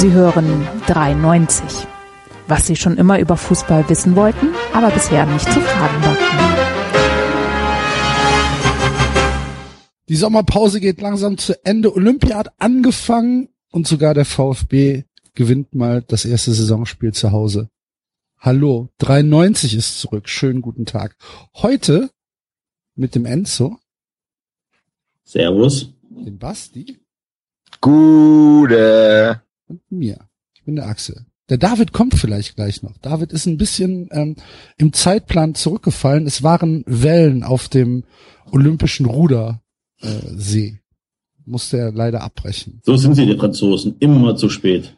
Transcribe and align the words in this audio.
Sie 0.00 0.12
hören 0.12 0.66
93. 0.86 1.86
Was 2.48 2.66
Sie 2.66 2.74
schon 2.74 2.96
immer 2.96 3.18
über 3.18 3.36
Fußball 3.36 3.86
wissen 3.90 4.16
wollten, 4.16 4.48
aber 4.72 4.90
bisher 4.90 5.26
nicht 5.26 5.44
zu 5.44 5.60
fragen 5.60 6.02
wagten. 6.02 6.38
Die 10.08 10.16
Sommerpause 10.16 10.80
geht 10.80 11.02
langsam 11.02 11.36
zu 11.36 11.62
Ende. 11.66 11.94
Olympia 11.94 12.38
hat 12.38 12.58
angefangen 12.58 13.50
und 13.72 13.86
sogar 13.86 14.14
der 14.14 14.24
VfB 14.24 15.04
gewinnt 15.34 15.74
mal 15.74 16.00
das 16.00 16.24
erste 16.24 16.54
Saisonspiel 16.54 17.12
zu 17.12 17.32
Hause. 17.32 17.68
Hallo, 18.38 18.88
93 19.00 19.74
ist 19.74 20.00
zurück. 20.00 20.30
Schönen 20.30 20.62
guten 20.62 20.86
Tag. 20.86 21.14
Heute 21.56 22.08
mit 22.94 23.14
dem 23.14 23.26
Enzo. 23.26 23.76
Servus. 25.24 25.92
Dem 26.08 26.38
Basti. 26.38 26.98
Gute. 27.82 29.42
Und 29.70 29.80
mir. 29.88 30.18
Ich 30.52 30.64
bin 30.64 30.74
der 30.74 30.88
Axel. 30.88 31.26
Der 31.48 31.56
David 31.56 31.92
kommt 31.92 32.14
vielleicht 32.14 32.56
gleich 32.56 32.82
noch. 32.82 32.98
David 32.98 33.30
ist 33.32 33.46
ein 33.46 33.56
bisschen 33.56 34.08
ähm, 34.10 34.34
im 34.78 34.92
Zeitplan 34.92 35.54
zurückgefallen. 35.54 36.26
Es 36.26 36.42
waren 36.42 36.82
Wellen 36.86 37.44
auf 37.44 37.68
dem 37.68 38.02
olympischen 38.50 39.06
Rudersee. 39.06 39.60
Äh, 40.00 40.34
See. 40.34 40.80
Musste 41.44 41.78
er 41.78 41.92
leider 41.92 42.22
abbrechen. 42.22 42.80
So 42.84 42.96
sind 42.96 43.14
sie, 43.14 43.26
die 43.26 43.36
Franzosen. 43.36 43.94
Immer 44.00 44.36
zu 44.36 44.48
spät. 44.48 44.96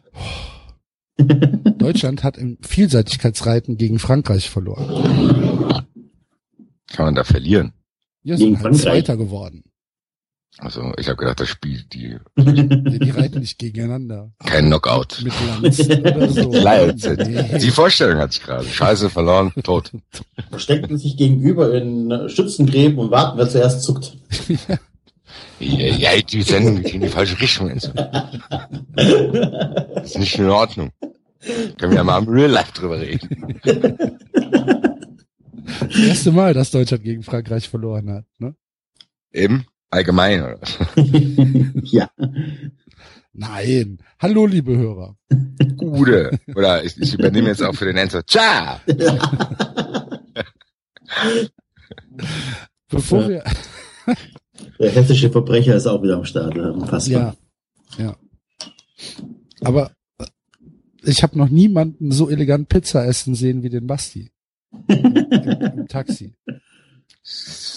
Deutschland 1.77 2.23
hat 2.23 2.37
im 2.37 2.57
Vielseitigkeitsreiten 2.61 3.77
gegen 3.77 3.99
Frankreich 3.99 4.49
verloren. 4.49 5.85
Kann 6.87 7.05
man 7.05 7.15
da 7.15 7.23
verlieren? 7.23 7.73
Ja, 8.23 8.35
Gegen 8.35 8.55
sind 8.55 8.63
halt? 8.63 8.75
Zweiter 8.75 9.17
geworden. 9.17 9.63
Also 10.59 10.93
ich 10.97 11.07
habe 11.07 11.17
gedacht, 11.17 11.39
das 11.39 11.49
Spiel 11.49 11.83
die 11.91 12.17
Die, 12.37 12.99
die 12.99 13.09
reiten 13.09 13.39
nicht 13.39 13.57
gegeneinander. 13.57 14.31
kein 14.45 14.67
Knockout. 14.67 15.21
Mit 15.23 15.33
Lanz 15.61 15.79
oder 15.79 16.29
so. 16.29 16.51
Nee. 17.25 17.57
Die 17.59 17.71
Vorstellung 17.71 18.19
hatte 18.19 18.33
ich 18.37 18.43
gerade. 18.43 18.65
Scheiße, 18.65 19.09
verloren, 19.09 19.51
tot. 19.63 19.91
Verstecken 20.49 20.97
sich 20.97 21.17
gegenüber 21.17 21.73
in 21.73 22.29
Schützengräben 22.29 22.97
und 22.99 23.11
warten, 23.11 23.37
wer 23.37 23.49
zuerst 23.49 23.81
zuckt. 23.81 24.15
Ja, 25.59 25.85
ja, 26.13 26.21
die 26.21 26.41
Sendung 26.43 26.81
geht 26.83 26.93
in 26.93 27.01
die 27.01 27.07
falsche 27.07 27.39
Richtung. 27.39 27.69
Also. 27.71 27.91
Das 28.95 30.05
ist 30.05 30.19
nicht 30.19 30.37
in 30.37 30.49
Ordnung. 30.49 30.91
Können 31.77 31.91
wir 31.91 31.97
ja 31.97 32.03
mal 32.03 32.21
im 32.21 32.29
Real 32.29 32.51
Life 32.51 32.71
drüber 32.73 32.99
reden. 32.99 33.59
Das 35.79 35.99
erste 35.99 36.31
Mal, 36.31 36.53
dass 36.53 36.71
Deutschland 36.71 37.03
gegen 37.03 37.23
Frankreich 37.23 37.67
verloren 37.69 38.09
hat. 38.11 38.25
Ne? 38.37 38.55
Eben? 39.31 39.65
Allgemein, 39.93 40.41
oder? 40.41 40.59
ja. 41.83 42.09
Nein. 43.31 43.99
Hallo, 44.19 44.47
liebe 44.47 44.75
Hörer. 44.75 45.15
Gute. 45.77 46.39
Oder 46.55 46.83
ich, 46.83 46.99
ich 46.99 47.13
übernehme 47.13 47.49
jetzt 47.49 47.61
auch 47.61 47.75
für 47.75 47.85
den 47.85 47.97
Enzo. 47.97 48.23
Ciao! 48.23 48.79
Bevor 52.89 53.29
wir, 53.29 53.43
Der 54.79 54.91
hessische 54.91 55.29
Verbrecher 55.29 55.75
ist 55.75 55.85
auch 55.85 56.01
wieder 56.01 56.15
am 56.15 56.25
Start. 56.25 56.55
ja, 56.55 56.71
Unfassbar. 56.71 57.35
ja, 57.97 58.05
ja. 58.05 58.15
Aber 59.61 59.91
äh, 60.17 60.25
ich 61.03 61.21
habe 61.21 61.37
noch 61.37 61.49
niemanden 61.49 62.11
so 62.11 62.31
elegant 62.31 62.67
Pizza 62.67 63.05
essen 63.05 63.35
sehen 63.35 63.61
wie 63.61 63.69
den 63.69 63.85
Basti. 63.85 64.31
Im, 64.87 65.15
im 65.77 65.87
Taxi. 65.87 66.33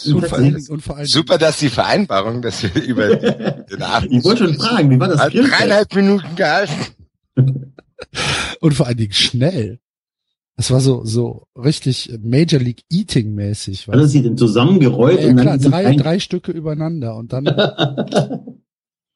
Dingen, 0.07 0.67
und 0.69 0.83
vor 0.83 0.97
Dingen, 0.97 1.07
Super, 1.07 1.39
dass 1.39 1.59
die 1.59 1.69
Vereinbarung, 1.69 2.43
dass 2.43 2.63
wir 2.63 2.83
über 2.83 3.15
den 3.17 3.83
Abend 3.83 4.13
Ich 4.13 4.25
wollte 4.25 4.47
schon 4.47 4.55
fragen, 4.55 4.91
wie 4.91 5.01
war 5.01 5.09
das 5.09 5.21
hat 5.21 5.35
dreieinhalb 5.35 5.95
Minuten 5.95 6.37
gehalten. 6.37 6.75
und 8.61 8.75
vor 8.75 8.87
allen 8.87 8.97
Dingen 8.97 9.13
schnell. 9.13 9.81
Das 10.57 10.71
war 10.71 10.81
so, 10.81 11.05
so 11.05 11.47
richtig 11.55 12.19
Major 12.23 12.61
League 12.61 12.83
Eating 12.91 13.35
mäßig. 13.35 13.89
Hat 13.89 13.95
er 13.95 14.09
sie 14.09 14.23
denn 14.23 14.39
zusammengerollt 14.39 15.21
Ja, 15.21 15.29
und 15.29 15.37
klar, 15.37 15.59
drei, 15.59 15.95
drei 15.97 16.19
Stücke 16.19 16.51
übereinander 16.51 17.15
und 17.15 17.33
dann 17.33 17.47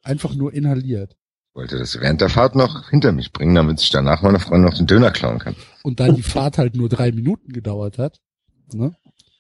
einfach 0.03 0.35
nur 0.35 0.53
inhaliert. 0.53 1.17
Ich 1.51 1.57
wollte 1.57 1.79
das 1.79 1.99
während 1.99 2.21
der 2.21 2.29
Fahrt 2.29 2.57
noch 2.57 2.91
hinter 2.91 3.13
mich 3.13 3.33
bringen, 3.33 3.55
damit 3.55 3.81
ich 3.81 3.91
danach 3.91 4.23
meine 4.23 4.39
Freundin 4.39 4.71
noch 4.71 4.77
den 4.77 4.87
Döner 4.87 5.11
klauen 5.11 5.39
kann. 5.39 5.57
Und 5.83 5.99
da 5.99 6.13
die 6.13 6.23
Fahrt 6.23 6.59
halt 6.59 6.77
nur 6.77 6.89
drei 6.89 7.11
Minuten 7.11 7.53
gedauert 7.53 7.99
hat. 7.99 8.21
Ne? 8.73 8.95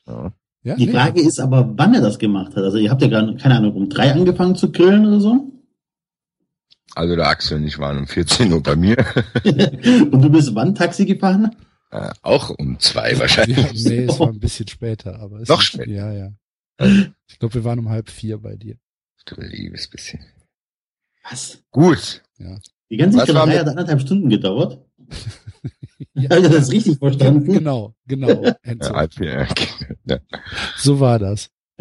Ja. 0.06 0.32
Ja, 0.62 0.76
Die 0.76 0.86
nee. 0.86 0.92
Frage 0.92 1.20
ist 1.22 1.40
aber, 1.40 1.72
wann 1.76 1.94
er 1.94 2.02
das 2.02 2.18
gemacht 2.18 2.54
hat. 2.54 2.64
Also 2.64 2.76
ihr 2.78 2.90
habt 2.90 3.00
ja 3.02 3.08
gerade, 3.08 3.34
keine 3.36 3.56
Ahnung, 3.56 3.74
um 3.74 3.88
drei 3.88 4.12
angefangen 4.12 4.56
zu 4.56 4.70
grillen 4.70 5.06
oder 5.06 5.20
so. 5.20 5.50
Also 6.94 7.16
der 7.16 7.28
Axel 7.28 7.58
und 7.58 7.64
ich 7.66 7.78
waren 7.78 7.98
um 7.98 8.06
14 8.06 8.52
Uhr 8.52 8.62
bei 8.62 8.76
mir. 8.76 8.96
und 9.44 10.20
du 10.22 10.28
bist 10.30 10.54
wann 10.54 10.74
Taxi 10.74 11.06
gefahren? 11.06 11.54
Äh, 11.90 12.10
auch 12.22 12.50
um 12.50 12.78
zwei 12.78 13.12
Ja, 13.12 13.20
wahrscheinlich. 13.20 13.84
nee, 13.84 14.04
es 14.04 14.20
war 14.20 14.28
ein 14.32 14.38
bisschen 14.40 14.68
später, 14.68 15.18
aber 15.20 15.40
es 15.40 15.48
Noch 15.48 15.60
ist- 15.60 15.66
später? 15.68 15.90
Ja, 15.90 16.12
ja. 16.12 16.32
Ich 17.28 17.38
glaube, 17.38 17.54
wir 17.54 17.64
waren 17.64 17.78
um 17.78 17.88
halb 17.90 18.10
vier 18.10 18.38
bei 18.38 18.56
dir. 18.56 18.76
Du 19.26 19.40
liebes 19.40 19.88
bisschen. 19.88 20.20
Was? 21.28 21.62
Gut. 21.70 22.22
Die 22.90 22.96
ganze 22.96 23.18
Was 23.18 23.28
war 23.28 23.44
Grillerei 23.46 23.46
mit- 23.50 23.58
hat 23.60 23.68
anderthalb 23.68 24.00
Stunden 24.00 24.28
gedauert. 24.28 24.78
Ja, 26.14 26.36
ich 26.38 26.48
das 26.48 26.70
richtig 26.72 26.98
verstanden? 26.98 27.52
Genau, 27.52 27.94
genau. 28.06 28.28
Ja, 28.44 28.56
Enzo. 28.62 28.94
halb 28.94 29.14
vier. 29.14 29.46
Ja. 30.04 30.18
So 30.76 30.98
war 31.00 31.18
das. 31.18 31.50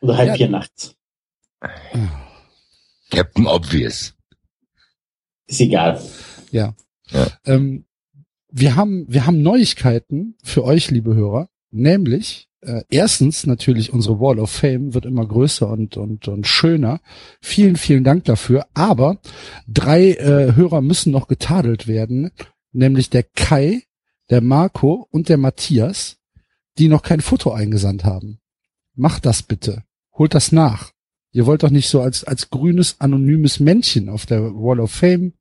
Oder 0.00 0.16
halb 0.16 0.28
Ja. 0.28 0.34
vier 0.36 0.48
nachts. 0.48 0.94
Captain 3.10 3.46
Obvious. 3.46 4.14
Ist 5.46 5.60
egal. 5.60 6.00
Ähm, 7.44 7.86
wir 8.50 8.74
haben, 8.76 9.06
wir 9.08 9.26
haben 9.26 9.42
Neuigkeiten 9.42 10.36
für 10.42 10.64
euch, 10.64 10.90
liebe 10.90 11.14
Hörer, 11.14 11.48
nämlich 11.70 12.48
äh, 12.66 12.84
erstens 12.90 13.46
natürlich 13.46 13.92
unsere 13.92 14.20
Wall 14.20 14.38
of 14.38 14.50
Fame 14.50 14.92
wird 14.92 15.06
immer 15.06 15.26
größer 15.26 15.68
und 15.68 15.96
und 15.96 16.26
und 16.28 16.46
schöner. 16.46 17.00
Vielen, 17.40 17.76
vielen 17.76 18.04
Dank 18.04 18.24
dafür. 18.24 18.66
Aber 18.74 19.18
drei 19.68 20.12
äh, 20.12 20.54
Hörer 20.54 20.80
müssen 20.80 21.12
noch 21.12 21.28
getadelt 21.28 21.86
werden, 21.86 22.32
nämlich 22.72 23.08
der 23.08 23.22
Kai, 23.22 23.84
der 24.30 24.40
Marco 24.40 25.06
und 25.10 25.28
der 25.28 25.38
Matthias, 25.38 26.16
die 26.78 26.88
noch 26.88 27.02
kein 27.02 27.20
Foto 27.20 27.52
eingesandt 27.52 28.04
haben. 28.04 28.40
Macht 28.94 29.26
das 29.26 29.42
bitte. 29.42 29.84
Holt 30.12 30.34
das 30.34 30.50
nach. 30.50 30.90
Ihr 31.30 31.46
wollt 31.46 31.62
doch 31.62 31.70
nicht 31.70 31.88
so 31.88 32.00
als 32.00 32.24
als 32.24 32.50
grünes 32.50 32.96
anonymes 32.98 33.60
Männchen 33.60 34.08
auf 34.08 34.26
der 34.26 34.42
Wall 34.42 34.80
of 34.80 34.90
Fame 34.90 35.34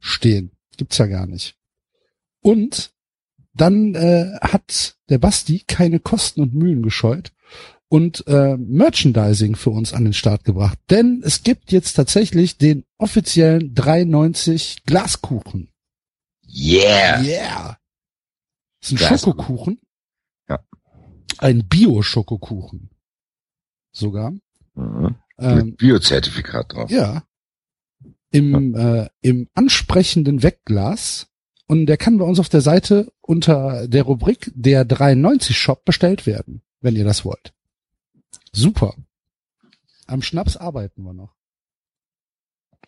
stehen. 0.00 0.52
Gibt's 0.76 0.98
ja 0.98 1.06
gar 1.06 1.26
nicht. 1.26 1.56
Und 2.40 2.92
dann 3.54 3.94
äh, 3.94 4.38
hat 4.40 4.96
der 5.08 5.18
Basti 5.18 5.64
keine 5.66 6.00
Kosten 6.00 6.40
und 6.40 6.54
Mühen 6.54 6.82
gescheut 6.82 7.32
und 7.88 8.26
äh, 8.26 8.56
Merchandising 8.56 9.54
für 9.54 9.68
uns 9.68 9.92
an 9.92 10.04
den 10.04 10.14
Start 10.14 10.44
gebracht. 10.44 10.78
Denn 10.88 11.22
es 11.24 11.42
gibt 11.42 11.72
jetzt 11.72 11.92
tatsächlich 11.92 12.56
den 12.56 12.84
offiziellen 12.96 13.74
3,90 13.74 14.78
Glaskuchen. 14.86 15.68
Yeah. 16.48 17.22
Yeah. 17.22 17.78
Das 18.80 18.90
ist 18.90 18.92
ein 18.92 18.96
Glaskuchen. 18.96 19.18
Schokokuchen. 19.18 19.80
Ja. 20.48 20.60
Ein 21.38 21.68
Bio-Schokokuchen. 21.68 22.88
Sogar. 23.92 24.32
Mhm. 24.74 25.16
Ähm, 25.38 25.56
Mit 25.56 25.76
Biozertifikat 25.76 26.72
drauf. 26.72 26.90
Ja. 26.90 27.24
Im, 28.30 28.74
äh, 28.74 29.08
im 29.20 29.48
ansprechenden 29.54 30.42
Wegglas. 30.42 31.28
Und 31.72 31.86
der 31.86 31.96
kann 31.96 32.18
bei 32.18 32.26
uns 32.26 32.38
auf 32.38 32.50
der 32.50 32.60
Seite 32.60 33.10
unter 33.22 33.88
der 33.88 34.02
Rubrik 34.02 34.52
der 34.54 34.84
93 34.84 35.56
Shop 35.56 35.86
bestellt 35.86 36.26
werden, 36.26 36.60
wenn 36.82 36.96
ihr 36.96 37.04
das 37.04 37.24
wollt. 37.24 37.54
Super. 38.52 38.94
Am 40.06 40.20
Schnaps 40.20 40.58
arbeiten 40.58 41.02
wir 41.02 41.14
noch. 41.14 41.34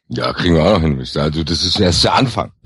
Ja, 0.08 0.32
kriegen 0.32 0.54
wir 0.54 0.64
auch 0.64 0.74
noch 0.74 0.82
hin. 0.82 0.98
Also 0.98 1.44
das 1.44 1.64
ist 1.64 1.80
erst 1.80 2.04
der 2.04 2.14
Anfang. 2.14 2.52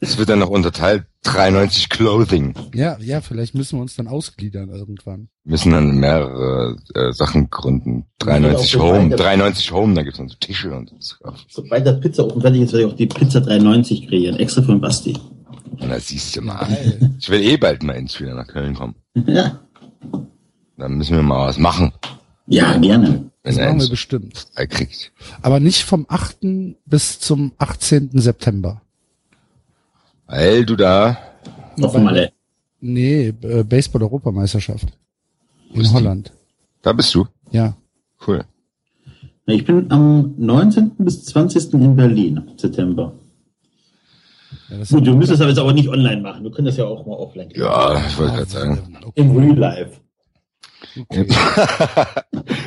Es 0.00 0.18
wird 0.18 0.28
dann 0.28 0.38
noch 0.38 0.50
unterteilt. 0.50 1.04
93 1.24 1.88
Clothing. 1.88 2.54
Ja, 2.74 2.96
ja, 3.00 3.20
vielleicht 3.20 3.54
müssen 3.54 3.78
wir 3.78 3.82
uns 3.82 3.96
dann 3.96 4.06
ausgliedern 4.06 4.68
irgendwann. 4.68 5.28
Wir 5.44 5.52
müssen 5.52 5.72
dann 5.72 5.96
mehrere 5.96 6.76
äh, 6.94 7.12
Sachen 7.12 7.50
gründen. 7.50 8.06
93 8.20 8.72
Ja, 8.72 8.78
auch 8.80 8.82
so 8.84 8.92
Home, 8.92 9.10
weiter. 9.10 9.22
93 9.24 9.72
Home, 9.72 9.94
da 9.94 10.02
gibt's 10.02 10.18
dann 10.18 10.28
so 10.28 10.36
Tische 10.38 10.72
und 10.72 10.92
so. 11.00 11.16
Sobald 11.48 11.86
der 11.86 11.94
Pizzaofen 11.94 12.40
fertig 12.40 12.62
ist, 12.62 12.72
werde 12.72 12.86
ich 12.86 12.92
auch 12.92 12.96
die 12.96 13.06
Pizza 13.06 13.40
390 13.40 14.08
kreieren. 14.08 14.36
Extra 14.38 14.62
für 14.62 14.72
den 14.72 14.80
Basti. 14.80 15.16
Und 15.78 15.88
da 15.88 15.98
siehst 15.98 16.36
du 16.36 16.42
mal. 16.42 16.66
Geil. 16.66 17.16
Ich 17.18 17.28
will 17.28 17.40
eh 17.40 17.56
bald 17.56 17.82
mal 17.82 17.94
ins 17.94 18.20
wieder 18.20 18.34
nach 18.34 18.46
Köln 18.46 18.74
kommen. 18.74 18.94
Ja. 19.26 19.60
Dann 20.78 20.94
müssen 20.98 21.16
wir 21.16 21.22
mal 21.22 21.48
was 21.48 21.58
machen, 21.58 21.92
Ja, 22.46 22.76
gerne. 22.78 23.30
Das 23.46 23.56
er 23.58 23.68
machen 23.68 23.80
wir 23.80 23.88
bestimmt. 23.88 24.48
Ei 24.56 24.66
kriegt. 24.66 25.12
Aber 25.40 25.60
nicht 25.60 25.84
vom 25.84 26.04
8. 26.08 26.38
bis 26.84 27.20
zum 27.20 27.52
18. 27.58 28.10
September. 28.14 28.82
Weil 30.26 30.66
du 30.66 30.74
da, 30.74 31.16
wir 31.76 31.94
alle. 31.94 32.32
Nee, 32.80 33.28
äh, 33.42 33.62
Baseball-Europameisterschaft. 33.62 34.88
In? 35.72 35.92
Holland. 35.92 36.32
da 36.82 36.92
bist 36.92 37.14
du. 37.14 37.26
Ja. 37.52 37.76
Cool. 38.26 38.44
Ich 39.46 39.64
bin 39.64 39.92
am 39.92 40.34
19. 40.38 40.96
bis 40.98 41.24
20. 41.26 41.74
in 41.74 41.94
Berlin, 41.94 42.50
September. 42.56 43.12
Ja, 44.68 44.78
das 44.78 44.88
Gut, 44.88 45.04
wir 45.06 45.14
müssen 45.14 45.30
das 45.30 45.40
aber 45.40 45.50
jetzt 45.50 45.58
aber 45.60 45.72
nicht 45.72 45.88
online 45.88 46.20
machen. 46.20 46.42
Wir 46.42 46.50
können 46.50 46.66
das 46.66 46.76
ja 46.76 46.84
auch 46.84 47.06
mal 47.06 47.14
offline. 47.14 47.50
Ja, 47.54 48.04
ich 48.08 48.18
wollte 48.18 48.34
gerade 48.34 48.50
sagen. 48.50 48.98
Okay. 49.04 49.20
Im 49.20 49.36
Real 49.36 49.56
Life. 49.56 50.00
Im, 51.10 51.26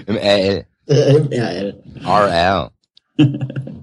Im 0.06 0.16
RL. 0.16 0.66
Äh, 0.90 1.14
RL. 1.40 1.76
RL. 2.04 2.70
Okay, 3.18 3.40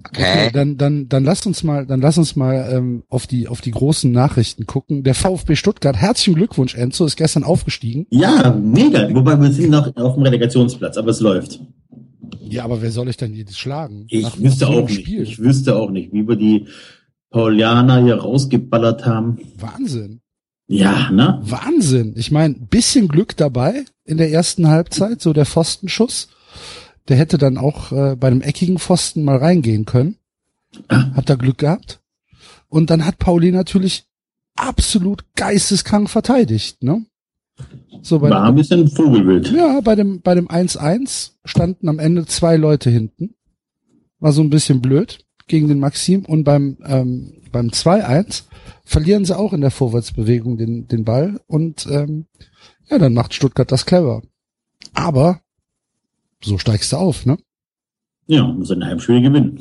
Okay. 0.08 0.50
dann, 0.52 0.78
dann, 0.78 1.08
dann 1.10 1.24
lasst 1.24 1.46
uns 1.46 1.62
mal, 1.62 1.84
dann 1.86 2.00
lass 2.00 2.16
uns 2.16 2.36
mal 2.36 2.68
ähm, 2.72 3.02
auf 3.08 3.26
die 3.26 3.48
auf 3.48 3.60
die 3.60 3.70
großen 3.70 4.10
Nachrichten 4.10 4.64
gucken. 4.64 5.02
Der 5.02 5.14
VfB 5.14 5.56
Stuttgart, 5.56 5.94
herzlichen 5.96 6.34
Glückwunsch, 6.36 6.74
Enzo, 6.74 7.04
ist 7.04 7.16
gestern 7.16 7.44
aufgestiegen. 7.44 8.06
Ja, 8.10 8.50
mega. 8.58 9.12
Wobei 9.14 9.38
wir 9.38 9.52
sind 9.52 9.70
noch 9.70 9.94
auf 9.96 10.14
dem 10.14 10.22
Relegationsplatz, 10.22 10.96
aber 10.96 11.10
es 11.10 11.20
läuft. 11.20 11.60
Ja, 12.40 12.64
aber 12.64 12.80
wer 12.80 12.90
soll 12.90 13.08
ich 13.10 13.18
denn 13.18 13.34
jedes 13.34 13.58
schlagen? 13.58 14.06
Ich 14.08 14.22
Nach- 14.22 14.38
wüsste 14.38 14.68
auch 14.68 14.88
nicht. 14.88 15.00
Spiel. 15.02 15.22
Ich 15.22 15.38
wüsste 15.38 15.76
auch 15.76 15.90
nicht, 15.90 16.12
wie 16.14 16.26
wir 16.26 16.36
die 16.36 16.66
Paulianer 17.30 18.02
hier 18.02 18.16
rausgeballert 18.16 19.04
haben. 19.04 19.38
Wahnsinn. 19.58 20.20
Ja, 20.68 21.10
ne? 21.10 21.40
Wahnsinn. 21.42 22.14
Ich 22.16 22.30
meine, 22.30 22.54
bisschen 22.54 23.08
Glück 23.08 23.36
dabei 23.36 23.84
in 24.04 24.16
der 24.16 24.30
ersten 24.32 24.68
Halbzeit, 24.68 25.20
so 25.20 25.32
der 25.34 25.44
Pfostenschuss. 25.46 26.28
Der 27.08 27.16
hätte 27.16 27.38
dann 27.38 27.56
auch 27.56 27.92
äh, 27.92 28.16
bei 28.16 28.26
einem 28.28 28.40
eckigen 28.40 28.78
Pfosten 28.78 29.24
mal 29.24 29.36
reingehen 29.38 29.84
können. 29.84 30.16
Hat 30.88 31.30
da 31.30 31.36
Glück 31.36 31.58
gehabt. 31.58 32.00
Und 32.68 32.90
dann 32.90 33.04
hat 33.04 33.18
Pauli 33.18 33.52
natürlich 33.52 34.06
absolut 34.56 35.24
geisteskrank 35.36 36.10
verteidigt, 36.10 36.82
ne? 36.82 37.04
So 38.02 38.18
bei 38.18 38.30
War 38.30 38.44
ein 38.44 38.54
bisschen 38.54 38.88
Vogelwild. 38.88 39.50
ja, 39.52 39.80
bei 39.80 39.94
dem 39.94 40.20
bei 40.20 40.34
dem 40.34 40.48
1-1 40.48 41.32
standen 41.44 41.88
am 41.88 41.98
Ende 41.98 42.26
zwei 42.26 42.56
Leute 42.56 42.90
hinten. 42.90 43.34
War 44.18 44.32
so 44.32 44.42
ein 44.42 44.50
bisschen 44.50 44.80
blöd 44.82 45.24
gegen 45.46 45.68
den 45.68 45.78
Maxim 45.78 46.24
und 46.24 46.44
beim 46.44 46.76
ähm, 46.84 47.34
beim 47.52 47.68
2-1 47.68 48.44
verlieren 48.84 49.24
sie 49.24 49.36
auch 49.36 49.52
in 49.52 49.62
der 49.62 49.70
Vorwärtsbewegung 49.70 50.58
den 50.58 50.86
den 50.88 51.04
Ball 51.04 51.40
und 51.46 51.86
ähm, 51.90 52.26
ja, 52.90 52.98
dann 52.98 53.14
macht 53.14 53.32
Stuttgart 53.32 53.70
das 53.72 53.86
clever. 53.86 54.22
Aber 54.92 55.40
so 56.42 56.58
steigst 56.58 56.92
du 56.92 56.96
auf, 56.96 57.26
ne? 57.26 57.38
Ja, 58.26 58.44
muss 58.44 58.70
ein 58.70 58.84
Heimspiel 58.84 59.22
gewinnen. 59.22 59.60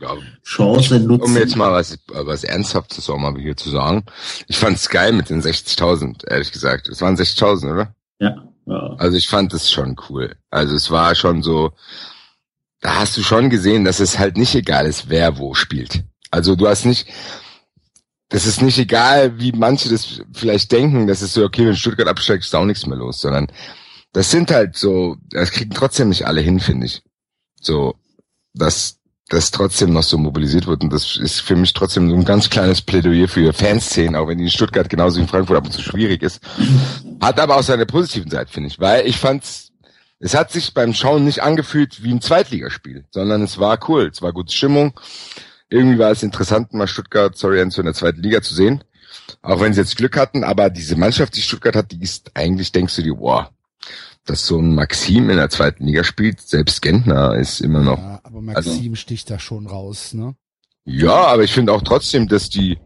Ja, 0.00 0.16
Chance 0.44 1.00
nutzen. 1.00 1.30
um 1.30 1.36
jetzt 1.36 1.56
mal 1.56 1.72
was, 1.72 1.98
was 2.06 2.44
Ernsthaftes 2.44 3.10
auch 3.10 3.18
mal 3.18 3.36
hier 3.36 3.56
zu 3.56 3.68
sagen. 3.68 4.04
Ich 4.46 4.56
fand's 4.56 4.88
geil 4.88 5.12
mit 5.12 5.28
den 5.28 5.42
60.000, 5.42 6.28
ehrlich 6.28 6.52
gesagt. 6.52 6.88
Es 6.88 7.00
waren 7.00 7.16
60.000, 7.16 7.72
oder? 7.72 7.94
Ja, 8.20 8.48
ja. 8.66 8.94
Also 8.98 9.16
ich 9.16 9.28
fand 9.28 9.52
es 9.54 9.72
schon 9.72 9.96
cool. 10.08 10.36
Also 10.50 10.76
es 10.76 10.92
war 10.92 11.16
schon 11.16 11.42
so, 11.42 11.72
da 12.80 12.96
hast 12.96 13.16
du 13.16 13.22
schon 13.22 13.50
gesehen, 13.50 13.84
dass 13.84 13.98
es 13.98 14.20
halt 14.20 14.36
nicht 14.36 14.54
egal 14.54 14.86
ist, 14.86 15.08
wer 15.08 15.38
wo 15.38 15.54
spielt. 15.54 16.04
Also 16.30 16.54
du 16.54 16.68
hast 16.68 16.84
nicht, 16.84 17.08
das 18.28 18.46
ist 18.46 18.62
nicht 18.62 18.78
egal, 18.78 19.40
wie 19.40 19.50
manche 19.50 19.88
das 19.88 20.22
vielleicht 20.32 20.70
denken, 20.70 21.08
das 21.08 21.22
ist 21.22 21.34
so, 21.34 21.44
okay, 21.44 21.66
wenn 21.66 21.74
Stuttgart 21.74 22.08
absteigt, 22.08 22.44
ist 22.44 22.54
auch 22.54 22.64
nichts 22.64 22.86
mehr 22.86 22.98
los, 22.98 23.20
sondern 23.20 23.48
das 24.18 24.32
sind 24.32 24.50
halt 24.50 24.76
so, 24.76 25.16
das 25.30 25.52
kriegen 25.52 25.70
trotzdem 25.70 26.08
nicht 26.08 26.26
alle 26.26 26.40
hin, 26.40 26.58
finde 26.58 26.86
ich. 26.86 27.02
So, 27.60 27.94
dass 28.52 28.98
das 29.28 29.52
trotzdem 29.52 29.92
noch 29.92 30.02
so 30.02 30.18
mobilisiert 30.18 30.66
wird 30.66 30.82
und 30.82 30.92
das 30.92 31.16
ist 31.16 31.38
für 31.40 31.54
mich 31.54 31.72
trotzdem 31.72 32.10
so 32.10 32.16
ein 32.16 32.24
ganz 32.24 32.50
kleines 32.50 32.82
Plädoyer 32.82 33.28
für 33.28 33.52
Fanszenen, 33.52 34.16
auch 34.16 34.26
wenn 34.26 34.38
die 34.38 34.44
in 34.46 34.50
Stuttgart 34.50 34.88
genauso 34.88 35.18
wie 35.18 35.20
in 35.20 35.28
Frankfurt 35.28 35.58
ab 35.58 35.66
und 35.66 35.70
zu 35.70 35.82
schwierig 35.82 36.24
ist. 36.24 36.40
Hat 37.20 37.38
aber 37.38 37.58
auch 37.58 37.62
seine 37.62 37.86
positiven 37.86 38.28
Seite, 38.28 38.50
finde 38.50 38.70
ich, 38.70 38.80
weil 38.80 39.06
ich 39.06 39.18
fand's, 39.18 39.70
es 40.18 40.34
hat 40.34 40.50
sich 40.50 40.74
beim 40.74 40.94
Schauen 40.94 41.24
nicht 41.24 41.44
angefühlt 41.44 42.02
wie 42.02 42.10
ein 42.10 42.20
Zweitligaspiel, 42.20 43.04
sondern 43.12 43.44
es 43.44 43.58
war 43.58 43.78
cool, 43.88 44.10
es 44.12 44.20
war 44.20 44.32
gute 44.32 44.52
Stimmung. 44.52 44.98
Irgendwie 45.70 46.00
war 46.00 46.10
es 46.10 46.24
interessant, 46.24 46.74
mal 46.74 46.88
Stuttgart, 46.88 47.38
sorry, 47.38 47.60
Enzo, 47.60 47.82
in 47.82 47.86
der 47.86 47.94
zweiten 47.94 48.20
Liga 48.20 48.42
zu 48.42 48.52
sehen. 48.52 48.82
Auch 49.42 49.60
wenn 49.60 49.74
sie 49.74 49.80
jetzt 49.80 49.96
Glück 49.96 50.16
hatten, 50.16 50.42
aber 50.42 50.70
diese 50.70 50.96
Mannschaft, 50.96 51.36
die 51.36 51.42
Stuttgart 51.42 51.76
hat, 51.76 51.92
die 51.92 52.02
ist 52.02 52.32
eigentlich, 52.34 52.72
denkst 52.72 52.96
du 52.96 53.02
dir, 53.02 53.14
boah, 53.14 53.52
dass 54.28 54.46
so 54.46 54.58
ein 54.58 54.74
Maxim 54.74 55.30
in 55.30 55.36
der 55.36 55.50
zweiten 55.50 55.86
Liga 55.86 56.04
spielt, 56.04 56.40
selbst 56.40 56.82
Gentner 56.82 57.34
ist 57.34 57.60
immer 57.60 57.80
noch 57.80 57.98
Ja, 57.98 58.20
aber 58.22 58.40
Maxim 58.40 58.94
sticht 58.96 59.30
da 59.30 59.38
schon 59.38 59.66
raus, 59.66 60.14
ne? 60.14 60.34
ja, 60.84 61.26
aber 61.26 61.44
ich 61.44 61.52
finde 61.52 61.72
auch 61.72 61.82
trotzdem, 61.82 62.28
dass 62.28 62.48
die, 62.48 62.78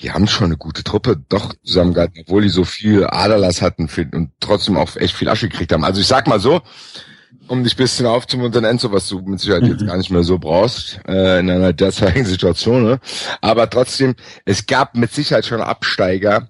die 0.00 0.10
haben 0.10 0.26
schon 0.26 0.46
eine 0.46 0.56
gute 0.56 0.84
Truppe 0.84 1.16
doch 1.28 1.54
zusammengehalten, 1.64 2.22
obwohl 2.26 2.42
die 2.42 2.48
so 2.48 2.64
viel 2.64 3.06
Aderlass 3.06 3.62
hatten 3.62 3.88
und 4.14 4.32
trotzdem 4.40 4.76
auch 4.76 4.96
echt 4.96 5.14
viel 5.14 5.28
Asche 5.28 5.48
gekriegt 5.48 5.72
haben. 5.72 5.84
Also 5.84 6.00
ich 6.00 6.06
sag 6.06 6.26
mal 6.26 6.40
so, 6.40 6.60
um 7.48 7.64
dich 7.64 7.74
ein 7.74 7.78
bisschen 7.78 8.06
aufzumuntern, 8.06 8.64
Enzo, 8.64 8.92
was 8.92 9.08
du 9.08 9.20
mit 9.20 9.40
Sicherheit 9.40 9.64
jetzt 9.64 9.86
gar 9.86 9.96
nicht 9.96 10.10
mehr 10.10 10.22
so 10.22 10.38
brauchst, 10.38 11.00
äh, 11.06 11.40
in 11.40 11.50
einer 11.50 11.72
derzeitigen 11.72 12.24
Situation, 12.24 12.84
ne? 12.84 13.00
Aber 13.40 13.68
trotzdem, 13.68 14.14
es 14.44 14.66
gab 14.66 14.96
mit 14.96 15.12
Sicherheit 15.12 15.44
schon 15.44 15.60
Absteiger, 15.60 16.48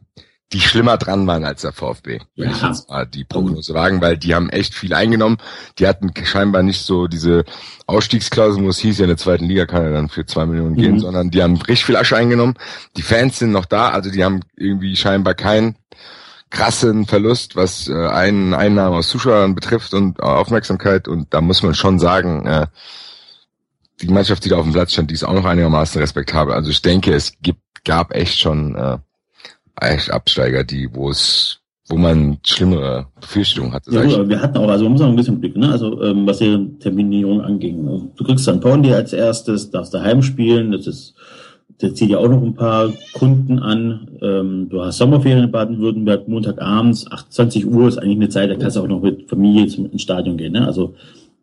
die 0.52 0.60
schlimmer 0.60 0.99
dran 0.99 1.26
waren 1.26 1.44
als 1.44 1.62
der 1.62 1.72
VfB. 1.72 2.20
Ich 2.34 2.44
Ja. 2.44 2.69
jetzt 2.69 2.90
mal 2.90 3.06
die 3.06 3.25
Prognose 3.25 3.72
wagen, 3.75 4.00
weil 4.02 4.16
die 4.19 4.34
haben 4.34 4.50
echt 4.50 4.75
viel 4.75 4.93
eingenommen. 4.93 5.38
Die 5.78 5.87
hatten 5.87 6.12
scheinbar 6.25 6.62
nicht 6.62 6.82
so 6.82 7.06
diese 7.06 7.44
Ausstiegsklausel, 7.87 8.62
wo 8.62 8.69
es 8.69 8.78
hieß, 8.78 8.99
ja 8.99 9.04
in 9.04 9.08
der 9.08 9.16
zweiten 9.16 9.46
Liga 9.46 9.64
kann 9.66 9.82
er 9.84 9.93
dann 9.93 10.08
für 10.08 10.26
zwei 10.26 10.44
Millionen 10.46 10.76
gehen, 10.76 10.94
Mhm. 10.94 11.00
sondern 11.00 11.31
die 11.31 11.43
haben 11.43 11.56
richtig 11.56 11.87
viel 11.87 11.96
Asche 11.96 12.16
eingenommen. 12.16 12.54
Die 12.96 13.02
Fans 13.02 13.38
sind 13.38 13.50
noch 13.52 13.64
da, 13.64 13.88
also 13.90 14.10
die 14.10 14.22
haben 14.25 14.40
irgendwie 14.56 14.94
scheinbar 14.96 15.34
keinen 15.34 15.76
krassen 16.50 17.06
Verlust, 17.06 17.56
was 17.56 17.88
äh, 17.88 17.94
einen 18.08 18.52
Einnahmen 18.52 18.94
aus 18.96 19.08
Zuschauern 19.08 19.55
betrifft 19.55 19.94
und 19.94 20.20
Aufmerksamkeit. 20.22 21.08
Und 21.08 21.32
da 21.32 21.40
muss 21.40 21.62
man 21.62 21.75
schon 21.75 21.98
sagen, 21.98 22.44
äh, 22.44 22.66
die 24.02 24.08
Mannschaft, 24.08 24.44
die 24.44 24.48
da 24.50 24.56
auf 24.58 24.64
dem 24.64 24.72
Platz 24.72 24.93
stand, 24.93 25.10
die 25.10 25.14
ist 25.14 25.25
auch 25.25 25.32
noch 25.32 25.46
einigermaßen 25.46 25.98
respektabel. 26.00 26.52
Also 26.52 26.70
ich 26.70 26.82
denke, 26.82 27.14
es 27.14 27.32
gibt, 27.40 27.60
gab 27.84 28.14
echt 28.14 28.38
schon 28.38 28.75
äh, 28.76 28.98
echt 29.80 30.10
Absteiger, 30.10 30.64
die, 30.64 30.88
wo 30.92 31.10
es, 31.10 31.60
wo 31.88 31.96
man 31.96 32.38
schlimmere 32.44 33.06
Befürchtungen 33.20 33.72
hatte. 33.72 33.92
Ja, 33.92 34.04
gut, 34.04 34.28
wir 34.28 34.40
hatten 34.40 34.58
auch, 34.58 34.69
also 34.69 34.84
man 34.84 34.92
muss 34.92 35.02
auch 35.02 35.08
ein 35.08 35.16
bisschen 35.16 35.40
Blick, 35.40 35.56
ne? 35.56 35.70
Also 35.70 36.02
ähm, 36.02 36.26
was 36.26 36.38
die 36.38 36.78
Terminierung 36.80 37.41
anging. 37.41 37.84
Ne? 37.84 38.08
Du 38.17 38.24
kriegst 38.24 38.44
St. 38.44 38.60
Pauli 38.60 38.93
als 38.93 39.12
erstes, 39.12 39.70
darfst 39.70 39.94
daheim 39.94 40.22
spielen, 40.22 40.72
das 40.72 40.86
ist, 40.86 41.14
der 41.81 41.94
zieht 41.94 42.10
ja 42.10 42.19
auch 42.19 42.29
noch 42.29 42.43
ein 42.43 42.55
paar 42.55 42.93
Kunden 43.12 43.58
an. 43.58 44.08
Ähm, 44.22 44.69
du 44.69 44.82
hast 44.82 44.98
Sommerferien 44.98 45.44
in 45.44 45.50
Baden-Württemberg, 45.50 46.29
Montagabends, 46.29 47.10
28 47.10 47.67
Uhr 47.67 47.88
ist 47.88 47.98
eigentlich 47.98 48.17
eine 48.17 48.29
Zeit, 48.29 48.50
da 48.50 48.55
kannst 48.55 48.76
du 48.76 48.81
auch 48.82 48.88
noch 48.88 49.02
mit 49.02 49.29
Familie 49.29 49.67
zum 49.67 49.91
ins 49.91 50.02
Stadion 50.02 50.36
gehen. 50.36 50.52
Ne? 50.52 50.67
Also 50.67 50.94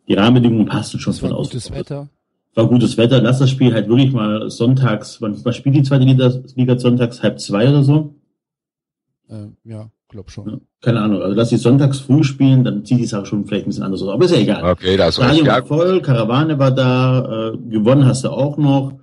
die 0.07 0.13
Rahmenbedingungen 0.13 0.65
passen 0.65 0.99
schon 0.99 1.13
war 1.13 1.29
von 1.29 1.33
aus. 1.33 1.49
gutes 1.49 1.71
Wetter. 1.71 2.09
War 2.55 2.67
gutes 2.67 2.97
Wetter, 2.97 3.21
lass 3.21 3.39
das 3.39 3.51
Spiel 3.51 3.73
halt 3.73 3.87
wirklich 3.87 4.11
mal 4.11 4.49
sonntags, 4.49 5.21
wann, 5.21 5.37
wann 5.43 5.53
spielt 5.53 5.75
die 5.75 5.83
zweite 5.83 6.03
Liga, 6.03 6.33
Liga 6.55 6.79
sonntags 6.79 7.21
halb 7.21 7.39
zwei 7.39 7.69
oder 7.69 7.83
so? 7.83 8.15
Äh, 9.29 9.47
ja, 9.63 9.89
glaub 10.07 10.31
schon. 10.31 10.49
Ja, 10.49 10.57
keine 10.81 11.01
Ahnung, 11.01 11.21
also 11.21 11.35
lass 11.35 11.49
die 11.49 11.57
sonntags 11.57 11.99
früh 11.99 12.23
spielen, 12.23 12.63
dann 12.63 12.83
zieht 12.83 12.99
die 12.99 13.05
Sache 13.05 13.27
schon 13.27 13.45
vielleicht 13.45 13.65
ein 13.65 13.69
bisschen 13.69 13.83
anders 13.83 14.01
aus. 14.01 14.09
Aber 14.09 14.25
ist 14.25 14.31
ja 14.31 14.39
egal. 14.39 14.71
Okay, 14.71 14.97
da 14.97 15.05
hast 15.05 15.17
du 15.17 15.21
recht. 15.21 15.35
Stadion 15.35 15.47
Ja, 15.47 15.53
war 15.53 15.65
voll, 15.65 16.01
Karawane 16.01 16.57
war 16.57 16.71
da, 16.71 17.51
äh, 17.53 17.57
gewonnen 17.69 18.05
hast 18.05 18.23
du 18.23 18.29
auch 18.29 18.57
noch. 18.57 18.93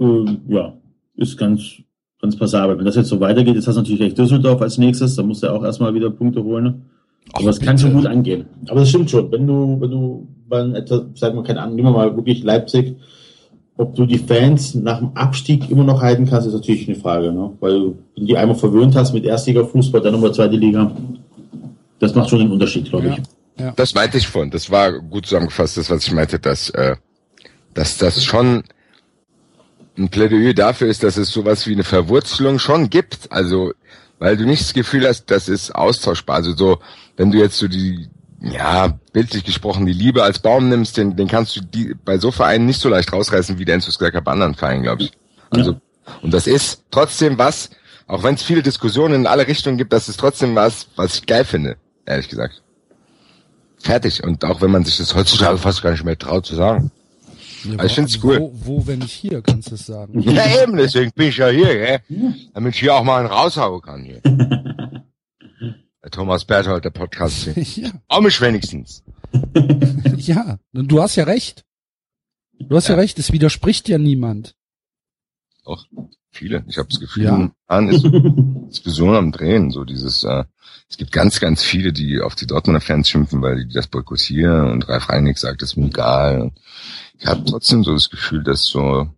Ähm, 0.00 0.40
ja, 0.48 0.74
ist 1.14 1.36
ganz, 1.36 1.62
ganz 2.20 2.36
passabel. 2.36 2.76
Wenn 2.76 2.84
das 2.84 2.96
jetzt 2.96 3.08
so 3.08 3.20
weitergeht, 3.20 3.54
jetzt 3.54 3.68
hast 3.68 3.76
du 3.76 3.80
natürlich 3.80 4.00
gleich 4.00 4.14
Düsseldorf 4.14 4.60
als 4.60 4.78
nächstes, 4.78 5.14
da 5.14 5.22
musst 5.22 5.42
du 5.44 5.52
auch 5.52 5.62
erstmal 5.62 5.94
wieder 5.94 6.10
Punkte 6.10 6.42
holen. 6.42 6.64
Ne? 6.64 6.82
Aber 7.32 7.50
es 7.50 7.60
kann 7.60 7.78
schon 7.78 7.92
gut 7.92 8.06
angehen. 8.06 8.46
Aber 8.68 8.80
das 8.80 8.88
stimmt 8.88 9.10
schon. 9.10 9.30
Wenn 9.30 9.46
du, 9.46 9.80
wenn 9.80 9.90
du 9.90 10.28
bei 10.48 10.60
etwas, 10.70 11.02
sag 11.14 11.34
mal, 11.34 11.44
keine 11.44 11.62
Ahnung, 11.62 11.76
nehmen 11.76 11.88
wir 11.88 11.92
mal 11.92 12.16
wirklich 12.16 12.42
Leipzig, 12.42 12.96
ob 13.76 13.94
du 13.94 14.06
die 14.06 14.18
Fans 14.18 14.74
nach 14.74 14.98
dem 14.98 15.10
Abstieg 15.16 15.70
immer 15.70 15.84
noch 15.84 16.02
halten 16.02 16.26
kannst, 16.26 16.46
ist 16.46 16.54
natürlich 16.54 16.88
eine 16.88 16.98
Frage, 16.98 17.32
ne? 17.32 17.52
Weil 17.60 17.72
wenn 17.80 17.94
du 18.16 18.24
die 18.26 18.36
einmal 18.36 18.56
verwöhnt 18.56 18.94
hast 18.94 19.12
mit 19.12 19.24
Erstliga-Fußball, 19.24 20.00
dann 20.02 20.12
nochmal 20.12 20.34
zweite 20.34 20.56
Liga, 20.56 20.94
das 21.98 22.14
macht 22.14 22.30
schon 22.30 22.40
den 22.40 22.50
Unterschied, 22.50 22.88
glaube 22.90 23.06
Ja. 23.08 23.16
ich. 23.16 23.72
Das 23.76 23.94
meinte 23.94 24.18
ich 24.18 24.26
vorhin. 24.26 24.50
Das 24.50 24.70
war 24.70 24.92
gut 24.98 25.26
zusammengefasst, 25.26 25.76
das, 25.76 25.90
was 25.90 26.06
ich 26.06 26.12
meinte, 26.12 26.38
dass, 26.38 26.70
äh, 26.70 26.96
dass 27.74 27.98
das 27.98 28.24
schon 28.24 28.64
ein 29.96 30.08
Plädoyer 30.08 30.54
dafür 30.54 30.88
ist, 30.88 31.02
dass 31.02 31.16
es 31.16 31.30
sowas 31.30 31.66
wie 31.66 31.72
eine 31.72 31.84
Verwurzelung 31.84 32.58
schon 32.58 32.88
gibt. 32.90 33.30
Also, 33.30 33.72
weil 34.18 34.36
du 34.36 34.44
nicht 34.46 34.62
das 34.62 34.72
Gefühl 34.72 35.06
hast, 35.06 35.26
das 35.30 35.48
ist 35.48 35.74
austauschbar. 35.74 36.36
Also 36.36 36.56
so, 36.56 36.78
wenn 37.16 37.30
du 37.30 37.38
jetzt 37.38 37.58
so 37.58 37.68
die, 37.68 38.08
ja, 38.42 38.98
bildlich 39.12 39.44
gesprochen, 39.44 39.86
die 39.86 39.92
Liebe 39.92 40.22
als 40.22 40.38
Baum 40.40 40.68
nimmst, 40.68 40.96
den, 40.96 41.16
den 41.16 41.28
kannst 41.28 41.56
du 41.56 41.60
die, 41.60 41.94
bei 42.04 42.18
so 42.18 42.30
Vereinen 42.30 42.66
nicht 42.66 42.80
so 42.80 42.88
leicht 42.88 43.12
rausreißen, 43.12 43.58
wie 43.58 43.64
der 43.64 43.76
Enzo 43.76 43.90
gesagt 43.90 44.16
hat, 44.16 44.24
bei 44.24 44.32
anderen 44.32 44.54
Vereinen, 44.54 44.82
glaube 44.82 45.04
ich. 45.04 45.12
Also, 45.50 45.80
und 46.22 46.32
das 46.34 46.46
ist 46.46 46.84
trotzdem 46.90 47.38
was, 47.38 47.70
auch 48.06 48.22
wenn 48.22 48.34
es 48.34 48.42
viele 48.42 48.62
Diskussionen 48.62 49.14
in 49.14 49.26
alle 49.26 49.46
Richtungen 49.46 49.78
gibt, 49.78 49.92
das 49.92 50.08
ist 50.08 50.18
trotzdem 50.18 50.54
was, 50.54 50.88
was 50.96 51.16
ich 51.16 51.26
geil 51.26 51.44
finde, 51.44 51.76
ehrlich 52.04 52.28
gesagt. 52.28 52.62
Fertig. 53.78 54.22
Und 54.22 54.44
auch 54.44 54.60
wenn 54.60 54.70
man 54.70 54.84
sich 54.84 54.96
das 54.98 55.14
heutzutage 55.14 55.58
fast 55.58 55.82
gar 55.82 55.90
nicht 55.90 56.04
mehr 56.04 56.18
traut 56.18 56.46
zu 56.46 56.54
sagen. 56.54 56.90
Ja, 57.64 57.72
Also 57.78 57.86
ich 57.86 57.94
find's 57.94 58.22
wo, 58.22 58.28
cool. 58.28 58.38
Wo, 58.40 58.52
wo, 58.54 58.86
wenn 58.86 59.00
nicht 59.00 59.12
hier, 59.12 59.40
kannst 59.42 59.70
du 59.70 59.74
es 59.74 59.86
sagen. 59.86 60.20
Ja, 60.20 60.62
eben, 60.62 60.76
deswegen 60.76 61.12
bin 61.12 61.28
ich 61.28 61.36
ja 61.36 61.48
hier, 61.48 61.74
gell? 61.74 62.00
Damit 62.54 62.74
ich 62.74 62.80
hier 62.80 62.94
auch 62.94 63.04
mal 63.04 63.20
einen 63.20 63.28
raushauen 63.28 63.82
kann 63.82 64.04
hier. 64.04 64.20
Der 66.02 66.10
Thomas 66.10 66.44
Berthold, 66.44 66.84
der 66.84 66.90
Podcast 66.90 67.46
ja. 67.76 67.90
Auch 68.08 68.20
mich 68.20 68.40
wenigstens. 68.40 69.04
ja, 70.16 70.58
du 70.72 71.00
hast 71.00 71.16
ja 71.16 71.24
recht. 71.24 71.64
Du 72.58 72.76
hast 72.76 72.88
ja. 72.88 72.94
ja 72.94 73.00
recht, 73.00 73.18
es 73.18 73.32
widerspricht 73.32 73.88
ja 73.88 73.98
niemand. 73.98 74.56
Doch, 75.64 75.86
viele. 76.30 76.64
Ich 76.66 76.78
habe 76.78 76.88
das 76.88 76.98
Gefühl, 76.98 77.24
ja. 77.24 77.50
an 77.68 77.88
ist 77.88 78.04
Diskussion 78.68 79.14
am 79.14 79.30
Drehen. 79.30 79.70
So 79.70 79.84
dieses, 79.84 80.24
äh, 80.24 80.44
es 80.88 80.96
gibt 80.96 81.12
ganz, 81.12 81.38
ganz 81.38 81.62
viele, 81.62 81.92
die 81.92 82.20
auf 82.20 82.34
die 82.34 82.46
Dortmunder 82.46 82.80
Fans 82.80 83.08
schimpfen, 83.08 83.40
weil 83.40 83.64
die 83.64 83.72
das 83.72 83.86
boykottieren 83.86 84.72
und 84.72 84.88
Ralf 84.88 85.08
Reinig 85.08 85.38
sagt, 85.38 85.62
das 85.62 85.70
ist 85.70 85.76
mir 85.76 85.86
egal. 85.86 86.50
Ich 87.18 87.26
habe 87.26 87.44
trotzdem 87.44 87.84
so 87.84 87.92
das 87.92 88.10
Gefühl, 88.10 88.42
dass 88.42 88.64
so, 88.64 89.08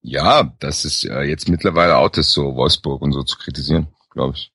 ja, 0.00 0.52
das 0.58 0.84
ist 0.84 1.04
äh, 1.04 1.22
jetzt 1.22 1.48
mittlerweile 1.48 1.96
out 1.96 2.18
ist, 2.18 2.32
so 2.32 2.56
Wolfsburg 2.56 3.00
und 3.00 3.12
so 3.12 3.22
zu 3.22 3.38
kritisieren, 3.38 3.86
glaube 4.10 4.34
ich. 4.36 4.51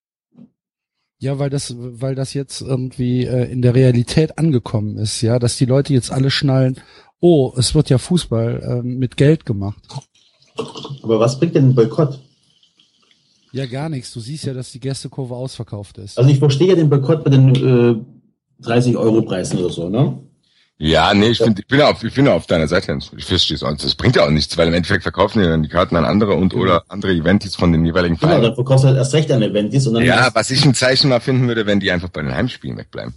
Ja, 1.20 1.40
weil 1.40 1.50
das, 1.50 1.76
weil 1.78 2.14
das 2.14 2.34
jetzt 2.34 2.62
irgendwie 2.62 3.26
äh, 3.26 3.52
in 3.52 3.62
der 3.62 3.74
Realität 3.74 4.38
angekommen 4.38 4.98
ist, 4.98 5.22
ja, 5.22 5.40
dass 5.40 5.58
die 5.58 5.66
Leute 5.66 5.94
jetzt 5.94 6.12
alle 6.12 6.30
schnallen, 6.30 6.78
oh, 7.20 7.54
es 7.58 7.74
wird 7.74 7.90
ja 7.90 7.98
Fußball 7.98 8.62
äh, 8.62 8.88
mit 8.88 9.18
Geld 9.18 9.46
gemacht. 9.46 9.82
Aber 11.02 11.20
was 11.20 11.40
bringt 11.40 11.56
denn 11.56 11.70
ein 11.70 11.76
Boykott? 11.76 12.20
Ja, 13.52 13.66
gar 13.66 13.90
nichts. 13.90 14.14
Du 14.14 14.20
siehst 14.20 14.46
ja, 14.46 14.54
dass 14.54 14.72
die 14.72 14.80
Gästekurve 14.80 15.36
ausverkauft 15.36 15.98
ist. 15.98 16.18
Also 16.18 16.30
ich 16.30 16.38
verstehe 16.38 16.68
ja 16.68 16.76
den 16.76 16.90
Boykott 16.90 17.24
bei 17.24 17.32
den 17.32 17.56
äh, 17.56 17.96
30 18.62 18.98
Euro 18.98 19.24
Preisen 19.24 19.58
oder 19.60 19.74
so, 19.74 19.90
ne? 19.90 20.20
Ja, 20.80 21.12
nee, 21.16 21.30
ich, 21.30 21.40
find, 21.40 21.58
ich 21.60 21.66
bin 21.66 21.82
auf, 21.82 22.04
ich 22.04 22.14
bin 22.14 22.28
auf 22.28 22.46
deiner 22.46 22.68
Seite. 22.68 23.00
Ich 23.18 23.26
verstehe 23.26 23.56
es. 23.56 23.62
Das 23.62 23.96
bringt 23.96 24.16
ja 24.16 24.26
auch 24.26 24.30
nichts, 24.30 24.56
weil 24.58 24.68
im 24.68 24.76
Endeffekt 24.76 25.02
verkaufen 25.02 25.42
die 25.42 25.48
dann 25.48 25.64
die 25.64 25.70
Karten 25.70 25.96
an 25.96 26.06
andere 26.06 26.36
und 26.36 26.50
genau. 26.50 26.64
oder 26.64 26.84
andere 26.88 27.14
Eventis 27.14 27.56
von 27.56 27.72
den 27.72 27.84
jeweiligen 27.84 28.18
Vereinen. 28.18 28.42
Genau, 28.42 28.48
dann 28.50 28.56
verkaufst 28.56 28.84
du 28.84 28.90
halt 28.90 28.98
erst 28.98 29.14
recht 29.14 29.32
an 29.32 29.42
Eventis 29.42 29.88
und 29.88 29.96
dann. 29.96 30.04
Ja, 30.04 30.30
was 30.34 30.52
ich 30.52 30.64
ein 30.64 30.76
Zeichen 30.76 31.10
mal 31.10 31.20
finden 31.20 31.48
würde, 31.48 31.66
wenn 31.66 31.80
die 31.80 31.92
einfach 31.92 32.10
bei 32.10 32.22
den 32.22 32.34
Heimspielen 32.34 32.78
wegbleiben. 32.78 33.16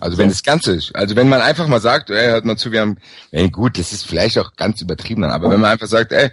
Also 0.00 0.18
wenn 0.18 0.30
das 0.30 0.42
Ganze 0.42 0.72
ist, 0.72 0.96
also 0.96 1.14
wenn 1.14 1.28
man 1.28 1.40
einfach 1.40 1.68
mal 1.68 1.80
sagt, 1.80 2.10
ey, 2.10 2.30
hört 2.30 2.44
mal 2.44 2.56
zu, 2.56 2.72
wir 2.72 2.80
haben, 2.80 2.96
ey, 3.30 3.48
gut, 3.48 3.78
das 3.78 3.92
ist 3.92 4.04
vielleicht 4.04 4.36
auch 4.36 4.56
ganz 4.56 4.80
übertrieben, 4.80 5.22
aber 5.22 5.50
wenn 5.50 5.60
man 5.60 5.70
einfach 5.70 5.86
sagt, 5.86 6.10
ey, 6.10 6.30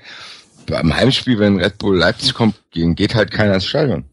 beim 0.65 0.95
Heimspiel, 0.95 1.37
wenn 1.37 1.59
Red 1.59 1.77
Bull 1.77 1.95
Leipzig 1.95 2.33
kommt, 2.33 2.55
geht 2.71 3.13
halt 3.13 3.29
keiner 3.29 3.53
ins 3.53 3.65
Stadion. 3.65 4.05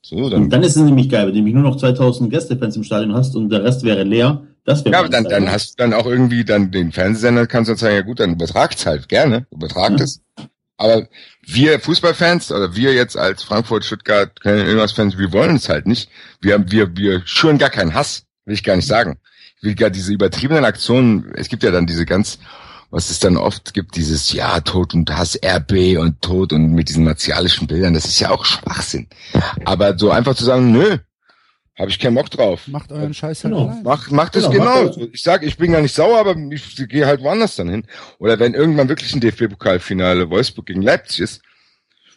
So, 0.00 0.30
dann, 0.30 0.44
und 0.44 0.50
dann 0.50 0.62
ist 0.62 0.76
es 0.76 0.82
nämlich 0.82 1.10
geil, 1.10 1.26
wenn 1.26 1.32
du 1.32 1.36
nämlich 1.36 1.54
nur 1.54 1.62
noch 1.62 1.76
2000 1.76 2.30
Gästefans 2.30 2.76
im 2.76 2.84
Stadion 2.84 3.12
hast 3.12 3.36
und 3.36 3.50
der 3.50 3.62
Rest 3.62 3.84
wäre 3.84 4.02
leer. 4.02 4.46
Das 4.64 4.84
ja, 4.84 5.00
aber 5.00 5.08
dann, 5.08 5.24
dann 5.24 5.50
hast 5.50 5.72
du 5.72 5.74
dann 5.78 5.92
auch 5.92 6.06
irgendwie 6.06 6.44
dann 6.44 6.70
den 6.70 6.92
Fernsehsender, 6.92 7.46
kannst 7.46 7.70
du 7.70 7.76
sagen, 7.76 7.96
ja 7.96 8.02
gut, 8.02 8.20
dann 8.20 8.32
übertragt's 8.34 8.86
halt 8.86 9.08
gerne, 9.08 9.46
übertragt 9.50 9.98
ja. 9.98 10.04
es. 10.04 10.20
Aber 10.76 11.08
wir 11.44 11.80
Fußballfans 11.80 12.50
oder 12.52 12.74
wir 12.74 12.92
jetzt 12.92 13.16
als 13.16 13.42
Frankfurt, 13.42 13.84
Stuttgart, 13.84 14.32
irgendwas-Fans, 14.44 15.18
wir 15.18 15.32
wollen 15.32 15.56
es 15.56 15.68
halt 15.68 15.86
nicht. 15.86 16.10
Wir, 16.40 16.70
wir, 16.70 16.96
wir 16.96 17.22
schüren 17.24 17.58
gar 17.58 17.70
keinen 17.70 17.94
Hass. 17.94 18.24
Will 18.44 18.54
ich 18.54 18.64
gar 18.64 18.76
nicht 18.76 18.88
sagen. 18.88 19.18
Ich 19.56 19.62
will 19.62 19.74
gar 19.74 19.90
diese 19.90 20.12
übertriebenen 20.12 20.64
Aktionen, 20.64 21.32
es 21.36 21.48
gibt 21.48 21.62
ja 21.62 21.70
dann 21.70 21.86
diese 21.86 22.04
ganz, 22.04 22.38
was 22.90 23.10
es 23.10 23.20
dann 23.20 23.36
oft 23.36 23.74
gibt, 23.74 23.96
dieses 23.96 24.32
Ja, 24.32 24.60
Tod 24.60 24.94
und 24.94 25.16
Hass, 25.16 25.38
RB 25.44 25.98
und 25.98 26.20
Tod 26.20 26.52
und 26.52 26.72
mit 26.72 26.88
diesen 26.88 27.04
martialischen 27.04 27.68
Bildern, 27.68 27.94
das 27.94 28.06
ist 28.06 28.18
ja 28.18 28.30
auch 28.30 28.44
Schwachsinn. 28.44 29.06
Aber 29.64 29.96
so 29.96 30.10
einfach 30.10 30.34
zu 30.34 30.44
sagen, 30.44 30.72
nö, 30.72 30.98
habe 31.78 31.90
ich 31.90 31.98
keinen 31.98 32.14
Bock 32.14 32.30
drauf. 32.30 32.68
Macht 32.68 32.92
euren 32.92 33.14
Scheiß 33.14 33.44
halt 33.44 33.54
genau. 33.54 33.68
allein. 33.68 33.82
Mach, 33.82 34.10
macht 34.10 34.36
es 34.36 34.50
genau. 34.50 34.90
genau. 34.90 35.08
Ich 35.12 35.22
sag, 35.22 35.42
ich 35.42 35.56
bin 35.56 35.72
gar 35.72 35.80
nicht 35.80 35.94
sauer, 35.94 36.18
aber 36.18 36.36
ich 36.50 36.76
gehe 36.88 37.06
halt 37.06 37.22
woanders 37.22 37.56
dann 37.56 37.70
hin. 37.70 37.86
Oder 38.18 38.38
wenn 38.38 38.54
irgendwann 38.54 38.88
wirklich 38.88 39.14
ein 39.14 39.20
DFB-Pokalfinale 39.20 40.28
Wolfsburg 40.28 40.66
gegen 40.66 40.82
Leipzig 40.82 41.20
ist, 41.20 41.42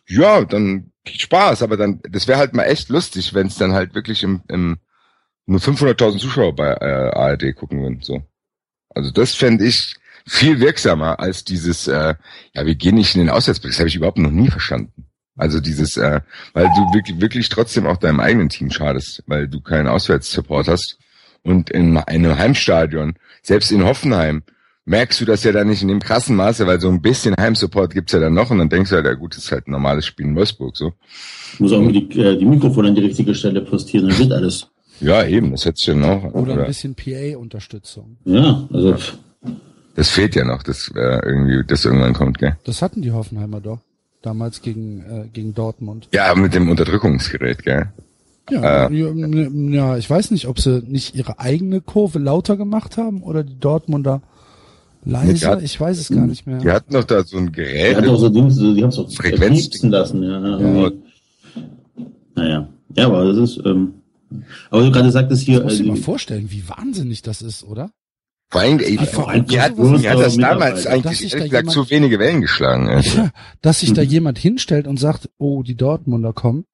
ja, 0.07 0.43
dann 0.43 0.91
Spaß, 1.07 1.62
aber 1.62 1.77
dann, 1.77 2.01
das 2.09 2.27
wäre 2.27 2.38
halt 2.38 2.53
mal 2.53 2.63
echt 2.63 2.89
lustig, 2.89 3.33
wenn 3.33 3.47
es 3.47 3.57
dann 3.57 3.74
halt 3.74 3.95
wirklich 3.95 4.24
im, 4.24 4.41
im 4.47 4.77
nur 5.45 5.59
500.000 5.59 6.19
Zuschauer 6.19 6.55
bei 6.55 6.71
äh, 6.74 7.12
ARD 7.12 7.55
gucken 7.55 7.81
würden. 7.81 8.01
So. 8.01 8.24
Also 8.89 9.12
das 9.12 9.35
fände 9.35 9.65
ich 9.65 9.95
viel 10.27 10.59
wirksamer 10.59 11.19
als 11.19 11.43
dieses, 11.43 11.88
äh, 11.88 12.15
ja, 12.53 12.65
wir 12.65 12.75
gehen 12.75 12.95
nicht 12.95 13.15
in 13.15 13.21
den 13.21 13.29
Auswärtsblick. 13.29 13.71
Das 13.71 13.79
habe 13.79 13.89
ich 13.89 13.95
überhaupt 13.95 14.17
noch 14.17 14.31
nie 14.31 14.50
verstanden. 14.50 15.05
Also 15.38 15.60
dieses, 15.60 15.98
äh, 15.98 16.22
weil 16.54 16.65
du 16.65 16.94
wirklich, 16.94 17.20
wirklich 17.20 17.50
trotzdem 17.50 17.86
auch 17.88 17.98
deinem 17.98 18.20
eigenen 18.20 18.50
Team 18.50 18.72
schadest, 18.72 19.24
weil 19.27 19.48
du 19.48 19.60
keinen 19.60 19.88
Auswärtssupport 19.88 20.68
hast. 20.68 20.98
Und 21.44 21.70
in 21.70 21.98
einem 21.98 22.38
Heimstadion, 22.38 23.15
selbst 23.42 23.72
in 23.72 23.84
Hoffenheim, 23.84 24.44
merkst 24.86 25.20
du 25.20 25.25
das 25.25 25.44
ja 25.44 25.51
dann 25.51 25.68
nicht 25.68 25.82
in 25.82 25.88
dem 25.88 26.00
krassen 26.00 26.36
Maße, 26.36 26.65
weil 26.68 26.80
so 26.80 26.89
ein 26.89 27.01
bisschen 27.01 27.36
Heimsupport 27.38 27.94
gibt's 27.94 28.13
ja 28.13 28.20
dann 28.20 28.34
noch 28.34 28.51
und 28.51 28.60
dann 28.60 28.70
denkst 28.70 28.92
du 28.92 28.96
halt, 28.96 29.06
ja 29.06 29.13
gut, 29.13 29.36
das 29.36 29.46
ist 29.46 29.51
halt 29.51 29.68
ein 29.68 29.72
normales 29.72 30.06
Spiel 30.06 30.27
in 30.27 30.36
Wolfsburg 30.36 30.77
so. 30.77 30.94
Muss 31.60 31.74
auch 31.74 31.86
die, 31.92 32.20
äh, 32.20 32.38
die 32.38 32.46
Mikrofone 32.46 32.89
an 32.89 32.96
die 32.96 33.01
richtige 33.01 33.34
Stelle 33.36 33.62
postieren, 33.62 34.10
dann 34.10 34.18
wird 34.18 34.32
alles. 34.32 34.68
Ja, 35.01 35.25
eben, 35.25 35.51
das 35.51 35.65
hättest 35.65 35.88
du 35.88 35.92
ja 35.92 35.98
noch. 35.98 36.24
Oder, 36.34 36.54
oder 36.54 36.62
ein 36.62 36.68
bisschen 36.68 36.96
PA-Unterstützung. 36.96 38.18
Ja, 38.25 38.68
also. 38.72 38.96
Das 39.96 40.10
fehlt 40.10 40.36
ja 40.36 40.44
noch, 40.44 40.63
dass 40.63 40.92
äh, 40.96 41.20
irgendwie 41.25 41.63
das 41.65 41.86
irgendwann 41.86 42.13
kommt, 42.13 42.38
gell? 42.38 42.58
Das 42.65 42.82
hatten 42.82 43.01
die 43.01 43.12
Hoffenheimer 43.12 43.62
doch. 43.62 43.80
Damals 44.25 44.63
gegen, 44.63 45.01
äh, 45.01 45.27
gegen 45.32 45.53
Dortmund. 45.53 46.08
Ja, 46.12 46.34
mit 46.34 46.55
dem 46.55 46.67
Unterdrückungsgerät, 46.67 47.62
gell? 47.62 47.89
Ja, 48.50 48.88
äh, 48.88 49.50
ja, 49.72 49.98
ich 49.98 50.10
weiß 50.10 50.32
nicht, 50.32 50.48
ob 50.48 50.60
sie 50.60 50.82
nicht 50.88 51.13
ihre 51.13 51.38
eigene 51.38 51.79
Kurve 51.79 52.17
lauter 52.17 52.58
gemacht 52.58 52.98
haben 52.98 53.22
oder 53.22 53.44
die 53.44 53.60
Dortmunder 53.60 54.24
leiser. 55.03 55.51
Hat, 55.51 55.62
ich 55.62 55.79
weiß 55.79 56.00
es 56.00 56.10
gar 56.10 56.25
nicht 56.25 56.48
mehr. 56.48 56.58
Die 56.58 56.72
hatten 56.72 56.94
doch 56.94 57.03
da 57.03 57.24
so 57.24 57.38
ein 57.38 57.51
Gerät. 57.51 57.91
Die 57.91 57.96
hatten 57.98 58.17
so 58.17 58.74
die 58.74 58.82
haben 58.82 58.89
es 58.89 58.96
doch 58.96 59.12
Frequenz 59.12 59.79
lassen, 59.84 60.24
ja. 60.24 60.60
ja. 60.60 60.91
Naja. 62.34 62.70
Ja, 62.96 63.05
aber 63.05 63.32
das 63.32 63.38
ist, 63.38 63.63
ähm, 63.63 63.94
aber 64.72 64.86
du 64.86 64.91
gerade 64.91 65.12
sagtest 65.12 65.44
hier. 65.44 65.60
Ich 65.60 65.63
muss 65.63 65.77
dir 65.77 65.84
äh, 65.84 65.88
mal 65.89 65.98
vorstellen, 65.98 66.48
wie 66.50 66.67
wahnsinnig 66.67 67.22
das 67.22 67.44
ist, 67.44 67.63
oder? 67.63 67.91
Vor 68.50 68.62
allem, 68.62 68.80
ey, 68.80 68.98
vor 68.98 69.30
allem 69.30 69.46
mir 69.48 69.62
hat, 69.62 69.78
mir 69.78 70.10
hat 70.12 70.20
das 70.20 70.38
damals 70.38 70.88
eigentlich 70.88 71.34
ehrlich 71.34 71.50
gesagt 71.50 71.72
zu 71.72 71.90
wenige 71.90 72.20
Wellen 72.20 72.42
geschlagen. 72.42 72.88
Also. 72.88 73.18
Ja, 73.18 73.32
dass 73.62 73.80
sich 73.80 73.94
da 73.94 74.04
mhm. 74.04 74.10
jemand 74.10 74.38
hinstellt 74.38 74.88
und 74.88 74.98
sagt, 74.98 75.30
oh, 75.38 75.64
die 75.64 75.75
Dortmunder 75.75 76.32
kommen, 76.32 76.66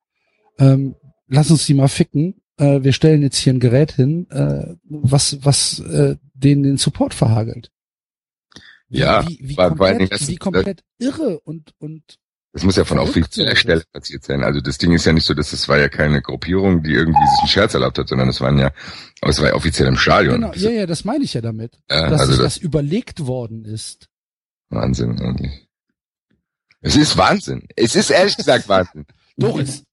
ähm, 0.59 0.95
lass 1.27 1.49
uns 1.49 1.65
die 1.65 1.73
mal 1.73 1.87
ficken. 1.87 2.41
Äh, 2.57 2.83
wir 2.83 2.93
stellen 2.93 3.21
jetzt 3.21 3.37
hier 3.37 3.53
ein 3.53 3.59
Gerät 3.59 3.93
hin, 3.93 4.27
äh, 4.29 4.75
was 4.83 5.37
was 5.43 5.79
äh, 5.79 6.17
denen 6.33 6.63
den 6.63 6.77
Support 6.77 7.13
verhagelt. 7.13 7.71
Ja, 8.89 9.25
wie, 9.27 9.39
wie, 9.41 9.55
komplett, 9.55 10.27
wie 10.27 10.35
komplett 10.35 10.83
irre 10.99 11.39
und 11.39 11.73
und 11.79 12.19
das 12.53 12.63
muss 12.63 12.75
ja 12.75 12.83
von 12.83 12.99
offizieller 12.99 13.55
Stelle 13.55 13.83
passiert 13.93 14.23
sein. 14.23 14.43
Also 14.43 14.59
das 14.59 14.77
Ding 14.77 14.91
ist 14.91 15.05
ja 15.05 15.13
nicht 15.13 15.25
so, 15.25 15.33
dass 15.33 15.53
es 15.53 15.61
das 15.61 15.69
war 15.69 15.79
ja 15.79 15.87
keine 15.87 16.21
Gruppierung, 16.21 16.83
die 16.83 16.91
irgendwie 16.91 17.25
sich 17.27 17.39
einen 17.39 17.47
Scherz 17.47 17.73
erlaubt 17.73 17.97
hat, 17.97 18.09
sondern 18.09 18.27
es 18.27 18.41
waren 18.41 18.57
ja, 18.57 18.71
aber 19.21 19.31
es 19.31 19.39
war 19.39 19.49
ja 19.49 19.55
offiziell 19.55 19.87
im 19.87 19.95
Stadion. 19.95 20.41
Genau, 20.41 20.53
ja, 20.53 20.69
ja, 20.69 20.85
das 20.85 21.05
meine 21.05 21.23
ich 21.23 21.33
ja 21.33 21.41
damit. 21.41 21.77
Ja, 21.89 22.09
dass 22.09 22.21
also 22.21 22.33
das, 22.33 22.55
das 22.55 22.57
überlegt 22.57 23.25
worden 23.25 23.63
ist. 23.63 24.09
Wahnsinn 24.69 25.19
eigentlich. 25.19 25.67
Es 26.81 26.95
ist 26.95 27.17
Wahnsinn. 27.17 27.63
Es 27.75 27.95
ist 27.95 28.09
ehrlich 28.09 28.35
gesagt 28.35 28.67
Wahnsinn. 28.67 29.05
Doris. 29.37 29.83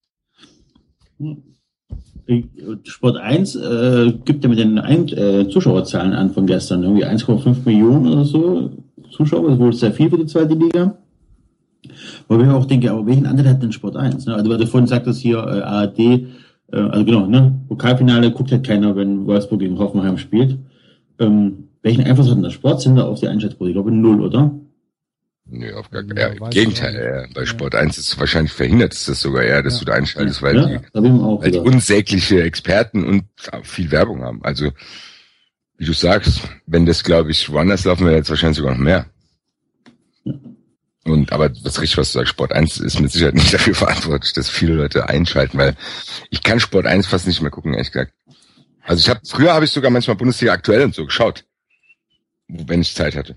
Sport 2.85 3.17
1 3.17 3.55
äh, 3.57 4.13
gibt 4.25 4.43
ja 4.43 4.51
mit 4.51 4.59
den 4.59 4.79
Ein 4.79 5.09
äh, 5.09 5.49
Zuschauerzahlen 5.49 6.13
an 6.13 6.33
von 6.35 6.47
gestern. 6.47 6.83
Irgendwie 6.83 7.07
1,5 7.07 7.65
Millionen 7.65 8.13
oder 8.13 8.25
so 8.25 8.73
Zuschauer. 9.11 9.45
Das 9.45 9.55
ist 9.55 9.61
wohl 9.61 9.73
sehr 9.73 9.93
viel 9.93 10.11
für 10.11 10.19
die 10.19 10.27
zweite 10.27 10.55
Liga. 10.55 10.99
Weil 12.29 12.43
ich 12.43 12.49
auch 12.49 12.67
denke, 12.67 12.91
aber 12.91 13.07
welchen 13.07 13.27
Anteil 13.27 13.49
hat 13.49 13.63
denn 13.63 13.73
Sport 13.73 13.97
1? 13.97 14.27
Ne? 14.27 14.35
Also, 14.35 14.51
weil 14.51 14.59
du 14.59 14.67
vorhin 14.67 14.87
sagtest 14.87 15.21
hier, 15.21 15.39
äh, 15.39 15.63
ARD, 15.63 15.99
äh, 15.99 16.27
also 16.73 17.05
genau, 17.05 17.27
ne, 17.27 17.61
Pokalfinale 17.69 18.31
guckt 18.31 18.53
halt 18.53 18.67
keiner, 18.67 18.95
wenn 18.97 19.27
Wolfsburg 19.27 19.61
gegen 19.61 19.79
Hoffenheim 19.79 20.19
spielt. 20.19 20.59
Ähm, 21.19 21.69
welchen 21.83 22.05
Einfluss 22.05 22.29
hat 22.29 22.37
denn 22.37 22.43
der 22.43 22.51
Sportsender 22.51 23.07
auf 23.07 23.21
die 23.21 23.29
Einschätzquote? 23.29 23.71
Ich 23.71 23.75
glaube 23.75 23.93
null, 23.93 24.21
oder? 24.21 24.51
Nö, 25.51 25.75
auf 25.75 25.91
gar 25.91 26.03
keinen 26.03 26.19
ja, 26.19 26.27
Im 26.27 26.51
Gegenteil, 26.51 26.95
ja, 26.95 27.35
bei 27.35 27.47
Sport 27.47 27.75
1 27.75 27.97
ist 27.97 28.13
es 28.13 28.21
wahrscheinlich 28.21 28.53
verhindert 28.53 28.93
ist 28.93 29.09
das 29.09 29.23
sogar 29.23 29.43
eher, 29.45 29.63
dass 29.63 29.75
ja. 29.75 29.79
du 29.81 29.85
da 29.87 29.93
einschaltest, 29.95 30.43
weil, 30.43 30.57
ja, 30.57 30.67
die, 30.67 30.81
weil 30.95 31.51
die 31.51 31.59
unsägliche 31.59 32.43
Experten 32.43 33.05
und 33.05 33.25
viel 33.63 33.91
Werbung 33.91 34.23
haben. 34.23 34.41
Also, 34.43 34.71
wie 35.79 35.87
du 35.87 35.95
sagst, 35.95 36.43
wenn 36.67 36.85
das, 36.85 37.03
glaube 37.03 37.31
ich, 37.31 37.51
woanders 37.51 37.85
laufen 37.85 38.05
wäre, 38.07 38.17
jetzt 38.17 38.29
wahrscheinlich 38.29 38.59
sogar 38.59 38.75
noch 38.75 38.81
mehr. 38.81 39.07
Und 41.09 41.33
aber 41.33 41.49
das 41.49 41.81
richtig, 41.81 41.99
was 41.99 42.13
du 42.13 42.19
sagst, 42.19 42.31
Sport 42.31 42.53
1 42.53 42.79
ist 42.79 43.01
mit 43.01 43.11
Sicherheit 43.11 43.35
nicht 43.35 43.53
dafür 43.55 43.75
verantwortlich, 43.75 44.33
dass 44.33 44.49
viele 44.49 44.75
Leute 44.75 45.09
einschalten, 45.09 45.59
weil 45.59 45.75
ich 46.31 46.43
kann 46.43 46.61
Sport 46.61 46.87
1 46.87 47.07
fast 47.07 47.27
nicht 47.27 47.41
mehr 47.41 47.51
gucken, 47.51 47.75
ehrlich 47.75 47.93
gesagt. 47.93 48.13
Also 48.83 49.01
ich 49.01 49.09
habe 49.09 49.21
früher 49.25 49.53
habe 49.53 49.65
ich 49.67 49.71
sogar 49.71 49.91
manchmal 49.91 50.17
Bundesliga 50.17 50.53
aktuell 50.53 50.83
und 50.83 50.95
so 50.95 51.05
geschaut, 51.05 51.45
wenn 52.49 52.81
ich 52.81 52.95
Zeit 52.95 53.17
hatte. 53.17 53.37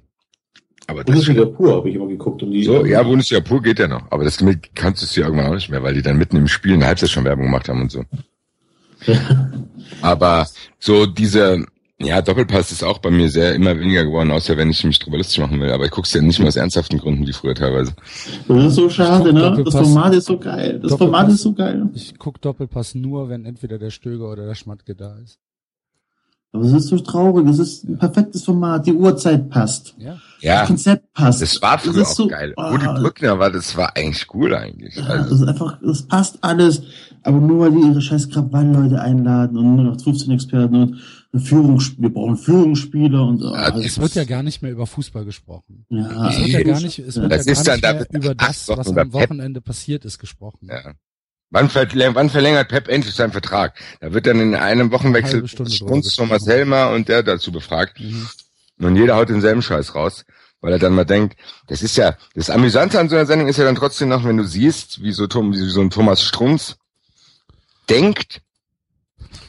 Aber 0.87 1.03
Bundesliga 1.03 1.45
pur 1.45 1.75
habe 1.75 1.89
ich 1.89 1.95
immer 1.95 2.07
geguckt. 2.07 2.41
Um 2.43 2.51
die 2.51 2.63
so, 2.63 2.85
ja, 2.85 3.03
Bundesliga 3.03 3.41
pur 3.41 3.61
geht 3.61 3.79
ja 3.79 3.87
noch. 3.87 4.11
Aber 4.11 4.23
das 4.23 4.43
kannst 4.75 5.15
du 5.15 5.19
ja 5.19 5.27
irgendwann 5.27 5.47
auch 5.47 5.55
nicht 5.55 5.69
mehr, 5.69 5.83
weil 5.83 5.93
die 5.93 6.01
dann 6.01 6.17
mitten 6.17 6.37
im 6.37 6.47
Spiel 6.47 6.73
eine 6.73 6.85
Halbzeit 6.85 7.09
schon 7.09 7.23
Werbung 7.23 7.45
gemacht 7.45 7.69
haben 7.69 7.81
und 7.81 7.91
so. 7.91 8.03
aber 10.01 10.47
so 10.79 11.05
diese, 11.05 11.65
ja, 12.05 12.21
Doppelpass 12.21 12.71
ist 12.71 12.83
auch 12.83 12.99
bei 12.99 13.09
mir 13.11 13.29
sehr 13.29 13.55
immer 13.55 13.79
weniger 13.79 14.03
geworden, 14.05 14.31
außer 14.31 14.57
wenn 14.57 14.69
ich 14.69 14.83
mich 14.83 14.99
drüber 14.99 15.17
lustig 15.17 15.39
machen 15.39 15.59
will. 15.59 15.71
Aber 15.71 15.85
ich 15.85 15.91
guck's 15.91 16.13
ja 16.13 16.21
nicht 16.21 16.39
mehr 16.39 16.47
aus 16.47 16.55
ernsthaften 16.55 16.97
Gründen 16.99 17.25
wie 17.27 17.33
früher 17.33 17.55
teilweise. 17.55 17.93
Das 18.47 18.65
ist 18.65 18.75
so 18.75 18.89
schade, 18.89 19.33
ne? 19.33 19.61
Das 19.63 19.73
Format 19.73 20.13
ist 20.13 20.25
so 20.25 20.37
geil. 20.37 20.79
Das 20.81 20.93
Format 20.95 21.29
ist 21.29 21.41
so 21.41 21.53
geil. 21.53 21.89
Ich 21.93 22.17
guck 22.17 22.41
Doppelpass 22.41 22.95
nur, 22.95 23.29
wenn 23.29 23.45
entweder 23.45 23.77
der 23.77 23.89
Stöger 23.91 24.31
oder 24.31 24.45
der 24.45 24.55
Schmatke 24.55 24.95
da 24.95 25.15
ist. 25.23 25.39
Aber 26.53 26.65
es 26.65 26.73
ist 26.73 26.87
so 26.89 26.97
traurig. 26.99 27.47
Es 27.47 27.59
ist 27.59 27.85
ein 27.87 27.97
perfektes 27.97 28.43
Format. 28.43 28.85
Die 28.85 28.91
Uhrzeit 28.93 29.49
passt. 29.49 29.95
Ja. 29.97 30.17
Ja, 30.41 30.59
Das 30.59 30.67
Konzept 30.67 31.13
passt. 31.13 31.41
das 31.41 31.61
war 31.61 31.75
Es 31.77 31.81
früher 31.83 32.01
ist 32.01 32.09
auch 32.09 32.15
so- 32.15 32.27
geil. 32.27 32.53
ah, 32.57 32.71
Rudi 32.71 32.85
Brückner 32.87 33.39
war, 33.39 33.49
das 33.51 33.77
war 33.77 33.95
eigentlich 33.95 34.27
cool 34.33 34.53
eigentlich. 34.53 34.97
Ja, 34.97 35.03
Also, 35.05 35.29
das 35.29 35.41
ist 35.41 35.47
einfach, 35.47 35.79
das 35.81 36.01
passt 36.03 36.39
alles. 36.41 36.81
Aber 37.23 37.37
nur 37.39 37.59
weil 37.61 37.71
die 37.71 37.87
ihre 37.87 38.01
scheiß 38.01 38.29
Krawall-Leute 38.29 38.99
einladen 38.99 39.57
und 39.57 39.75
nur 39.77 39.85
noch 39.85 40.01
15 40.01 40.31
Experten 40.31 40.75
und 40.75 40.95
Führungs 41.33 41.93
wir 41.97 42.09
brauchen 42.13 42.35
Führungsspieler 42.35 43.25
und 43.25 43.41
oh, 43.41 43.53
Ja, 43.55 43.71
das 43.71 43.85
Es 43.85 43.99
wird 43.99 44.15
ja 44.15 44.25
gar 44.25 44.43
nicht 44.43 44.61
mehr 44.61 44.71
über 44.71 44.85
Fußball 44.85 45.23
gesprochen. 45.23 45.85
ja, 45.89 46.29
Es 46.29 46.39
wird 46.39 46.47
ja 46.49 46.63
gar 46.63 46.79
nicht, 46.81 46.99
es 46.99 47.15
wird 47.15 47.31
Das 47.31 47.45
ja 47.45 47.51
ist 47.53 47.65
gar 47.65 47.77
dann 47.77 47.97
nicht 47.97 48.09
da- 48.13 48.17
mehr 48.19 48.23
über 48.25 48.35
das, 48.35 48.67
was 48.67 48.87
am 48.89 48.95
Pep. 48.95 49.13
Wochenende 49.13 49.61
passiert 49.61 50.03
ist, 50.05 50.19
gesprochen. 50.19 50.67
ja. 50.69 50.93
Wann, 51.53 51.69
verlängert, 51.69 52.15
wann 52.15 52.29
verlängert 52.29 52.69
Pep 52.69 52.87
endlich 52.87 53.13
seinen 53.13 53.33
Vertrag? 53.33 53.77
Da 53.99 54.13
wird 54.13 54.25
dann 54.25 54.39
in 54.39 54.55
einem 54.55 54.89
Wochenwechsel 54.91 55.45
Strunz. 55.47 56.15
Thomas 56.15 56.47
Helmer 56.47 56.91
und 56.91 57.09
der 57.09 57.23
dazu 57.23 57.51
befragt. 57.51 57.99
Mhm. 57.99 58.27
Und 58.79 58.95
jeder 58.95 59.15
haut 59.17 59.27
denselben 59.29 59.61
Scheiß 59.61 59.93
raus, 59.95 60.23
weil 60.61 60.71
er 60.73 60.79
dann 60.79 60.93
mal 60.95 61.03
denkt, 61.05 61.37
das 61.67 61.81
ist 61.83 61.97
ja, 61.97 62.15
das 62.35 62.49
Amüsante 62.49 62.99
an 63.01 63.09
so 63.09 63.15
einer 63.17 63.25
Sendung 63.25 63.49
ist 63.49 63.57
ja 63.57 63.65
dann 63.65 63.75
trotzdem 63.75 64.07
noch, 64.09 64.23
wenn 64.23 64.37
du 64.37 64.45
siehst, 64.45 65.01
wie 65.03 65.11
so, 65.11 65.27
Tom- 65.27 65.51
wie 65.53 65.57
so 65.69 65.81
ein 65.81 65.89
Thomas 65.89 66.23
Strunz 66.23 66.77
denkt, 67.89 68.41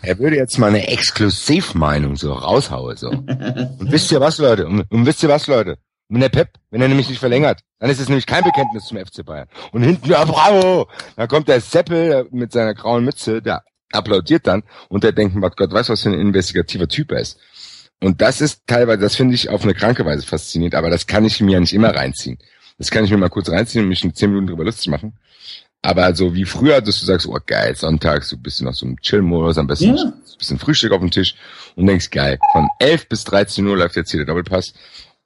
er 0.03 0.19
würde 0.19 0.37
jetzt 0.37 0.59
mal 0.59 0.69
eine 0.69 0.89
Exklusivmeinung 0.89 2.17
so 2.17 2.33
raushauen, 2.33 2.97
so. 2.97 3.11
Und 3.11 3.93
wisst 3.93 4.11
ihr 4.13 4.21
was, 4.21 4.39
Leute? 4.39 4.67
Und, 4.67 4.91
und 4.91 5.07
wisst 5.07 5.23
ihr 5.23 5.29
was, 5.29 5.47
Leute? 5.47 5.79
Wenn 6.09 6.21
der 6.21 6.29
Pep, 6.29 6.51
wenn 6.71 6.83
er 6.83 6.89
nämlich 6.89 7.09
nicht 7.09 7.21
verlängert, 7.21 7.61
dann 7.79 7.89
ist 7.91 8.01
es 8.01 8.09
nämlich 8.09 8.27
kein 8.27 8.45
Bekenntnis 8.45 8.85
zum 8.85 8.99
FC 8.99 9.25
Bayern. 9.25 9.49
Und 9.73 9.83
hinten, 9.83 10.11
ja, 10.11 10.25
bravo! 10.25 10.89
Dann 11.17 11.29
kommt 11.29 11.49
der 11.49 11.61
Seppel 11.61 12.27
mit 12.31 12.53
seiner 12.53 12.75
grauen 12.75 13.05
Mütze, 13.05 13.41
der 13.41 13.65
applaudiert 13.93 14.47
dann 14.47 14.63
und 14.89 15.05
der 15.05 15.13
denkt, 15.13 15.41
Gott, 15.41 15.57
Gott 15.57 15.73
weiß, 15.73 15.89
was 15.89 16.03
für 16.03 16.11
ein 16.11 16.19
investigativer 16.19 16.89
Typ 16.89 17.13
er 17.13 17.21
ist. 17.21 17.39
Und 18.03 18.21
das 18.21 18.41
ist 18.41 18.67
teilweise, 18.67 18.99
das 18.99 19.17
finde 19.17 19.35
ich 19.35 19.49
auf 19.49 19.63
eine 19.63 19.75
kranke 19.75 20.05
Weise 20.05 20.27
faszinierend, 20.27 20.75
aber 20.75 20.91
das 20.91 21.07
kann 21.07 21.25
ich 21.25 21.41
mir 21.41 21.53
ja 21.53 21.61
nicht 21.61 21.73
immer 21.73 21.95
reinziehen. 21.95 22.39
Das 22.79 22.91
kann 22.91 23.05
ich 23.05 23.11
mir 23.11 23.17
mal 23.17 23.29
kurz 23.29 23.49
reinziehen 23.49 23.85
und 23.85 23.89
mich 23.89 24.03
in 24.03 24.15
zehn 24.15 24.31
Minuten 24.31 24.49
drüber 24.49 24.65
lustig 24.65 24.89
machen. 24.89 25.19
Aber 25.83 26.15
so 26.15 26.35
wie 26.35 26.45
früher, 26.45 26.81
dass 26.81 27.01
du 27.01 27.07
sagst, 27.07 27.27
oh 27.27 27.37
geil, 27.45 27.75
sonntags, 27.75 28.29
du 28.31 28.37
bist 28.37 28.63
noch 28.63 28.73
so 28.73 28.87
im 28.87 29.01
Chill-Modus, 29.01 29.59
am 29.59 29.67
besten 29.67 29.97
Ja. 29.97 30.05
ein 30.05 30.39
bisschen 30.39 30.59
Frühstück 30.59 30.93
auf 30.93 31.01
dem 31.01 31.11
Tisch 31.11 31.35
und 31.75 31.87
denkst, 31.87 32.11
geil, 32.11 32.39
von 32.53 32.69
11 32.79 33.09
bis 33.09 33.25
13 33.25 33.67
Uhr 33.67 33.77
läuft 33.77 33.97
jetzt 33.97 34.11
hier 34.13 34.19
der 34.19 34.27
Doppelpass 34.27 34.75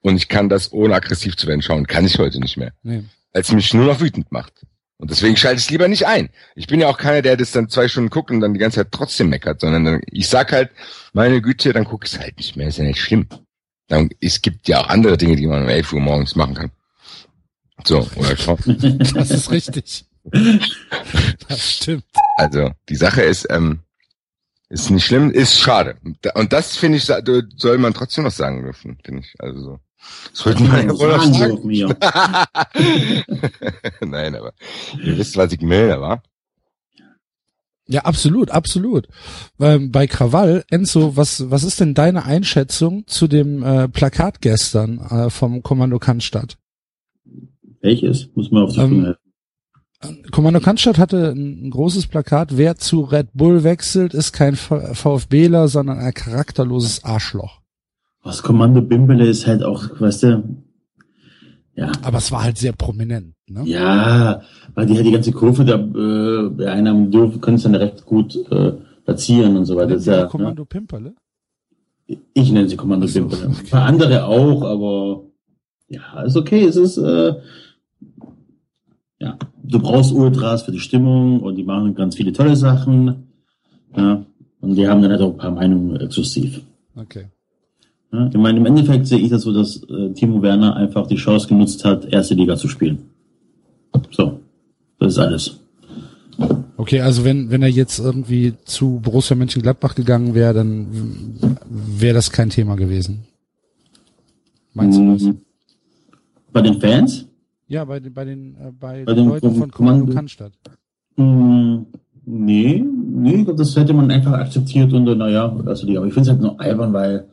und 0.01 0.17
ich 0.17 0.29
kann 0.29 0.49
das 0.49 0.73
ohne 0.73 0.95
aggressiv 0.95 1.37
zu 1.37 1.47
werden 1.47 1.61
schauen. 1.61 1.87
Kann 1.87 2.07
ich 2.07 2.19
heute 2.19 2.41
nicht 2.41 2.57
mehr. 2.57 2.73
Nee. 2.83 3.05
Als 3.35 3.53
mich 3.53 3.75
nur 3.75 3.85
noch 3.85 4.01
wütend 4.01 4.33
macht. 4.33 4.65
Und 4.99 5.11
deswegen 5.11 5.37
schalte 5.37 5.61
ich 5.61 5.69
lieber 5.69 5.89
nicht 5.89 6.07
ein. 6.07 6.31
Ich 6.55 6.69
bin 6.69 6.81
ja 6.81 6.89
auch 6.89 6.97
keiner, 6.97 7.21
der 7.21 7.37
das 7.37 7.53
dann 7.53 7.69
zwei 7.69 7.87
Stunden 7.87 8.09
guckt 8.09 8.31
und 8.31 8.41
dann 8.41 8.55
die 8.55 8.59
ganze 8.61 8.77
Zeit 8.77 8.93
trotzdem 8.93 9.29
meckert, 9.29 9.61
sondern 9.61 9.85
dann, 9.85 10.01
ich 10.11 10.27
sag 10.27 10.53
halt, 10.53 10.71
meine 11.13 11.43
Güte, 11.43 11.75
dann 11.75 11.85
guck 11.85 12.07
ich 12.07 12.15
es 12.15 12.19
halt 12.19 12.39
nicht 12.39 12.57
mehr, 12.57 12.69
ist 12.69 12.79
ja 12.79 12.85
nicht 12.85 13.01
schlimm. 13.03 13.29
Dann, 13.89 14.09
es 14.23 14.41
gibt 14.41 14.69
ja 14.69 14.81
auch 14.81 14.89
andere 14.89 15.19
Dinge, 15.19 15.37
die 15.37 15.47
man 15.47 15.65
um 15.65 15.69
11 15.69 15.93
Uhr 15.93 16.01
morgens 16.01 16.35
machen 16.35 16.55
kann. 16.55 16.71
So, 17.85 18.09
oder 18.17 18.35
schau. 18.39 18.57
Das 18.67 19.31
ist 19.31 19.51
richtig. 19.51 20.06
Das 21.49 21.73
stimmt. 21.73 22.05
Also, 22.37 22.73
die 22.89 22.97
Sache 22.97 23.23
ist, 23.23 23.47
ähm, 23.51 23.81
ist 24.69 24.91
nicht 24.91 25.05
schlimm, 25.05 25.31
ist 25.31 25.59
schade. 25.59 25.97
Und 26.35 26.53
das 26.53 26.77
finde 26.77 26.99
ich, 26.99 27.05
soll 27.05 27.79
man 27.79 27.95
trotzdem 27.95 28.25
noch 28.25 28.33
sagen 28.33 28.63
dürfen, 28.63 28.99
finde 29.05 29.21
ich. 29.21 29.35
Also 29.39 29.61
so. 29.61 29.79
Sollte 30.33 30.63
man 30.65 30.89
ja. 31.71 31.89
Nein, 34.01 34.35
aber 34.35 34.53
ihr 35.03 35.17
wisst, 35.19 35.37
was 35.37 35.53
ich 35.53 35.61
meine, 35.61 36.01
wa? 36.01 36.23
Ja, 37.89 38.01
absolut, 38.03 38.51
absolut. 38.51 39.07
Ähm, 39.61 39.93
bei 39.93 40.09
Krawall, 40.09 40.65
Enzo, 40.71 41.17
was, 41.17 41.51
was 41.51 41.63
ist 41.63 41.79
denn 41.79 41.95
deine 41.95 42.25
Einschätzung 42.25 43.07
zu 43.07 43.29
dem 43.29 43.63
äh, 43.63 43.89
Plakat 43.89 44.41
gestern 44.41 44.99
äh, 44.99 45.31
vom 45.31 45.63
Kommando 45.63 46.01
Cannstatt? 46.01 46.59
Welches? 47.81 48.29
Muss 48.35 48.51
man 48.51 48.65
auf 48.65 48.73
die 48.73 48.81
Ähm, 48.81 48.87
Sprünge 48.87 49.07
helfen. 49.07 49.26
Kommando 50.31 50.61
Cannstatt 50.61 50.99
hatte 50.99 51.31
ein, 51.31 51.71
großes 51.71 52.07
Plakat, 52.07 52.57
wer 52.57 52.77
zu 52.77 53.01
Red 53.01 53.29
Bull 53.33 53.65
wechselt, 53.65 54.15
ist 54.15 54.33
kein 54.33 54.55
VfBler, 54.57 55.69
sondern 55.69 55.99
ein 55.99 56.13
charakterloses 56.13 57.05
Arschloch. 57.05 57.61
Was 58.23 58.43
Kommando 58.43 58.83
Bimbele 58.83 59.27
ist 59.27 59.47
halt 59.47 59.63
auch, 59.63 60.01
weißt 60.01 60.23
du, 60.25 60.43
ja, 61.77 61.93
Aber 62.03 62.19
es 62.19 62.33
war 62.33 62.43
halt 62.45 62.57
sehr 62.57 62.73
prominent, 62.73 63.35
ne? 63.49 63.63
ja, 63.67 64.41
weil 64.75 64.87
die 64.87 64.97
halt 64.97 65.07
die 65.07 65.13
ganze 65.13 65.33
Kurve 65.33 65.63
da 65.65 65.75
äh, 65.75 66.49
beeinnahmen 66.49 67.11
dürfen, 67.11 67.41
können 67.43 67.59
es 67.59 67.65
dann 67.65 67.75
recht 67.75 68.07
gut 68.07 68.35
äh, 68.51 68.73
platzieren 69.05 69.59
und 69.59 69.67
so 69.67 69.77
weiter. 69.77 69.95
Das 69.95 70.07
Ja, 70.07 70.23
ne? 70.23 70.29
Kommando 70.29 70.65
Pimperle? 70.65 71.15
Ich 72.33 72.51
nenne 72.51 72.69
sie 72.69 72.77
Kommando 72.77 73.07
so, 73.07 73.21
Bimbele. 73.21 73.49
okay. 73.49 73.59
Ein 73.61 73.71
paar 73.71 73.83
andere 73.83 74.25
auch, 74.25 74.63
aber 74.63 75.25
ja, 75.89 76.23
ist 76.23 76.37
okay. 76.37 76.65
Es 76.65 76.77
ist, 76.77 76.97
äh, 76.97 77.35
ja, 79.19 79.39
du 79.69 79.79
brauchst 79.79 80.13
Ultras 80.13 80.63
für 80.63 80.73
die 80.73 80.81
Stimmung 80.81 81.41
und 81.41 81.57
die 81.57 81.65
machen 81.65 81.95
ganz 81.95 82.17
viele 82.17 82.33
tolle 82.33 82.57
Sachen. 82.57 83.27
Ja, 83.97 84.25
und 84.61 84.75
die 84.75 84.89
haben 84.89 85.03
dann 85.03 85.11
halt 85.11 85.21
auch 85.21 85.33
ein 85.33 85.37
paar 85.39 85.51
Meinungen 85.51 85.97
exklusiv. 85.97 86.61
Okay. 86.95 87.27
Ja, 88.13 88.27
ich 88.29 88.37
meine, 88.37 88.59
im 88.59 88.67
Endeffekt 88.67 89.07
sehe 89.07 89.19
ich 89.19 89.31
das 89.31 89.43
so, 89.43 89.53
dass 89.53 89.83
äh, 89.85 90.13
Timo 90.13 90.43
Werner 90.43 90.77
einfach 90.77 91.07
die 91.07 91.17
Chance 91.17 91.49
genutzt 91.49 91.85
hat, 91.85 92.07
erste 92.07 92.35
Liga 92.35 92.57
zu 92.57 92.69
spielen. 92.69 92.99
So, 94.11 94.41
das 94.99 95.15
ist 95.15 95.19
alles. 95.19 95.61
Okay, 96.77 97.01
also 97.01 97.25
wenn, 97.25 97.51
wenn 97.51 97.63
er 97.63 97.69
jetzt 97.69 97.99
irgendwie 97.99 98.55
zu 98.65 99.01
Borussia 99.03 99.35
Mönchengladbach 99.35 99.95
gegangen 99.95 100.35
wäre, 100.35 100.53
dann 100.55 100.87
wäre 101.69 102.15
das 102.15 102.31
kein 102.31 102.51
Thema 102.51 102.77
gewesen. 102.77 103.25
Meinst 104.75 104.99
du 104.99 105.13
das? 105.13 105.23
Mhm. 105.23 105.39
Bei 106.53 106.61
den 106.61 106.81
Fans? 106.81 107.26
Ja, 107.69 107.85
bei, 107.85 108.01
den- 108.01 108.15
bei 108.15 108.25
den, 108.25 108.55
äh, 108.55 108.73
bei, 108.79 109.05
Bei 109.05 109.15
den 109.15 109.29
Leuten 109.29 109.55
von 109.55 109.71
Kommando 109.71 110.13
Cannstatt. 110.13 110.53
Mm, 111.17 111.79
Nee, 112.29 112.83
nee, 112.85 113.47
das 113.57 113.77
hätte 113.77 113.95
man 113.95 114.11
einfach 114.11 114.33
akzeptiert 114.33 114.93
und 114.93 115.07
äh, 115.07 115.15
naja, 115.15 115.57
also 115.65 115.87
die, 115.87 115.97
aber 115.97 116.09
ich 116.09 116.13
finde 116.13 116.29
es 116.29 116.33
halt 116.35 116.43
nur 116.43 116.61
albern, 116.61 116.93
weil 116.93 117.29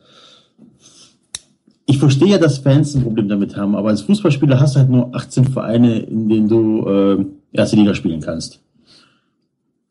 ich 1.86 1.98
verstehe 1.98 2.28
ja, 2.28 2.38
dass 2.38 2.58
Fans 2.58 2.94
ein 2.94 3.02
Problem 3.02 3.28
damit 3.28 3.56
haben, 3.56 3.74
aber 3.74 3.88
als 3.88 4.02
Fußballspieler 4.02 4.60
hast 4.60 4.76
du 4.76 4.80
halt 4.80 4.90
nur 4.90 5.14
18 5.14 5.46
Vereine, 5.46 5.98
in 5.98 6.28
denen 6.28 6.48
du 6.48 6.86
äh, 6.88 7.24
erste 7.52 7.74
Liga 7.76 7.92
spielen 7.94 8.20
kannst. 8.20 8.60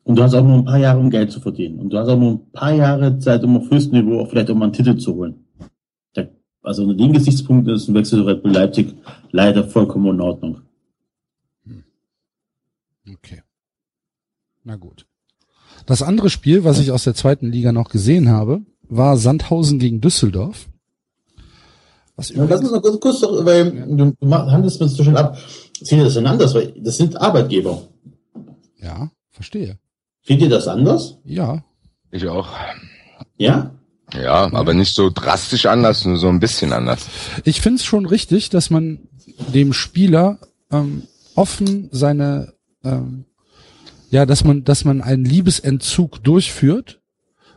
Und 0.04 0.16
du 0.18 0.22
hast 0.22 0.34
auch 0.34 0.42
nur 0.42 0.54
ein 0.56 0.64
paar 0.64 0.78
Jahre, 0.78 0.98
um 1.00 1.10
Geld 1.10 1.30
zu 1.30 1.40
verdienen. 1.40 1.78
Und 1.78 1.90
du 1.90 1.98
hast 1.98 2.08
auch 2.08 2.18
nur 2.18 2.32
ein 2.32 2.50
paar 2.52 2.72
Jahre 2.72 3.18
Zeit, 3.18 3.44
um 3.44 3.56
auf 3.58 3.70
höchstem 3.70 4.04
Niveau 4.04 4.20
auch 4.20 4.28
vielleicht 4.28 4.50
auch 4.50 4.54
mal 4.54 4.64
einen 4.66 4.72
Titel 4.72 4.96
zu 4.96 5.14
holen. 5.14 5.43
Also 6.64 6.82
unter 6.82 6.94
dem 6.94 7.12
Gesichtspunkt 7.12 7.68
ist 7.68 7.88
ein 7.88 7.94
Wechsel 7.94 8.20
zu 8.20 8.26
Red 8.26 8.42
Bull 8.42 8.52
Leipzig 8.52 8.94
leider 9.30 9.64
vollkommen 9.68 10.14
in 10.14 10.20
Ordnung. 10.20 10.62
Okay. 13.10 13.42
Na 14.64 14.76
gut. 14.76 15.06
Das 15.86 16.02
andere 16.02 16.30
Spiel, 16.30 16.64
was 16.64 16.78
ich 16.78 16.90
aus 16.90 17.04
der 17.04 17.14
zweiten 17.14 17.50
Liga 17.52 17.72
noch 17.72 17.90
gesehen 17.90 18.28
habe, 18.30 18.62
war 18.88 19.16
Sandhausen 19.16 19.78
gegen 19.78 20.00
Düsseldorf. 20.00 20.68
Was 22.16 22.30
Ja, 22.30 22.44
lass 22.44 22.60
uns 22.60 22.70
noch 22.70 22.80
kurz, 22.80 23.00
kurz 23.00 23.20
doch, 23.20 23.44
weil 23.44 23.76
Ja. 23.76 23.86
du 23.86 24.16
handelst 24.30 24.80
mir 24.80 24.88
so 24.88 25.02
schön 25.04 25.16
ab. 25.16 25.36
Seht 25.80 25.98
ihr 25.98 26.04
das 26.04 26.14
denn 26.14 26.26
anders? 26.26 26.54
Weil 26.54 26.72
das 26.80 26.96
sind 26.96 27.16
Arbeitgeber. 27.20 27.82
ja, 28.78 29.10
verstehe. 29.30 29.78
Seht 30.22 30.40
ihr 30.40 30.48
das 30.48 30.66
anders? 30.68 31.18
Ja, 31.24 31.64
Ich 32.10 32.26
auch. 32.28 32.48
Ja? 33.36 33.74
Ja, 34.12 34.52
aber 34.52 34.74
nicht 34.74 34.94
so 34.94 35.10
drastisch 35.10 35.66
anders, 35.66 36.04
nur 36.04 36.18
so 36.18 36.28
ein 36.28 36.40
bisschen 36.40 36.72
anders. 36.72 37.06
ich 37.44 37.60
finde 37.60 37.76
es 37.76 37.84
schon 37.84 38.06
richtig, 38.06 38.50
dass 38.50 38.70
man 38.70 38.98
dem 39.52 39.72
Spieler 39.72 40.38
ähm, 40.70 41.04
offen 41.34 41.88
seine, 41.90 42.52
ähm, 42.84 43.24
ja, 44.10 44.26
dass 44.26 44.44
man, 44.44 44.62
dass 44.64 44.84
man 44.84 45.00
einen 45.00 45.24
Liebesentzug 45.24 46.22
durchführt 46.22 47.00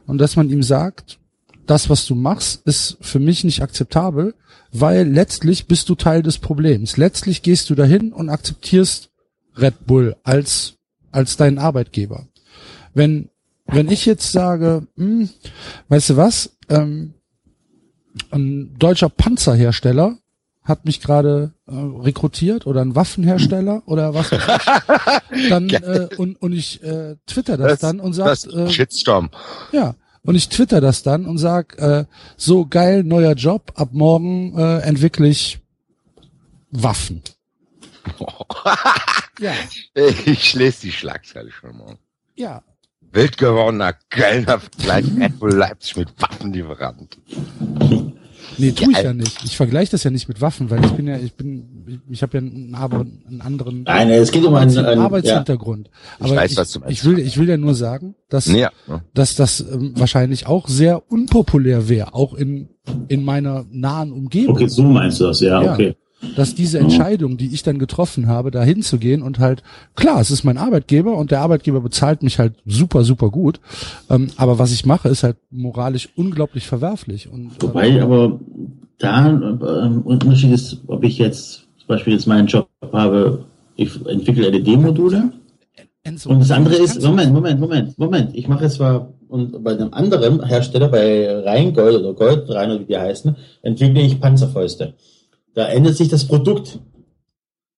und 0.08 0.18
dass 0.20 0.36
man 0.36 0.50
ihm 0.50 0.64
sagt, 0.64 1.20
das, 1.68 1.90
was 1.90 2.06
du 2.06 2.16
machst, 2.16 2.66
ist 2.66 2.98
für 3.02 3.20
mich 3.20 3.44
nicht 3.44 3.62
akzeptabel, 3.62 4.34
weil 4.72 5.08
letztlich 5.08 5.68
bist 5.68 5.90
du 5.90 5.96
Teil 5.96 6.24
des 6.24 6.38
Problems. 6.40 6.98
Letztlich 6.98 7.42
gehst 7.42 7.70
du 7.70 7.76
dahin 7.76 8.14
und 8.14 8.30
akzeptierst 8.30 9.10
Red 9.58 9.86
Bull 9.86 10.16
als 10.24 10.78
als 11.12 11.38
deinen 11.38 11.58
Arbeitgeber. 11.58 12.28
Wenn 12.94 13.30
wenn 13.68 13.90
ich 13.92 14.06
jetzt 14.06 14.32
sage, 14.32 14.88
hm, 14.96 15.30
weißt 15.90 16.12
du 16.12 16.18
was, 16.18 16.58
ähm, 16.70 17.14
ein 18.32 18.76
deutscher 18.80 19.10
Panzerhersteller 19.10 20.18
hat 20.64 20.84
mich 20.86 21.00
gerade 21.02 21.54
äh, 21.68 21.72
rekrutiert 21.74 22.66
oder 22.68 22.82
ein 22.82 22.96
Waffenhersteller 22.96 23.84
oder 23.86 24.14
was 24.14 24.32
weiß 24.32 24.42
ich. 25.34 25.50
Dann 25.50 25.70
äh, 25.70 26.10
und, 26.18 26.42
und 26.42 26.52
ich 26.52 26.84
äh, 26.84 27.16
twitter 27.26 27.56
das, 27.58 27.68
Das- 27.74 27.80
dann 27.80 28.00
und 28.02 28.14
sag 28.14 28.44
äh, 28.54 28.70
Shitstorm. 28.70 29.30
ja 29.72 29.96
und 30.24 30.36
ich 30.36 30.50
twitter 30.50 30.82
das 30.82 31.04
dann 31.04 31.26
und 31.26 31.38
sag 31.38 31.78
äh, 31.80 32.04
so 32.36 32.66
geil 32.66 33.04
neuer 33.06 33.34
Job 33.34 33.72
ab 33.76 33.90
morgen 33.94 34.58
äh, 34.58 34.80
entwickle 34.80 35.28
ich 35.28 35.60
Waffen. 36.72 37.22
Ja, 39.40 39.54
Ich 40.26 40.54
lese 40.56 40.82
die 40.82 40.92
Schlagzeile 40.92 41.52
schon 41.52 41.78
mal. 41.78 41.98
ja. 42.36 42.62
Wild 43.12 43.38
gewordener 43.38 43.94
Kölner 44.10 44.60
gleich 44.82 45.06
Red 45.20 45.40
Bull 45.40 45.54
Leipzig 45.54 45.98
mit 45.98 46.10
Waffenlieferant. 46.20 47.18
Nee, 48.60 48.72
tue 48.72 48.92
ich 48.92 49.04
ja 49.04 49.14
nicht. 49.14 49.44
Ich 49.44 49.56
vergleiche 49.56 49.92
das 49.92 50.04
ja 50.04 50.10
nicht 50.10 50.28
mit 50.28 50.42
Waffen, 50.42 50.70
weil 50.72 50.84
ich 50.84 50.92
bin 50.92 51.08
ja, 51.08 51.18
ich 51.18 51.34
bin, 51.34 51.86
ich, 51.88 52.00
ich 52.10 52.22
habe 52.24 52.38
ja 52.38 52.44
einen, 52.44 52.76
einen 52.76 53.42
anderen 53.42 53.84
Nein, 53.84 54.10
es 54.10 54.32
geht 54.32 54.44
um 54.46 54.56
einen, 54.56 54.76
einen 54.78 55.02
Arbeitshintergrund. 55.02 55.88
Ja. 55.88 56.26
Aber 56.26 56.30
ich, 56.30 56.40
weiß, 56.40 56.58
was 56.58 56.72
du 56.72 56.80
meinst. 56.80 56.94
ich 56.94 57.06
will, 57.06 57.20
ich 57.20 57.38
will 57.38 57.48
ja 57.48 57.58
nur 57.58 57.76
sagen, 57.76 58.16
dass, 58.30 58.48
ja. 58.48 58.72
dass 59.14 59.36
das 59.36 59.60
ähm, 59.60 59.94
wahrscheinlich 59.96 60.48
auch 60.48 60.68
sehr 60.68 61.12
unpopulär 61.12 61.88
wäre, 61.88 62.14
auch 62.14 62.34
in 62.34 62.70
in 63.10 63.26
meiner 63.26 63.66
nahen 63.70 64.14
Umgebung. 64.14 64.56
Okay, 64.56 64.70
so 64.70 64.84
meinst 64.84 65.20
du 65.20 65.26
das, 65.26 65.42
ja, 65.42 65.62
ja. 65.62 65.74
okay 65.74 65.96
dass 66.36 66.56
diese 66.56 66.80
Entscheidung, 66.80 67.38
die 67.38 67.54
ich 67.54 67.64
dann 67.64 67.78
getroffen 67.78 68.28
habe, 68.28 68.52
da 68.52 68.64
hinzugehen 68.64 69.22
und 69.22 69.40
halt, 69.40 69.64
klar, 69.96 70.20
es 70.20 70.32
ist 70.32 70.44
mein 70.44 70.58
Arbeitgeber 70.58 71.16
und 71.16 71.32
der 71.32 71.42
Arbeitgeber 71.42 71.82
bezahlt 71.82 72.24
mich 72.24 72.40
halt 72.40 72.54
super, 72.66 73.04
super 73.04 73.30
gut. 73.30 73.60
Ähm, 74.10 74.30
aber 74.36 74.58
was 74.58 74.72
ich 74.72 74.86
mache, 74.86 75.10
ist 75.10 75.24
halt 75.24 75.38
moralisch 75.52 76.10
unglaublich 76.16 76.68
verwerflich. 76.68 77.30
Und, 77.30 77.52
äh, 77.58 77.62
Wobei 77.62 77.90
äh, 77.90 78.02
aber 78.02 78.40
da 78.98 79.30
ähm, 79.30 80.02
Unterschied 80.02 80.54
ist, 80.54 80.82
ob 80.88 81.04
ich 81.04 81.20
jetzt 81.20 81.68
zum 81.78 81.88
Beispiel 81.88 82.14
jetzt 82.14 82.28
meinen 82.28 82.48
Job 82.48 82.68
habe, 82.92 83.46
ich 83.76 83.94
entwickle 84.08 84.50
LED-Module. 84.50 85.32
Und 86.26 86.40
das 86.40 86.52
andere 86.52 86.76
ist, 86.76 87.02
Moment, 87.04 87.34
Moment, 87.34 87.60
Moment, 87.60 87.98
Moment, 88.00 88.30
ich 88.34 88.48
mache 88.48 88.66
es 88.66 88.76
zwar 88.76 89.14
und 89.28 89.62
bei 89.64 89.72
einem 89.72 89.94
anderen 89.94 90.44
Hersteller, 90.44 90.88
bei 90.88 91.42
Rheingold 91.42 92.00
oder 92.00 92.14
Gold, 92.14 92.50
Rhein 92.50 92.72
oder 92.72 92.80
wie 92.80 92.86
die 92.86 92.98
heißen, 92.98 93.36
entwickle 93.62 94.02
ich 94.02 94.20
Panzerfäuste. 94.20 94.94
Da 95.58 95.68
ändert 95.70 95.98
sich 95.98 96.08
das 96.08 96.28
Produkt. 96.28 96.80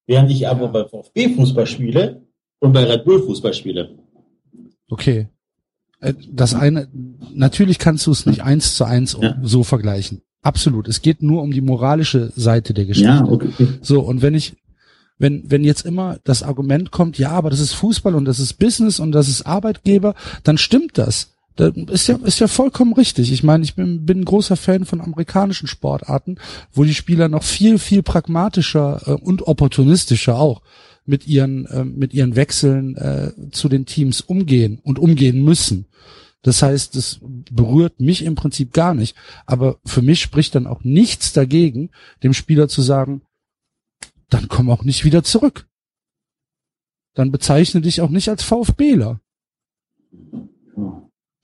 Während 0.06 0.30
ich 0.32 0.50
aber 0.50 0.68
bei 0.68 0.84
VfB 0.84 1.30
Fußball 1.30 1.66
spiele 1.66 2.28
und 2.60 2.74
bei 2.74 2.84
Red 2.84 3.06
Bull 3.06 3.24
Fußball 3.24 3.54
spiele. 3.54 3.98
Okay. 4.90 5.30
Äh, 6.02 6.14
das 6.30 6.54
eine, 6.56 6.90
natürlich 7.34 7.80
kannst 7.80 8.06
du 8.06 8.12
es 8.12 8.26
nicht 8.26 8.44
eins 8.44 8.76
zu 8.76 8.84
eins 8.84 9.18
ja. 9.22 9.38
so 9.42 9.64
vergleichen. 9.64 10.24
Absolut. 10.42 10.90
Es 10.90 11.02
geht 11.02 11.22
nur 11.22 11.42
um 11.42 11.52
die 11.52 11.62
moralische 11.62 12.34
Seite 12.36 12.74
der 12.74 12.86
Geschichte. 12.86 13.08
Ja, 13.10 13.26
okay. 13.26 13.50
So, 13.82 14.02
und 14.02 14.22
wenn 14.22 14.36
ich, 14.36 14.58
wenn, 15.18 15.50
wenn 15.50 15.64
jetzt 15.64 15.86
immer 15.86 16.18
das 16.26 16.44
Argument 16.44 16.92
kommt, 16.92 17.18
ja, 17.18 17.32
aber 17.32 17.50
das 17.50 17.62
ist 17.62 17.72
Fußball 17.76 18.14
und 18.14 18.26
das 18.26 18.40
ist 18.40 18.56
Business 18.56 19.00
und 19.00 19.14
das 19.14 19.30
ist 19.30 19.44
Arbeitgeber, 19.44 20.16
dann 20.44 20.58
stimmt 20.58 20.98
das. 20.98 21.34
Das 21.60 21.76
ist 21.76 22.08
ja, 22.08 22.16
ist 22.24 22.40
ja 22.40 22.48
vollkommen 22.48 22.94
richtig. 22.94 23.34
Ich 23.34 23.44
meine, 23.44 23.66
ich 23.66 23.76
bin, 23.76 24.06
bin 24.06 24.22
ein 24.22 24.26
großer 24.26 24.56
Fan 24.56 24.86
von 24.86 25.02
amerikanischen 25.02 25.68
Sportarten, 25.68 26.38
wo 26.72 26.86
die 26.86 26.94
Spieler 26.94 27.28
noch 27.28 27.44
viel, 27.44 27.80
viel 27.80 28.02
pragmatischer 28.02 29.02
äh, 29.06 29.12
und 29.12 29.46
opportunistischer 29.46 30.40
auch 30.40 30.62
mit 31.06 31.28
ihren, 31.28 31.66
äh, 31.66 31.84
mit 31.84 32.14
ihren 32.14 32.38
Wechseln 32.38 32.96
äh, 32.96 33.34
zu 33.52 33.68
den 33.68 33.86
Teams 33.86 34.22
umgehen 34.22 34.80
und 34.84 35.00
umgehen 35.00 35.44
müssen. 35.44 35.88
Das 36.44 36.62
heißt, 36.62 36.96
es 36.96 37.20
berührt 37.22 38.00
mich 38.00 38.24
im 38.24 38.36
Prinzip 38.36 38.72
gar 38.72 38.94
nicht. 38.94 39.18
Aber 39.46 39.80
für 39.86 40.02
mich 40.02 40.22
spricht 40.22 40.56
dann 40.56 40.66
auch 40.66 40.86
nichts 40.86 41.34
dagegen, 41.34 41.90
dem 42.24 42.34
Spieler 42.34 42.70
zu 42.70 42.82
sagen, 42.82 43.22
dann 44.30 44.48
komm 44.48 44.70
auch 44.70 44.86
nicht 44.86 45.04
wieder 45.04 45.24
zurück. 45.24 45.68
Dann 47.16 47.32
bezeichne 47.32 47.82
dich 47.82 48.00
auch 48.00 48.10
nicht 48.10 48.30
als 48.30 48.44
VfBler. 48.44 49.20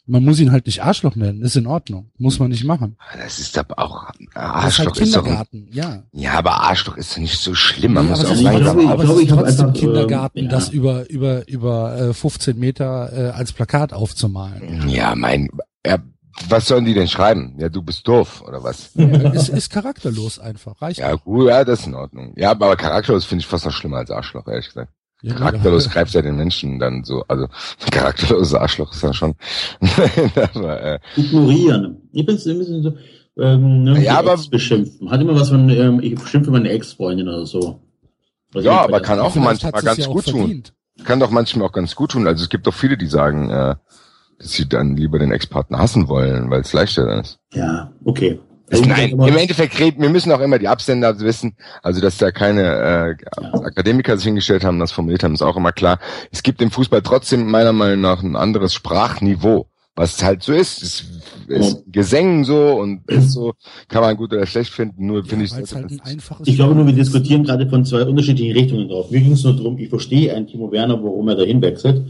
Man 0.07 0.23
muss 0.23 0.39
ihn 0.39 0.51
halt 0.51 0.67
nicht 0.67 0.83
Arschloch 0.83 1.15
nennen, 1.15 1.41
ist 1.41 1.55
in 1.55 1.65
Ordnung. 1.65 2.11
Muss 2.17 2.37
man 2.37 2.49
nicht 2.49 2.63
machen. 2.63 2.95
Das 3.17 3.39
ist 3.39 3.57
aber 3.57 3.79
auch, 3.79 4.11
Arschloch 4.35 4.63
das 4.63 4.73
ist, 4.73 4.79
halt 4.79 4.93
Kindergarten, 5.25 5.67
ist 5.67 5.69
doch, 5.69 5.83
ja. 5.83 6.03
Ja, 6.11 6.33
aber 6.33 6.61
Arschloch 6.61 6.97
ist 6.97 7.17
nicht 7.17 7.39
so 7.39 7.55
schlimm. 7.55 7.93
Man 7.93 8.05
nee, 8.05 8.11
muss 8.11 8.25
auch 8.25 8.35
sagen, 8.35 8.67
aber, 8.67 8.81
aber, 8.81 8.91
aber 8.91 9.03
es 9.03 9.09
ist 9.09 9.29
trotzdem 9.29 9.65
einfach, 9.65 9.79
Kindergarten, 9.79 10.45
äh, 10.45 10.47
das 10.47 10.69
über, 10.69 11.09
über, 11.09 11.47
über 11.47 12.09
äh, 12.09 12.13
15 12.13 12.59
Meter 12.59 13.11
äh, 13.13 13.29
als 13.31 13.51
Plakat 13.53 13.93
aufzumalen. 13.93 14.87
Ja, 14.87 15.15
mein, 15.15 15.49
ja, 15.85 15.97
was 16.49 16.67
sollen 16.67 16.85
die 16.85 16.93
denn 16.93 17.07
schreiben? 17.07 17.55
Ja, 17.57 17.69
du 17.69 17.81
bist 17.81 18.07
doof, 18.07 18.43
oder 18.45 18.63
was? 18.63 18.91
Ja, 18.93 19.05
ist, 19.31 19.49
ist 19.49 19.69
charakterlos 19.69 20.37
einfach, 20.37 20.81
reicht 20.81 20.99
Ja, 20.99 21.15
gut, 21.15 21.47
ja, 21.47 21.63
das 21.63 21.79
ist 21.79 21.87
in 21.87 21.95
Ordnung. 21.95 22.33
Ja, 22.35 22.51
aber 22.51 22.75
charakterlos 22.75 23.25
finde 23.25 23.41
ich 23.41 23.47
fast 23.47 23.65
noch 23.65 23.71
schlimmer 23.71 23.97
als 23.97 24.11
Arschloch, 24.11 24.47
ehrlich 24.47 24.67
gesagt. 24.67 24.91
Ja, 25.25 25.33
charakterlos 25.33 25.89
greift 25.89 26.13
ja 26.13 26.21
den 26.21 26.35
Menschen 26.35 26.77
dann 26.77 27.03
so, 27.03 27.23
also 27.27 27.47
charakterloses 27.91 28.53
Arschloch 28.53 28.93
ist 28.93 29.03
dann 29.03 29.13
schon. 29.15 29.33
aber, 30.53 30.81
äh, 30.81 30.99
Ignorieren. 31.15 31.97
Ich 32.11 32.25
bin 32.25 32.35
ein 32.35 32.59
bisschen 32.59 32.83
so, 32.83 32.93
ähm, 33.37 33.83
ne, 33.83 34.03
ja, 34.03 34.19
aber 34.19 34.33
Ex 34.33 34.47
beschimpfen. 34.47 35.09
Hat 35.09 35.19
immer 35.21 35.33
was 35.33 35.49
von, 35.49 35.67
ähm, 35.69 35.99
ich 35.99 36.13
beschimpfe 36.13 36.51
meine 36.51 36.69
Ex-Freundin 36.69 37.27
oder 37.27 37.47
so. 37.47 37.81
Also 38.53 38.67
ja, 38.67 38.83
aber 38.83 38.99
kann 38.99 39.19
auch 39.19 39.33
manchmal 39.33 39.71
ganz 39.71 39.97
ja 39.97 40.07
gut 40.07 40.27
tun. 40.27 40.63
Kann 41.03 41.19
doch 41.19 41.31
manchmal 41.31 41.67
auch 41.67 41.73
ganz 41.73 41.95
gut 41.95 42.11
tun. 42.11 42.27
Also 42.27 42.43
es 42.43 42.49
gibt 42.49 42.67
doch 42.67 42.73
viele, 42.73 42.95
die 42.95 43.07
sagen, 43.07 43.49
äh, 43.49 43.75
dass 44.37 44.51
sie 44.51 44.69
dann 44.69 44.95
lieber 44.95 45.17
den 45.17 45.31
Ex-Partner 45.31 45.79
hassen 45.79 46.07
wollen, 46.07 46.51
weil 46.51 46.61
es 46.61 46.71
leichter 46.71 47.19
ist. 47.19 47.39
Ja, 47.51 47.91
okay. 48.03 48.39
Nein, 48.69 49.11
im 49.11 49.37
Endeffekt 49.37 49.79
reden, 49.79 50.01
wir 50.01 50.09
müssen 50.09 50.31
auch 50.31 50.39
immer 50.39 50.57
die 50.57 50.67
Absender 50.67 51.19
wissen, 51.19 51.55
also 51.83 52.01
dass 52.01 52.17
da 52.17 52.31
keine 52.31 52.61
äh, 52.61 53.41
ja. 53.41 53.53
Akademiker 53.53 54.17
sich 54.17 54.25
hingestellt 54.25 54.63
haben, 54.63 54.79
das 54.79 54.91
formuliert 54.91 55.23
haben, 55.23 55.33
ist 55.33 55.43
auch 55.43 55.57
immer 55.57 55.71
klar. 55.71 55.99
Es 56.31 56.41
gibt 56.41 56.61
im 56.61 56.71
Fußball 56.71 57.01
trotzdem 57.01 57.45
meiner 57.49 57.73
Meinung 57.73 58.01
nach 58.01 58.23
ein 58.23 58.35
anderes 58.35 58.73
Sprachniveau, 58.73 59.67
was 59.95 60.23
halt 60.23 60.41
so 60.41 60.53
ist. 60.53 60.81
Es 60.81 61.05
ist 61.47 61.75
ja. 61.75 61.81
Gesängen 61.87 62.43
so 62.43 62.79
und 62.79 63.01
ist 63.07 63.33
so, 63.33 63.53
kann 63.87 64.01
man 64.01 64.17
gut 64.17 64.33
oder 64.33 64.47
schlecht 64.47 64.71
finden, 64.71 65.05
nur 65.05 65.19
ja, 65.19 65.25
finde 65.25 65.45
ich 65.45 65.51
halt 65.53 65.91
Ich 66.45 66.55
glaube 66.55 66.73
nur, 66.73 66.87
wir 66.87 66.93
diskutieren 66.93 67.43
gerade 67.43 67.69
von 67.69 67.85
zwei 67.85 68.03
unterschiedlichen 68.03 68.53
Richtungen 68.53 68.89
drauf. 68.89 69.11
Mir 69.11 69.21
ging 69.21 69.33
es 69.33 69.43
nur 69.43 69.55
darum, 69.55 69.77
ich 69.77 69.89
verstehe 69.89 70.33
einen 70.33 70.47
Timo 70.47 70.71
Werner, 70.71 71.01
warum 71.03 71.27
er 71.29 71.35
dahin 71.35 71.61
wechselt. 71.61 72.01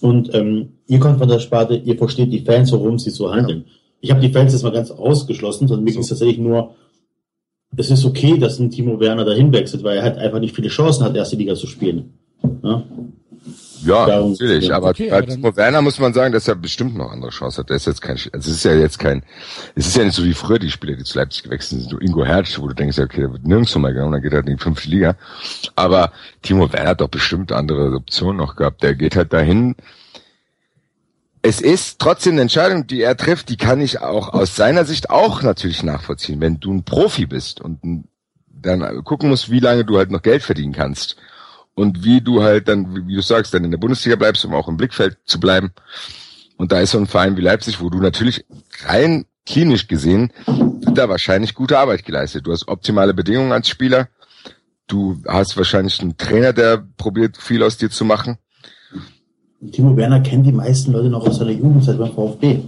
Und 0.00 0.34
ähm, 0.34 0.70
ihr 0.88 0.98
kommt 0.98 1.18
von 1.18 1.28
der 1.28 1.38
Sparte, 1.38 1.76
ihr 1.76 1.96
versteht 1.96 2.32
die 2.32 2.40
Fans, 2.40 2.72
warum 2.72 2.98
sie 2.98 3.10
so 3.10 3.32
handeln. 3.32 3.64
Ja. 3.66 3.79
Ich 4.00 4.10
habe 4.10 4.20
die 4.20 4.32
Fans 4.32 4.52
jetzt 4.52 4.62
mal 4.62 4.72
ganz 4.72 4.90
ausgeschlossen, 4.90 5.68
sondern 5.68 5.84
mir 5.84 5.90
so. 5.90 5.96
ging 5.96 6.02
es 6.02 6.08
tatsächlich 6.08 6.38
nur, 6.38 6.74
es 7.76 7.90
ist 7.90 8.04
okay, 8.04 8.38
dass 8.38 8.58
ein 8.58 8.70
Timo 8.70 8.98
Werner 8.98 9.24
dahin 9.24 9.52
wechselt, 9.52 9.84
weil 9.84 9.98
er 9.98 10.02
halt 10.02 10.18
einfach 10.18 10.40
nicht 10.40 10.54
viele 10.54 10.68
Chancen 10.68 11.04
hat, 11.04 11.14
erste 11.16 11.36
Liga 11.36 11.54
zu 11.54 11.66
spielen. 11.66 12.14
Ja, 12.62 12.82
ja 13.82 14.06
Darum, 14.06 14.32
natürlich, 14.32 14.68
ja. 14.68 14.76
aber 14.76 14.90
okay, 14.90 15.10
bei 15.10 15.22
Timo 15.22 15.54
Werner 15.56 15.82
muss 15.82 15.98
man 15.98 16.12
sagen, 16.12 16.32
dass 16.32 16.48
er 16.48 16.56
bestimmt 16.56 16.96
noch 16.96 17.10
andere 17.10 17.30
Chancen 17.30 17.58
hat. 17.58 17.70
Der 17.70 17.76
ist 17.76 17.86
jetzt 17.86 18.02
kein, 18.02 18.16
also 18.16 18.28
es 18.32 18.46
ist 18.48 18.64
ja 18.64 18.74
jetzt 18.74 18.98
kein, 18.98 19.22
es 19.74 19.86
ist 19.86 19.96
ja 19.96 20.04
nicht 20.04 20.14
so 20.14 20.24
wie 20.24 20.34
früher 20.34 20.58
die 20.58 20.70
Spieler, 20.70 20.96
die 20.96 21.04
zu 21.04 21.18
Leipzig 21.18 21.44
gewechselt 21.44 21.82
sind, 21.82 21.90
so 21.90 21.98
Ingo 21.98 22.24
Hertz, 22.24 22.58
wo 22.58 22.66
du 22.66 22.74
denkst, 22.74 22.98
okay, 22.98 23.20
der 23.20 23.32
wird 23.32 23.46
nirgendwo 23.46 23.78
mal 23.78 23.92
gegangen, 23.92 24.12
dann 24.12 24.22
geht 24.22 24.32
er 24.32 24.38
halt 24.38 24.48
in 24.48 24.56
die 24.56 24.62
fünfte 24.62 24.88
Liga. 24.88 25.16
Aber 25.76 26.12
Timo 26.42 26.72
Werner 26.72 26.90
hat 26.90 27.00
doch 27.00 27.08
bestimmt 27.08 27.52
andere 27.52 27.94
Optionen 27.94 28.36
noch 28.36 28.56
gehabt. 28.56 28.82
Der 28.82 28.94
geht 28.94 29.16
halt 29.16 29.32
dahin, 29.32 29.76
es 31.42 31.60
ist 31.60 31.98
trotzdem 31.98 32.32
eine 32.32 32.42
Entscheidung, 32.42 32.86
die 32.86 33.02
er 33.02 33.16
trifft, 33.16 33.48
die 33.48 33.56
kann 33.56 33.80
ich 33.80 34.00
auch 34.00 34.32
aus 34.32 34.56
seiner 34.56 34.84
Sicht 34.84 35.10
auch 35.10 35.42
natürlich 35.42 35.82
nachvollziehen. 35.82 36.40
Wenn 36.40 36.60
du 36.60 36.72
ein 36.72 36.84
Profi 36.84 37.26
bist 37.26 37.60
und 37.60 38.04
dann 38.46 39.04
gucken 39.04 39.30
musst, 39.30 39.50
wie 39.50 39.60
lange 39.60 39.84
du 39.84 39.96
halt 39.96 40.10
noch 40.10 40.22
Geld 40.22 40.42
verdienen 40.42 40.74
kannst 40.74 41.16
und 41.74 42.04
wie 42.04 42.20
du 42.20 42.42
halt 42.42 42.68
dann, 42.68 43.06
wie 43.06 43.14
du 43.14 43.22
sagst, 43.22 43.54
dann 43.54 43.64
in 43.64 43.70
der 43.70 43.78
Bundesliga 43.78 44.16
bleibst, 44.16 44.44
um 44.44 44.54
auch 44.54 44.68
im 44.68 44.76
Blickfeld 44.76 45.16
zu 45.24 45.40
bleiben. 45.40 45.72
Und 46.58 46.72
da 46.72 46.80
ist 46.80 46.90
so 46.90 46.98
ein 46.98 47.06
Verein 47.06 47.38
wie 47.38 47.42
Leipzig, 47.42 47.80
wo 47.80 47.88
du 47.88 48.00
natürlich 48.00 48.44
rein 48.84 49.24
klinisch 49.46 49.88
gesehen, 49.88 50.32
da 50.94 51.08
wahrscheinlich 51.08 51.54
gute 51.54 51.78
Arbeit 51.78 52.04
geleistet. 52.04 52.46
Du 52.46 52.52
hast 52.52 52.68
optimale 52.68 53.14
Bedingungen 53.14 53.52
als 53.52 53.68
Spieler. 53.68 54.08
Du 54.86 55.22
hast 55.26 55.56
wahrscheinlich 55.56 56.00
einen 56.00 56.18
Trainer, 56.18 56.52
der 56.52 56.84
probiert, 56.98 57.38
viel 57.38 57.62
aus 57.62 57.78
dir 57.78 57.90
zu 57.90 58.04
machen. 58.04 58.36
Timo 59.72 59.96
Werner 59.96 60.20
kennt 60.20 60.46
die 60.46 60.52
meisten 60.52 60.92
Leute 60.92 61.08
noch 61.08 61.26
aus 61.26 61.38
seiner 61.38 61.50
Jugendzeit 61.50 61.98
beim 61.98 62.12
VfB. 62.12 62.60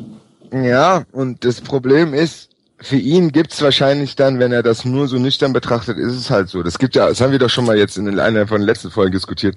Ja, 0.52 1.04
und 1.12 1.44
das 1.44 1.62
Problem 1.62 2.12
ist, 2.12 2.50
für 2.78 2.96
ihn 2.96 3.32
gibt's 3.32 3.62
wahrscheinlich 3.62 4.16
dann, 4.16 4.38
wenn 4.38 4.52
er 4.52 4.62
das 4.62 4.84
nur 4.84 5.08
so 5.08 5.18
nüchtern 5.18 5.52
betrachtet, 5.52 5.96
ist 5.96 6.14
es 6.14 6.30
halt 6.30 6.48
so. 6.48 6.62
Das 6.62 6.78
gibt 6.78 6.94
ja, 6.94 7.08
das 7.08 7.20
haben 7.20 7.32
wir 7.32 7.38
doch 7.38 7.48
schon 7.48 7.64
mal 7.64 7.78
jetzt 7.78 7.96
in 7.96 8.18
einer 8.18 8.46
von 8.46 8.60
den 8.60 8.66
letzten 8.66 8.90
Folgen 8.90 9.12
diskutiert, 9.12 9.56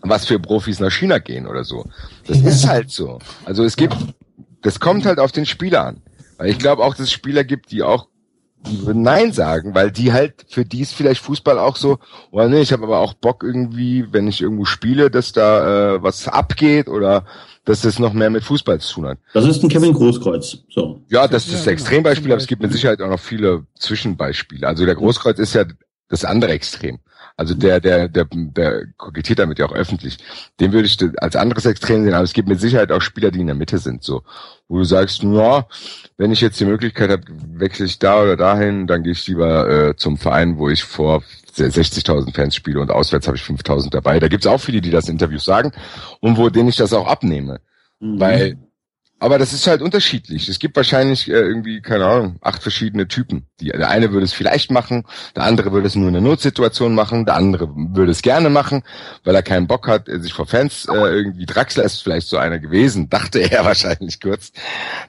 was 0.00 0.26
für 0.26 0.40
Profis 0.40 0.80
nach 0.80 0.90
China 0.90 1.18
gehen 1.18 1.46
oder 1.46 1.62
so. 1.62 1.84
Das 2.26 2.38
ist 2.42 2.66
halt 2.66 2.90
so. 2.90 3.18
Also 3.44 3.62
es 3.64 3.76
gibt, 3.76 3.96
das 4.62 4.80
kommt 4.80 5.06
halt 5.06 5.20
auf 5.20 5.30
den 5.30 5.46
Spieler 5.46 5.84
an. 5.86 6.02
Weil 6.38 6.50
ich 6.50 6.58
glaube 6.58 6.82
auch, 6.82 6.94
dass 6.94 7.06
es 7.06 7.12
Spieler 7.12 7.44
gibt, 7.44 7.70
die 7.70 7.82
auch 7.82 8.08
die 8.66 8.86
würden 8.86 9.02
Nein 9.02 9.32
sagen, 9.32 9.74
weil 9.74 9.90
die 9.90 10.12
halt, 10.12 10.46
für 10.48 10.64
die 10.64 10.80
ist 10.80 10.94
vielleicht 10.94 11.22
Fußball 11.22 11.58
auch 11.58 11.76
so, 11.76 11.98
oder 12.30 12.48
nee, 12.48 12.60
ich 12.60 12.72
habe 12.72 12.84
aber 12.84 13.00
auch 13.00 13.14
Bock 13.14 13.42
irgendwie, 13.42 14.06
wenn 14.12 14.28
ich 14.28 14.40
irgendwo 14.40 14.64
spiele, 14.64 15.10
dass 15.10 15.32
da 15.32 15.94
äh, 15.94 16.02
was 16.02 16.28
abgeht 16.28 16.88
oder 16.88 17.24
dass 17.64 17.82
das 17.82 17.98
noch 17.98 18.12
mehr 18.12 18.30
mit 18.30 18.44
Fußball 18.44 18.80
zu 18.80 18.94
tun 18.94 19.06
hat. 19.06 19.18
Das 19.34 19.46
ist 19.46 19.62
ein 19.62 19.68
Kevin 19.68 19.92
Großkreuz. 19.92 20.64
So. 20.68 21.00
Ja, 21.08 21.28
das 21.28 21.46
ist 21.46 21.54
das 21.54 21.64
ja, 21.66 21.72
Extrembeispiel, 21.72 22.24
genau. 22.24 22.34
aber 22.34 22.42
es 22.42 22.48
gibt 22.48 22.62
mit 22.62 22.72
Sicherheit 22.72 23.00
auch 23.00 23.08
noch 23.08 23.20
viele 23.20 23.66
Zwischenbeispiele. 23.78 24.66
Also 24.66 24.84
der 24.84 24.94
Großkreuz 24.94 25.38
ist 25.38 25.54
ja 25.54 25.64
das 26.08 26.24
andere 26.24 26.52
Extrem. 26.52 26.98
Also 27.36 27.54
der, 27.54 27.80
der, 27.80 28.08
der, 28.08 28.26
der 28.30 28.86
kokettiert 28.96 29.38
damit 29.38 29.58
ja 29.58 29.66
auch 29.66 29.72
öffentlich. 29.72 30.18
Den 30.60 30.72
würde 30.72 30.86
ich 30.86 30.98
als 31.18 31.36
anderes 31.36 31.64
Extrem 31.66 32.04
sehen, 32.04 32.14
aber 32.14 32.24
es 32.24 32.32
gibt 32.32 32.48
mit 32.48 32.60
Sicherheit 32.60 32.92
auch 32.92 33.00
Spieler, 33.00 33.30
die 33.30 33.40
in 33.40 33.46
der 33.46 33.56
Mitte 33.56 33.78
sind, 33.78 34.02
so. 34.02 34.22
Wo 34.68 34.78
du 34.78 34.84
sagst, 34.84 35.22
ja, 35.22 35.66
wenn 36.16 36.32
ich 36.32 36.40
jetzt 36.40 36.60
die 36.60 36.64
Möglichkeit 36.64 37.10
habe, 37.10 37.22
wechsle 37.54 37.86
ich 37.86 37.98
da 37.98 38.22
oder 38.22 38.36
dahin, 38.36 38.86
dann 38.86 39.02
gehe 39.02 39.12
ich 39.12 39.26
lieber 39.26 39.68
äh, 39.68 39.96
zum 39.96 40.16
Verein, 40.16 40.58
wo 40.58 40.68
ich 40.68 40.84
vor 40.84 41.22
60.000 41.56 42.34
Fans 42.34 42.54
spiele 42.54 42.80
und 42.80 42.90
auswärts 42.90 43.26
habe 43.26 43.36
ich 43.36 43.42
5.000 43.42 43.90
dabei. 43.90 44.18
Da 44.18 44.28
gibt's 44.28 44.46
auch 44.46 44.60
viele, 44.60 44.80
die 44.80 44.90
das 44.90 45.08
in 45.08 45.12
Interviews 45.12 45.44
sagen 45.44 45.72
und 46.20 46.38
wo 46.38 46.48
denen 46.48 46.68
ich 46.68 46.76
das 46.76 46.92
auch 46.92 47.06
abnehme. 47.06 47.60
Mhm. 48.00 48.20
Weil 48.20 48.58
aber 49.22 49.38
das 49.38 49.52
ist 49.52 49.68
halt 49.68 49.82
unterschiedlich. 49.82 50.48
Es 50.48 50.58
gibt 50.58 50.74
wahrscheinlich 50.74 51.28
äh, 51.28 51.34
irgendwie, 51.34 51.80
keine 51.80 52.06
Ahnung, 52.06 52.36
acht 52.40 52.60
verschiedene 52.60 53.06
Typen. 53.06 53.46
Die, 53.60 53.68
der 53.68 53.88
eine 53.88 54.10
würde 54.10 54.24
es 54.24 54.32
vielleicht 54.32 54.72
machen, 54.72 55.04
der 55.36 55.44
andere 55.44 55.70
würde 55.70 55.86
es 55.86 55.94
nur 55.94 56.08
in 56.08 56.16
einer 56.16 56.26
Notsituation 56.26 56.92
machen, 56.92 57.24
der 57.24 57.36
andere 57.36 57.68
würde 57.72 58.10
es 58.10 58.22
gerne 58.22 58.50
machen, 58.50 58.82
weil 59.22 59.36
er 59.36 59.44
keinen 59.44 59.68
Bock 59.68 59.86
hat, 59.86 60.08
sich 60.08 60.32
vor 60.32 60.46
Fans 60.46 60.88
äh, 60.90 60.94
irgendwie, 60.94 61.46
Draxler 61.46 61.84
ist 61.84 62.02
vielleicht 62.02 62.26
so 62.26 62.36
einer 62.36 62.58
gewesen, 62.58 63.08
dachte 63.10 63.38
er 63.38 63.64
wahrscheinlich 63.64 64.20
kurz, 64.20 64.50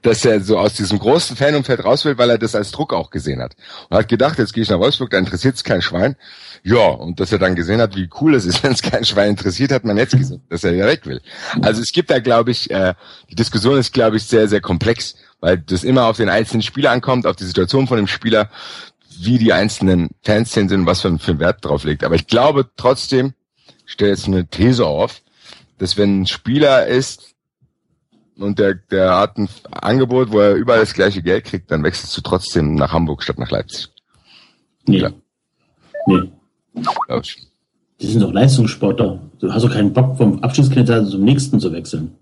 dass 0.03 0.23
er 0.25 0.41
so 0.41 0.59
aus 0.59 0.75
diesem 0.75 0.99
großen 0.99 1.35
Fanumfeld 1.35 1.83
raus 1.83 2.05
will, 2.05 2.19
weil 2.19 2.29
er 2.29 2.37
das 2.37 2.53
als 2.53 2.69
Druck 2.69 2.93
auch 2.93 3.09
gesehen 3.09 3.41
hat. 3.41 3.55
Und 3.89 3.97
hat 3.97 4.09
gedacht, 4.09 4.37
jetzt 4.37 4.53
gehe 4.53 4.61
ich 4.61 4.69
nach 4.69 4.77
Wolfsburg, 4.77 5.09
da 5.09 5.17
interessiert 5.17 5.55
es 5.55 5.63
kein 5.63 5.81
Schwein. 5.81 6.15
Ja, 6.61 6.87
und 6.87 7.19
dass 7.19 7.31
er 7.31 7.39
dann 7.39 7.55
gesehen 7.55 7.81
hat, 7.81 7.95
wie 7.95 8.09
cool 8.21 8.35
es 8.35 8.45
ist, 8.45 8.63
wenn 8.63 8.73
es 8.73 8.83
kein 8.83 9.05
Schwein 9.05 9.31
interessiert, 9.31 9.71
hat 9.71 9.85
man 9.85 9.97
jetzt 9.97 10.15
gesehen, 10.15 10.43
dass 10.49 10.63
er 10.63 10.73
wieder 10.73 10.85
weg 10.85 11.07
will. 11.07 11.19
Also 11.61 11.81
es 11.81 11.91
gibt 11.91 12.11
da, 12.11 12.19
glaube 12.19 12.51
ich, 12.51 12.69
äh, 12.69 12.93
die 13.31 13.35
Diskussion 13.35 13.79
ist, 13.79 13.91
glaube 13.91 14.02
ich, 14.11 14.23
sehr, 14.23 14.47
sehr 14.47 14.61
komplex, 14.61 15.15
weil 15.39 15.57
das 15.57 15.83
immer 15.83 16.05
auf 16.05 16.17
den 16.17 16.29
einzelnen 16.29 16.61
Spieler 16.61 16.91
ankommt, 16.91 17.25
auf 17.25 17.35
die 17.35 17.45
Situation 17.45 17.87
von 17.87 17.97
dem 17.97 18.07
Spieler, 18.07 18.49
wie 19.19 19.37
die 19.37 19.53
einzelnen 19.53 20.09
Fanszenen 20.23 20.69
sind, 20.69 20.85
was 20.85 21.01
für 21.01 21.07
einen 21.07 21.39
Wert 21.39 21.63
drauf 21.63 21.83
legt. 21.83 22.03
Aber 22.03 22.15
ich 22.15 22.27
glaube 22.27 22.69
trotzdem, 22.75 23.33
ich 23.85 23.93
stelle 23.93 24.11
jetzt 24.11 24.27
eine 24.27 24.47
These 24.47 24.85
auf, 24.85 25.21
dass 25.77 25.97
wenn 25.97 26.21
ein 26.21 26.27
Spieler 26.27 26.87
ist 26.87 27.33
und 28.37 28.59
der, 28.59 28.75
der 28.75 29.17
hat 29.17 29.37
ein 29.37 29.49
Angebot, 29.71 30.31
wo 30.31 30.39
er 30.39 30.55
überall 30.55 30.79
das 30.79 30.93
gleiche 30.93 31.21
Geld 31.21 31.45
kriegt, 31.45 31.69
dann 31.71 31.83
wechselst 31.83 32.15
du 32.17 32.21
trotzdem 32.21 32.75
nach 32.75 32.91
Hamburg 32.91 33.23
statt 33.23 33.37
nach 33.37 33.51
Leipzig. 33.51 33.89
Nee. 34.85 34.99
Klar. 34.99 35.13
Nee. 36.07 36.31
Glaub 37.07 37.23
ich. 37.23 37.37
Die 38.01 38.07
sind 38.07 38.21
doch 38.21 38.33
Leistungssportler. 38.33 39.19
Du 39.39 39.53
hast 39.53 39.63
doch 39.63 39.71
keinen 39.71 39.93
Bock, 39.93 40.17
vom 40.17 40.43
Abschlusskandidaten 40.43 41.07
zum 41.07 41.23
nächsten 41.23 41.59
zu 41.59 41.71
wechseln. 41.71 42.15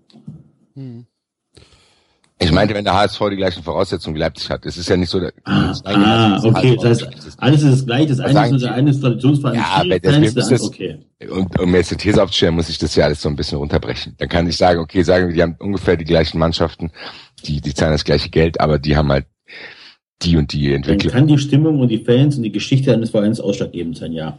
Ich 2.42 2.52
meinte, 2.52 2.74
wenn 2.74 2.84
der 2.84 2.94
HSV 2.94 3.20
die 3.30 3.36
gleichen 3.36 3.62
Voraussetzungen 3.62 4.16
wie 4.16 4.20
Leipzig 4.20 4.50
hat. 4.50 4.66
Es 4.66 4.76
ist 4.76 4.88
ja 4.88 4.96
nicht 4.96 5.08
so, 5.08 5.20
der, 5.20 5.32
ah, 5.44 5.74
ah 5.84 6.40
okay, 6.42 6.76
das 6.76 7.02
heißt, 7.02 7.36
alles 7.38 7.62
ist 7.62 7.72
das 7.72 7.86
gleiche, 7.86 8.08
das 8.08 8.20
eine 8.20 8.44
ist 8.44 8.50
nur 8.50 8.60
der 8.60 8.74
eine 8.74 8.90
ist 8.90 9.00
Traditionsverein. 9.00 9.54
Ja, 9.54 9.66
aber 9.72 9.98
das, 9.98 10.34
das, 10.34 10.48
das, 10.48 10.62
okay. 10.62 10.98
Und 11.30 11.58
um 11.60 11.74
jetzt 11.74 11.92
eine 11.92 11.98
These 11.98 12.22
aufzustellen, 12.22 12.54
muss 12.54 12.68
ich 12.68 12.78
das 12.78 12.94
ja 12.94 13.04
alles 13.04 13.22
so 13.22 13.28
ein 13.28 13.36
bisschen 13.36 13.58
runterbrechen. 13.58 14.14
Dann 14.18 14.28
kann 14.28 14.46
ich 14.46 14.56
sagen, 14.56 14.80
okay, 14.80 15.02
sagen 15.02 15.28
wir, 15.28 15.34
die 15.34 15.42
haben 15.42 15.56
ungefähr 15.58 15.96
die 15.96 16.04
gleichen 16.04 16.38
Mannschaften, 16.38 16.90
die, 17.44 17.60
die 17.60 17.74
zahlen 17.74 17.92
das 17.92 18.04
gleiche 18.04 18.28
Geld, 18.30 18.60
aber 18.60 18.78
die 18.78 18.96
haben 18.96 19.10
halt 19.10 19.26
die 20.22 20.36
und 20.36 20.52
die 20.52 20.72
Entwicklung. 20.72 21.12
Dann 21.12 21.20
kann 21.20 21.26
die 21.28 21.38
Stimmung 21.38 21.80
und 21.80 21.88
die 21.88 22.04
Fans 22.04 22.36
und 22.36 22.42
die 22.42 22.52
Geschichte 22.52 22.92
eines 22.92 23.10
Vereins 23.10 23.40
ausschlaggebend 23.40 23.96
sein, 23.96 24.12
ja. 24.12 24.38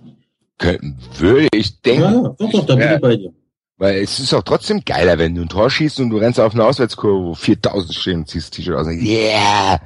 Könnten, 0.57 0.97
würde 1.17 1.47
ich 1.53 1.81
denken. 1.81 2.01
Ja, 2.01 2.35
doch, 2.37 2.51
doch, 2.51 2.65
da 2.65 2.75
bin 2.75 2.93
ich 2.93 3.01
bei 3.01 3.15
dir. 3.17 3.33
Weil 3.77 3.97
es 4.03 4.19
ist 4.19 4.33
auch 4.33 4.43
trotzdem 4.43 4.85
geiler, 4.85 5.17
wenn 5.17 5.35
du 5.35 5.41
ein 5.41 5.49
Tor 5.49 5.69
schießt 5.69 5.99
und 5.99 6.09
du 6.09 6.17
rennst 6.17 6.39
auf 6.39 6.53
eine 6.53 6.65
Auswärtskurve, 6.65 7.25
wo 7.25 7.33
4000 7.33 7.93
stehen 7.93 8.19
und 8.19 8.29
ziehst 8.29 8.47
das 8.47 8.51
T-Shirt 8.51 8.75
aus 8.75 8.87
yeah! 8.87 9.81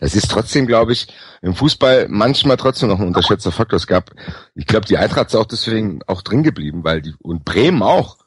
Das 0.00 0.14
ist 0.14 0.30
trotzdem, 0.30 0.66
glaube 0.66 0.92
ich, 0.92 1.08
im 1.42 1.54
Fußball 1.54 2.06
manchmal 2.08 2.56
trotzdem 2.56 2.88
noch 2.88 2.98
ein 2.98 3.06
unterschätzter 3.06 3.52
Faktor. 3.52 3.76
Es 3.76 3.86
gab, 3.86 4.10
ich 4.54 4.66
glaube, 4.66 4.86
die 4.86 4.98
Eintracht 4.98 5.28
ist 5.28 5.36
auch 5.36 5.46
deswegen 5.46 6.00
auch 6.06 6.22
drin 6.22 6.42
geblieben, 6.42 6.84
weil 6.84 7.02
die, 7.02 7.14
und 7.20 7.44
Bremen 7.44 7.82
auch. 7.82 8.18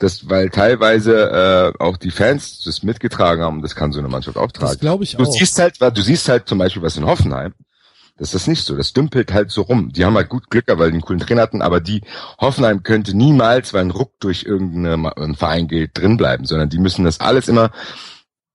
Das, 0.00 0.28
weil 0.28 0.50
teilweise 0.50 1.74
äh, 1.76 1.82
auch 1.82 1.96
die 1.96 2.12
Fans 2.12 2.62
das 2.62 2.84
mitgetragen 2.84 3.42
haben, 3.42 3.62
das 3.62 3.74
kann 3.74 3.90
so 3.90 3.98
eine 3.98 4.06
Mannschaft 4.06 4.36
auch 4.36 4.52
tragen. 4.52 4.72
Das 4.72 4.80
glaube 4.80 5.02
ich 5.02 5.16
du 5.16 5.24
auch. 5.24 5.32
Siehst 5.32 5.58
halt, 5.58 5.80
du 5.80 6.02
siehst 6.02 6.28
halt 6.28 6.48
zum 6.48 6.58
Beispiel 6.58 6.82
was 6.82 6.96
in 6.96 7.04
Hoffenheim. 7.04 7.52
Das 8.18 8.34
ist 8.34 8.48
nicht 8.48 8.64
so. 8.64 8.76
Das 8.76 8.92
dümpelt 8.92 9.32
halt 9.32 9.50
so 9.50 9.62
rum. 9.62 9.90
Die 9.92 10.04
haben 10.04 10.16
halt 10.16 10.28
gut 10.28 10.50
Glück, 10.50 10.64
weil 10.66 10.90
die 10.90 10.94
einen 10.94 11.02
coolen 11.02 11.20
Trainer 11.20 11.42
hatten, 11.42 11.62
aber 11.62 11.80
die 11.80 12.02
Hoffenheim 12.40 12.82
könnte 12.82 13.16
niemals, 13.16 13.72
weil 13.72 13.82
ein 13.82 13.90
Ruck 13.90 14.12
durch 14.20 14.44
irgendeinen 14.44 15.34
Verein 15.34 15.68
geht, 15.68 15.96
drinbleiben, 15.96 16.44
sondern 16.44 16.68
die 16.68 16.78
müssen 16.78 17.04
das 17.04 17.20
alles 17.20 17.48
immer 17.48 17.70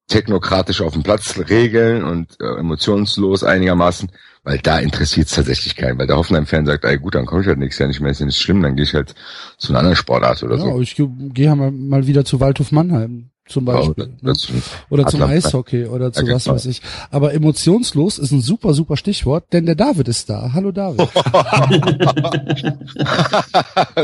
technokratisch 0.08 0.82
auf 0.82 0.93
dem 0.93 1.04
Platz 1.04 1.39
regeln 1.49 2.04
und 2.04 2.39
äh, 2.41 2.60
emotionslos 2.60 3.43
einigermaßen, 3.43 4.12
weil 4.43 4.60
da 4.60 4.80
interessiert 4.80 5.28
es 5.28 5.36
tatsächlich 5.36 5.76
keinen, 5.76 5.97
weil 5.97 6.08
der 6.08 6.17
Hoffenheim-Fan 6.17 6.65
sagt, 6.65 6.84
ey 6.84 6.97
gut, 6.97 7.15
dann 7.15 7.26
komme 7.26 7.41
ich 7.41 7.47
halt 7.47 7.58
nächstes 7.58 7.80
Jahr 7.80 7.88
nicht 7.88 8.02
mehr, 8.02 8.12
ist 8.12 8.19
ja 8.19 8.26
nicht 8.26 8.41
schlimm, 8.41 8.62
dann 8.62 8.76
gehe 8.76 8.84
ich 8.84 8.93
halt 8.93 9.15
zu 9.58 9.69
einer 9.69 9.80
anderen 9.80 9.95
Sportart 9.95 10.43
oder 10.43 10.58
ja, 10.58 10.62
so. 10.62 10.82
ich 10.82 10.95
gehe 10.95 11.56
mal, 11.56 11.71
mal 11.71 12.06
wieder 12.06 12.26
zu 12.26 12.39
Waldhof 12.39 12.71
Mannheim 12.71 13.30
zum 13.45 13.65
Beispiel. 13.65 14.06
Ja, 14.06 14.12
oder, 14.21 14.34
ne? 14.34 14.62
oder 14.89 15.06
zum 15.08 15.21
Eishockey 15.21 15.86
oder 15.86 16.13
zu 16.13 16.25
was 16.27 16.47
weiß 16.47 16.65
ich. 16.67 16.82
Aber 17.12 17.34
emotionslos 17.34 18.19
ist 18.19 18.32
ein 18.32 18.41
super, 18.41 18.73
super 18.73 18.97
Stichwort, 18.97 19.51
denn 19.51 19.65
der 19.65 19.75
David 19.75 20.08
ist 20.08 20.29
da. 20.29 20.53
Hallo 20.53 20.71
David. 20.71 20.99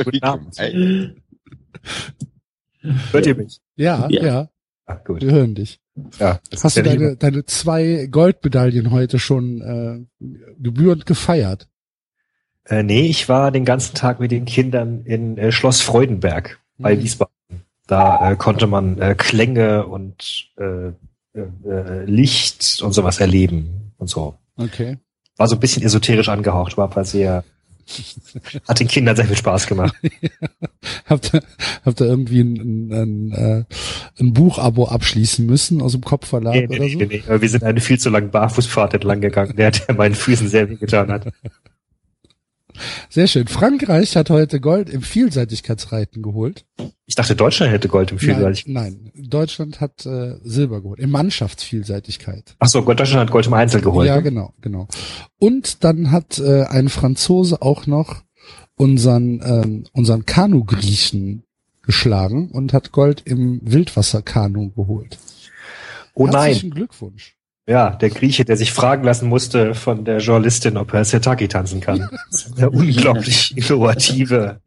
Guten 0.04 0.24
Abend. 0.24 0.58
Hört 3.12 3.26
ihr 3.26 3.36
mich? 3.36 3.60
Ja, 3.76 4.08
ja. 4.10 4.24
ja. 4.24 4.50
Ach, 4.86 5.04
gut. 5.04 5.22
Wir 5.22 5.32
hören 5.32 5.56
dich. 5.56 5.80
Ja, 6.20 6.40
Hast 6.64 6.78
du 6.78 6.84
deine, 6.84 7.16
deine 7.16 7.46
zwei 7.46 8.08
Goldmedaillen 8.10 8.92
heute 8.92 9.20
schon 9.20 9.62
äh, 9.62 10.00
gebührend 10.58 11.06
gefeiert? 11.06 11.68
Äh, 12.66 12.84
nee, 12.84 13.08
ich 13.08 13.30
war 13.30 13.52
den 13.52 13.66
ganzen 13.66 13.96
Tag 13.96 14.20
mit 14.20 14.32
den 14.32 14.46
Kindern 14.46 15.04
in 15.04 15.38
äh, 15.38 15.52
Schloss 15.52 15.82
Freudenberg 15.82 16.60
bei 16.78 16.96
mhm. 16.96 17.02
Wiesbaden. 17.02 17.34
Da 17.90 18.32
äh, 18.32 18.36
konnte 18.36 18.68
man 18.68 19.02
äh, 19.02 19.16
Klänge 19.18 19.88
und 19.88 20.52
äh, 20.58 20.90
äh, 21.34 22.06
Licht 22.06 22.84
und 22.84 22.92
sowas 22.92 23.20
erleben 23.20 23.94
und 23.98 24.08
so. 24.08 24.38
Okay. 24.58 24.98
War 25.38 25.48
so 25.48 25.56
ein 25.56 25.60
bisschen 25.60 25.82
esoterisch 25.82 26.30
angehaucht, 26.30 26.78
war 26.78 26.84
aber 26.84 27.04
sehr, 27.04 27.44
hat 28.68 28.80
den 28.80 28.88
Kindern 28.88 29.16
sehr 29.16 29.26
viel 29.26 29.38
Spaß 29.38 29.66
gemacht. 29.66 29.96
habt, 31.06 31.34
ihr, 31.34 31.42
habt 31.84 32.00
ihr 32.00 32.06
irgendwie 32.06 32.42
ein, 32.42 32.58
ein, 32.58 32.92
ein, 32.94 33.32
äh, 33.32 33.64
ein 34.20 34.34
Buchabo 34.34 34.88
abschließen 34.88 35.44
müssen 35.44 35.82
aus 35.82 35.94
dem 35.94 36.02
Kopfverlag 36.02 36.54
nee, 36.54 36.68
nee, 36.68 36.76
oder 36.78 36.90
so? 36.90 36.98
Nee, 37.00 37.24
nee. 37.28 37.42
Wir 37.42 37.50
sind 37.50 37.64
eine 37.64 37.82
viel 37.82 38.00
zu 38.00 38.12
lange 38.12 38.28
Barfußfahrt 38.28 38.94
entlang 38.94 39.20
gegangen, 39.20 39.56
der, 39.56 39.72
der 39.72 39.96
meinen 39.96 40.14
Füßen 40.14 40.48
sehr 40.48 40.70
weh 40.70 40.76
getan 40.76 41.12
hat. 41.12 41.34
Sehr 43.10 43.28
schön. 43.28 43.48
Frankreich 43.48 44.16
hat 44.16 44.30
heute 44.30 44.60
Gold 44.60 44.90
im 44.90 45.02
Vielseitigkeitsreiten 45.02 46.22
geholt. 46.22 46.66
Ich 47.06 47.16
dachte, 47.16 47.36
Deutschland 47.36 47.72
hätte 47.72 47.88
Gold 47.88 48.12
im 48.12 48.20
Vielseitigkeit. 48.20 48.74
Nein, 48.74 49.12
nein. 49.14 49.30
Deutschland 49.30 49.82
hat 49.82 50.06
äh, 50.06 50.36
Silber 50.44 50.82
geholt. 50.82 51.00
In 51.00 51.10
Mannschaftsvielseitigkeit. 51.10 52.56
Ach 52.60 52.68
so, 52.68 52.82
Deutschland 52.82 53.22
hat 53.22 53.32
Gold 53.32 53.48
im 53.48 53.54
Einzel 53.54 53.82
geholt. 53.82 54.08
Ja, 54.08 54.18
ne? 54.18 54.24
genau, 54.24 54.54
genau. 54.62 54.88
Und 55.38 55.84
dann 55.84 56.12
hat 56.12 56.40
äh, 56.40 56.64
ein 56.64 56.90
Franzose 56.90 57.62
auch 57.62 57.88
noch 57.88 58.24
unseren, 58.76 59.42
ähm, 59.44 59.84
unseren 59.92 60.26
Kanu-Griechen 60.26 61.44
geschlagen 61.82 62.52
und 62.52 62.74
hat 62.74 62.92
Gold 62.92 63.24
im 63.26 63.60
Wildwasserkanu 63.64 64.70
geholt. 64.72 65.18
Oh 66.14 66.26
Herzlichen 66.26 66.32
nein. 66.32 66.44
Herzlichen 66.46 66.72
Glückwunsch. 66.72 67.39
Ja, 67.70 67.92
der 67.92 68.10
Grieche, 68.10 68.46
der 68.46 68.58
sich 68.58 68.72
fragen 68.72 69.04
lassen 69.04 69.30
musste 69.30 69.76
von 69.76 70.04
der 70.04 70.18
Journalistin, 70.18 70.76
ob 70.76 70.92
er 70.92 71.06
Setaki 71.06 71.48
tanzen 71.48 71.82
kann. 71.82 72.10
Das 72.32 72.48
ist 72.48 72.58
eine 72.58 72.72
unglaublich 72.72 73.56
innovative 73.70 74.60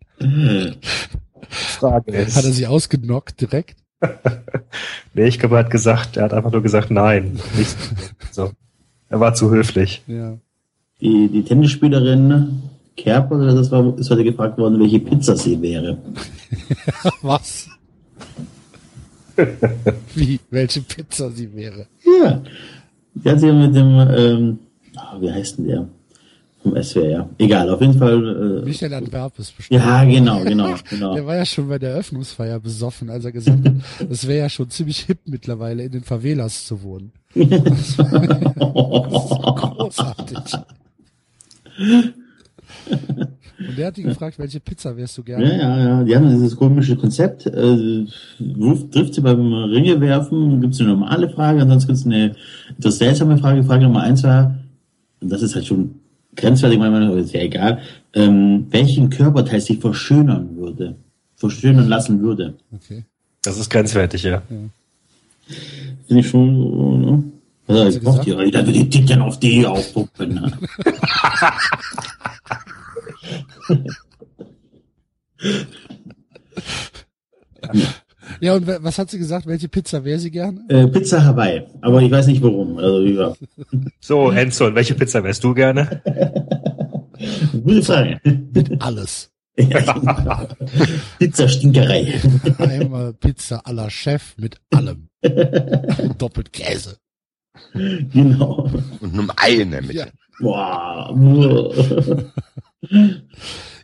Frage. 1.50 2.12
Ist. 2.12 2.36
Hat 2.36 2.44
er 2.44 2.52
sich 2.52 2.68
ausgenockt 2.68 3.40
direkt? 3.40 3.80
nee, 5.14 5.26
ich 5.26 5.40
glaube, 5.40 5.56
er 5.56 5.64
hat 5.64 5.70
gesagt, 5.70 6.16
er 6.16 6.22
hat 6.22 6.32
einfach 6.32 6.52
nur 6.52 6.62
gesagt, 6.62 6.92
nein. 6.92 7.40
Nicht 7.56 7.76
so. 8.30 8.52
Er 9.08 9.18
war 9.18 9.34
zu 9.34 9.50
höflich. 9.50 10.04
Ja. 10.06 10.38
Die, 11.00 11.28
die 11.28 11.42
Tennisspielerin 11.42 12.62
Kerper, 12.96 13.34
oder 13.34 13.52
das 13.52 13.72
war, 13.72 13.98
ist 13.98 14.10
heute 14.10 14.22
gefragt 14.22 14.58
worden, 14.58 14.78
welche 14.78 15.00
Pizza 15.00 15.36
sie 15.36 15.60
wäre. 15.60 15.98
Was? 17.22 17.68
Wie, 20.14 20.38
welche 20.50 20.82
Pizza 20.82 21.32
sie 21.32 21.52
wäre? 21.52 21.88
Ja, 22.04 22.42
die 23.14 23.30
hat 23.30 23.40
sie 23.40 23.52
mit 23.52 23.74
dem, 23.74 23.98
ähm, 23.98 24.58
oh, 24.96 25.20
wie 25.20 25.30
heißt 25.30 25.58
denn 25.58 25.66
der? 25.66 25.88
Vom 26.62 26.80
SWR, 26.80 27.08
ja. 27.08 27.28
Egal, 27.38 27.68
auf 27.70 27.80
jeden 27.80 27.98
Fall. 27.98 28.62
Äh, 28.62 28.64
Michael 28.64 28.94
Antwerpes 28.94 29.50
bestimmt. 29.50 29.80
Ja, 29.80 30.04
genau, 30.04 30.44
genau, 30.44 30.74
genau. 30.88 31.14
der 31.14 31.26
war 31.26 31.36
ja 31.36 31.44
schon 31.44 31.68
bei 31.68 31.78
der 31.78 31.90
Eröffnungsfeier 31.90 32.60
besoffen, 32.60 33.10
als 33.10 33.24
er 33.24 33.32
gesagt 33.32 33.66
hat, 33.66 33.74
es 34.10 34.28
wäre 34.28 34.38
ja 34.38 34.48
schon 34.48 34.70
ziemlich 34.70 35.00
hip 35.00 35.18
mittlerweile 35.24 35.82
in 35.82 35.90
den 35.92 36.04
Favelas 36.04 36.64
zu 36.64 36.82
wohnen. 36.82 37.12
das 37.34 37.98
war 37.98 39.54
großartig. 39.76 40.38
Und 43.68 43.78
der 43.78 43.86
hat 43.86 43.98
ihn 43.98 44.04
gefragt, 44.04 44.38
welche 44.38 44.60
Pizza 44.60 44.96
wärst 44.96 45.16
du 45.18 45.22
gerne? 45.22 45.44
Ja, 45.44 45.56
ja, 45.56 45.78
ja. 45.78 46.04
Die 46.04 46.16
haben 46.16 46.28
dieses 46.28 46.56
komische 46.56 46.96
Konzept. 46.96 47.46
Äh, 47.46 48.06
trifft 48.90 49.14
sie 49.14 49.20
beim 49.20 49.52
Ringe 49.52 50.00
werfen, 50.00 50.60
gibt 50.60 50.74
es 50.74 50.80
eine 50.80 50.90
normale 50.90 51.28
Frage, 51.28 51.62
ansonsten 51.62 51.88
gibt 51.88 51.98
es 51.98 52.06
eine 52.06 52.36
etwas 52.78 52.98
seltsame 52.98 53.38
Frage. 53.38 53.62
Frage 53.64 53.84
Nummer 53.84 54.02
eins 54.02 54.22
war, 54.22 54.58
und 55.20 55.30
das 55.30 55.42
ist 55.42 55.54
halt 55.54 55.66
schon 55.66 55.94
grenzwertig, 56.36 56.78
meiner 56.78 56.92
Meinung 56.92 57.10
nach, 57.10 57.22
ist 57.22 57.32
ja 57.32 57.40
egal, 57.40 57.80
ähm, 58.14 58.66
welchen 58.70 59.10
Körperteil 59.10 59.60
sich 59.60 59.78
verschönern 59.78 60.56
würde, 60.56 60.96
verschönern 61.36 61.88
lassen 61.88 62.20
würde. 62.22 62.54
Okay. 62.72 63.04
Das 63.42 63.58
ist 63.58 63.70
grenzwertig, 63.70 64.22
ja. 64.22 64.30
ja. 64.30 64.40
Finde 66.06 66.20
ich 66.20 66.28
schon, 66.28 67.00
ne? 67.00 67.24
Also, 67.68 67.98
ich 67.98 68.04
brauche 68.04 68.24
die, 68.24 68.50
da 68.50 68.66
wird 68.66 68.76
die 68.76 68.90
Titten 68.90 69.22
auf 69.22 69.38
die 69.38 69.64
aufpuppen. 69.64 70.34
Ne? 70.34 70.52
Ja, 78.40 78.54
und 78.54 78.66
was 78.66 78.98
hat 78.98 79.10
sie 79.10 79.18
gesagt? 79.18 79.46
Welche 79.46 79.68
Pizza 79.68 80.04
wäre 80.04 80.18
sie 80.18 80.30
gerne? 80.30 80.64
Äh, 80.68 80.86
Pizza 80.88 81.24
Hawaii. 81.24 81.62
Aber 81.80 82.00
ich 82.02 82.10
weiß 82.10 82.26
nicht 82.26 82.42
warum. 82.42 82.78
Also, 82.78 83.02
ja. 83.02 83.34
So, 84.00 84.30
Enzo, 84.30 84.66
und 84.66 84.74
welche 84.74 84.94
Pizza 84.94 85.22
wärst 85.22 85.44
du 85.44 85.54
gerne? 85.54 86.02
Gute 87.52 87.82
Frage. 87.82 88.20
Mit 88.24 88.82
alles. 88.82 89.30
Pizza 91.18 91.48
Stinkerei. 91.48 92.20
Einmal 92.58 93.12
Pizza 93.12 93.60
à 93.66 93.72
la 93.72 93.90
Chef 93.90 94.34
mit 94.38 94.56
allem. 94.70 95.08
Und 95.22 96.16
doppelt 96.22 96.52
Käse. 96.52 96.96
Genau. 97.74 98.70
Und 99.00 99.14
nur 99.14 99.26
Ei 99.36 99.60
in 99.60 99.72
der 99.72 99.82
Mitte. 99.82 99.94
Ja. 99.94 100.06
Boah. 100.40 101.14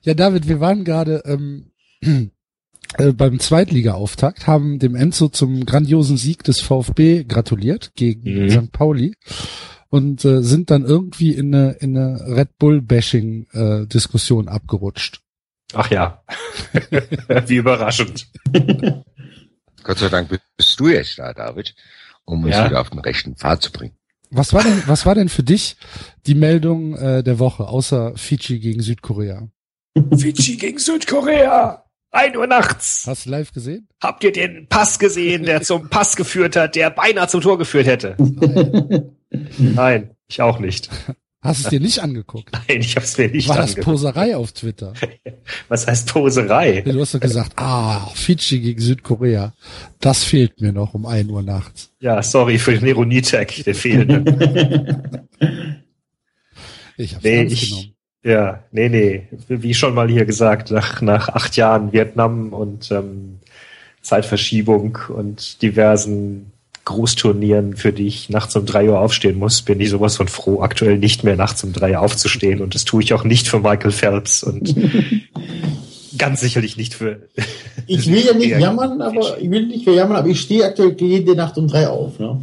Ja, 0.02 0.14
David, 0.14 0.48
wir 0.48 0.60
waren 0.60 0.84
gerade 0.84 1.22
ähm, 1.24 1.70
äh, 2.98 3.12
beim 3.12 3.38
Zweitliga-Auftakt, 3.38 4.46
haben 4.46 4.78
dem 4.78 4.94
Enzo 4.96 5.28
zum 5.28 5.64
grandiosen 5.66 6.16
Sieg 6.16 6.42
des 6.44 6.60
VfB 6.60 7.24
gratuliert 7.24 7.92
gegen 7.94 8.44
Mhm. 8.44 8.50
St. 8.50 8.72
Pauli 8.72 9.14
und 9.88 10.24
äh, 10.24 10.42
sind 10.42 10.70
dann 10.70 10.84
irgendwie 10.84 11.32
in 11.32 11.54
eine, 11.54 11.72
in 11.80 11.96
eine 11.96 12.36
Red 12.36 12.58
Bull-Bashing-Diskussion 12.58 14.48
abgerutscht. 14.48 15.20
Ach 15.74 15.90
ja. 15.90 16.22
Wie 17.46 17.56
überraschend. 17.56 18.26
Gott 19.82 19.98
sei 19.98 20.08
Dank 20.08 20.28
bist 20.56 20.80
du 20.80 20.88
jetzt 20.88 21.18
da, 21.18 21.32
David, 21.34 21.74
um 22.24 22.42
uns 22.44 22.54
Ja. 22.56 22.64
wieder 22.66 22.80
auf 22.80 22.88
den 22.90 23.00
rechten 23.00 23.36
Pfad 23.36 23.62
zu 23.62 23.70
bringen. 23.72 23.94
Was 24.30 24.52
war 24.52 24.62
denn, 24.62 24.82
was 24.86 25.06
war 25.06 25.14
denn 25.14 25.28
für 25.28 25.42
dich 25.42 25.76
die 26.26 26.34
Meldung 26.34 26.94
äh, 26.96 27.22
der 27.22 27.38
Woche, 27.38 27.68
außer 27.68 28.12
Fiji 28.16 28.58
gegen 28.58 28.82
Südkorea? 28.82 29.48
Fidschi 30.16 30.56
gegen 30.56 30.78
Südkorea. 30.78 31.84
Ein 32.10 32.36
Uhr 32.36 32.46
nachts. 32.46 33.04
Hast 33.06 33.26
du 33.26 33.30
live 33.30 33.52
gesehen? 33.52 33.88
Habt 34.02 34.24
ihr 34.24 34.32
den 34.32 34.66
Pass 34.68 34.98
gesehen, 34.98 35.42
der 35.42 35.62
zum 35.62 35.90
Pass 35.90 36.16
geführt 36.16 36.56
hat, 36.56 36.74
der 36.74 36.90
beinahe 36.90 37.28
zum 37.28 37.42
Tor 37.42 37.58
geführt 37.58 37.86
hätte? 37.86 38.16
Nein, 39.58 40.16
ich 40.26 40.40
auch 40.40 40.58
nicht. 40.58 40.88
Hast 41.40 41.60
es 41.60 41.68
dir 41.68 41.78
nicht 41.78 42.00
angeguckt? 42.00 42.50
Nein, 42.68 42.80
ich 42.80 42.96
hab's 42.96 43.16
mir 43.16 43.28
nicht 43.28 43.48
War 43.48 43.56
das 43.58 43.70
angeguckt. 43.70 43.84
Poserei 43.84 44.36
auf 44.36 44.52
Twitter? 44.52 44.92
Was 45.68 45.86
heißt 45.86 46.08
Poserei? 46.12 46.80
Du 46.82 47.00
hast 47.00 47.14
doch 47.14 47.20
gesagt, 47.20 47.52
ah, 47.56 48.10
Fiji 48.14 48.60
gegen 48.60 48.80
Südkorea. 48.80 49.54
Das 50.00 50.24
fehlt 50.24 50.60
mir 50.60 50.72
noch 50.72 50.94
um 50.94 51.06
ein 51.06 51.30
Uhr 51.30 51.42
nachts. 51.42 51.92
Ja, 52.00 52.22
sorry 52.22 52.58
für 52.58 52.76
den 52.76 52.86
Ironietag, 52.88 53.54
der 53.64 53.74
fehlende. 53.74 55.24
Ich 56.96 57.14
hab's 57.14 57.24
Nee, 57.24 57.42
ich- 57.44 57.68
genommen. 57.70 57.94
Ja, 58.24 58.64
nee, 58.72 58.88
nee. 58.88 59.28
Wie 59.46 59.72
schon 59.74 59.94
mal 59.94 60.08
hier 60.08 60.24
gesagt, 60.24 60.72
nach, 60.72 61.00
nach 61.00 61.28
acht 61.28 61.56
Jahren 61.56 61.92
Vietnam 61.92 62.52
und 62.52 62.90
ähm, 62.90 63.38
Zeitverschiebung 64.02 64.98
und 65.08 65.62
diversen 65.62 66.50
Großturnieren, 66.88 67.76
für 67.76 67.92
die 67.92 68.06
ich 68.06 68.30
nachts 68.30 68.56
um 68.56 68.64
drei 68.64 68.88
Uhr 68.88 68.98
aufstehen 68.98 69.38
muss, 69.38 69.60
bin 69.60 69.78
ich 69.78 69.90
sowas 69.90 70.16
von 70.16 70.26
froh, 70.26 70.62
aktuell 70.62 70.96
nicht 70.98 71.22
mehr 71.22 71.36
nachts 71.36 71.62
um 71.62 71.74
drei 71.74 71.98
aufzustehen. 71.98 72.62
Und 72.62 72.74
das 72.74 72.86
tue 72.86 73.02
ich 73.02 73.12
auch 73.12 73.24
nicht 73.24 73.46
für 73.46 73.58
Michael 73.60 73.90
Phelps 73.90 74.42
und 74.42 74.74
ganz 76.18 76.40
sicherlich 76.40 76.76
nicht 76.78 76.94
für. 76.94 77.28
Ich 77.86 78.10
will 78.10 78.24
ja 78.24 78.32
nicht 78.32 78.48
Ja. 78.48 78.58
jammern, 78.58 79.02
aber 79.02 79.38
ich 79.38 79.50
will 79.50 79.66
nicht 79.66 79.86
jammern, 79.86 80.16
aber 80.16 80.28
ich 80.28 80.40
stehe 80.40 80.64
aktuell 80.64 80.96
jede 80.98 81.34
Nacht 81.34 81.58
um 81.58 81.68
drei 81.68 81.88
auf. 81.88 82.18
Ne? 82.18 82.40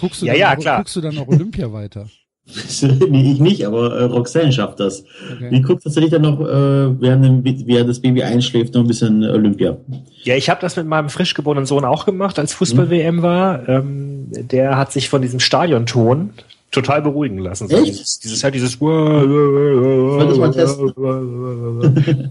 Guckst 0.00 0.22
du, 0.22 0.26
Ja, 0.26 0.32
dann 0.32 0.40
ja, 0.40 0.56
klar. 0.56 0.78
guckst 0.78 0.96
du 0.96 1.00
dann 1.00 1.14
noch 1.14 1.28
Olympia 1.28 1.72
weiter? 1.72 2.08
nee, 3.08 3.32
ich 3.32 3.40
nicht, 3.40 3.66
aber 3.66 3.98
äh, 3.98 4.04
Roxanne 4.04 4.52
schafft 4.52 4.78
das. 4.80 5.02
Die 5.02 5.46
Okay. 5.46 5.60
guckt 5.62 5.82
tatsächlich 5.82 6.12
dann 6.12 6.22
noch, 6.22 6.40
äh, 6.40 7.00
während, 7.00 7.24
dem, 7.24 7.44
während 7.66 7.90
das 7.90 8.00
Baby 8.00 8.22
einschläft, 8.22 8.74
noch 8.74 8.82
ein 8.82 8.86
bisschen 8.86 9.24
Olympia. 9.24 9.76
Ja, 10.22 10.36
ich 10.36 10.48
habe 10.48 10.60
das 10.60 10.76
mit 10.76 10.86
meinem 10.86 11.08
frisch 11.08 11.34
geborenen 11.34 11.66
Sohn 11.66 11.84
auch 11.84 12.06
gemacht, 12.06 12.38
als 12.38 12.54
Fußball-WM 12.54 13.22
war. 13.22 13.68
Ähm, 13.68 14.26
der 14.30 14.76
hat 14.76 14.92
sich 14.92 15.08
von 15.08 15.22
diesem 15.22 15.40
Stadionton 15.40 16.30
total 16.70 17.02
beruhigen 17.02 17.38
lassen. 17.38 17.68
So 17.68 17.76
Echt? 17.76 17.86
Dieses, 17.88 18.18
dieses 18.20 18.44
halt 18.44 18.54
dieses. 18.54 18.72
Soll 18.78 20.26
das 20.28 20.38
mal 20.38 20.50
testen? 20.52 20.92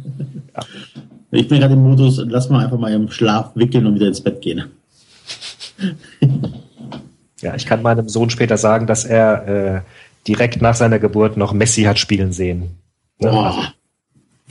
Ich 1.31 1.49
bin 1.49 1.59
gerade 1.59 1.73
im 1.73 1.81
Modus, 1.83 2.21
lass 2.25 2.49
mal 2.49 2.63
einfach 2.63 2.77
mal 2.77 2.93
im 2.93 3.09
Schlaf 3.11 3.51
wickeln 3.55 3.85
und 3.85 3.95
wieder 3.95 4.07
ins 4.07 4.21
Bett 4.21 4.41
gehen. 4.41 4.63
Ja, 7.41 7.55
ich 7.55 7.65
kann 7.65 7.81
meinem 7.81 8.07
Sohn 8.07 8.29
später 8.29 8.55
sagen, 8.57 8.87
dass 8.87 9.03
er 9.03 9.47
äh, 9.75 9.81
direkt 10.27 10.61
nach 10.61 10.75
seiner 10.75 10.99
Geburt 10.99 11.37
noch 11.37 11.53
Messi 11.53 11.83
hat 11.83 11.99
spielen 11.99 12.31
sehen. 12.33 12.77
Ne? 13.19 13.29
Also, 13.31 13.61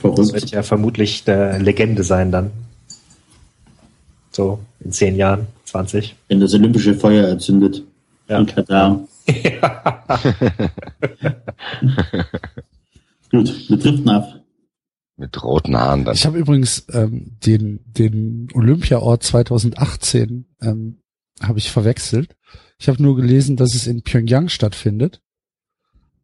Boah, 0.01 0.15
das 0.15 0.33
wird 0.33 0.51
ja 0.51 0.63
vermutlich 0.63 1.23
eine 1.27 1.59
Legende 1.59 2.03
sein 2.03 2.31
dann. 2.31 2.51
So 4.31 4.59
in 4.81 4.91
zehn 4.91 5.15
Jahren, 5.15 5.47
20. 5.65 6.15
Wenn 6.27 6.39
das 6.41 6.53
olympische 6.53 6.93
Feuer 6.95 7.27
entzündet 7.29 7.83
Ja. 8.27 8.39
in 8.39 8.45
Katar. 8.45 8.99
Gut, 13.31 13.69
wir 13.69 13.77
driften 13.77 14.09
ab. 14.09 14.41
Mit 15.17 15.41
roten 15.43 15.77
Haaren 15.77 16.03
dann. 16.03 16.15
Ich 16.15 16.25
habe 16.25 16.37
übrigens 16.37 16.85
ähm, 16.91 17.37
den, 17.45 17.79
den 17.85 18.49
Olympiaort 18.53 19.23
2018 19.23 20.45
ähm, 20.61 20.97
habe 21.41 21.57
ich 21.57 21.71
verwechselt. 21.71 22.35
Ich 22.77 22.89
habe 22.89 23.01
nur 23.01 23.15
gelesen, 23.15 23.55
dass 23.55 23.75
es 23.75 23.87
in 23.87 24.03
Pyongyang 24.03 24.49
stattfindet. 24.49 25.21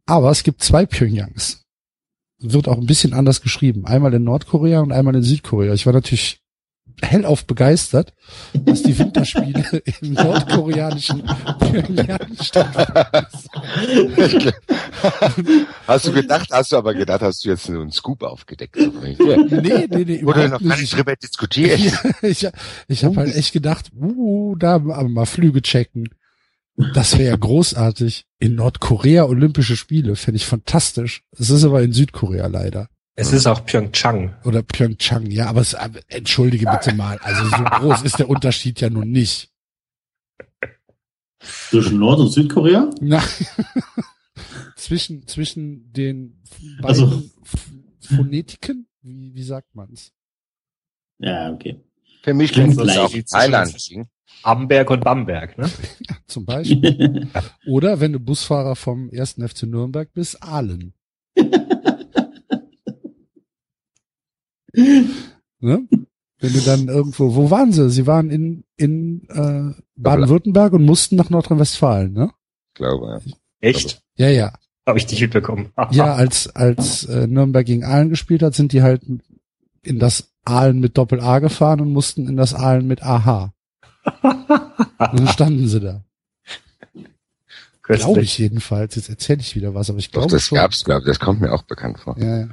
Aber 0.06 0.30
es 0.30 0.42
gibt 0.42 0.62
zwei 0.62 0.86
Pyongyangs. 0.86 1.64
Wird 2.38 2.68
auch 2.68 2.78
ein 2.78 2.86
bisschen 2.86 3.12
anders 3.12 3.40
geschrieben. 3.40 3.86
Einmal 3.86 4.14
in 4.14 4.24
Nordkorea 4.24 4.80
und 4.80 4.92
einmal 4.92 5.14
in 5.14 5.22
Südkorea. 5.22 5.74
Ich 5.74 5.86
war 5.86 5.92
natürlich 5.92 6.42
hellauf 7.00 7.46
begeistert, 7.46 8.12
dass 8.52 8.82
die 8.82 8.98
Winterspiele 8.98 9.82
im 10.00 10.12
nordkoreanischen 10.14 11.22
Pyongyang 11.58 12.36
stattfinden. 12.40 12.92
hast 15.86 16.06
du 16.06 16.12
gedacht, 16.12 16.48
hast 16.50 16.72
du 16.72 16.76
aber 16.76 16.94
gedacht, 16.94 17.22
hast 17.22 17.44
du 17.44 17.48
jetzt 17.48 17.68
einen 17.68 17.90
Scoop 17.90 18.22
aufgedeckt. 18.22 18.76
Ja. 18.76 18.86
Nee, 18.88 19.86
nee, 19.88 20.04
nee, 20.04 20.16
überhaupt 20.16 20.50
noch 20.50 20.62
gar 20.62 20.78
nicht 20.78 20.96
drüber 20.96 21.16
diskutiert. 21.16 21.80
Ich 22.22 22.46
ich 22.88 23.04
habe 23.04 23.16
halt 23.16 23.34
echt 23.34 23.52
gedacht, 23.52 23.90
uh, 23.94 24.54
da 24.56 24.78
mal 24.78 25.26
Flüge 25.26 25.60
checken. 25.62 26.08
Das 26.94 27.18
wäre 27.18 27.30
ja 27.30 27.36
großartig. 27.36 28.24
In 28.38 28.54
Nordkorea 28.54 29.24
Olympische 29.24 29.76
Spiele 29.76 30.16
fände 30.16 30.36
ich 30.36 30.46
fantastisch. 30.46 31.22
Es 31.32 31.50
ist 31.50 31.64
aber 31.64 31.82
in 31.82 31.92
Südkorea 31.92 32.46
leider. 32.46 32.88
Es 33.14 33.32
ist 33.32 33.46
auch 33.46 33.66
Pyeongchang. 33.66 34.34
Oder 34.44 34.62
Pyeongchang. 34.62 35.30
Ja, 35.30 35.48
aber 35.48 35.60
es, 35.60 35.74
aber 35.74 36.00
entschuldige 36.08 36.66
bitte 36.66 36.94
mal. 36.94 37.18
Also 37.18 37.44
so 37.44 37.62
groß 37.62 38.02
ist 38.02 38.18
der 38.18 38.30
Unterschied 38.30 38.80
ja 38.80 38.88
nun 38.88 39.10
nicht. 39.10 39.50
Zwischen 41.40 41.98
Nord- 41.98 42.20
und 42.20 42.28
Südkorea? 42.30 42.88
Na, 43.00 43.22
zwischen, 44.76 45.26
zwischen 45.26 45.92
den 45.92 46.42
beiden 46.80 46.84
Also. 46.86 47.06
Ph- 47.06 48.16
Phonetiken? 48.16 48.86
Wie, 49.02 49.34
wie 49.34 49.42
sagt 49.42 49.74
man's? 49.74 50.12
Ja, 51.18 51.52
okay. 51.52 51.80
Für 52.22 52.34
mich 52.34 52.52
Klingt 52.52 52.80
es 52.80 52.96
auch 52.96 53.12
Thailand 53.30 53.88
liegen. 53.88 54.08
Amberg 54.42 54.90
und 54.90 55.04
Bamberg, 55.04 55.56
ne? 55.58 55.70
Zum 56.26 56.44
Beispiel. 56.44 57.28
Oder 57.66 58.00
wenn 58.00 58.12
du 58.12 58.20
Busfahrer 58.20 58.76
vom 58.76 59.10
1. 59.12 59.36
FC 59.44 59.64
Nürnberg 59.64 60.12
bist, 60.12 60.42
Aalen. 60.42 60.94
ne? 65.60 65.88
Wenn 66.38 66.52
du 66.52 66.60
dann 66.60 66.88
irgendwo, 66.88 67.34
wo 67.34 67.50
waren 67.50 67.72
sie? 67.72 67.88
Sie 67.90 68.06
waren 68.06 68.30
in, 68.30 68.64
in 68.76 69.28
äh, 69.28 69.72
Baden-Württemberg 69.96 70.72
und 70.72 70.84
mussten 70.84 71.16
nach 71.16 71.30
Nordrhein-Westfalen, 71.30 72.12
ne? 72.12 72.30
glaube 72.74 73.06
ja. 73.06 73.20
Echt? 73.60 74.02
Ja, 74.16 74.28
ja. 74.28 74.52
Habe 74.86 74.98
ich 74.98 75.08
nicht 75.08 75.20
mitbekommen. 75.20 75.72
Ja, 75.92 76.14
als, 76.14 76.54
als 76.54 77.04
äh, 77.04 77.26
Nürnberg 77.26 77.64
gegen 77.64 77.84
Aalen 77.84 78.10
gespielt 78.10 78.42
hat, 78.42 78.54
sind 78.54 78.72
die 78.72 78.82
halt 78.82 79.02
in 79.82 79.98
das 79.98 80.32
Aalen 80.44 80.80
mit 80.80 80.98
Doppel-A 80.98 81.38
gefahren 81.38 81.80
und 81.80 81.92
mussten 81.92 82.28
in 82.28 82.36
das 82.36 82.54
Aalen 82.54 82.86
mit 82.86 83.02
AH. 83.02 83.52
Und 84.22 85.20
dann 85.20 85.28
standen 85.28 85.68
sie 85.68 85.80
da. 85.80 86.04
Glaube 87.82 88.22
ich 88.22 88.38
jedenfalls. 88.38 88.94
Jetzt 88.94 89.08
erzähle 89.08 89.40
ich 89.40 89.56
wieder 89.56 89.74
was, 89.74 89.90
aber 89.90 89.98
ich 89.98 90.10
glaube 90.10 90.30
das 90.30 90.44
schon. 90.44 90.56
gab's, 90.56 90.84
glaube 90.84 91.04
Das 91.04 91.18
kommt 91.18 91.40
mir 91.40 91.52
auch 91.52 91.62
bekannt 91.62 91.98
vor. 91.98 92.16
Ja, 92.18 92.38
ja. 92.38 92.48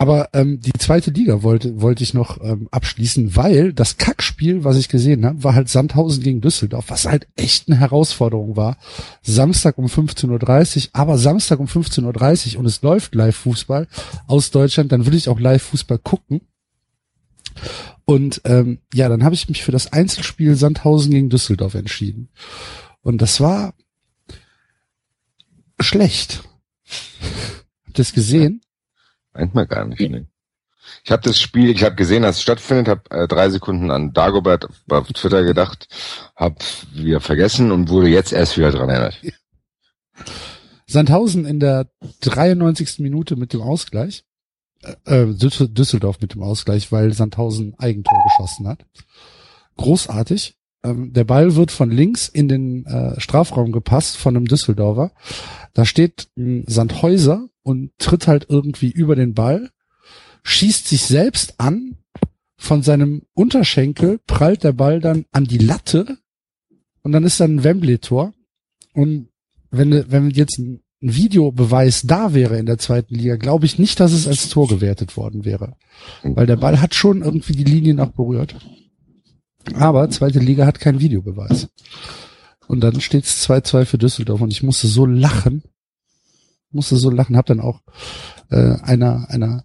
Aber 0.00 0.28
ähm, 0.32 0.60
die 0.60 0.72
zweite 0.72 1.10
Liga 1.10 1.42
wollte 1.42 1.80
wollte 1.80 2.04
ich 2.04 2.14
noch 2.14 2.40
ähm, 2.40 2.68
abschließen, 2.70 3.34
weil 3.34 3.72
das 3.72 3.96
Kackspiel, 3.96 4.62
was 4.62 4.76
ich 4.76 4.88
gesehen 4.88 5.26
habe, 5.26 5.42
war 5.42 5.56
halt 5.56 5.68
Sandhausen 5.68 6.22
gegen 6.22 6.40
Düsseldorf, 6.40 6.84
was 6.88 7.06
halt 7.06 7.26
echt 7.34 7.68
eine 7.68 7.78
Herausforderung 7.80 8.56
war. 8.56 8.76
Samstag 9.22 9.76
um 9.76 9.86
15.30 9.86 10.76
Uhr, 10.76 10.90
aber 10.92 11.18
Samstag 11.18 11.58
um 11.58 11.66
15.30 11.66 12.54
Uhr 12.54 12.60
und 12.60 12.66
es 12.66 12.80
läuft 12.82 13.16
Live-Fußball 13.16 13.88
aus 14.28 14.52
Deutschland, 14.52 14.92
dann 14.92 15.04
will 15.04 15.14
ich 15.14 15.28
auch 15.28 15.40
Live-Fußball 15.40 15.98
gucken. 15.98 16.42
Und 18.08 18.40
ähm, 18.44 18.78
ja, 18.94 19.10
dann 19.10 19.22
habe 19.22 19.34
ich 19.34 19.50
mich 19.50 19.62
für 19.62 19.70
das 19.70 19.92
Einzelspiel 19.92 20.56
Sandhausen 20.56 21.10
gegen 21.10 21.28
Düsseldorf 21.28 21.74
entschieden. 21.74 22.30
Und 23.02 23.20
das 23.20 23.38
war 23.38 23.74
schlecht. 25.78 26.42
Habt 27.86 27.98
ihr 27.98 28.02
es 28.02 28.14
gesehen? 28.14 28.62
Meint 29.34 29.54
man 29.54 29.68
gar 29.68 29.84
nicht. 29.84 30.00
Ne? 30.00 30.26
Ich 31.04 31.10
habe 31.10 31.20
das 31.20 31.38
Spiel, 31.38 31.68
ich 31.68 31.84
habe 31.84 31.96
gesehen, 31.96 32.22
dass 32.22 32.36
es 32.36 32.42
stattfindet, 32.42 32.88
habe 32.88 33.10
äh, 33.10 33.28
drei 33.28 33.50
Sekunden 33.50 33.90
an 33.90 34.14
Dagobert 34.14 34.66
auf 34.88 35.08
Twitter 35.08 35.44
gedacht, 35.44 35.86
habe 36.34 36.56
wieder 36.94 37.20
vergessen 37.20 37.70
und 37.70 37.90
wurde 37.90 38.08
jetzt 38.08 38.32
erst 38.32 38.56
wieder 38.56 38.72
dran 38.72 38.88
erinnert. 38.88 39.20
Sandhausen 40.86 41.44
in 41.44 41.60
der 41.60 41.90
93. 42.22 43.00
Minute 43.00 43.36
mit 43.36 43.52
dem 43.52 43.60
Ausgleich. 43.60 44.24
Äh, 45.04 45.26
Düsseldorf 45.26 46.20
mit 46.20 46.34
dem 46.34 46.42
Ausgleich, 46.42 46.92
weil 46.92 47.12
Sandhausen 47.12 47.74
Eigentor 47.78 48.18
geschossen 48.28 48.68
hat. 48.68 48.86
Großartig. 49.76 50.56
Ähm, 50.84 51.12
der 51.12 51.24
Ball 51.24 51.56
wird 51.56 51.72
von 51.72 51.90
links 51.90 52.28
in 52.28 52.48
den 52.48 52.86
äh, 52.86 53.20
Strafraum 53.20 53.72
gepasst 53.72 54.16
von 54.16 54.36
einem 54.36 54.46
Düsseldorfer. 54.46 55.12
Da 55.74 55.84
steht 55.84 56.28
ein 56.36 56.64
Sandhäuser 56.66 57.48
und 57.62 57.90
tritt 57.98 58.28
halt 58.28 58.46
irgendwie 58.48 58.90
über 58.90 59.16
den 59.16 59.34
Ball, 59.34 59.70
schießt 60.44 60.86
sich 60.86 61.02
selbst 61.02 61.58
an, 61.58 61.96
von 62.56 62.82
seinem 62.82 63.22
Unterschenkel 63.34 64.18
prallt 64.26 64.64
der 64.64 64.72
Ball 64.72 65.00
dann 65.00 65.24
an 65.30 65.44
die 65.44 65.58
Latte 65.58 66.18
und 67.02 67.12
dann 67.12 67.24
ist 67.24 67.40
dann 67.40 67.56
ein 67.56 67.64
Wembley-Tor. 67.64 68.34
Und 68.94 69.28
wenn, 69.70 70.10
wenn 70.10 70.30
jetzt 70.30 70.58
ein 70.58 70.82
Videobeweis 71.00 72.02
da 72.02 72.34
wäre 72.34 72.58
in 72.58 72.66
der 72.66 72.78
zweiten 72.78 73.14
Liga, 73.14 73.36
glaube 73.36 73.66
ich 73.66 73.78
nicht, 73.78 74.00
dass 74.00 74.12
es 74.12 74.26
als 74.26 74.48
Tor 74.48 74.68
gewertet 74.68 75.16
worden 75.16 75.44
wäre. 75.44 75.76
Weil 76.22 76.46
der 76.46 76.56
Ball 76.56 76.80
hat 76.80 76.94
schon 76.94 77.22
irgendwie 77.22 77.52
die 77.52 77.64
Linie 77.64 77.94
noch 77.94 78.10
berührt. 78.10 78.56
Aber 79.74 80.10
zweite 80.10 80.38
Liga 80.38 80.66
hat 80.66 80.80
keinen 80.80 81.00
Videobeweis. 81.00 81.68
Und 82.66 82.80
dann 82.80 83.00
steht 83.00 83.24
es 83.24 83.48
2-2 83.48 83.84
für 83.84 83.98
Düsseldorf 83.98 84.40
und 84.40 84.52
ich 84.52 84.62
musste 84.62 84.88
so 84.88 85.06
lachen. 85.06 85.62
Musste 86.70 86.96
so 86.96 87.10
lachen, 87.10 87.36
hab 87.36 87.46
dann 87.46 87.60
auch 87.60 87.80
äh, 88.50 88.74
einer, 88.82 89.30
einer 89.30 89.64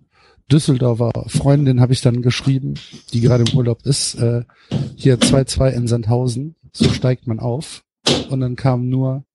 Düsseldorfer 0.52 1.12
Freundin 1.28 1.82
habe 1.82 1.94
ich 1.94 2.02
dann 2.02 2.22
geschrieben, 2.22 2.76
die 3.12 3.22
gerade 3.22 3.44
im 3.44 3.58
Urlaub 3.58 3.86
ist, 3.86 4.16
äh, 4.16 4.44
hier 4.96 5.18
2-2 5.18 5.70
in 5.70 5.88
Sandhausen, 5.88 6.56
so 6.72 6.90
steigt 6.90 7.28
man 7.28 7.40
auf. 7.40 7.84
Und 8.30 8.42
dann 8.42 8.56
kamen 8.56 8.90
nur 8.90 9.26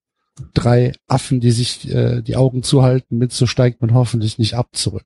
drei 0.54 0.92
Affen, 1.06 1.40
die 1.40 1.50
sich 1.50 1.90
äh, 1.92 2.22
die 2.22 2.36
Augen 2.36 2.62
zuhalten 2.62 3.18
mit, 3.18 3.32
so 3.32 3.46
steigt 3.46 3.80
man 3.80 3.94
hoffentlich 3.94 4.38
nicht 4.38 4.54
ab 4.54 4.68
zurück. 4.72 5.04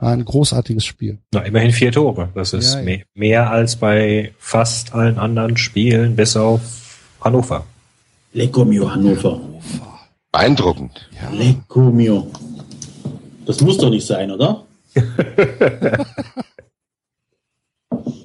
War 0.00 0.12
ein 0.12 0.24
großartiges 0.24 0.84
Spiel. 0.84 1.18
Na, 1.32 1.40
immerhin 1.40 1.70
vier 1.70 1.92
Tore. 1.92 2.28
Das 2.34 2.52
ist 2.52 2.74
Ja, 2.74 2.80
ja. 2.80 2.84
Mehr, 2.84 3.02
mehr 3.14 3.50
als 3.50 3.76
bei 3.76 4.34
fast 4.38 4.94
allen 4.94 5.18
anderen 5.18 5.56
Spielen, 5.56 6.16
bis 6.16 6.36
auf 6.36 6.60
Hannover. 7.20 7.64
Lecco 8.32 8.64
mio 8.64 8.92
Hannover. 8.92 9.40
Beeindruckend. 10.32 11.08
Lecco 11.32 11.90
mio. 11.90 12.30
Das 13.46 13.60
muss 13.60 13.78
doch 13.78 13.90
nicht 13.90 14.06
sein, 14.06 14.30
oder? 14.30 14.64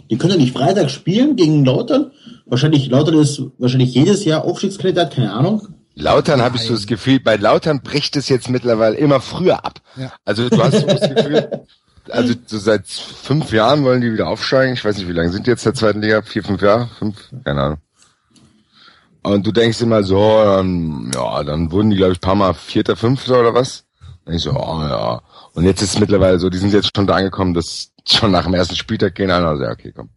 Die 0.09 0.17
können 0.17 0.33
doch 0.33 0.39
nicht 0.39 0.57
Freitag 0.57 0.89
spielen 0.89 1.35
gegen 1.35 1.63
Lautern. 1.63 2.11
Wahrscheinlich, 2.49 2.89
Lautern 2.89 3.19
ist 3.19 3.41
wahrscheinlich 3.57 3.93
jedes 3.93 4.25
Jahr 4.25 4.43
Aufstiegskandidat, 4.43 5.13
keine 5.13 5.33
Ahnung. 5.33 5.67
Lautern 5.95 6.41
habe 6.41 6.57
ich 6.57 6.63
so 6.63 6.73
das 6.73 6.87
Gefühl, 6.87 7.19
bei 7.19 7.35
Lautern 7.35 7.81
bricht 7.81 8.15
es 8.15 8.29
jetzt 8.29 8.49
mittlerweile 8.49 8.95
immer 8.95 9.19
früher 9.19 9.65
ab. 9.65 9.81
Ja. 9.97 10.13
Also 10.25 10.49
du 10.49 10.63
hast 10.63 10.79
so 10.79 10.87
das 10.87 11.09
Gefühl, 11.15 11.63
also 12.09 12.33
so 12.45 12.57
seit 12.57 12.87
fünf 12.87 13.51
Jahren 13.51 13.83
wollen 13.83 14.01
die 14.01 14.11
wieder 14.11 14.27
aufsteigen. 14.27 14.73
Ich 14.73 14.83
weiß 14.83 14.97
nicht, 14.97 15.07
wie 15.07 15.13
lange 15.13 15.31
sind 15.31 15.45
die 15.45 15.51
jetzt 15.51 15.65
der 15.65 15.73
zweiten 15.73 16.01
Liga? 16.01 16.21
Vier, 16.21 16.43
fünf 16.43 16.61
Jahre? 16.61 16.89
Fünf? 16.97 17.17
Keine 17.43 17.61
Ahnung. 17.61 17.77
Und 19.21 19.45
du 19.45 19.51
denkst 19.51 19.81
immer 19.81 20.03
so, 20.03 20.43
dann, 20.43 21.11
ja, 21.13 21.43
dann 21.43 21.71
wurden 21.71 21.89
die, 21.89 21.97
glaube 21.97 22.13
ich, 22.13 22.19
ein 22.19 22.21
paar 22.21 22.35
Mal 22.35 22.53
Vierter, 22.53 22.95
Fünfter 22.95 23.39
oder 23.41 23.53
was. 23.53 23.85
Und 24.25 24.33
ich 24.33 24.41
so, 24.41 24.51
oh, 24.51 24.81
ja. 24.81 25.21
Und 25.53 25.65
jetzt 25.65 25.81
ist 25.81 25.95
es 25.95 25.99
mittlerweile 25.99 26.39
so, 26.39 26.49
die 26.49 26.57
sind 26.57 26.73
jetzt 26.73 26.95
schon 26.95 27.05
da 27.05 27.15
angekommen, 27.15 27.53
dass 27.53 27.91
schon 28.07 28.31
nach 28.31 28.45
dem 28.45 28.53
ersten 28.53 28.75
Spieltag 28.75 29.15
gehen 29.15 29.29
einer, 29.29 29.47
also 29.47 29.63
ja, 29.63 29.71
okay, 29.71 29.91
komm. 29.95 30.09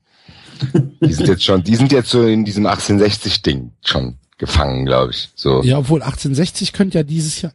Die 1.01 1.13
sind 1.13 1.29
jetzt 1.29 1.45
schon, 1.45 1.63
die 1.63 1.77
sind 1.77 1.93
jetzt 1.93 2.11
so 2.11 2.27
in 2.27 2.45
diesem 2.45 2.67
1860-Ding 2.67 3.73
schon 3.85 4.19
gefangen, 4.39 4.87
glaube 4.87 5.13
ich. 5.13 5.31
So. 5.35 5.63
Ja, 5.63 5.79
obwohl 5.79 6.03
1860 6.03 6.73
könnte 6.73 6.99
ja 6.99 7.05
dieses 7.05 7.41
Jahr 7.43 7.53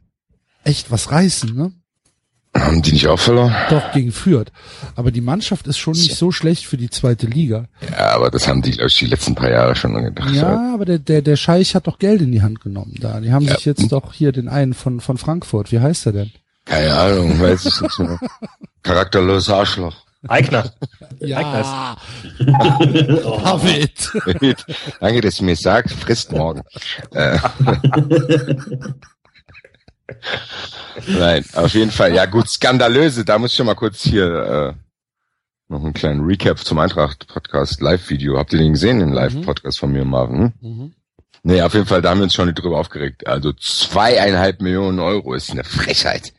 echt 0.63 0.91
was 0.91 1.11
reißen, 1.11 1.55
ne? 1.55 1.71
Haben 2.55 2.81
die 2.81 2.93
nicht 2.93 3.07
auch 3.07 3.19
verloren? 3.19 3.53
Doch, 3.69 3.91
gegen 3.91 4.11
Fürth. 4.11 4.51
Aber 4.95 5.11
die 5.11 5.21
Mannschaft 5.21 5.67
ist 5.67 5.77
schon 5.77 5.93
nicht 5.93 6.15
so 6.15 6.31
schlecht 6.31 6.65
für 6.65 6.77
die 6.77 6.89
zweite 6.89 7.27
Liga. 7.27 7.65
Ja, 7.91 8.09
aber 8.09 8.31
das 8.31 8.47
haben 8.47 8.61
die, 8.61 8.71
glaube 8.71 8.87
ich, 8.87 8.97
die 8.97 9.05
letzten 9.05 9.35
paar 9.35 9.51
Jahre 9.51 9.75
schon 9.75 9.93
gedacht. 10.01 10.33
Ja, 10.33 10.73
aber 10.73 10.85
der, 10.85 10.97
der, 10.97 11.21
der 11.21 11.35
Scheich 11.35 11.75
hat 11.75 11.87
doch 11.87 11.99
Geld 11.99 12.21
in 12.21 12.31
die 12.31 12.41
Hand 12.41 12.61
genommen 12.61 12.95
da. 12.99 13.19
Die 13.19 13.31
haben 13.31 13.47
sich 13.47 13.65
jetzt 13.65 13.91
doch 13.91 14.13
hier 14.13 14.31
den 14.31 14.47
einen 14.47 14.73
von, 14.73 15.01
von 15.01 15.17
Frankfurt. 15.17 15.71
Wie 15.71 15.79
heißt 15.79 16.07
er 16.07 16.13
denn? 16.13 16.31
Keine 16.65 16.95
Ahnung, 16.95 17.39
weiß 17.39 17.65
ich 17.65 17.81
nicht 17.81 17.99
mehr. 17.99 18.19
Charakterloses 18.83 19.49
Arschloch. 19.49 19.95
Eigner. 20.27 20.73
Ja, 21.19 21.95
David. 22.39 24.11
Danke, 24.99 25.21
dass 25.21 25.37
du 25.37 25.43
mir 25.45 25.55
sagst, 25.55 25.95
frisst 25.95 26.31
morgen. 26.31 26.63
Äh. 27.13 27.37
Nein, 31.07 31.45
auf 31.53 31.73
jeden 31.73 31.91
Fall. 31.91 32.13
Ja 32.13 32.25
gut, 32.25 32.49
skandalöse. 32.49 33.25
Da 33.25 33.37
muss 33.37 33.51
ich 33.51 33.57
schon 33.57 33.67
mal 33.67 33.75
kurz 33.75 34.01
hier 34.01 34.25
äh, 34.25 34.73
noch 35.67 35.83
einen 35.83 35.93
kleinen 35.93 36.25
Recap 36.25 36.59
zum 36.59 36.79
Eintracht-Podcast 36.79 37.81
Live-Video. 37.81 38.37
Habt 38.37 38.53
ihr 38.53 38.59
den 38.59 38.73
gesehen, 38.73 38.99
den 38.99 39.11
Live-Podcast 39.13 39.79
von 39.79 39.91
mir, 39.91 40.05
Marvin? 40.05 40.53
Hm? 40.61 40.77
Mhm. 40.77 40.93
Nee, 41.43 41.61
auf 41.61 41.73
jeden 41.75 41.85
Fall, 41.85 42.01
da 42.01 42.09
haben 42.09 42.19
wir 42.19 42.23
uns 42.23 42.33
schon 42.33 42.53
drüber 42.53 42.79
aufgeregt. 42.79 43.27
Also 43.27 43.53
zweieinhalb 43.53 44.61
Millionen 44.61 44.99
Euro 44.99 45.33
ist 45.33 45.51
eine 45.51 45.63
Frechheit 45.63 46.33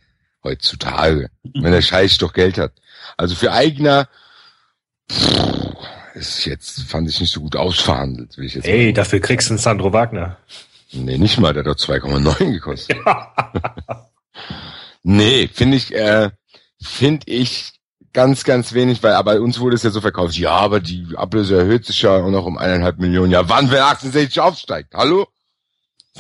heutzutage, 0.45 1.30
wenn 1.43 1.72
der 1.72 1.82
Scheiß 1.82 2.18
doch 2.18 2.32
Geld 2.32 2.59
hat. 2.59 2.72
Also 3.16 3.34
für 3.34 3.53
Eigner 3.53 4.09
pff, 5.11 5.59
ist 6.14 6.45
jetzt, 6.45 6.82
fand 6.82 7.09
ich 7.09 7.20
nicht 7.20 7.32
so 7.32 7.41
gut 7.41 7.57
ausverhandelt, 7.57 8.36
will 8.36 8.47
ich 8.47 8.55
jetzt 8.55 8.66
Ey, 8.66 8.93
dafür 8.93 9.20
kriegst 9.20 9.49
du 9.49 9.53
einen 9.53 9.59
Sandro 9.59 9.93
Wagner. 9.93 10.36
Nee, 10.93 11.18
nicht 11.18 11.39
mal, 11.39 11.53
der 11.53 11.64
hat 11.64 11.68
doch 11.68 11.76
2,9 11.76 12.53
gekostet. 12.53 12.99
nee, 15.03 15.49
finde 15.53 15.76
ich, 15.76 15.95
äh, 15.95 16.30
finde 16.80 17.30
ich 17.30 17.72
ganz, 18.12 18.45
ganz 18.45 18.72
wenig, 18.72 19.03
weil 19.03 19.12
aber 19.12 19.41
uns 19.41 19.61
wurde 19.61 19.76
es 19.76 19.82
ja 19.82 19.91
so 19.91 20.01
verkauft, 20.01 20.36
ja, 20.36 20.51
aber 20.51 20.80
die 20.80 21.07
Ablöse 21.14 21.59
erhöht 21.59 21.84
sich 21.84 22.03
ja 22.03 22.16
auch 22.16 22.30
noch 22.30 22.47
um 22.47 22.59
eineinhalb 22.59 22.99
Millionen. 22.99 23.30
Ja, 23.30 23.49
wann, 23.49 23.70
wenn 23.70 23.82
1860 23.82 24.41
aufsteigt? 24.41 24.95
Hallo? 24.95 25.28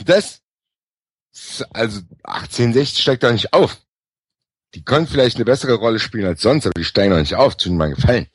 Das? 0.04 0.40
Also 1.70 2.00
1860 2.24 3.02
steigt 3.02 3.22
doch 3.22 3.32
nicht 3.32 3.52
auf. 3.52 3.78
Die 4.74 4.84
können 4.84 5.06
vielleicht 5.06 5.36
eine 5.36 5.44
bessere 5.44 5.74
Rolle 5.74 5.98
spielen 5.98 6.26
als 6.26 6.42
sonst, 6.42 6.66
aber 6.66 6.74
die 6.76 6.84
steigen 6.84 7.10
doch 7.10 7.18
nicht 7.18 7.34
auf, 7.34 7.56
zu 7.56 7.72
meinem 7.72 7.94
Gefallen. 7.94 8.26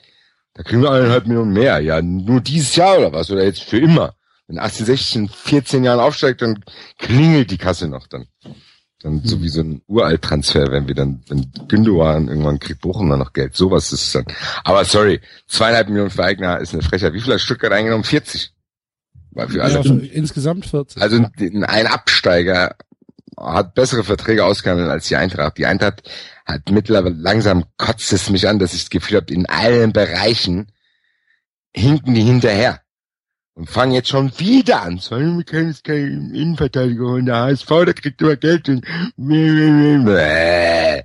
Da 0.53 0.63
kriegen 0.63 0.81
wir 0.81 0.91
eineinhalb 0.91 1.27
Millionen 1.27 1.53
mehr. 1.53 1.79
Ja, 1.79 2.01
nur 2.01 2.41
dieses 2.41 2.75
Jahr 2.75 2.97
oder 2.97 3.11
was? 3.11 3.31
Oder 3.31 3.43
jetzt 3.43 3.63
für 3.63 3.79
immer. 3.79 4.15
Wenn 4.47 4.59
1860 4.59 5.15
in 5.15 5.29
14 5.29 5.83
Jahren 5.83 5.99
aufsteigt, 5.99 6.41
dann 6.41 6.63
klingelt 6.99 7.49
die 7.49 7.57
Kasse 7.57 7.87
noch 7.87 8.07
dann. 8.07 8.27
Dann 9.01 9.21
so 9.23 9.41
wie 9.41 9.49
so 9.49 9.61
ein 9.61 9.81
Uralt-Transfer, 9.87 10.71
wenn 10.71 10.87
wir 10.87 10.95
dann, 10.95 11.23
wenn 11.27 11.51
Gündogan 11.67 12.27
irgendwann 12.27 12.59
kriegt 12.59 12.81
Bochum 12.81 13.09
dann 13.09 13.19
noch 13.19 13.33
Geld. 13.33 13.55
Sowas 13.55 13.91
ist 13.91 14.03
es 14.03 14.11
dann. 14.13 14.25
Aber 14.63 14.85
sorry, 14.85 15.21
zweieinhalb 15.47 15.89
Millionen 15.89 16.09
für 16.09 16.23
Eigner 16.23 16.59
ist 16.59 16.73
eine 16.73 16.83
Frechheit. 16.83 17.13
Wie 17.13 17.19
viel 17.19 17.33
hat 17.33 17.41
Stuttgart 17.41 17.71
eingenommen? 17.71 18.03
40. 18.03 18.53
War 19.31 19.49
für 19.49 19.63
alle. 19.63 19.73
Ja, 19.73 19.83
für, 19.83 20.05
insgesamt 20.05 20.65
40. 20.65 21.01
Also 21.01 21.25
ein 21.37 21.87
Absteiger 21.87 22.75
hat 23.37 23.73
bessere 23.75 24.03
Verträge 24.03 24.45
ausgehandelt 24.45 24.89
als 24.89 25.07
die 25.07 25.15
Eintracht. 25.15 25.57
Die 25.57 25.65
Eintracht 25.65 26.09
hat 26.45 26.69
mittlerweile 26.69 27.15
langsam 27.15 27.65
kotzt 27.77 28.11
es 28.13 28.29
mich 28.29 28.47
an, 28.47 28.59
dass 28.59 28.73
ich 28.73 28.83
das 28.83 28.89
Gefühl 28.89 29.17
habe, 29.17 29.33
in 29.33 29.45
allen 29.47 29.93
Bereichen 29.93 30.71
hinken 31.75 32.13
die 32.13 32.21
hinterher. 32.21 32.81
Und 33.55 33.69
fangen 33.69 33.93
jetzt 33.93 34.09
schon 34.09 34.31
wieder 34.39 34.81
an. 34.81 34.97
Sollen 34.97 35.37
wir 35.37 35.45
können 35.45 35.69
jetzt 35.69 35.83
keinen 35.83 36.33
Innenverteidiger 36.33 37.05
holen, 37.05 37.27
der 37.27 37.35
HSV, 37.35 37.67
der 37.67 37.93
kriegt 37.93 38.19
immer 38.21 38.35
Geld. 38.35 38.67
Und 38.67 38.83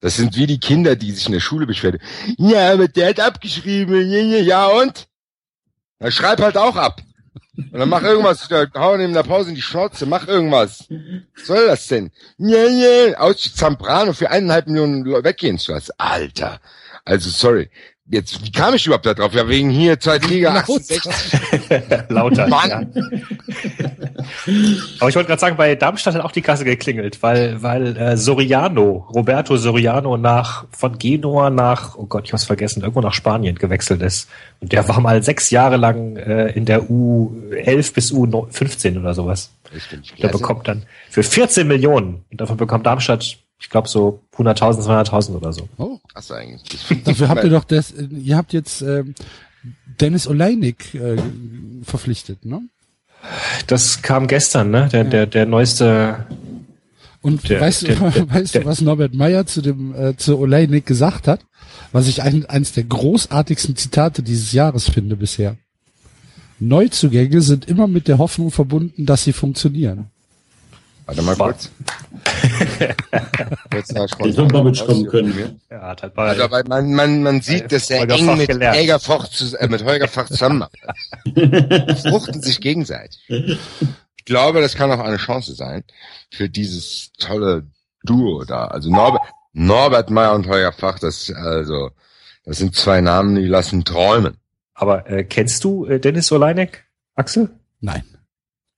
das 0.00 0.16
sind 0.16 0.36
wie 0.36 0.46
die 0.46 0.60
Kinder, 0.60 0.94
die 0.96 1.12
sich 1.12 1.26
in 1.26 1.32
der 1.32 1.40
Schule 1.40 1.66
beschweren. 1.66 2.00
Ja, 2.36 2.72
aber 2.72 2.86
der 2.88 3.08
hat 3.08 3.20
abgeschrieben. 3.20 4.10
Ja 4.44 4.66
und? 4.66 5.08
Dann 5.98 6.12
schreib 6.12 6.40
halt 6.42 6.58
auch 6.58 6.76
ab. 6.76 7.00
Und 7.56 7.78
dann 7.78 7.88
mach 7.88 8.02
irgendwas, 8.02 8.48
hau 8.74 8.94
in 8.94 9.12
der 9.12 9.22
Pause 9.22 9.50
in 9.50 9.54
die 9.54 9.62
Schnauze, 9.62 10.06
mach 10.06 10.26
irgendwas. 10.26 10.86
Was 11.36 11.46
soll 11.46 11.66
das 11.66 11.86
denn? 11.88 12.10
Ja, 12.38 12.64
ja, 12.66 13.18
aus 13.18 13.54
Zambrano 13.54 14.12
für 14.12 14.30
eineinhalb 14.30 14.66
Millionen 14.66 15.04
weggehen 15.04 15.58
zu 15.58 15.72
lassen. 15.72 15.92
Alter. 15.98 16.60
Also, 17.04 17.30
sorry. 17.30 17.70
Jetzt, 18.12 18.44
wie 18.44 18.50
kam 18.50 18.74
ich 18.74 18.86
überhaupt 18.86 19.06
da 19.06 19.14
drauf? 19.14 19.32
Ja, 19.34 19.46
wegen 19.48 19.70
hier, 19.70 20.00
zweite 20.00 20.26
Liga, 20.26 20.52
Laut. 20.52 20.68
68. 20.80 22.08
Lauter. 22.08 22.48
Mann. 22.48 22.92
Ja. 22.92 23.99
Aber 24.98 25.08
ich 25.08 25.16
wollte 25.16 25.28
gerade 25.28 25.40
sagen, 25.40 25.56
bei 25.56 25.74
Darmstadt 25.74 26.14
hat 26.14 26.22
auch 26.22 26.32
die 26.32 26.42
Kasse 26.42 26.64
geklingelt, 26.64 27.22
weil, 27.22 27.62
weil 27.62 27.96
äh, 27.96 28.16
Soriano, 28.16 29.08
Roberto 29.14 29.56
Soriano 29.56 30.16
nach 30.16 30.66
von 30.70 30.98
Genua 30.98 31.50
nach, 31.50 31.96
oh 31.96 32.06
Gott, 32.06 32.26
ich 32.26 32.32
hab's 32.32 32.44
vergessen, 32.44 32.82
irgendwo 32.82 33.00
nach 33.00 33.14
Spanien 33.14 33.56
gewechselt 33.56 34.02
ist. 34.02 34.28
Und 34.60 34.72
der 34.72 34.86
war 34.88 35.00
mal 35.00 35.22
sechs 35.22 35.50
Jahre 35.50 35.76
lang 35.76 36.16
äh, 36.16 36.48
in 36.52 36.64
der 36.64 36.82
U11 36.82 37.94
bis 37.94 38.12
U15 38.12 38.98
oder 38.98 39.14
sowas. 39.14 39.52
Der 40.22 40.28
bekommt 40.28 40.68
dann 40.68 40.84
für 41.08 41.22
14 41.22 41.66
Millionen, 41.66 42.24
und 42.30 42.40
davon 42.40 42.56
bekommt 42.56 42.86
Darmstadt 42.86 43.38
Ich 43.60 43.70
glaube 43.70 43.88
so 43.88 44.22
100.000, 44.36 44.86
200.000 44.86 45.36
oder 45.36 45.52
so. 45.52 45.68
Oh, 45.76 45.98
Krass 46.12 46.32
eigentlich. 46.32 47.04
dafür 47.04 47.28
habt 47.28 47.44
ihr 47.44 47.50
doch 47.50 47.64
das, 47.64 47.92
ihr 47.92 48.36
habt 48.36 48.52
jetzt 48.52 48.82
ähm, 48.82 49.14
Dennis 50.00 50.26
Oleinik 50.26 50.94
äh, 50.94 51.16
verpflichtet, 51.82 52.44
ne? 52.44 52.62
Das 53.66 54.02
kam 54.02 54.26
gestern, 54.26 54.70
ne? 54.70 54.88
Der, 54.92 55.04
der, 55.04 55.26
der 55.26 55.46
neueste. 55.46 56.26
Und 57.22 57.48
Der- 57.48 57.60
weißt, 57.60 57.86
der- 57.86 57.96
du, 57.96 58.30
weißt 58.34 58.54
du, 58.54 58.64
was 58.64 58.80
Norbert 58.80 59.14
Meyer 59.14 59.46
zu 59.46 59.60
dem 59.60 59.94
äh, 59.94 60.16
zu 60.16 60.38
Oleinik 60.38 60.86
gesagt 60.86 61.28
hat? 61.28 61.40
Was 61.92 62.08
ich 62.08 62.22
ein, 62.22 62.46
eines 62.46 62.72
der 62.72 62.84
großartigsten 62.84 63.76
Zitate 63.76 64.22
dieses 64.22 64.52
Jahres 64.52 64.88
finde 64.88 65.16
bisher. 65.16 65.56
Neuzugänge 66.58 67.40
sind 67.40 67.66
immer 67.68 67.86
mit 67.86 68.06
der 68.08 68.18
Hoffnung 68.18 68.50
verbunden, 68.50 69.06
dass 69.06 69.24
sie 69.24 69.32
funktionieren. 69.32 70.06
Warte 71.10 71.22
mal 71.22 71.34
kurz. 71.34 71.70
kurz 73.72 73.88
Den 73.88 74.32
soll 74.32 74.46
Bobic 74.46 74.86
kommen 74.86 75.06
können. 75.08 75.60
Ja, 75.68 75.82
hat 75.88 76.04
halt 76.04 76.14
bei, 76.14 76.28
Also, 76.28 76.44
aber 76.44 76.62
man, 76.68 76.92
man, 76.94 77.22
man 77.24 77.40
sieht, 77.40 77.72
dass 77.72 77.90
er 77.90 78.02
Holger 78.02 78.14
eng 78.14 78.26
Fach 78.26 78.36
mit 78.36 78.48
gelernt. 78.48 78.78
Holger 78.78 79.00
Fach, 79.00 79.28
zu, 79.28 79.56
äh, 79.58 79.66
mit 79.66 79.84
Holger 79.84 80.06
Fach 80.06 80.26
zusammen 80.26 80.64
fruchten 82.08 82.40
sich 82.42 82.60
gegenseitig. 82.60 83.20
Ich 83.26 84.24
glaube, 84.24 84.60
das 84.60 84.76
kann 84.76 84.92
auch 84.92 85.00
eine 85.00 85.16
Chance 85.16 85.54
sein 85.54 85.82
für 86.30 86.48
dieses 86.48 87.10
tolle 87.18 87.66
Duo 88.04 88.44
da. 88.44 88.66
Also 88.66 88.88
Norbert, 88.88 89.22
Norbert 89.52 90.10
Meyer 90.10 90.34
und 90.34 90.46
Holger 90.46 90.70
Fach, 90.70 91.00
das 91.00 91.32
also, 91.34 91.90
das 92.44 92.58
sind 92.58 92.76
zwei 92.76 93.00
Namen, 93.00 93.34
die 93.34 93.46
lassen 93.46 93.84
träumen. 93.84 94.36
aber 94.74 95.10
äh, 95.10 95.24
kennst 95.24 95.64
du 95.64 95.86
äh, 95.86 95.98
Dennis 95.98 96.30
Oleinek, 96.30 96.84
Axel? 97.16 97.50
Nein. 97.80 98.04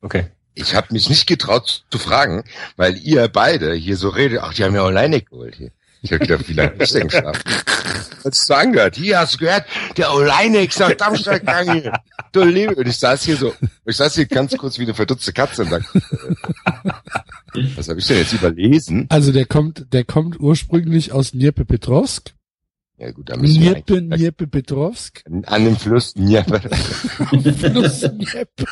Okay. 0.00 0.24
Ich 0.54 0.74
habe 0.74 0.88
mich 0.90 1.08
nicht 1.08 1.26
getraut 1.26 1.84
zu 1.90 1.98
fragen, 1.98 2.44
weil 2.76 2.96
ihr 2.98 3.28
beide 3.28 3.74
hier 3.74 3.96
so 3.96 4.08
redet. 4.08 4.40
Ach, 4.42 4.52
die 4.52 4.64
haben 4.64 4.74
ja 4.74 4.84
Oleinik 4.84 5.30
geholt 5.30 5.54
hier. 5.56 5.70
Ich 6.02 6.12
habe 6.12 6.26
gedacht, 6.26 6.48
wie 6.48 6.54
lange 6.54 6.72
ich 6.82 6.90
denn 6.90 7.08
geschlafen? 7.08 7.42
Hat's 8.24 8.46
so 8.46 8.54
angehört. 8.54 8.96
Hier 8.96 9.20
hast 9.20 9.34
du 9.34 9.38
gehört, 9.38 9.64
der 9.96 10.12
Oleinik 10.12 10.70
ist 10.70 10.80
nach 10.80 10.92
Darmstadt 10.92 11.40
gegangen. 11.40 11.90
Du 12.32 12.42
Liebe. 12.42 12.74
Und 12.74 12.88
ich 12.88 12.96
saß 12.96 13.22
hier 13.24 13.36
so, 13.36 13.54
ich 13.86 13.96
saß 13.96 14.14
hier 14.14 14.26
ganz 14.26 14.56
kurz 14.56 14.78
wie 14.78 14.82
eine 14.82 14.94
verdutzte 14.94 15.32
Katze 15.32 15.62
und 15.62 15.70
dachte, 15.70 16.02
äh, 17.54 17.66
was 17.76 17.88
habe 17.88 18.00
ich 18.00 18.06
denn 18.06 18.18
jetzt 18.18 18.32
überlesen? 18.32 19.06
Also 19.10 19.32
der 19.32 19.46
kommt, 19.46 19.92
der 19.92 20.04
kommt 20.04 20.40
ursprünglich 20.40 21.12
aus 21.12 21.32
Dniepropetrovsk. 21.32 22.32
Ja 23.02 23.10
gut, 23.10 23.28
da 23.30 23.36
müssen 23.36 23.60
wir 23.60 23.72
Dniepe, 23.74 23.94
eigentlich 23.96 24.20
Dniepropetrovsk. 24.20 25.24
an 25.46 25.64
dem 25.64 25.76
Fluss 25.76 26.14
Dnieper. 26.14 26.60
Fluss 26.70 28.00
Dnieper. 28.02 28.66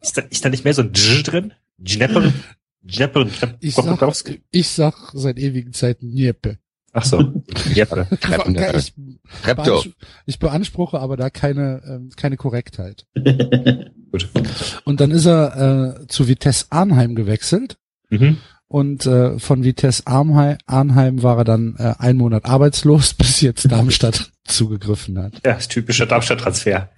Ist 0.00 0.16
da, 0.16 0.22
ist 0.22 0.42
da 0.42 0.48
nicht 0.48 0.64
mehr 0.64 0.72
so 0.72 0.80
ein 0.82 0.92
Dж 0.92 1.22
drin? 1.22 1.52
Dnepr? 1.76 2.32
Dnepr? 2.82 3.26
Ich 3.60 3.74
sag, 3.74 4.40
ich 4.52 4.68
sag 4.68 5.10
seit 5.12 5.38
ewigen 5.38 5.74
Zeiten 5.74 6.12
Dniepe. 6.12 6.56
Ach 6.94 7.04
so. 7.04 7.18
Treppen, 7.54 8.54
Ich, 8.54 8.94
beanspr- 9.44 9.92
ich 10.24 10.38
beanspruche 10.38 10.98
aber 10.98 11.18
da 11.18 11.28
keine, 11.28 11.82
ähm, 11.86 12.08
keine 12.16 12.38
Korrektheit. 12.38 13.04
Gut. 13.14 14.30
Und 14.84 15.00
dann 15.00 15.10
ist 15.10 15.26
er 15.26 15.98
äh, 16.00 16.06
zu 16.06 16.26
Vitesse 16.26 16.66
Arnheim 16.70 17.14
gewechselt. 17.16 17.76
Mhm. 18.08 18.38
Und 18.68 19.06
äh, 19.06 19.38
von 19.38 19.62
Vitesse 19.62 20.02
Arnheim, 20.06 20.58
Arnheim 20.66 21.22
war 21.22 21.38
er 21.38 21.44
dann 21.44 21.76
äh, 21.78 21.94
einen 21.98 22.18
Monat 22.18 22.44
arbeitslos, 22.44 23.14
bis 23.18 23.40
jetzt 23.40 23.70
Darmstadt 23.70 24.30
zugegriffen 24.44 25.18
hat. 25.18 25.34
Ja, 25.44 25.54
das 25.54 25.68
typische 25.68 26.06
Darmstadt-Transfer. 26.06 26.88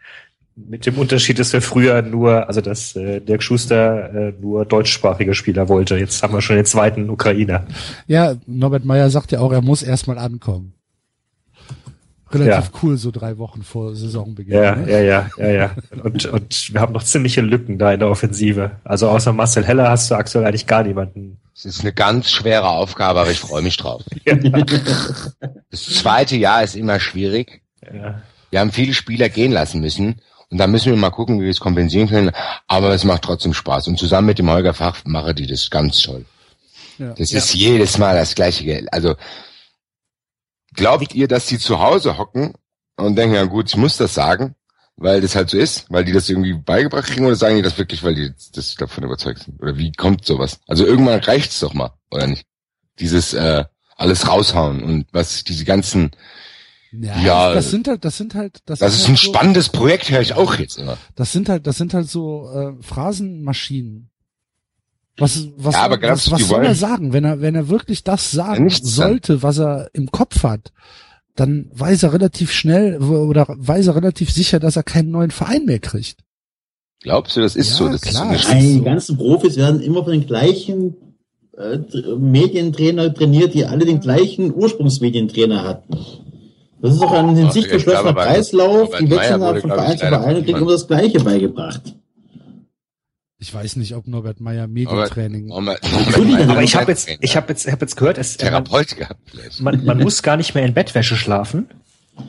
Mit 0.59 0.87
dem 0.87 0.97
Unterschied, 0.97 1.39
dass 1.39 1.53
wir 1.53 1.61
früher 1.61 2.01
nur, 2.01 2.49
also 2.49 2.62
dass 2.62 2.97
äh, 2.97 3.21
Dirk 3.21 3.43
Schuster 3.43 4.14
äh, 4.14 4.33
nur 4.41 4.64
deutschsprachige 4.64 5.35
Spieler 5.35 5.69
wollte. 5.69 5.99
Jetzt 5.99 6.23
haben 6.23 6.33
wir 6.33 6.41
schon 6.41 6.57
den 6.57 6.64
zweiten 6.64 7.11
Ukrainer. 7.11 7.67
Ja, 8.07 8.37
Norbert 8.47 8.87
Meyer 8.87 9.11
sagt 9.11 9.33
ja 9.33 9.41
auch, 9.41 9.53
er 9.53 9.61
muss 9.61 9.83
erstmal 9.83 10.17
ankommen. 10.17 10.73
Relativ 12.33 12.71
cool, 12.83 12.97
so 12.97 13.11
drei 13.11 13.39
Wochen 13.39 13.62
vor 13.62 13.95
Saisonbeginn. 13.95 14.55
Ja, 14.55 14.75
ne? 14.75 14.91
ja, 14.91 15.01
ja, 15.01 15.31
ja, 15.37 15.49
ja. 15.49 15.71
Und, 16.03 16.27
und 16.27 16.73
wir 16.73 16.81
haben 16.81 16.93
noch 16.93 17.05
ziemliche 17.05 17.41
Lücken 17.41 17.79
da 17.79 17.93
in 17.93 18.01
der 18.01 18.09
Offensive. 18.09 18.73
Also 18.83 19.09
außer 19.09 19.33
Marcel 19.33 19.64
Heller 19.64 19.91
hast 19.91 20.11
du 20.11 20.17
aktuell 20.17 20.45
eigentlich 20.45 20.67
gar 20.67 20.83
niemanden. 20.83 21.39
Es 21.57 21.64
ist 21.64 21.80
eine 21.80 21.94
ganz 21.94 22.30
schwere 22.30 22.68
Aufgabe, 22.68 23.20
aber 23.20 23.30
ich 23.30 23.40
freue 23.40 23.62
mich 23.62 23.76
drauf. 23.76 24.02
Das 25.70 25.84
zweite 25.84 26.36
Jahr 26.36 26.62
ist 26.62 26.76
immer 26.76 27.00
schwierig. 27.00 27.62
Ja. 27.92 28.22
Wir 28.50 28.61
haben 28.61 28.72
viele 28.72 28.94
Spieler 28.94 29.28
gehen 29.28 29.52
lassen 29.52 29.80
müssen. 29.80 30.20
Und 30.48 30.59
da 30.59 30.66
müssen 30.66 30.90
wir 30.90 30.96
mal 30.96 31.11
gucken, 31.11 31.40
wie 31.40 31.44
wir 31.44 31.50
es 31.50 31.61
kompensieren 31.61 32.09
können. 32.09 32.30
Aber 32.66 32.90
es 32.90 33.04
macht 33.04 33.22
trotzdem 33.22 33.52
Spaß. 33.52 33.88
Und 33.88 33.98
zusammen 33.98 34.26
mit 34.26 34.38
dem 34.38 34.50
Holger 34.50 34.74
Fach 34.74 35.04
machen 35.04 35.34
die 35.34 35.46
das 35.46 35.70
ganz 35.70 36.00
toll. 36.00 36.24
Ja. 36.98 37.14
Das 37.14 37.32
ist 37.32 37.54
jedes 37.54 37.98
Mal 37.98 38.16
das 38.16 38.34
gleiche 38.34 38.64
Geld. 38.64 38.92
Also, 38.92 39.16
glaubt 40.74 41.14
ihr, 41.14 41.28
dass 41.28 41.46
die 41.46 41.59
zu 41.59 41.80
Hause 41.80 42.16
hocken 42.18 42.54
und 42.96 43.16
denken, 43.16 43.34
ja 43.34 43.44
gut, 43.44 43.68
ich 43.68 43.76
muss 43.76 43.96
das 43.96 44.14
sagen, 44.14 44.54
weil 44.97 45.20
das 45.20 45.36
halt 45.36 45.51
so 45.51 45.59
ist, 45.59 45.86
weil 45.90 46.05
die 46.05 46.12
das 46.12 46.28
irgendwie 46.28 46.55
beigebracht 46.55 47.07
kriegen 47.07 47.26
oder 47.26 47.36
sagen 47.36 47.57
die 47.57 47.62
das 47.62 47.78
wirklich, 47.78 48.03
weil 48.03 48.14
die 48.14 48.32
das 48.55 48.74
davon 48.76 49.05
überzeugt 49.05 49.42
sind? 49.44 49.61
Oder 49.61 49.76
wie 49.76 49.92
kommt 49.92 50.24
sowas? 50.24 50.61
Also 50.66 50.86
irgendwann 50.86 51.20
reicht's 51.20 51.61
doch 51.61 51.74
mal, 51.74 51.92
oder 52.11 52.26
nicht? 52.26 52.47
Dieses 52.99 53.34
äh, 53.34 53.64
alles 53.97 54.28
raushauen 54.28 54.82
und 54.82 55.07
was 55.12 55.44
diese 55.44 55.64
ganzen, 55.64 56.11
Ja, 56.92 57.18
Ja, 57.18 57.55
das 57.55 57.70
sind 57.70 57.88
halt, 57.88 58.05
das 58.05 58.16
sind 58.16 58.34
halt, 58.34 58.61
das, 58.66 58.78
das 58.78 58.94
ist 58.94 59.01
halt 59.03 59.11
ein 59.11 59.16
so, 59.16 59.22
spannendes 59.22 59.68
Projekt, 59.68 60.11
höre 60.11 60.20
ich 60.20 60.34
auch 60.34 60.55
jetzt 60.55 60.78
immer. 60.78 60.97
Das 61.14 61.32
sind 61.32 61.49
halt, 61.49 61.66
das 61.66 61.76
sind 61.76 61.92
halt 61.92 62.09
so 62.09 62.51
äh, 62.51 62.82
Phrasenmaschinen. 62.82 64.11
Was, 65.18 65.49
was, 65.57 65.74
Ja, 65.74 65.82
aber 65.82 66.01
was, 66.03 66.30
was 66.30 66.47
soll 66.47 66.64
er 66.64 66.74
sagen, 66.74 67.14
wenn 67.14 67.24
er, 67.24 67.40
wenn 67.40 67.55
er 67.55 67.68
wirklich 67.68 68.05
das 68.05 68.30
sagen 68.30 68.68
sollte, 68.68 69.42
was 69.42 69.59
er 69.59 69.88
im 69.94 70.11
Kopf 70.11 70.42
hat? 70.42 70.72
Dann 71.37 71.70
weiß 71.74 72.03
er 72.03 72.12
relativ 72.12 72.51
schnell 72.51 72.99
oder 73.01 73.47
weiß 73.49 73.89
er 73.89 73.97
relativ 73.97 74.30
sicher, 74.30 74.59
dass 74.59 74.76
er 74.76 74.82
keinen 74.82 75.11
neuen 75.11 75.30
Verein 75.30 75.64
mehr 75.66 75.78
kriegt. 75.78 76.16
Glaubst 77.03 77.37
du, 77.37 77.41
das 77.43 77.55
ist 77.57 77.70
Ja, 77.70 77.76
so? 77.76 77.89
Das 77.89 78.01
klar. 78.01 78.34
ist 78.34 78.47
so 78.49 78.55
die 78.55 78.82
ganzen 78.82 79.16
Profis 79.16 79.57
werden 79.57 79.80
immer 79.80 80.03
von 80.03 80.12
den 80.12 80.26
gleichen 80.26 80.97
äh, 81.57 81.76
Tr- 81.76 82.16
Medientrainer 82.18 83.12
trainiert, 83.12 83.55
die 83.55 83.64
alle 83.66 83.84
den 83.84 84.01
gleichen 84.01 84.53
Ursprungsmedientrainer 84.55 85.62
hatten. 85.62 85.97
Das 86.80 86.95
ist 86.95 87.03
doch 87.03 87.12
ein 87.12 87.37
in 87.37 87.51
sich 87.51 87.68
geschlossener 87.68 88.14
Kreislauf. 88.14 88.97
Die 88.99 89.11
wechseln 89.11 89.41
von 89.41 89.61
Verein 89.70 89.99
zu 89.99 90.07
Verein 90.07 90.37
und 90.37 90.45
kriegen 90.45 90.59
immer 90.59 90.72
das 90.72 90.87
Gleiche 90.87 91.20
beigebracht. 91.20 91.95
Ich 93.39 93.53
weiß 93.53 93.76
nicht, 93.76 93.95
ob 93.95 94.07
Norbert 94.07 94.41
Meyer 94.41 94.66
Medientraining. 94.66 95.47
Norbert- 95.47 95.80
Entschuldigung, 95.84 96.49
Aber 96.51 96.62
ich 96.62 96.74
habe 96.74 96.91
jetzt, 96.91 97.09
ich 97.20 97.37
habe 97.37 97.49
jetzt, 97.51 97.66
ich 97.66 97.72
habe 97.72 97.82
jetzt 97.82 97.97
gehört, 97.97 98.16
es, 98.16 98.39
man, 98.39 98.49
Therapeut 98.49 98.97
gehabt 98.97 99.20
vielleicht. 99.26 99.61
man, 99.61 99.84
man 99.84 99.99
muss 99.99 100.22
gar 100.22 100.37
nicht 100.39 100.55
mehr 100.55 100.64
in 100.64 100.72
Bettwäsche 100.72 101.16
schlafen. 101.16 101.68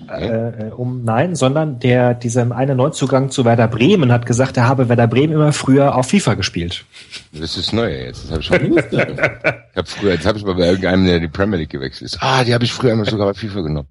Äh, 0.09 0.25
äh, 0.67 0.71
um 0.71 1.05
nein, 1.05 1.37
sondern 1.37 1.79
der 1.79 2.13
dieser 2.13 2.53
eine 2.53 2.75
Neuzugang 2.75 3.29
zu 3.31 3.45
Werder 3.45 3.69
Bremen 3.69 4.11
hat 4.11 4.25
gesagt, 4.25 4.57
er 4.57 4.67
habe 4.67 4.89
Werder 4.89 5.07
Bremen 5.07 5.31
immer 5.35 5.53
früher 5.53 5.95
auf 5.95 6.09
FIFA 6.09 6.33
gespielt. 6.33 6.83
Das 7.31 7.55
ist 7.55 7.71
neu 7.71 7.89
jetzt. 7.89 8.25
Das 8.25 8.31
hab 8.31 8.39
ich 8.41 8.45
schon. 8.47 8.77
ich 8.77 9.77
hab 9.77 9.87
früher, 9.87 10.13
jetzt 10.15 10.25
habe 10.25 10.37
ich 10.37 10.43
mal 10.43 10.55
bei 10.55 10.65
irgendeinem, 10.67 11.05
der 11.05 11.21
die 11.21 11.29
Premier 11.29 11.59
League 11.59 11.69
gewechselt 11.69 12.11
ist. 12.11 12.17
Ah, 12.21 12.43
die 12.43 12.53
habe 12.53 12.65
ich 12.65 12.73
früher 12.73 12.91
immer 12.91 13.05
sogar 13.05 13.27
bei 13.27 13.33
FIFA 13.33 13.61
genommen. 13.61 13.87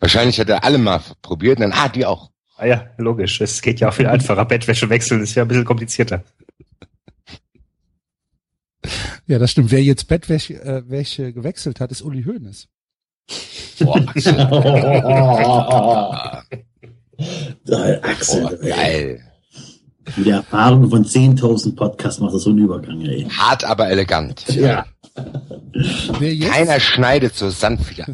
Wahrscheinlich 0.00 0.38
hat 0.38 0.50
er 0.50 0.64
alle 0.64 0.76
mal 0.76 1.00
probiert 1.22 1.56
und 1.56 1.62
dann, 1.62 1.72
ah, 1.72 1.88
die 1.88 2.04
auch. 2.04 2.28
Ah 2.58 2.66
ja, 2.66 2.86
logisch. 2.98 3.40
Es 3.40 3.62
geht 3.62 3.78
ja 3.78 3.88
auch 3.88 3.94
viel 3.94 4.08
einfacher. 4.08 4.44
Bettwäsche 4.44 4.90
wechseln 4.90 5.22
ist 5.22 5.36
ja 5.36 5.42
ein 5.42 5.48
bisschen 5.48 5.64
komplizierter. 5.64 6.24
Ja, 9.26 9.38
das 9.38 9.52
stimmt. 9.52 9.70
Wer 9.70 9.82
jetzt 9.82 10.08
Bettwäsche 10.08 10.54
äh, 10.54 10.82
Wäsche 10.90 11.32
gewechselt 11.32 11.78
hat, 11.78 11.92
ist 11.92 12.02
Uli 12.02 12.24
Hoeneß. 12.24 12.66
Boah, 13.80 14.02
Axel. 14.08 14.34
Da, 17.64 17.98
Axel, 18.02 18.42
Boah, 18.42 18.56
geil. 18.58 19.20
mit 20.16 20.26
der 20.26 20.36
Erfahrung 20.36 20.88
von 20.88 21.04
10.000 21.04 21.74
Podcasts 21.74 22.20
macht 22.20 22.32
das 22.32 22.42
so 22.42 22.50
einen 22.50 22.60
Übergang, 22.60 23.00
ey. 23.00 23.24
Hart, 23.28 23.64
aber 23.64 23.90
elegant. 23.90 24.46
Ja. 24.54 24.86
Keiner 26.12 26.78
schneidet 26.78 27.34
so 27.34 27.50
sanft 27.50 27.90
wie 27.90 28.04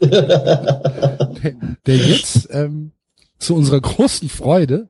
der 1.86 1.96
jetzt 1.96 2.48
ähm, 2.50 2.90
zu 3.38 3.54
unserer 3.54 3.80
großen 3.82 4.28
Freude 4.28 4.88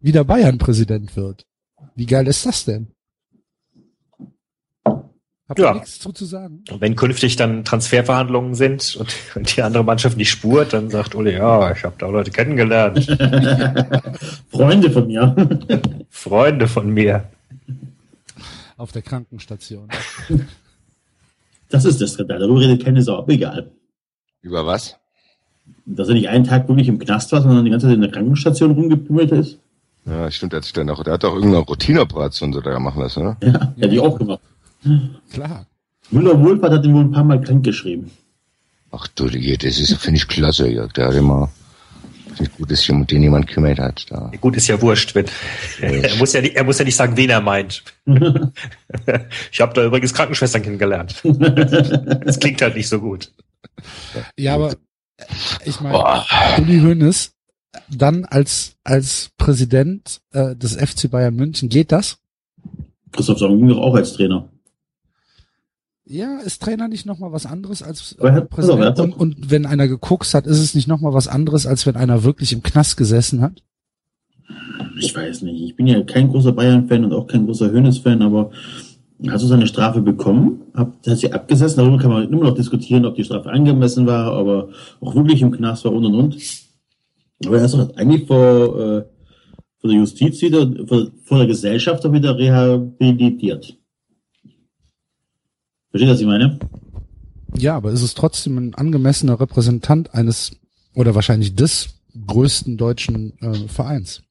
wieder 0.00 0.24
Bayern-Präsident 0.24 1.16
wird. 1.16 1.46
Wie 1.94 2.06
geil 2.06 2.26
ist 2.26 2.44
das 2.46 2.64
denn? 2.64 2.88
Habt 5.46 5.58
ihr 5.58 5.66
Ja. 5.66 5.74
nichts 5.74 5.98
zu, 5.98 6.10
zu 6.12 6.24
sagen? 6.24 6.64
Und 6.70 6.80
wenn 6.80 6.96
künftig 6.96 7.36
dann 7.36 7.64
Transferverhandlungen 7.64 8.54
sind 8.54 8.96
und, 8.96 9.14
und 9.34 9.56
die 9.56 9.62
andere 9.62 9.84
Mannschaft 9.84 10.16
nicht 10.16 10.30
spurt, 10.30 10.72
dann 10.72 10.88
sagt 10.90 11.14
Uli, 11.14 11.32
ja, 11.34 11.70
ich 11.72 11.84
habe 11.84 11.96
da 11.98 12.08
Leute 12.08 12.30
kennengelernt. 12.30 13.04
Freunde 14.50 14.90
von 14.90 15.06
mir. 15.06 15.34
Freunde 16.08 16.66
von 16.66 16.88
mir. 16.90 17.28
Auf 18.76 18.92
der 18.92 19.02
Krankenstation. 19.02 19.88
Das 21.68 21.84
ist 21.84 22.00
das 22.00 22.14
Skandal. 22.14 22.38
Darüber 22.40 22.60
redet 22.60 22.84
keine 22.84 23.02
Sau. 23.02 23.26
Egal. 23.28 23.70
Über 24.40 24.66
was? 24.66 24.96
Dass 25.86 26.08
er 26.08 26.14
nicht 26.14 26.28
einen 26.28 26.44
Tag 26.44 26.68
wirklich 26.68 26.88
im 26.88 26.98
Knast 26.98 27.32
war, 27.32 27.42
sondern 27.42 27.64
die 27.64 27.70
ganze 27.70 27.86
Zeit 27.86 27.96
in 27.96 28.00
der 28.00 28.10
Krankenstation 28.10 28.70
rumgepimmelt 28.70 29.32
ist. 29.32 29.58
Ja, 30.06 30.30
stimmt, 30.30 30.52
der 30.52 30.58
hat 30.58 30.64
sich 30.64 30.72
dann 30.72 30.90
auch, 30.90 31.02
der 31.02 31.14
hat 31.14 31.24
doch 31.24 31.34
irgendeine 31.34 31.64
Routineoperation 31.64 32.52
so 32.52 32.60
da 32.60 32.78
machen 32.78 33.02
lassen, 33.02 33.20
oder? 33.20 33.36
Ja, 33.42 33.72
hätte 33.76 33.94
ich 33.94 34.00
auch 34.00 34.18
gemacht. 34.18 34.40
Klar. 35.32 35.66
Müller 36.10 36.38
Wohlfahrt 36.38 36.72
hat 36.72 36.84
ihn 36.84 36.94
wohl 36.94 37.04
ein 37.04 37.12
paar 37.12 37.24
Mal 37.24 37.40
krank 37.40 37.64
geschrieben. 37.64 38.10
Ach 38.90 39.08
du, 39.08 39.26
das 39.26 39.78
ist, 39.78 39.94
finde 39.96 40.18
ich 40.18 40.28
klasse, 40.28 40.68
Jörg. 40.68 40.92
Der 40.92 41.08
hat 41.08 41.14
immer, 41.14 41.50
finde 42.28 42.44
ich 42.44 42.56
gut, 42.56 42.70
dass 42.70 42.80
sich 42.80 42.90
um 42.90 43.06
den 43.06 43.22
jemand 43.22 43.46
kümmert 43.48 43.78
hat. 43.78 44.06
Da. 44.10 44.30
Gut, 44.40 44.56
ist 44.56 44.68
ja 44.68 44.80
wurscht. 44.80 45.14
Wenn, 45.14 45.26
er, 45.80 46.14
muss 46.16 46.32
ja 46.32 46.42
nicht, 46.42 46.54
er 46.54 46.64
muss 46.64 46.78
ja 46.78 46.84
nicht 46.84 46.94
sagen, 46.94 47.16
wen 47.16 47.30
er 47.30 47.40
meint. 47.40 47.82
ich 49.50 49.60
habe 49.60 49.74
da 49.74 49.84
übrigens 49.84 50.14
Krankenschwestern 50.14 50.62
kennengelernt. 50.62 51.20
das 51.24 52.38
klingt 52.38 52.62
halt 52.62 52.76
nicht 52.76 52.88
so 52.88 53.00
gut. 53.00 53.32
Ja, 54.36 54.54
aber 54.54 54.76
ich 55.64 55.80
meine, 55.80 56.22
Uli 56.58 56.80
Hoeneß 56.80 57.32
dann 57.90 58.24
als, 58.24 58.76
als 58.84 59.30
Präsident 59.36 60.20
äh, 60.32 60.54
des 60.56 60.76
FC 60.76 61.10
Bayern 61.10 61.34
München, 61.34 61.68
geht 61.68 61.92
das? 61.92 62.18
Christoph 63.12 63.38
doch 63.38 63.48
auch 63.78 63.94
als 63.94 64.14
Trainer. 64.14 64.48
Ja, 66.06 66.38
ist 66.40 66.60
Trainer 66.62 66.88
nicht 66.88 67.06
nochmal 67.06 67.32
was 67.32 67.46
anderes 67.46 67.82
als 67.82 68.16
äh, 68.20 68.30
hat- 68.30 68.50
Präsident? 68.50 68.98
und, 69.00 69.12
und 69.12 69.50
wenn 69.50 69.64
einer 69.66 69.88
geguckt 69.88 70.32
hat, 70.34 70.46
ist 70.46 70.58
es 70.58 70.74
nicht 70.74 70.86
nochmal 70.86 71.14
was 71.14 71.28
anderes, 71.28 71.66
als 71.66 71.86
wenn 71.86 71.96
einer 71.96 72.24
wirklich 72.24 72.52
im 72.52 72.62
Knast 72.62 72.96
gesessen 72.96 73.40
hat? 73.40 73.62
Ich 75.00 75.14
weiß 75.16 75.42
nicht. 75.42 75.62
Ich 75.62 75.76
bin 75.76 75.86
ja 75.86 76.02
kein 76.02 76.28
großer 76.28 76.52
Bayern-Fan 76.52 77.04
und 77.04 77.12
auch 77.14 77.26
kein 77.26 77.46
großer 77.46 77.70
Hönes-Fan, 77.70 78.20
aber 78.22 78.50
hast 79.28 79.42
du 79.42 79.48
seine 79.48 79.66
Strafe 79.66 80.00
bekommen? 80.00 80.62
Hat, 80.74 80.92
hat 81.06 81.18
sie 81.18 81.32
abgesessen? 81.32 81.78
Darüber 81.78 81.98
kann 81.98 82.10
man 82.10 82.28
immer 82.30 82.44
noch 82.44 82.54
diskutieren, 82.54 83.04
ob 83.04 83.14
die 83.14 83.24
Strafe 83.24 83.50
angemessen 83.50 84.06
war, 84.06 84.32
aber 84.32 84.70
auch 85.00 85.14
wirklich 85.14 85.42
im 85.42 85.52
Knast 85.52 85.84
war 85.84 85.92
und 85.92 86.06
und 86.06 86.14
und. 86.14 86.36
Aber 87.46 87.58
er 87.58 87.64
ist 87.64 87.74
doch 87.74 87.94
eigentlich 87.96 88.26
vor, 88.26 88.36
äh, 88.38 89.04
vor 89.78 89.90
der 89.90 89.98
Justiz 89.98 90.40
wieder, 90.42 90.70
vor, 90.86 91.08
vor 91.24 91.38
der 91.38 91.46
Gesellschaft 91.46 92.10
wieder 92.10 92.36
rehabilitiert. 92.36 93.76
Versteht 95.90 96.08
ihr, 96.08 96.12
was 96.12 96.20
ich 96.20 96.26
meine? 96.26 96.58
Ja, 97.56 97.76
aber 97.76 97.92
ist 97.92 98.02
es 98.02 98.14
trotzdem 98.14 98.58
ein 98.58 98.74
angemessener 98.74 99.38
Repräsentant 99.38 100.12
eines 100.12 100.56
oder 100.94 101.14
wahrscheinlich 101.14 101.54
des 101.54 102.00
größten 102.26 102.76
deutschen 102.76 103.38
äh, 103.40 103.68
Vereins? 103.68 104.22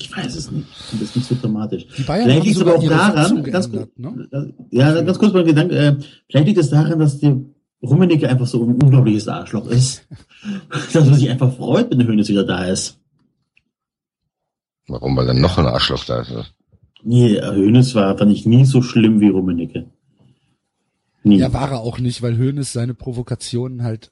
Ich 0.00 0.16
weiß 0.16 0.34
es 0.34 0.50
nicht. 0.50 0.66
Das 0.92 1.02
ist 1.02 1.16
nicht 1.16 1.28
so 1.28 1.36
dramatisch. 1.40 1.86
Die 1.96 2.02
Bayern 2.02 2.24
Vielleicht 2.24 2.44
liegt 2.44 2.56
es 2.56 2.62
aber 2.62 2.76
auch 2.76 2.82
daran, 2.82 3.42
ganz, 3.44 3.70
geändert, 3.70 3.98
ne? 3.98 4.54
ja, 4.70 5.00
ganz 5.02 5.18
kurz 5.18 5.34
mal 5.34 5.44
Gedanke, 5.44 5.76
äh, 5.76 5.96
vielleicht 6.28 6.46
liegt 6.46 6.58
es 6.58 6.70
daran, 6.70 6.98
dass 6.98 7.18
der 7.20 7.38
Rummenigge 7.82 8.28
einfach 8.28 8.46
so 8.46 8.64
ein 8.64 8.82
unglaubliches 8.82 9.28
Arschloch 9.28 9.66
ist, 9.66 10.06
dass 10.92 11.04
man 11.04 11.14
sich 11.14 11.28
einfach 11.28 11.54
freut, 11.54 11.90
wenn 11.90 11.98
der 11.98 12.08
Hönes 12.08 12.28
wieder 12.28 12.44
da 12.44 12.64
ist. 12.64 12.98
Warum? 14.88 15.16
Weil 15.16 15.26
dann 15.26 15.40
noch 15.40 15.58
ein 15.58 15.66
Arschloch 15.66 16.04
da 16.04 16.22
ist. 16.22 16.54
Nee, 17.02 17.40
Hönes 17.40 17.94
war, 17.94 18.16
fand 18.16 18.32
ich 18.32 18.46
nie 18.46 18.64
so 18.64 18.82
schlimm 18.82 19.20
wie 19.20 19.28
Rummenigge. 19.28 19.86
Nie. 21.22 21.38
Ja, 21.38 21.52
war 21.52 21.70
er 21.72 21.80
auch 21.80 21.98
nicht, 21.98 22.22
weil 22.22 22.38
Hoeneß 22.38 22.72
seine 22.72 22.94
Provokationen 22.94 23.82
halt 23.82 24.10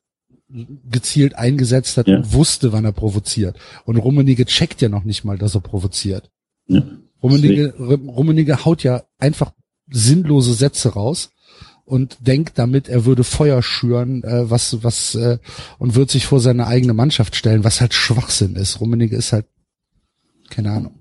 gezielt 0.90 1.34
eingesetzt 1.36 1.96
hat 1.98 2.08
Ja. 2.08 2.16
und 2.18 2.32
wusste, 2.32 2.72
wann 2.72 2.84
er 2.84 2.92
provoziert. 2.92 3.56
Und 3.84 3.96
Rummenigge 3.98 4.46
checkt 4.46 4.80
ja 4.80 4.88
noch 4.88 5.04
nicht 5.04 5.24
mal, 5.24 5.36
dass 5.38 5.54
er 5.54 5.60
provoziert. 5.60 6.30
Ja. 6.66 6.82
Rummenigge, 7.22 7.74
Rummenigge 7.78 8.64
haut 8.64 8.82
ja 8.82 9.02
einfach 9.18 9.52
sinnlose 9.90 10.54
Sätze 10.54 10.90
raus 10.94 11.30
und 11.84 12.16
denkt 12.20 12.58
damit, 12.58 12.88
er 12.88 13.04
würde 13.06 13.24
Feuer 13.24 13.62
schüren, 13.62 14.22
äh, 14.22 14.48
was, 14.50 14.82
was, 14.84 15.14
äh, 15.14 15.38
und 15.78 15.94
wird 15.94 16.10
sich 16.10 16.26
vor 16.26 16.40
seine 16.40 16.66
eigene 16.66 16.94
Mannschaft 16.94 17.34
stellen, 17.36 17.64
was 17.64 17.80
halt 17.80 17.94
Schwachsinn 17.94 18.56
ist. 18.56 18.80
Rummenigge 18.80 19.16
ist 19.16 19.32
halt, 19.32 19.46
keine 20.50 20.70
Ahnung. 20.72 20.94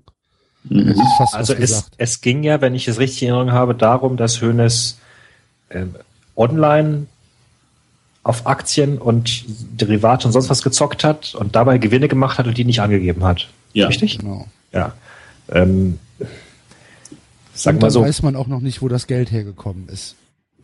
Das 0.64 0.70
Mhm. 0.84 0.88
ist 0.90 1.00
fast 1.16 1.34
Also 1.34 1.54
es, 1.54 1.90
es 1.96 2.20
ging 2.20 2.42
ja, 2.42 2.60
wenn 2.60 2.74
ich 2.74 2.88
es 2.88 2.98
richtig 2.98 3.22
in 3.22 3.28
Erinnerung 3.28 3.52
habe, 3.52 3.74
darum, 3.74 4.16
dass 4.16 4.42
Hoeneß 4.42 4.98
ähm, 5.70 5.94
online 6.36 7.06
auf 8.28 8.46
Aktien 8.46 8.98
und 8.98 9.44
Derivate 9.80 10.26
und 10.28 10.32
sonst 10.32 10.50
was 10.50 10.62
gezockt 10.62 11.02
hat 11.02 11.34
und 11.34 11.56
dabei 11.56 11.78
Gewinne 11.78 12.08
gemacht 12.08 12.38
hat 12.38 12.46
und 12.46 12.58
die 12.58 12.64
nicht 12.64 12.80
angegeben 12.80 13.24
hat. 13.24 13.48
Ja. 13.72 13.86
Richtig? 13.86 14.18
Genau. 14.18 14.46
Ja. 14.72 14.92
Ähm, 15.50 15.98
sag 17.54 17.74
und 17.74 17.80
mal 17.80 17.86
dann 17.86 17.90
so, 17.90 18.02
weiß 18.02 18.22
man 18.22 18.36
auch 18.36 18.46
noch 18.46 18.60
nicht, 18.60 18.82
wo 18.82 18.88
das 18.88 19.06
Geld 19.06 19.30
hergekommen 19.32 19.88
ist, 19.88 20.14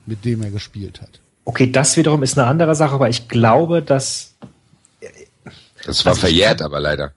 mit 0.06 0.24
dem 0.24 0.42
er 0.42 0.50
gespielt 0.50 1.00
hat. 1.00 1.20
okay, 1.46 1.70
das 1.70 1.96
wiederum 1.96 2.22
ist 2.22 2.38
eine 2.38 2.46
andere 2.46 2.74
Sache, 2.74 2.94
aber 2.94 3.08
ich 3.08 3.28
glaube, 3.28 3.80
dass 3.82 4.34
Das 5.86 6.04
war 6.04 6.12
Also 6.12 6.18
ich 6.18 6.18
verjährt, 6.20 6.58
kann- 6.58 6.66
aber 6.66 6.80
leider. 6.80 7.12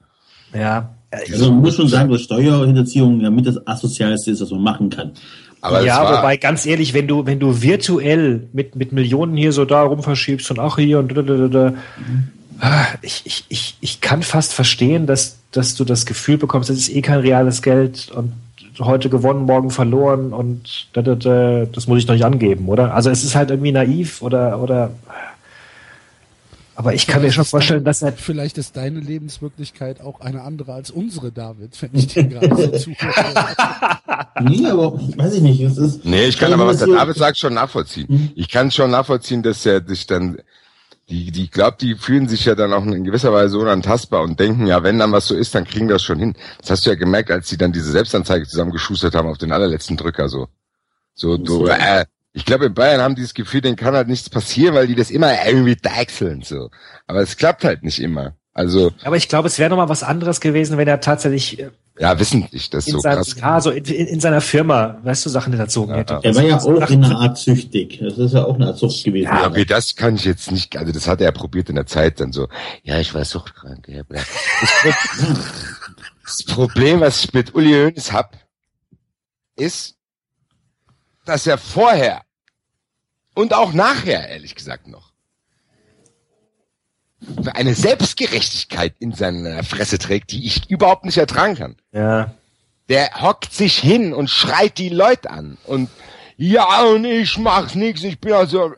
ja, 0.54 0.90
Also 1.12 1.52
man 1.52 1.62
muss 1.62 1.76
schon 1.76 1.88
sagen, 1.88 2.10
dass 2.12 2.22
Steuerhinterziehung 2.22 3.20
ja 3.22 3.30
mit 3.30 3.46
das 3.48 3.66
Asozialste 3.68 4.32
ist, 4.32 4.42
was 4.42 4.52
man 4.52 4.62
machen 4.62 4.90
kann. 4.90 5.12
Aber 5.68 5.82
ja, 5.82 6.18
wobei 6.18 6.38
ganz 6.38 6.66
ehrlich, 6.66 6.94
wenn 6.94 7.08
du 7.08 7.26
wenn 7.26 7.40
du 7.40 7.62
virtuell 7.62 8.48
mit 8.54 8.76
mit 8.76 8.92
Millionen 8.92 9.36
hier 9.36 9.52
so 9.52 9.66
da 9.66 9.84
rumverschiebst 9.84 10.50
und 10.52 10.60
auch 10.60 10.78
hier 10.78 11.00
und 11.00 11.16
da, 11.16 11.22
da, 11.22 11.36
da, 11.36 11.48
da, 11.48 11.74
ich, 13.02 13.22
ich, 13.26 13.46
ich, 13.50 13.78
ich 13.82 14.02
kann 14.02 14.24
fast 14.24 14.54
verstehen, 14.54 15.06
dass 15.06 15.40
dass 15.52 15.76
du 15.76 15.84
das 15.86 16.06
Gefühl 16.06 16.38
bekommst, 16.38 16.70
das 16.70 16.78
ist 16.78 16.90
eh 16.90 17.02
kein 17.02 17.20
reales 17.20 17.62
Geld 17.62 18.12
und 18.12 18.34
heute 18.80 19.10
gewonnen, 19.10 19.46
morgen 19.46 19.72
verloren 19.72 20.34
und 20.34 20.88
da, 20.94 21.02
da, 21.02 21.16
da, 21.16 21.66
das 21.66 21.88
muss 21.88 22.00
ich 22.00 22.06
doch 22.06 22.14
nicht 22.14 22.26
angeben, 22.26 22.68
oder? 22.68 22.94
Also 22.94 23.10
es 23.10 23.24
ist 23.24 23.36
halt 23.36 23.50
irgendwie 23.50 23.72
naiv 23.72 24.22
oder 24.22 24.62
oder 24.62 24.92
aber 26.78 26.94
ich 26.94 27.08
kann 27.08 27.24
mir 27.24 27.32
schon 27.32 27.44
vorstellen, 27.44 27.84
dass 27.84 28.04
er 28.04 28.14
Vielleicht 28.14 28.60
ist 28.60 28.78
deine 28.78 29.00
Lebenswirklichkeit 29.00 30.00
auch 30.00 30.22
eine 30.22 30.44
andere 30.44 30.74
als 30.74 30.92
unsere, 30.92 31.32
David, 31.32 31.82
wenn 31.82 31.90
ich 31.94 32.06
dir 32.06 32.26
gerade 32.26 32.56
so 32.56 32.68
zuhöre. 32.78 33.48
Nee, 34.42 34.68
aber 34.68 34.94
weiß 34.94 35.34
ich 35.34 35.42
nicht. 35.42 35.60
Es 35.62 35.80
ist, 35.80 36.06
nee, 36.06 36.26
ich 36.26 36.38
kann 36.38 36.52
Also 36.52 36.62
aber, 36.62 36.72
was 36.72 36.78
der 36.78 36.90
David 36.90 37.18
sagt, 37.18 37.40
schon 37.40 37.56
nachvollziehen. 37.56 38.06
Mhm. 38.08 38.32
Ich 38.36 38.50
kann 38.50 38.70
schon 38.70 38.92
nachvollziehen, 38.92 39.42
dass 39.42 39.66
er 39.66 39.84
sich 39.88 40.06
dann, 40.06 40.38
die, 41.10 41.32
die, 41.32 41.46
ich 41.46 41.52
glaube, 41.52 41.78
die 41.82 41.96
fühlen 41.96 42.30
sich 42.30 42.46
ja 42.46 42.54
dann 42.54 42.72
auch 42.74 42.86
in 42.86 43.04
gewisser 43.04 43.34
Weise 43.34 43.58
unantastbar 43.58 44.22
und 44.22 44.40
denken, 44.40 44.68
ja, 44.68 44.84
wenn 44.84 45.00
dann 45.00 45.12
was 45.12 45.26
so 45.26 45.36
ist, 45.36 45.56
dann 45.56 45.66
kriegen 45.66 45.88
wir 45.88 45.96
das 45.96 46.04
schon 46.04 46.20
hin. 46.20 46.36
Das 46.62 46.70
hast 46.70 46.86
du 46.86 46.92
ja 46.92 46.96
gemerkt, 46.96 47.32
als 47.32 47.50
sie 47.50 47.58
dann 47.58 47.72
diese 47.72 47.90
Selbstanzeige 47.90 48.46
zusammengeschustert 48.46 49.16
haben 49.16 49.28
auf 49.28 49.40
den 49.40 49.52
allerletzten 49.52 49.98
Drücker, 49.98 50.30
so. 50.30 50.48
So, 51.16 51.38
du, 51.38 51.66
äh, 51.66 52.06
ich 52.38 52.46
glaube, 52.46 52.68
in 52.68 52.74
Bayern 52.76 53.02
haben 53.02 53.16
die 53.16 53.24
das 53.24 53.34
Gefühl, 53.34 53.62
denen 53.62 53.76
kann 53.76 53.96
halt 53.96 54.08
nichts 54.08 54.30
passieren, 54.30 54.76
weil 54.76 54.86
die 54.86 54.94
das 54.94 55.10
immer 55.10 55.34
irgendwie 55.48 55.76
deichseln, 55.76 56.44
so. 56.44 56.70
Aber 57.08 57.20
es 57.22 57.36
klappt 57.36 57.64
halt 57.64 57.82
nicht 57.82 58.00
immer. 58.00 58.36
Also, 58.54 58.92
aber 59.04 59.18
ich 59.18 59.28
glaube, 59.28 59.48
es 59.48 59.58
wäre 59.58 59.72
noch 59.72 59.78
mal 59.78 59.90
was 59.90 60.04
anderes 60.04 60.40
gewesen, 60.40 60.78
wenn 60.78 60.88
er 60.88 61.00
tatsächlich 61.00 61.60
äh, 61.60 61.72
ja, 61.98 62.20
wissentlich, 62.20 62.70
das 62.70 62.86
so 62.86 63.00
seinem, 63.00 63.24
krass. 63.24 63.36
ja, 63.40 63.60
so 63.60 63.72
in, 63.72 63.84
in, 63.86 64.06
in 64.06 64.20
seiner 64.20 64.42
Firma, 64.42 65.00
weißt 65.04 65.26
du, 65.26 65.30
Sachen 65.32 65.52
erzogen 65.54 65.94
Ja, 65.94 65.98
hätte. 65.98 66.14
ja. 66.14 66.20
er 66.22 66.36
war 66.36 66.44
ja 66.44 66.58
auch 66.60 66.90
in 66.92 67.04
einer 67.04 67.18
Art 67.20 67.40
süchtig. 67.40 67.98
Das 68.04 68.20
ist 68.20 68.34
ja 68.36 68.46
auch 68.46 68.54
eine 68.54 68.68
Art 68.68 68.78
Sucht 68.78 69.04
gewesen. 69.04 69.26
Ja, 69.26 69.48
okay, 69.48 69.66
das 69.66 69.96
kann 69.96 70.16
ich 70.16 70.26
jetzt 70.26 70.52
nicht, 70.52 70.78
also 70.78 70.92
das 70.92 71.08
hat 71.08 71.22
er 71.22 71.32
probiert 71.32 71.70
in 71.70 71.76
der 71.76 71.88
Zeit 71.88 72.20
dann 72.20 72.32
so, 72.32 72.48
ja, 72.84 73.00
ich 73.00 73.16
war 73.16 73.26
suchtkrank. 73.26 73.88
Ja, 73.88 74.04
das, 74.10 74.26
das 76.24 76.44
Problem, 76.46 77.00
was 77.00 77.24
ich 77.24 77.34
mit 77.34 77.56
Uli 77.56 77.72
Hoeneß 77.74 78.12
hab, 78.12 78.38
ist, 79.56 79.96
dass 81.26 81.48
er 81.48 81.58
vorher 81.58 82.22
und 83.38 83.54
auch 83.54 83.72
nachher, 83.72 84.28
ehrlich 84.30 84.56
gesagt 84.56 84.88
noch, 84.88 85.12
eine 87.54 87.76
Selbstgerechtigkeit 87.76 88.96
in 88.98 89.14
seiner 89.14 89.64
Fresse 89.64 90.00
trägt, 90.00 90.32
die 90.32 90.46
ich 90.46 90.72
überhaupt 90.72 91.06
nicht 91.06 91.18
ertragen 91.18 91.56
kann. 91.56 91.76
Ja. 91.92 92.34
Der 92.90 93.22
hockt 93.22 93.54
sich 93.54 93.78
hin 93.78 94.14
und 94.14 94.30
schreit 94.30 94.80
die 94.80 94.90
Leute 94.90 95.30
an. 95.30 95.58
Und 95.66 95.90
ja, 96.36 96.84
und 96.86 97.06
ich 97.06 97.38
mach's 97.38 97.76
nix, 97.76 98.04
ich 98.04 98.20
bin 98.20 98.34
also. 98.34 98.74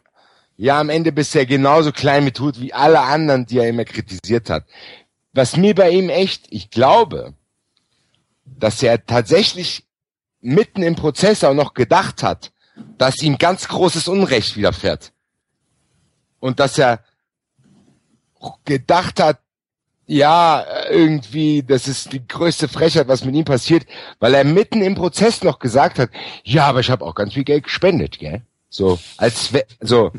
Ja, 0.58 0.82
am 0.82 0.90
Ende 0.90 1.14
bist 1.14 1.34
du 1.34 1.40
ja 1.40 1.46
genauso 1.46 1.94
klein 1.94 2.26
mit 2.26 2.38
Hut 2.38 2.60
wie 2.60 2.74
alle 2.74 3.00
anderen, 3.00 3.46
die 3.46 3.60
er 3.60 3.70
immer 3.70 3.86
kritisiert 3.86 4.50
hat. 4.50 4.66
Was 5.32 5.56
mir 5.56 5.74
bei 5.74 5.90
ihm 5.92 6.10
echt, 6.10 6.48
ich 6.50 6.70
glaube, 6.70 7.34
dass 8.44 8.84
er 8.84 9.06
tatsächlich 9.06 9.86
mitten 10.42 10.84
im 10.84 10.98
Prozess 10.98 11.46
auch 11.46 11.54
noch 11.54 11.74
gedacht 11.74 12.24
hat, 12.24 12.52
dass 12.98 13.22
ihm 13.22 13.38
ganz 13.38 13.68
großes 13.68 14.08
Unrecht 14.08 14.56
widerfährt. 14.56 15.12
Und 16.40 16.60
dass 16.60 16.78
er 16.78 17.04
gedacht 18.66 19.20
hat, 19.20 19.40
ja, 20.06 20.66
irgendwie, 20.90 21.62
das 21.62 21.88
ist 21.88 22.14
die 22.14 22.28
größte 22.28 22.68
Frechheit, 22.68 23.08
was 23.08 23.26
mit 23.26 23.36
ihm 23.36 23.46
passiert, 23.46 23.86
weil 24.20 24.34
er 24.34 24.44
mitten 24.44 24.82
im 24.82 24.96
Prozess 24.96 25.44
noch 25.44 25.60
gesagt 25.60 26.00
hat, 26.00 26.10
ja, 26.44 26.66
aber 26.66 26.80
ich 26.80 26.90
habe 26.90 27.06
auch 27.06 27.14
ganz 27.14 27.34
viel 27.34 27.44
Geld 27.44 27.66
gespendet, 27.66 28.18
gell? 28.18 28.42
So, 28.70 29.00
als 29.18 29.52
so, 29.82 30.12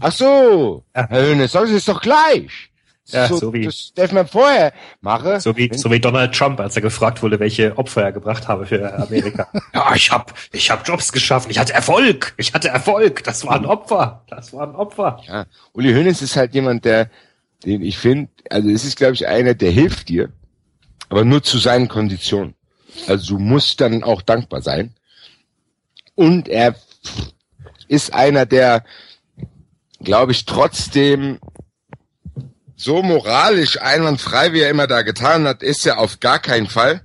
ach 0.00 0.12
so, 0.12 0.84
Herr 0.92 1.08
Hönes, 1.10 1.52
das 1.52 1.70
ist 1.70 1.88
doch 1.88 2.00
gleich. 2.00 2.67
Ja, 3.10 3.26
so, 3.28 3.36
so 3.36 3.52
wie- 3.52 3.64
das 3.64 3.92
darf 3.94 4.12
man 4.12 4.26
vorher 4.28 4.72
mache. 5.00 5.40
So 5.40 5.56
wie, 5.56 5.70
so 5.74 5.90
wie 5.90 5.98
Donald 6.00 6.34
Trump, 6.34 6.60
als 6.60 6.76
er 6.76 6.82
gefragt 6.82 7.22
wurde, 7.22 7.40
welche 7.40 7.76
Opfer 7.78 8.02
er 8.02 8.12
gebracht 8.12 8.48
habe 8.48 8.66
für 8.66 8.92
Amerika. 8.98 9.48
ja, 9.74 9.94
ich 9.94 10.10
hab, 10.10 10.34
ich 10.52 10.70
hab 10.70 10.86
Jobs 10.86 11.12
geschaffen. 11.12 11.50
Ich 11.50 11.58
hatte 11.58 11.72
Erfolg. 11.72 12.34
Ich 12.36 12.52
hatte 12.54 12.68
Erfolg. 12.68 13.24
Das 13.24 13.46
war 13.46 13.56
ein 13.56 13.66
Opfer. 13.66 14.24
Das 14.28 14.52
war 14.52 14.66
ein 14.68 14.74
Opfer. 14.74 15.20
Ja, 15.26 15.46
Uli 15.72 15.92
Hoeneß 15.92 16.20
ist 16.22 16.36
halt 16.36 16.54
jemand, 16.54 16.84
der, 16.84 17.10
den 17.64 17.82
ich 17.82 17.98
finde, 17.98 18.30
also 18.50 18.68
es 18.68 18.84
ist, 18.84 18.96
glaube 18.96 19.14
ich, 19.14 19.26
einer, 19.26 19.54
der 19.54 19.70
hilft 19.70 20.08
dir, 20.10 20.30
aber 21.08 21.24
nur 21.24 21.42
zu 21.42 21.58
seinen 21.58 21.88
Konditionen. 21.88 22.54
Also 23.06 23.36
du 23.36 23.42
musst 23.42 23.80
dann 23.80 24.04
auch 24.04 24.22
dankbar 24.22 24.60
sein. 24.62 24.94
Und 26.14 26.48
er, 26.48 26.74
ist 27.88 28.12
einer, 28.12 28.44
der, 28.44 28.84
glaube 30.00 30.32
ich, 30.32 30.44
trotzdem 30.44 31.38
so 32.78 33.02
moralisch 33.02 33.80
einwandfrei, 33.82 34.52
wie 34.52 34.60
er 34.60 34.70
immer 34.70 34.86
da 34.86 35.02
getan 35.02 35.46
hat, 35.46 35.62
ist 35.62 35.84
er 35.84 35.98
auf 35.98 36.20
gar 36.20 36.38
keinen 36.38 36.68
Fall. 36.68 37.02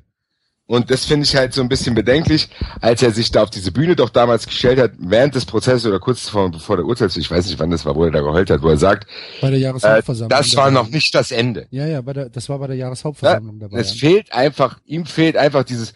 Und 0.66 0.92
das 0.92 1.04
finde 1.04 1.26
ich 1.26 1.36
halt 1.36 1.54
so 1.54 1.62
ein 1.62 1.68
bisschen 1.68 1.94
bedenklich, 1.94 2.48
als 2.80 3.04
er 3.04 3.12
sich 3.12 3.32
da 3.32 3.44
auf 3.44 3.50
diese 3.50 3.72
Bühne 3.72 3.96
doch 3.96 4.10
damals 4.10 4.46
gestellt 4.46 4.80
hat, 4.80 4.92
während 4.98 5.36
des 5.36 5.46
Prozesses 5.46 5.86
oder 5.86 6.00
kurz 6.00 6.30
vor, 6.30 6.50
bevor 6.50 6.78
der 6.78 6.86
Urteil, 6.86 7.10
ich 7.14 7.30
weiß 7.30 7.48
nicht, 7.48 7.60
wann 7.60 7.70
das 7.70 7.86
war, 7.86 7.96
wo 7.96 8.06
er 8.06 8.12
da 8.12 8.22
geheult 8.22 8.50
hat, 8.50 8.62
wo 8.62 8.70
er 8.70 8.78
sagt, 8.78 9.08
bei 9.42 9.50
der 9.50 9.60
Jahreshauptversammlung. 9.60 10.32
Äh, 10.32 10.42
das 10.42 10.56
war 10.56 10.72
noch 10.72 10.88
nicht 10.88 11.14
das 11.16 11.32
Ende. 11.32 11.68
Ja, 11.70 11.86
ja, 11.86 12.02
bei 12.02 12.14
der, 12.14 12.30
das 12.30 12.48
war 12.48 12.60
bei 12.60 12.68
der 12.68 12.78
Jahreshauptversammlung 12.78 13.60
ja, 13.60 13.68
dabei. 13.68 13.80
Es 13.80 13.92
fehlt 13.92 14.32
einfach, 14.32 14.80
ihm 14.86 15.06
fehlt 15.06 15.36
einfach 15.36 15.64
dieses, 15.64 15.94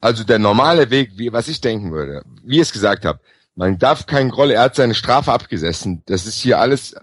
also 0.00 0.24
der 0.24 0.38
normale 0.38 0.90
Weg, 0.90 1.12
wie, 1.16 1.32
was 1.32 1.46
ich 1.46 1.60
denken 1.60 1.92
würde, 1.92 2.24
wie 2.42 2.56
ich 2.56 2.62
es 2.62 2.72
gesagt 2.72 3.04
habe, 3.04 3.20
man 3.54 3.78
darf 3.78 4.06
keinen 4.06 4.30
Groll, 4.30 4.50
er 4.50 4.62
hat 4.62 4.74
seine 4.74 4.94
Strafe 4.94 5.32
abgesessen. 5.32 6.02
Das 6.06 6.26
ist 6.26 6.40
hier 6.40 6.58
alles 6.58 6.94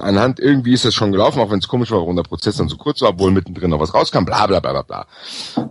anhand, 0.00 0.40
irgendwie 0.40 0.72
ist 0.72 0.84
das 0.84 0.94
schon 0.94 1.12
gelaufen, 1.12 1.40
auch 1.40 1.50
wenn 1.50 1.58
es 1.58 1.68
komisch 1.68 1.90
war, 1.90 1.98
warum 1.98 2.16
der 2.16 2.22
Prozess 2.22 2.56
dann 2.56 2.68
so 2.68 2.76
kurz 2.76 3.00
war, 3.00 3.10
obwohl 3.10 3.30
mittendrin 3.30 3.70
noch 3.70 3.80
was 3.80 3.94
rauskam, 3.94 4.24
bla 4.24 4.46
bla 4.46 4.60
bla 4.60 4.72
bla 4.72 4.82
bla. 4.82 5.06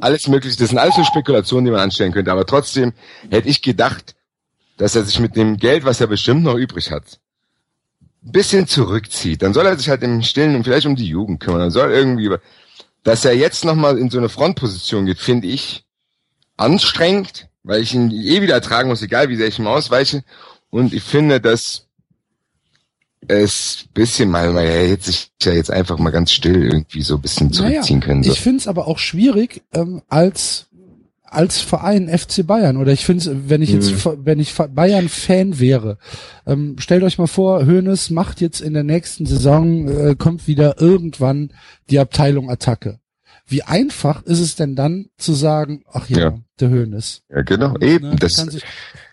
Alles 0.01 0.27
mögliche, 0.27 0.57
das 0.57 0.69
sind 0.69 0.77
alles 0.77 0.95
so 0.95 1.03
Spekulationen, 1.03 1.65
die 1.65 1.71
man 1.71 1.81
anstellen 1.81 2.11
könnte, 2.11 2.31
aber 2.31 2.45
trotzdem 2.45 2.93
hätte 3.29 3.49
ich 3.49 3.61
gedacht, 3.61 4.15
dass 4.77 4.95
er 4.95 5.03
sich 5.03 5.19
mit 5.19 5.35
dem 5.35 5.57
Geld, 5.57 5.85
was 5.85 6.01
er 6.01 6.07
bestimmt 6.07 6.43
noch 6.43 6.55
übrig 6.55 6.91
hat, 6.91 7.19
ein 8.23 8.31
bisschen 8.31 8.67
zurückzieht. 8.67 9.41
Dann 9.41 9.53
soll 9.53 9.65
er 9.65 9.77
sich 9.77 9.89
halt 9.89 10.03
im 10.03 10.21
Stillen 10.23 10.55
und 10.55 10.63
vielleicht 10.63 10.87
um 10.87 10.95
die 10.95 11.07
Jugend 11.07 11.39
kümmern. 11.39 11.59
Dann 11.59 11.71
soll 11.71 11.91
irgendwie, 11.91 12.33
dass 13.03 13.25
er 13.25 13.35
jetzt 13.35 13.65
nochmal 13.65 13.97
in 13.97 14.09
so 14.09 14.17
eine 14.17 14.29
Frontposition 14.29 15.05
geht, 15.05 15.19
finde 15.19 15.47
ich 15.47 15.85
anstrengend, 16.57 17.47
weil 17.63 17.81
ich 17.81 17.93
ihn 17.93 18.11
eh 18.11 18.41
wieder 18.41 18.53
ertragen 18.55 18.89
muss, 18.89 19.01
egal 19.01 19.29
wie 19.29 19.35
sehr 19.35 19.47
ich 19.47 19.59
ihm 19.59 19.67
ausweiche. 19.67 20.23
Und 20.69 20.93
ich 20.93 21.03
finde, 21.03 21.41
dass 21.41 21.88
es 23.27 23.85
bisschen 23.93 24.29
mal, 24.29 24.51
man 24.51 24.65
hätte 24.65 25.05
sich 25.05 25.31
ja 25.41 25.53
jetzt 25.53 25.71
einfach 25.71 25.97
mal 25.97 26.11
ganz 26.11 26.31
still 26.31 26.63
irgendwie 26.63 27.01
so 27.01 27.15
ein 27.15 27.21
bisschen 27.21 27.51
zurückziehen 27.51 27.99
naja, 27.99 28.07
können. 28.07 28.23
So. 28.23 28.31
Ich 28.31 28.39
finde 28.39 28.59
es 28.59 28.67
aber 28.67 28.87
auch 28.87 28.97
schwierig, 28.97 29.63
ähm, 29.73 30.01
als 30.07 30.67
als 31.31 31.61
Verein 31.61 32.09
FC 32.09 32.45
Bayern 32.45 32.77
oder 32.77 32.91
ich 32.91 33.05
finde 33.05 33.49
wenn 33.49 33.61
ich 33.61 33.69
jetzt 33.69 34.03
mhm. 34.03 34.25
wenn 34.25 34.39
ich 34.39 34.55
Bayern 34.55 35.09
Fan 35.09 35.59
wäre 35.59 35.99
ähm, 36.47 36.77
stellt 36.79 37.03
euch 37.03 37.19
mal 37.19 37.27
vor 37.27 37.67
Hoeneß 37.67 38.09
macht 38.09 38.41
jetzt 38.41 38.61
in 38.61 38.73
der 38.73 38.81
nächsten 38.81 39.27
Saison 39.27 39.87
äh, 39.87 40.15
kommt 40.15 40.47
wieder 40.47 40.81
irgendwann 40.81 41.51
die 41.91 41.99
Abteilung 41.99 42.49
Attacke 42.49 42.99
wie 43.49 43.63
einfach 43.63 44.21
ist 44.23 44.39
es 44.39 44.55
denn 44.55 44.75
dann 44.75 45.07
zu 45.17 45.33
sagen, 45.33 45.83
ach 45.91 46.07
ja, 46.07 46.19
ja. 46.19 46.39
der 46.59 46.69
Höhnes. 46.69 47.23
Ja, 47.29 47.41
genau, 47.41 47.73
ne, 47.73 47.85
eben. 47.85 48.15
Das 48.17 48.37
kann 48.37 48.51
sich 48.51 48.63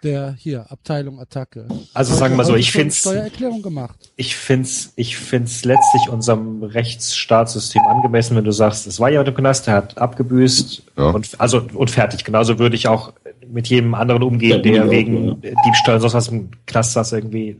der 0.06 0.36
hier 0.38 0.70
Abteilung 0.70 1.18
Attacke. 1.18 1.66
Also 1.92 2.14
sagen 2.14 2.34
wir 2.34 2.38
mal 2.38 2.44
so, 2.44 2.54
ich 2.54 2.70
finde 2.70 2.94
Steuererklärung 2.94 3.60
gemacht. 3.60 4.12
Ich 4.16 4.36
finde 4.36 4.68
es, 4.68 4.92
ich 4.94 5.16
finde 5.16 5.46
es 5.46 5.64
letztlich 5.64 6.08
unserem 6.08 6.62
Rechtsstaatssystem 6.62 7.82
angemessen, 7.82 8.36
wenn 8.36 8.44
du 8.44 8.52
sagst, 8.52 8.86
es 8.86 9.00
war 9.00 9.10
ja 9.10 9.22
im 9.22 9.34
Knast, 9.34 9.66
der 9.66 9.74
hat 9.74 9.98
abgebüßt 9.98 10.82
ja. 10.96 11.10
und 11.10 11.40
also 11.40 11.62
und 11.74 11.90
fertig. 11.90 12.24
Genauso 12.24 12.58
würde 12.58 12.76
ich 12.76 12.86
auch 12.86 13.12
mit 13.48 13.66
jedem 13.68 13.94
anderen 13.94 14.22
umgehen, 14.22 14.62
ja, 14.64 14.72
der 14.72 14.90
wegen 14.90 15.40
Diebstahl 15.40 15.96
und 15.96 16.00
sonst 16.00 16.14
was 16.14 16.28
im 16.28 16.50
Knast 16.66 16.92
saß 16.92 17.12
irgendwie 17.12 17.56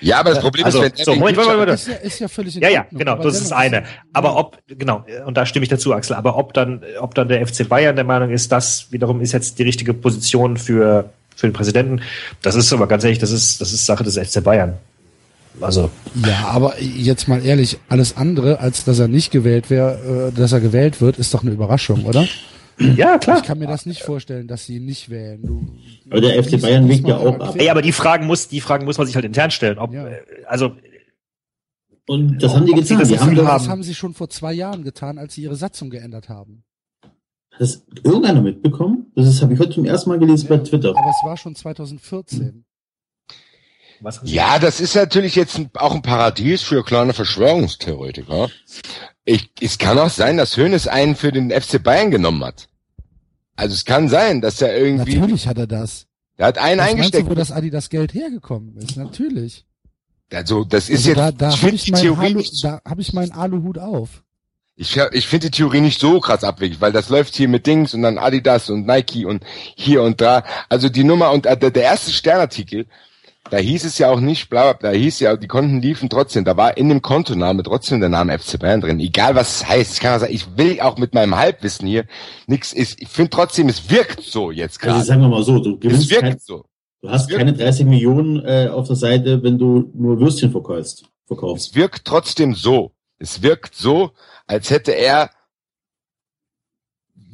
ja, 0.00 0.20
aber 0.20 0.30
das 0.30 0.40
Problem 0.40 0.64
also, 0.64 0.82
ist, 0.82 0.98
wenn 0.98 1.04
so, 1.04 1.14
Moment, 1.14 1.36
Moment, 1.36 1.58
Moment. 1.58 1.74
Ist 1.74 1.88
ja, 1.88 1.94
ist 1.94 2.18
ja 2.20 2.28
völlig 2.28 2.56
in 2.56 2.62
Ja, 2.62 2.68
ja, 2.68 2.86
genau, 2.90 3.16
das 3.16 3.40
ist 3.40 3.52
eine. 3.52 3.84
Aber 4.12 4.36
ob, 4.36 4.58
genau, 4.66 5.04
und 5.24 5.36
da 5.36 5.46
stimme 5.46 5.64
ich 5.64 5.70
dazu, 5.70 5.94
Axel, 5.94 6.16
aber 6.16 6.36
ob 6.36 6.52
dann, 6.54 6.82
ob 7.00 7.14
dann 7.14 7.28
der 7.28 7.46
FC 7.46 7.68
Bayern 7.68 7.96
der 7.96 8.04
Meinung 8.04 8.30
ist, 8.30 8.52
das 8.52 8.90
wiederum 8.90 9.20
ist 9.20 9.32
jetzt 9.32 9.58
die 9.58 9.62
richtige 9.62 9.94
Position 9.94 10.56
für, 10.56 11.10
für 11.34 11.48
den 11.48 11.52
Präsidenten, 11.52 12.02
das 12.42 12.54
ist 12.54 12.72
aber 12.72 12.86
ganz 12.86 13.04
ehrlich, 13.04 13.18
das 13.18 13.30
ist, 13.30 13.60
das 13.60 13.72
ist 13.72 13.86
Sache 13.86 14.04
des 14.04 14.18
FC 14.18 14.42
Bayern. 14.42 14.74
Also. 15.60 15.90
Ja, 16.26 16.48
aber 16.48 16.74
jetzt 16.80 17.28
mal 17.28 17.44
ehrlich, 17.44 17.78
alles 17.88 18.16
andere, 18.16 18.60
als 18.60 18.84
dass 18.84 18.98
er 18.98 19.08
nicht 19.08 19.30
gewählt 19.30 19.70
wäre, 19.70 20.30
äh, 20.34 20.38
dass 20.38 20.52
er 20.52 20.60
gewählt 20.60 21.00
wird, 21.00 21.16
ist 21.18 21.32
doch 21.32 21.42
eine 21.42 21.52
Überraschung, 21.52 22.04
oder? 22.04 22.26
Ja, 22.96 23.18
klar. 23.18 23.38
Ich 23.38 23.44
kann 23.44 23.58
mir 23.58 23.66
das 23.66 23.86
nicht 23.86 24.02
vorstellen, 24.02 24.48
dass 24.48 24.66
sie 24.66 24.76
ihn 24.76 24.84
nicht 24.84 25.08
wählen. 25.08 25.42
Du, 25.42 25.66
aber 26.10 26.20
der 26.20 26.42
FC 26.42 26.60
Bayern 26.60 26.88
winkt 26.88 27.08
ja 27.08 27.16
auch 27.16 27.38
ab. 27.40 27.54
Ey, 27.56 27.70
aber 27.70 27.82
die 27.82 27.92
Fragen 27.92 28.26
muss, 28.26 28.48
die 28.48 28.60
Fragen 28.60 28.84
muss 28.84 28.98
man 28.98 29.06
sich 29.06 29.16
halt 29.16 29.24
intern 29.24 29.50
stellen. 29.50 29.78
Ob, 29.78 29.92
ja. 29.92 30.06
Äh, 30.06 30.22
also. 30.46 30.76
Und 32.06 32.42
das 32.42 32.54
haben 32.54 32.66
die 32.66 32.72
getan. 32.72 32.98
Das, 32.98 33.08
die 33.08 33.18
haben, 33.18 33.34
das 33.34 33.46
haben, 33.46 33.68
haben 33.68 33.82
sie 33.82 33.94
schon 33.94 34.14
vor 34.14 34.28
zwei 34.28 34.52
Jahren 34.52 34.84
getan, 34.84 35.18
als 35.18 35.34
sie 35.34 35.42
ihre 35.42 35.56
Satzung 35.56 35.90
geändert 35.90 36.28
haben. 36.28 36.64
Hat 37.50 37.60
das 37.60 37.86
irgendeiner 38.04 38.42
mitbekommen? 38.42 39.10
Das 39.14 39.40
habe 39.42 39.54
ich 39.54 39.58
heute 39.60 39.70
zum 39.70 39.86
ersten 39.86 40.10
Mal 40.10 40.18
gelesen 40.18 40.48
ja, 40.50 40.56
bei 40.56 40.62
Twitter. 40.62 40.90
Aber 40.90 41.10
es 41.10 41.26
war 41.26 41.36
schon 41.36 41.54
2014. 41.54 42.64
ja, 44.24 44.58
das 44.58 44.80
ist 44.80 44.94
natürlich 44.94 45.34
jetzt 45.34 45.58
auch 45.74 45.94
ein 45.94 46.02
Paradies 46.02 46.62
für 46.62 46.84
kleine 46.84 47.14
Verschwörungstheoretiker. 47.14 48.50
Ich, 49.26 49.50
es 49.60 49.76
kann 49.76 49.98
auch 49.98 50.08
sein, 50.08 50.36
dass 50.36 50.56
Hönes 50.56 50.86
einen 50.86 51.16
für 51.16 51.32
den 51.32 51.50
FC 51.50 51.82
Bayern 51.82 52.10
genommen 52.10 52.44
hat. 52.44 52.68
Also 53.56 53.74
es 53.74 53.84
kann 53.84 54.08
sein, 54.08 54.40
dass 54.40 54.62
er 54.62 54.76
irgendwie. 54.76 55.16
Natürlich 55.16 55.48
hat 55.48 55.58
er 55.58 55.66
das. 55.66 56.06
Er 56.36 56.46
hat 56.46 56.58
einen 56.58 56.80
Was 56.80 56.88
eingesteckt. 56.88 57.26
Du, 57.26 57.30
wo 57.30 57.34
das 57.34 57.50
Adi 57.50 57.70
das 57.70 57.90
Geld 57.90 58.14
hergekommen 58.14 58.76
ist? 58.76 58.96
Natürlich. 58.96 59.66
Also 60.32 60.64
das 60.64 60.88
ist 60.88 61.08
also 61.08 61.08
jetzt. 61.08 61.18
Da, 61.18 61.32
da 61.32 61.62
habe 61.62 61.74
ich, 61.74 61.90
mein 61.90 62.44
da 62.62 62.80
hab 62.84 62.98
ich 62.98 63.12
meinen 63.12 63.32
Aluhut 63.32 63.78
auf. 63.78 64.22
Ich, 64.78 64.96
ich 64.96 65.26
finde 65.26 65.50
die 65.50 65.56
Theorie 65.56 65.80
nicht 65.80 65.98
so 65.98 66.20
krass 66.20 66.44
abwegig, 66.44 66.80
weil 66.80 66.92
das 66.92 67.08
läuft 67.08 67.34
hier 67.34 67.48
mit 67.48 67.66
Dings 67.66 67.94
und 67.94 68.02
dann 68.02 68.18
Adidas 68.18 68.68
und 68.68 68.86
Nike 68.86 69.24
und 69.24 69.42
hier 69.74 70.02
und 70.02 70.20
da. 70.20 70.44
Also 70.68 70.88
die 70.90 71.04
Nummer 71.04 71.32
und 71.32 71.46
äh, 71.46 71.56
der, 71.56 71.70
der 71.70 71.82
erste 71.82 72.12
Sternartikel 72.12 72.86
da 73.50 73.58
hieß 73.58 73.84
es 73.84 73.98
ja 73.98 74.10
auch 74.10 74.20
nicht, 74.20 74.50
bla, 74.50 74.72
bla, 74.72 74.90
da 74.90 74.96
hieß 74.96 75.20
ja, 75.20 75.36
die 75.36 75.46
Konten 75.46 75.80
liefen 75.80 76.08
trotzdem, 76.08 76.44
da 76.44 76.56
war 76.56 76.76
in 76.76 76.88
dem 76.88 77.02
Kontoname 77.02 77.62
trotzdem 77.62 78.00
der 78.00 78.08
Name 78.08 78.38
FC 78.38 78.58
Bayern 78.58 78.80
drin, 78.80 79.00
egal 79.00 79.34
was 79.34 79.56
es 79.62 79.68
heißt. 79.68 79.94
Ich 79.94 80.00
kann 80.00 80.16
auch 80.16 80.20
sagen, 80.20 80.34
ich 80.34 80.56
will 80.56 80.80
auch 80.80 80.98
mit 80.98 81.14
meinem 81.14 81.36
Halbwissen 81.36 81.86
hier 81.86 82.04
nichts 82.46 82.72
ist, 82.72 83.00
ich 83.00 83.08
finde 83.08 83.30
trotzdem, 83.30 83.68
es 83.68 83.90
wirkt 83.90 84.22
so 84.22 84.50
jetzt 84.50 84.80
gerade. 84.80 84.94
Also 84.94 85.06
sagen 85.06 85.20
wir 85.22 85.28
mal 85.28 85.42
so, 85.42 85.58
du 85.58 85.78
gewinnst 85.78 86.04
es 86.04 86.10
wirkt 86.10 86.22
kein, 86.22 86.38
so. 86.38 86.64
Du 87.02 87.10
hast 87.10 87.30
keine 87.30 87.52
30 87.52 87.86
Millionen 87.86 88.44
äh, 88.44 88.68
auf 88.72 88.86
der 88.86 88.96
Seite, 88.96 89.42
wenn 89.42 89.58
du 89.58 89.90
nur 89.94 90.18
Würstchen 90.18 90.50
verkaufst. 90.50 91.04
verkaufst. 91.26 91.68
Es 91.68 91.74
wirkt 91.74 92.04
trotzdem 92.04 92.54
so. 92.54 92.92
Es 93.18 93.42
wirkt 93.42 93.74
so, 93.74 94.10
als 94.46 94.70
hätte 94.70 94.92
er 94.92 95.30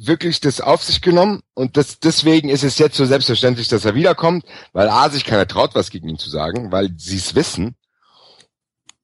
wirklich 0.07 0.39
das 0.39 0.61
auf 0.61 0.83
sich 0.83 1.01
genommen 1.01 1.41
und 1.53 1.77
das, 1.77 1.99
deswegen 1.99 2.49
ist 2.49 2.63
es 2.63 2.77
jetzt 2.77 2.97
so 2.97 3.05
selbstverständlich, 3.05 3.67
dass 3.67 3.85
er 3.85 3.95
wiederkommt, 3.95 4.45
weil 4.71 4.89
A, 4.89 5.09
sich 5.09 5.25
keiner 5.25 5.47
traut, 5.47 5.75
was 5.75 5.89
gegen 5.89 6.09
ihn 6.09 6.17
zu 6.17 6.29
sagen, 6.29 6.71
weil 6.71 6.89
sie 6.97 7.17
es 7.17 7.35
wissen, 7.35 7.75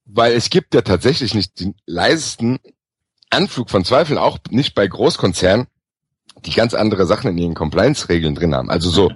weil 0.06 0.34
es 0.34 0.50
gibt 0.50 0.74
ja 0.74 0.82
tatsächlich 0.82 1.34
nicht 1.34 1.60
den 1.60 1.76
leisesten 1.86 2.60
Anflug 3.30 3.70
von 3.70 3.86
Zweifeln, 3.86 4.18
auch 4.18 4.40
nicht 4.50 4.74
bei 4.74 4.88
Großkonzernen, 4.88 5.68
die 6.46 6.52
ganz 6.52 6.74
andere 6.74 7.06
Sachen 7.06 7.30
in 7.32 7.38
ihren 7.38 7.54
Compliance-Regeln 7.54 8.36
drin 8.36 8.56
haben. 8.56 8.70
Also 8.70 8.90
so, 8.90 9.12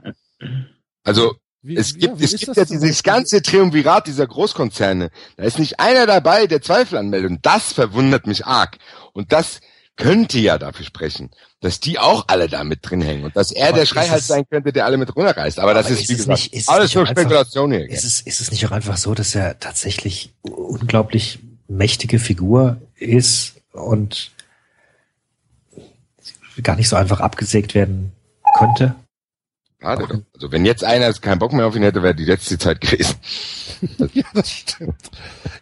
also 1.03 1.35
wie, 1.65 1.77
es 1.77 1.97
gibt, 1.97 2.19
ja, 2.19 2.25
es 2.25 2.35
gibt 2.35 2.57
ja 2.57 2.65
dieses 2.65 3.03
ganze 3.03 3.41
Triumvirat 3.41 4.07
dieser 4.07 4.27
Großkonzerne. 4.27 5.11
Da 5.37 5.43
ist 5.43 5.59
nicht 5.59 5.79
einer 5.79 6.05
dabei, 6.05 6.45
der 6.45 6.61
Zweifel 6.61 6.97
anmeldet. 6.97 7.31
Und 7.31 7.45
das 7.45 7.71
verwundert 7.71 8.27
mich 8.27 8.45
arg. 8.45 8.77
Und 9.13 9.31
das 9.31 9.61
könnte 9.95 10.39
ja 10.39 10.57
dafür 10.57 10.85
sprechen, 10.85 11.29
dass 11.61 11.79
die 11.79 11.99
auch 11.99 12.25
alle 12.27 12.47
da 12.47 12.63
mit 12.63 12.79
drin 12.81 13.01
hängen 13.01 13.23
und 13.23 13.35
dass 13.35 13.51
er 13.51 13.69
aber 13.69 13.79
der 13.79 13.85
Schreihals 13.85 14.27
sein 14.27 14.43
könnte, 14.49 14.73
der 14.73 14.85
alle 14.85 14.97
mit 14.97 15.15
runterreißt. 15.15 15.59
Aber, 15.59 15.71
aber 15.71 15.81
das 15.81 15.91
ist, 15.91 16.09
wie 16.09 16.15
gesagt, 16.15 16.53
nicht, 16.53 16.69
alles 16.69 16.95
nur 16.95 17.05
Spekulation 17.05 17.71
hier. 17.71 17.89
Ist 17.89 18.03
es, 18.03 18.21
ist 18.21 18.41
es 18.41 18.51
nicht 18.51 18.65
auch 18.65 18.71
einfach 18.71 18.97
so, 18.97 19.13
dass 19.13 19.35
er 19.35 19.59
tatsächlich 19.59 20.33
unglaublich 20.41 21.39
mächtige 21.67 22.19
Figur 22.19 22.81
ist 22.95 23.61
und 23.71 24.31
gar 26.61 26.75
nicht 26.75 26.89
so 26.89 26.95
einfach 26.95 27.19
abgesägt 27.19 27.75
werden 27.75 28.13
könnte? 28.57 28.95
Schade. 29.83 30.23
Also 30.33 30.51
wenn 30.51 30.63
jetzt 30.63 30.83
einer 30.83 31.11
keinen 31.13 31.39
Bock 31.39 31.51
mehr 31.51 31.67
auf 31.67 31.75
ihn 31.75 31.83
hätte, 31.83 32.01
wäre 32.03 32.15
die 32.15 32.23
letzte 32.23 32.57
Zeit 32.57 32.79
gewesen. 32.79 33.15
ja, 34.13 34.23
das 34.33 34.49
stimmt. 34.49 34.95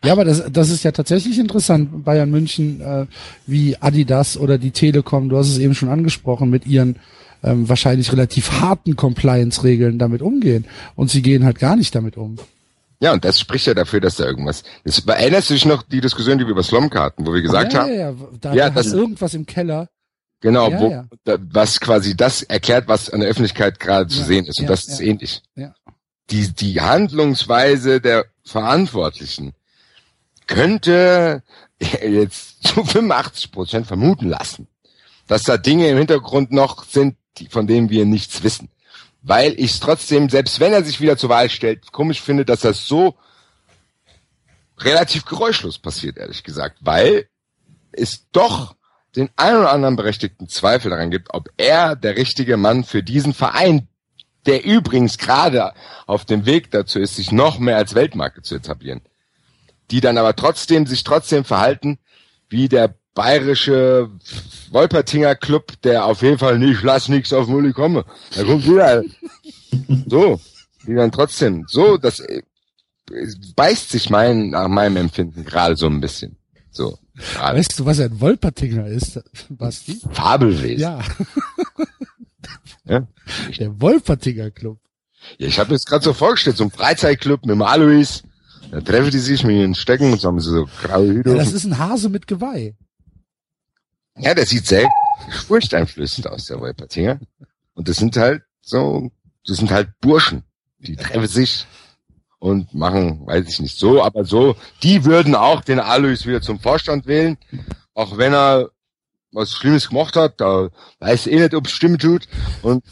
Ja, 0.05 0.13
aber 0.13 0.25
das, 0.25 0.43
das 0.51 0.69
ist 0.69 0.83
ja 0.83 0.91
tatsächlich 0.91 1.39
interessant. 1.39 2.05
Bayern 2.05 2.29
München 2.29 2.81
äh, 2.81 3.07
wie 3.47 3.77
Adidas 3.81 4.37
oder 4.37 4.59
die 4.59 4.71
Telekom, 4.71 5.29
du 5.29 5.37
hast 5.37 5.49
es 5.49 5.57
eben 5.57 5.73
schon 5.73 5.89
angesprochen, 5.89 6.51
mit 6.51 6.67
ihren 6.67 6.97
ähm, 7.43 7.67
wahrscheinlich 7.67 8.11
relativ 8.11 8.51
harten 8.61 8.95
Compliance-Regeln 8.95 9.97
damit 9.97 10.21
umgehen. 10.21 10.65
Und 10.95 11.09
sie 11.09 11.23
gehen 11.23 11.43
halt 11.43 11.57
gar 11.57 11.75
nicht 11.75 11.95
damit 11.95 12.15
um. 12.15 12.37
Ja, 12.99 13.13
und 13.13 13.25
das 13.25 13.39
spricht 13.39 13.65
ja 13.65 13.73
dafür, 13.73 14.01
dass 14.01 14.17
da 14.17 14.25
irgendwas. 14.25 14.63
Das, 14.83 14.99
erinnerst 14.99 15.49
du 15.49 15.55
dich 15.55 15.65
noch 15.65 15.81
die 15.81 16.01
Diskussion, 16.01 16.37
die 16.37 16.45
wir 16.45 16.51
über 16.51 16.61
Slomkarten, 16.61 17.25
wo 17.25 17.33
wir 17.33 17.41
gesagt 17.41 17.73
ja, 17.73 17.79
haben? 17.79 17.89
Ja, 17.89 17.95
ja, 17.95 18.13
da, 18.39 18.53
ja, 18.53 18.69
da 18.69 18.75
das, 18.75 18.93
irgendwas 18.93 19.33
im 19.33 19.47
Keller. 19.47 19.89
Genau, 20.41 20.71
ja, 20.71 20.79
wo, 20.79 20.89
ja. 20.89 21.05
was 21.39 21.79
quasi 21.79 22.17
das 22.17 22.41
erklärt, 22.41 22.87
was 22.87 23.09
an 23.09 23.19
der 23.19 23.29
Öffentlichkeit 23.29 23.79
gerade 23.79 24.09
zu 24.09 24.23
sehen 24.23 24.45
ist. 24.45 24.59
Und 24.59 24.67
das 24.67 24.87
ist 24.87 24.99
ähnlich. 24.99 25.43
Ja. 25.55 25.73
Die, 26.31 26.51
die 26.51 26.81
Handlungsweise 26.81 28.01
der 28.01 28.25
Verantwortlichen 28.43 29.53
könnte 30.47 31.43
jetzt 31.79 32.63
zu 32.67 32.83
85 32.83 33.51
Prozent 33.51 33.87
vermuten 33.87 34.29
lassen, 34.29 34.67
dass 35.27 35.43
da 35.43 35.57
Dinge 35.57 35.87
im 35.87 35.97
Hintergrund 35.97 36.51
noch 36.51 36.83
sind, 36.85 37.17
die, 37.37 37.47
von 37.47 37.67
denen 37.67 37.89
wir 37.89 38.05
nichts 38.05 38.43
wissen. 38.43 38.69
weil 39.21 39.53
ich 39.53 39.71
es 39.73 39.79
trotzdem, 39.79 40.29
selbst 40.29 40.59
wenn 40.59 40.73
er 40.73 40.83
sich 40.83 40.99
wieder 40.99 41.17
zur 41.17 41.29
Wahl 41.29 41.49
stellt, 41.49 41.91
komisch 41.91 42.21
finde, 42.21 42.45
dass 42.45 42.61
das 42.61 42.87
so 42.87 43.15
relativ 44.79 45.25
geräuschlos 45.25 45.77
passiert, 45.77 46.17
ehrlich 46.17 46.43
gesagt, 46.43 46.79
weil 46.81 47.27
es 47.91 48.27
doch 48.31 48.75
den 49.15 49.29
ein 49.35 49.55
oder 49.55 49.71
anderen 49.71 49.95
berechtigten 49.95 50.47
Zweifel 50.47 50.91
daran 50.91 51.11
gibt, 51.11 51.33
ob 51.33 51.49
er 51.57 51.95
der 51.95 52.17
richtige 52.17 52.57
Mann 52.57 52.83
für 52.83 53.03
diesen 53.03 53.33
Verein, 53.33 53.87
der 54.45 54.63
übrigens 54.63 55.17
gerade 55.17 55.73
auf 56.07 56.25
dem 56.25 56.45
Weg 56.45 56.71
dazu 56.71 56.99
ist, 56.99 57.15
sich 57.15 57.31
noch 57.31 57.59
mehr 57.59 57.77
als 57.77 57.93
Weltmarke 57.93 58.41
zu 58.41 58.55
etablieren, 58.55 59.01
die 59.91 60.01
dann 60.01 60.17
aber 60.17 60.35
trotzdem 60.35 60.85
sich 60.87 61.03
trotzdem 61.03 61.43
verhalten 61.43 61.99
wie 62.49 62.69
der 62.69 62.95
bayerische 63.13 64.09
Wolpertinger 64.71 65.35
Club, 65.35 65.73
der 65.83 66.05
auf 66.05 66.21
jeden 66.21 66.37
Fall 66.37 66.57
nicht, 66.59 66.81
lass 66.83 67.09
nix 67.09 67.33
auf 67.33 67.47
Mulli 67.47 67.73
komme. 67.73 68.05
Da 68.35 68.43
kommt 68.43 68.65
wieder. 68.65 69.03
so, 70.07 70.39
die 70.87 70.95
dann 70.95 71.11
trotzdem, 71.11 71.65
so, 71.67 71.97
das 71.97 72.19
äh, 72.21 72.41
beißt 73.55 73.89
sich 73.89 74.09
mein, 74.09 74.49
nach 74.51 74.67
meinem 74.67 74.97
Empfinden 74.97 75.43
gerade 75.43 75.75
so 75.75 75.87
ein 75.87 76.01
bisschen. 76.01 76.37
So. 76.71 76.97
Grade. 77.33 77.57
Weißt 77.57 77.79
du, 77.79 77.85
was 77.85 77.99
ein 77.99 78.19
Wolpertinger 78.19 78.87
ist, 78.87 79.21
Basti? 79.49 80.01
Fabelwesen. 80.11 80.79
Ja. 80.79 81.01
Ja. 82.85 83.07
Der 83.59 83.79
Wolpertinger 83.79 84.51
Club. 84.51 84.79
Ja, 85.37 85.47
ich 85.47 85.59
habe 85.59 85.69
mir 85.69 85.75
das 85.75 85.85
gerade 85.85 86.03
so 86.03 86.13
vorgestellt, 86.13 86.57
so 86.57 86.63
ein 86.63 86.71
Freizeitclub 86.71 87.41
mit 87.41 87.51
dem 87.51 87.61
Alois. 87.61 88.23
Da 88.71 88.81
treffen 88.81 89.11
die 89.11 89.19
sich 89.19 89.43
mit 89.43 89.57
ihren 89.57 89.75
Stecken 89.75 90.11
und 90.11 90.21
so 90.21 90.29
haben 90.29 90.39
sie 90.39 90.49
so 90.49 90.67
graue 90.81 91.07
Hüte. 91.13 91.31
Ja, 91.31 91.35
das 91.35 91.53
ist 91.53 91.65
ein 91.65 91.77
Hase 91.77 92.09
mit 92.09 92.25
Geweih. 92.25 92.75
Ja, 94.17 94.33
der 94.33 94.45
sieht 94.45 94.65
sehr 94.65 94.89
furchteinflößend 95.47 96.27
aus, 96.27 96.45
der 96.45 96.59
Wolpertinger. 96.59 97.19
Und 97.73 97.87
das 97.87 97.97
sind 97.97 98.15
halt 98.17 98.43
so, 98.61 99.11
das 99.45 99.57
sind 99.57 99.71
halt 99.71 99.89
Burschen. 99.99 100.43
Die 100.79 100.95
treffen 100.95 101.27
sich 101.27 101.65
und 102.41 102.73
machen, 102.73 103.21
weiß 103.27 103.47
ich 103.47 103.59
nicht, 103.59 103.77
so, 103.77 104.01
aber 104.01 104.25
so, 104.25 104.55
die 104.81 105.05
würden 105.05 105.35
auch 105.35 105.61
den 105.61 105.79
Alois 105.79 106.25
wieder 106.25 106.41
zum 106.41 106.59
Vorstand 106.59 107.05
wählen, 107.05 107.37
auch 107.93 108.17
wenn 108.17 108.33
er 108.33 108.71
was 109.31 109.51
Schlimmes 109.51 109.89
gemacht 109.89 110.15
hat, 110.15 110.41
da 110.41 110.69
weiß 110.99 111.27
eh 111.27 111.39
nicht, 111.39 111.53
ob 111.53 111.67
es 111.67 111.71
stimmen 111.71 111.99
tut 111.99 112.27
und 112.63 112.83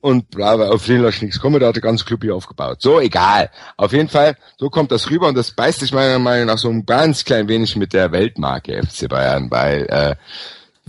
und 0.00 0.30
bla, 0.30 0.54
auf 0.54 0.86
den 0.86 1.02
lass 1.02 1.22
nichts 1.22 1.40
kommen, 1.40 1.60
da 1.60 1.68
hat 1.68 1.76
der 1.76 1.82
ganze 1.82 2.04
Club 2.04 2.22
hier 2.22 2.34
aufgebaut. 2.34 2.80
So, 2.80 3.00
egal. 3.00 3.50
Auf 3.76 3.92
jeden 3.92 4.08
Fall, 4.08 4.36
so 4.56 4.70
kommt 4.70 4.92
das 4.92 5.10
rüber 5.10 5.26
und 5.28 5.36
das 5.36 5.50
beißt 5.52 5.80
sich 5.80 5.92
meiner 5.92 6.20
Meinung 6.20 6.46
nach 6.46 6.58
so 6.58 6.68
ein 6.68 6.86
ganz 6.86 7.24
klein 7.24 7.48
wenig 7.48 7.74
mit 7.76 7.92
der 7.92 8.12
Weltmarke 8.12 8.80
FC 8.80 9.08
Bayern, 9.08 9.50
weil 9.50 9.86
äh, 9.88 10.16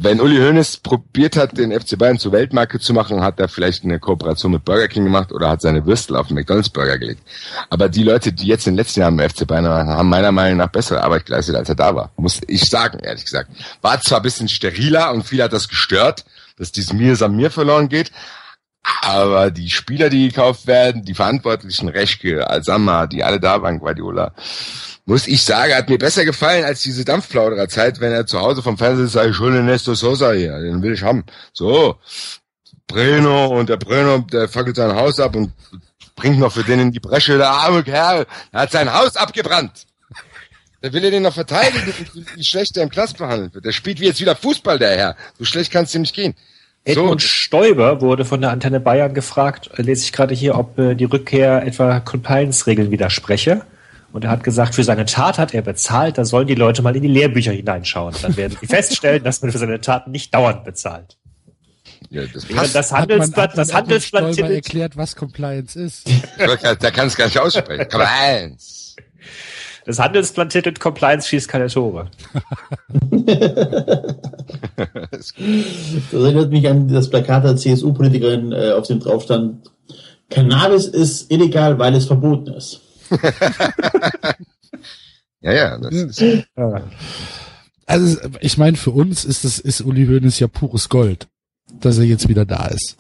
wenn 0.01 0.21
Uli 0.21 0.37
Hoeneß 0.37 0.77
probiert 0.77 1.35
hat, 1.35 1.57
den 1.57 1.77
FC 1.77 1.97
Bayern 1.97 2.17
zur 2.17 2.31
Weltmarke 2.31 2.79
zu 2.79 2.93
machen, 2.93 3.21
hat 3.21 3.39
er 3.39 3.47
vielleicht 3.47 3.83
eine 3.83 3.99
Kooperation 3.99 4.53
mit 4.53 4.63
Burger 4.63 4.87
King 4.87 5.03
gemacht 5.03 5.31
oder 5.31 5.49
hat 5.49 5.61
seine 5.61 5.85
Würstel 5.85 6.15
auf 6.15 6.27
den 6.27 6.35
McDonalds 6.35 6.69
Burger 6.69 6.97
gelegt. 6.97 7.21
Aber 7.69 7.89
die 7.89 8.03
Leute, 8.03 8.31
die 8.31 8.47
jetzt 8.47 8.65
in 8.65 8.73
den 8.73 8.77
letzten 8.77 9.01
Jahren 9.01 9.19
im 9.19 9.29
FC 9.29 9.45
Bayern 9.45 9.65
waren, 9.65 9.87
haben 9.89 10.09
meiner 10.09 10.31
Meinung 10.31 10.57
nach 10.57 10.69
bessere 10.69 11.03
Arbeit 11.03 11.25
geleistet, 11.25 11.55
als 11.55 11.69
er 11.69 11.75
da 11.75 11.95
war. 11.95 12.11
Muss 12.15 12.39
ich 12.47 12.69
sagen, 12.69 12.99
ehrlich 12.99 13.25
gesagt. 13.25 13.51
War 13.81 13.99
zwar 14.01 14.19
ein 14.19 14.23
bisschen 14.23 14.47
steriler 14.47 15.11
und 15.11 15.23
viel 15.23 15.43
hat 15.43 15.53
das 15.53 15.67
gestört, 15.67 16.25
dass 16.57 16.71
dieses 16.71 16.93
Mir 16.93 17.15
Samir 17.15 17.51
verloren 17.51 17.89
geht, 17.89 18.11
aber 19.01 19.51
die 19.51 19.69
Spieler, 19.69 20.09
die 20.09 20.29
gekauft 20.29 20.67
werden, 20.67 21.03
die 21.03 21.13
Verantwortlichen, 21.13 21.89
Reschke, 21.89 22.47
Alsama, 22.49 23.07
die 23.07 23.23
alle 23.23 23.39
da 23.39 23.61
waren, 23.61 23.79
Guardiola, 23.79 24.33
muss 25.05 25.27
ich 25.27 25.43
sagen, 25.43 25.73
hat 25.73 25.89
mir 25.89 25.97
besser 25.97 26.25
gefallen 26.25 26.65
als 26.65 26.81
diese 26.83 27.03
Dampfplaudererzeit, 27.05 27.99
wenn 27.99 28.11
er 28.11 28.27
zu 28.27 28.39
Hause 28.39 28.61
vom 28.61 28.77
Fernseher 28.77 29.07
sagt, 29.07 29.39
den 29.39 29.65
Nestor 29.65 29.95
Sosa 29.95 30.31
hier, 30.33 30.59
den 30.59 30.81
will 30.83 30.93
ich 30.93 31.03
haben. 31.03 31.23
So, 31.53 31.97
Breno 32.87 33.47
und 33.47 33.69
der 33.69 33.77
Breno, 33.77 34.19
der 34.19 34.47
fackelt 34.47 34.75
sein 34.75 34.95
Haus 34.95 35.19
ab 35.19 35.35
und 35.35 35.51
bringt 36.15 36.39
noch 36.39 36.51
für 36.51 36.63
den 36.63 36.79
in 36.79 36.91
die 36.91 36.99
Bresche, 36.99 37.37
der 37.37 37.49
arme 37.49 37.83
Kerl, 37.83 38.27
er 38.51 38.61
hat 38.61 38.71
sein 38.71 38.93
Haus 38.93 39.15
abgebrannt. 39.15 39.87
Der 40.81 40.93
will 40.93 41.03
er 41.03 41.11
den 41.11 41.23
noch 41.23 41.33
verteidigen, 41.33 41.93
wie 42.35 42.43
schlecht 42.43 42.77
er 42.77 42.83
im 42.83 42.89
Klass 42.89 43.13
behandelt 43.13 43.53
wird. 43.53 43.65
Der 43.65 43.73
spielt 43.73 43.99
wie 43.99 44.05
jetzt 44.05 44.21
wieder 44.21 44.35
Fußball, 44.35 44.79
der 44.79 44.97
Herr. 44.97 45.15
So 45.37 45.43
schlecht 45.43 45.71
kann 45.71 45.83
es 45.83 45.95
ihm 45.95 46.01
nicht 46.01 46.15
gehen. 46.15 46.35
Edmund 46.89 47.21
So. 47.21 47.27
Stoiber 47.27 48.01
wurde 48.01 48.25
von 48.25 48.41
der 48.41 48.51
Antenne 48.51 48.79
Bayern 48.79 49.13
gefragt, 49.13 49.69
äh, 49.77 49.81
lese 49.81 50.03
ich 50.03 50.11
gerade 50.11 50.33
hier, 50.33 50.57
ob 50.57 50.77
äh, 50.77 50.95
die 50.95 51.05
Rückkehr 51.05 51.65
etwa 51.65 51.99
Compliance-Regeln 51.99 52.91
widerspreche. 52.91 53.61
Und 54.11 54.23
er 54.23 54.31
hat 54.31 54.43
gesagt, 54.43 54.75
für 54.75 54.83
seine 54.83 55.05
Tat 55.05 55.37
hat 55.37 55.53
er 55.53 55.61
bezahlt, 55.61 56.17
da 56.17 56.25
sollen 56.25 56.47
die 56.47 56.55
Leute 56.55 56.81
mal 56.81 56.95
in 56.95 57.03
die 57.03 57.07
Lehrbücher 57.07 57.51
hineinschauen. 57.51 58.15
Dann 58.21 58.35
werden 58.37 58.57
sie 58.59 58.67
feststellen, 58.67 59.23
dass 59.23 59.41
man 59.41 59.51
für 59.51 59.59
seine 59.59 59.79
Taten 59.81 60.11
nicht 60.11 60.33
dauernd 60.33 60.63
bezahlt. 60.63 61.17
Ja, 62.09 62.23
das 62.25 62.45
passt. 62.45 62.73
das 62.73 62.91
Handelsblatt, 62.91 63.51
hat 63.51 63.57
das 63.57 63.73
Handelsblatt 63.73 64.37
erklärt, 64.37 64.97
was 64.97 65.15
Compliance 65.15 65.79
ist. 65.79 66.09
Der 66.37 66.91
kann 66.91 67.07
es 67.07 67.15
gar 67.15 67.25
nicht 67.25 67.37
aussprechen. 67.37 67.87
Compliance. 67.89 68.95
Das 69.89 69.97
Handelsblatt 69.97 70.51
titelt 70.51 70.79
Compliance 70.79 71.27
schießt 71.27 71.47
keine 71.47 71.65
Tore. 71.67 72.11
Das 75.11 75.33
erinnert 76.13 76.51
mich 76.51 76.69
an 76.69 76.87
das 76.87 77.09
Plakat 77.09 77.43
der 77.43 77.55
CSU-Politikerin, 77.55 78.51
äh, 78.51 78.71
auf 78.73 78.85
dem 78.85 78.99
drauf 78.99 79.23
stand, 79.23 79.71
Cannabis 80.29 80.85
ist 80.85 81.31
illegal, 81.31 81.79
weil 81.79 81.95
es 81.95 82.05
verboten 82.05 82.53
ist. 82.53 82.81
Ja, 85.41 85.53
ja, 85.53 85.77
das 85.77 85.93
ist, 85.93 86.19
Ja. 86.57 86.83
Also 87.85 88.17
ich 88.41 88.57
meine, 88.57 88.75
für 88.75 88.91
uns 88.91 89.23
ist 89.23 89.45
das 89.45 89.57
ist 89.57 89.79
Uli 89.79 90.05
Hoeneß 90.05 90.37
ja 90.39 90.49
pures 90.49 90.89
Gold, 90.89 91.29
dass 91.79 91.97
er 91.97 92.03
jetzt 92.03 92.27
wieder 92.27 92.45
da 92.45 92.67
ist. 92.67 92.97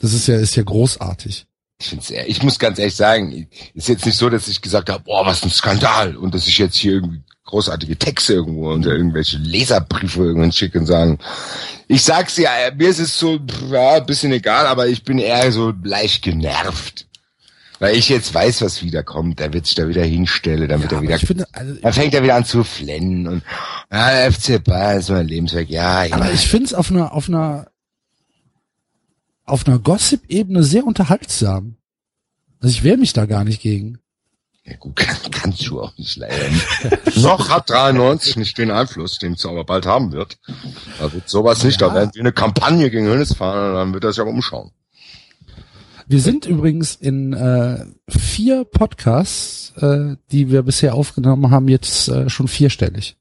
Das 0.00 0.12
ist 0.12 0.26
ja 0.26 0.34
ist 0.34 0.56
ja 0.56 0.64
großartig. 0.64 1.46
Ich, 1.78 1.88
find's 1.88 2.10
eher, 2.10 2.28
ich 2.28 2.42
muss 2.42 2.58
ganz 2.58 2.78
ehrlich 2.78 2.94
sagen, 2.94 3.48
ist 3.74 3.88
jetzt 3.88 4.06
nicht 4.06 4.16
so, 4.16 4.30
dass 4.30 4.48
ich 4.48 4.62
gesagt 4.62 4.88
habe, 4.88 5.04
boah, 5.04 5.26
was 5.26 5.42
ein 5.42 5.50
Skandal 5.50 6.16
und 6.16 6.34
dass 6.34 6.46
ich 6.46 6.58
jetzt 6.58 6.76
hier 6.76 6.94
irgendwie 6.94 7.22
großartige 7.44 7.96
Texte 7.96 8.34
irgendwo 8.34 8.72
unter 8.72 8.90
irgendwelche 8.90 9.38
Leserbriefe 9.38 10.24
irgendwann 10.24 10.52
schicke 10.52 10.78
und 10.78 10.86
sagen, 10.86 11.18
ich 11.86 12.02
sag's 12.02 12.36
ja, 12.36 12.50
mir 12.76 12.88
ist 12.88 12.98
es 12.98 13.18
so, 13.18 13.38
ja, 13.70 13.94
ein 13.94 14.06
bisschen 14.06 14.32
egal, 14.32 14.66
aber 14.66 14.88
ich 14.88 15.04
bin 15.04 15.18
eher 15.18 15.52
so 15.52 15.72
leicht 15.82 16.22
genervt. 16.22 17.06
Weil 17.78 17.94
ich 17.94 18.08
jetzt 18.08 18.32
weiß, 18.32 18.62
was 18.62 18.82
wieder 18.82 19.02
kommt, 19.02 19.38
er 19.38 19.52
wird 19.52 19.66
sich 19.66 19.74
da 19.74 19.86
wieder 19.86 20.02
hinstellen, 20.02 20.66
dann 20.66 20.80
wird 20.80 20.92
er 20.92 20.98
aber 20.98 21.08
wieder 21.08 21.18
finde, 21.18 21.46
also, 21.52 21.74
Dann 21.74 21.92
fängt 21.92 22.14
er 22.14 22.22
wieder 22.22 22.34
an 22.34 22.46
zu 22.46 22.64
flennen 22.64 23.26
und 23.26 23.42
ja, 23.92 24.30
FC 24.30 24.64
Bayern 24.64 24.98
ist 24.98 25.10
mein 25.10 25.28
Lebenswerk. 25.28 25.68
Ja, 25.68 26.04
ja. 26.04 26.16
aber 26.16 26.32
ich 26.32 26.48
finde 26.48 26.66
es 26.66 26.74
auf 26.74 26.90
einer 26.90 27.12
auf 27.12 27.28
einer 27.28 27.66
auf 29.46 29.66
einer 29.66 29.78
Gossip-Ebene 29.78 30.62
sehr 30.62 30.84
unterhaltsam. 30.86 31.76
Also 32.60 32.74
ich 32.74 32.82
wehre 32.82 32.96
mich 32.98 33.12
da 33.12 33.26
gar 33.26 33.44
nicht 33.44 33.62
gegen. 33.62 33.98
ja 34.64 34.76
gut, 34.76 34.96
kann, 34.96 35.16
kannst 35.30 35.66
du 35.66 35.80
auch 35.80 35.96
nicht 35.96 36.16
leider. 36.16 36.34
Noch 37.16 37.48
hat 37.48 37.70
93 37.70 38.36
nicht 38.36 38.58
den 38.58 38.70
Einfluss, 38.70 39.18
den 39.18 39.34
es 39.34 39.46
aber 39.46 39.64
bald 39.64 39.86
haben 39.86 40.12
wird. 40.12 40.38
Da 40.98 41.12
wird 41.12 41.28
sowas 41.28 41.62
nicht. 41.64 41.80
Ja. 41.80 41.88
Da 41.88 41.94
werden 41.94 42.10
wir 42.14 42.20
eine 42.20 42.32
Kampagne 42.32 42.90
gegen 42.90 43.06
Hönes 43.06 43.34
fahren 43.34 43.70
und 43.70 43.74
dann 43.76 43.94
wird 43.94 44.04
er 44.04 44.12
sich 44.12 44.20
aber 44.20 44.30
umschauen. 44.30 44.72
Wir 46.08 46.20
sind 46.20 46.46
übrigens 46.46 46.94
in 46.94 47.32
äh, 47.32 47.84
vier 48.08 48.64
Podcasts, 48.64 49.72
äh, 49.76 50.16
die 50.30 50.50
wir 50.50 50.62
bisher 50.62 50.94
aufgenommen 50.94 51.50
haben, 51.50 51.66
jetzt 51.66 52.08
äh, 52.08 52.30
schon 52.30 52.46
vierstellig. 52.46 53.16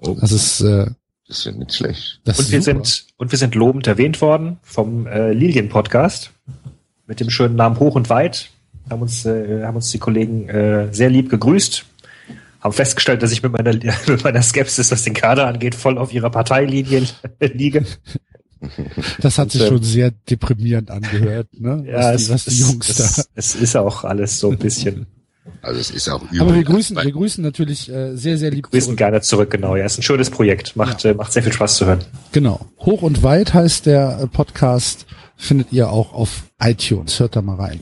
Oh, 0.00 0.16
Das 0.18 0.32
ist, 0.32 0.60
äh, 0.62 0.90
das 1.28 1.40
ist 1.40 1.44
ja 1.44 1.52
nicht 1.52 1.74
schlecht. 1.74 2.20
das 2.24 2.38
Und 2.38 2.50
wir 2.50 2.62
super. 2.62 2.84
sind, 2.84 3.06
und 3.18 3.30
wir 3.30 3.38
sind 3.38 3.54
lobend 3.54 3.86
erwähnt 3.86 4.20
worden 4.22 4.58
vom 4.62 5.06
äh, 5.06 5.32
Lilien 5.32 5.68
Podcast 5.68 6.32
mit 7.06 7.20
dem 7.20 7.28
schönen 7.28 7.54
Namen 7.54 7.78
Hoch 7.78 7.94
und 7.94 8.08
Weit. 8.08 8.50
Haben 8.90 9.02
uns, 9.02 9.26
äh, 9.26 9.62
haben 9.64 9.76
uns 9.76 9.90
die 9.90 9.98
Kollegen 9.98 10.48
äh, 10.48 10.88
sehr 10.90 11.10
lieb 11.10 11.28
gegrüßt. 11.28 11.84
Haben 12.60 12.72
festgestellt, 12.72 13.22
dass 13.22 13.30
ich 13.30 13.42
mit 13.42 13.52
meiner, 13.52 13.74
mit 14.06 14.24
meiner 14.24 14.42
Skepsis, 14.42 14.90
was 14.90 15.02
den 15.02 15.12
Kader 15.12 15.46
angeht, 15.46 15.74
voll 15.74 15.98
auf 15.98 16.14
ihrer 16.14 16.30
Parteilinie 16.30 17.02
liege. 17.40 17.84
Das 19.20 19.38
hat 19.38 19.52
sich 19.52 19.66
schon 19.66 19.82
sehr 19.82 20.10
deprimierend 20.10 20.90
angehört, 20.90 21.48
ne? 21.52 21.84
Ja, 21.86 22.14
was, 22.14 22.24
die, 22.24 22.32
was 22.32 22.44
die 22.44 22.50
es, 22.50 22.58
Jungs 22.60 22.96
da. 22.96 23.04
es, 23.04 23.28
es 23.34 23.54
ist 23.54 23.76
auch 23.76 24.04
alles 24.04 24.40
so 24.40 24.50
ein 24.50 24.58
bisschen. 24.58 25.06
Also 25.62 25.80
es 25.80 25.90
ist 25.90 26.08
auch 26.08 26.22
übel. 26.24 26.40
Aber 26.40 26.54
wir 26.54 26.62
grüßen, 26.64 26.96
wir 26.96 27.12
grüßen 27.12 27.42
natürlich 27.42 27.88
äh, 27.90 28.16
sehr, 28.16 28.38
sehr 28.38 28.50
lieb 28.50 28.70
Grüßen 28.70 28.86
zurück. 28.86 28.98
gerne 28.98 29.20
zurück, 29.20 29.50
genau. 29.50 29.76
Ja, 29.76 29.84
ist 29.84 29.98
ein 29.98 30.02
schönes 30.02 30.30
Projekt. 30.30 30.76
Macht, 30.76 31.04
äh, 31.04 31.14
macht 31.14 31.32
sehr 31.32 31.42
viel 31.42 31.52
Spaß 31.52 31.76
zu 31.76 31.86
hören. 31.86 32.04
Genau. 32.32 32.60
Hoch 32.80 33.02
und 33.02 33.22
weit 33.22 33.54
heißt 33.54 33.86
der 33.86 34.20
äh, 34.22 34.26
Podcast, 34.26 35.06
findet 35.36 35.72
ihr 35.72 35.90
auch 35.90 36.12
auf 36.12 36.44
iTunes. 36.60 37.18
Hört 37.20 37.36
da 37.36 37.42
mal 37.42 37.56
rein. 37.56 37.80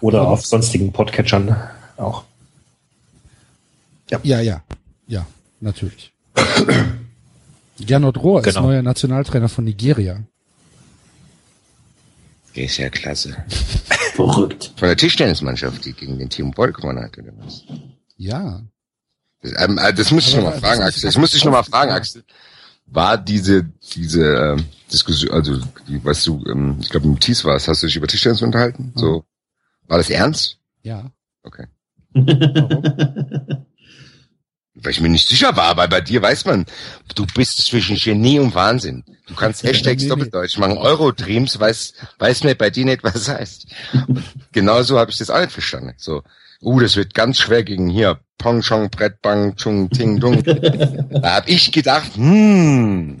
Oder 0.00 0.18
Ja. 0.22 0.24
auf 0.24 0.44
sonstigen 0.44 0.92
Podcatchern 0.92 1.56
auch. 1.96 2.24
Ja, 4.22 4.40
ja. 4.40 4.62
Ja, 5.06 5.26
natürlich. 5.60 6.12
Gernot 7.80 8.18
Rohr 8.18 8.40
ist 8.40 8.54
Genau. 8.54 8.66
neuer 8.66 8.82
Nationaltrainer 8.82 9.48
von 9.48 9.64
Nigeria. 9.64 10.20
ist 12.54 12.76
ja 12.76 12.88
klasse. 12.90 13.36
Verrückt. 14.14 14.72
Von 14.76 14.88
der 14.88 14.96
Tischtennismannschaft, 14.96 15.84
die 15.84 15.94
gegen 15.94 16.18
den 16.18 16.28
Team 16.28 16.50
Boll 16.50 16.72
gewonnen 16.72 17.02
hat, 17.02 17.16
oder 17.16 17.32
was? 17.38 17.64
Ja. 18.16 18.62
Das, 19.40 19.52
ähm, 19.58 19.78
äh, 19.78 19.94
das 19.94 20.10
muss 20.10 20.28
ich 20.28 20.36
nochmal 20.36 20.60
fragen, 20.60 20.82
Axel. 20.82 21.02
Das 21.02 21.16
muss 21.16 21.34
ich 21.34 21.44
nochmal 21.44 21.64
fragen. 21.64 21.92
Axel. 21.92 22.22
war 22.86 23.16
diese, 23.16 23.64
diese 23.94 24.24
äh, 24.24 24.56
Diskussion, 24.92 25.32
also 25.32 25.58
die, 25.88 26.04
weißt 26.04 26.26
du, 26.26 26.44
ähm, 26.46 26.76
ich 26.80 26.90
glaube 26.90 27.06
im 27.06 27.18
Tees 27.18 27.44
war 27.44 27.56
es, 27.56 27.68
hast 27.68 27.82
du 27.82 27.86
dich 27.86 27.96
über 27.96 28.06
Tischtennis 28.06 28.42
unterhalten? 28.42 28.92
So, 28.96 29.24
war 29.86 29.96
das 29.96 30.10
ernst? 30.10 30.58
Ja. 30.82 31.10
Okay. 31.42 31.66
Warum? 32.12 33.61
Weil 34.82 34.92
ich 34.92 35.00
mir 35.00 35.08
nicht 35.08 35.28
sicher 35.28 35.56
war, 35.56 35.66
aber 35.66 35.88
bei 35.88 36.00
dir 36.00 36.22
weiß 36.22 36.44
man, 36.46 36.66
du 37.14 37.26
bist 37.34 37.64
zwischen 37.64 37.96
Genie 37.96 38.40
und 38.40 38.54
Wahnsinn. 38.54 39.04
Du 39.26 39.34
kannst 39.34 39.62
Hashtags 39.62 40.02
Nee. 40.02 40.08
Doppeldeutsch 40.08 40.58
machen. 40.58 40.76
Euro-Dreams 40.76 41.58
weiß, 41.58 41.94
weiß 42.18 42.44
mir 42.44 42.54
bei 42.54 42.70
dir 42.70 42.84
nicht, 42.84 43.04
was 43.04 43.28
heißt. 43.28 43.66
Und 44.08 44.24
genauso 44.52 44.98
habe 44.98 45.10
ich 45.10 45.18
das 45.18 45.30
auch 45.30 45.40
nicht 45.40 45.52
verstanden. 45.52 45.94
So, 45.96 46.22
uh, 46.62 46.80
das 46.80 46.96
wird 46.96 47.14
ganz 47.14 47.38
schwer 47.38 47.62
gegen 47.62 47.88
hier. 47.88 48.20
Pong, 48.38 48.62
Chong, 48.62 48.90
Brett, 48.90 49.22
Bang, 49.22 49.54
Chung, 49.56 49.88
Ting, 49.90 50.18
Dung. 50.18 50.42
da 50.42 51.34
hab 51.34 51.48
ich 51.48 51.70
gedacht, 51.70 52.16
hm, 52.16 53.20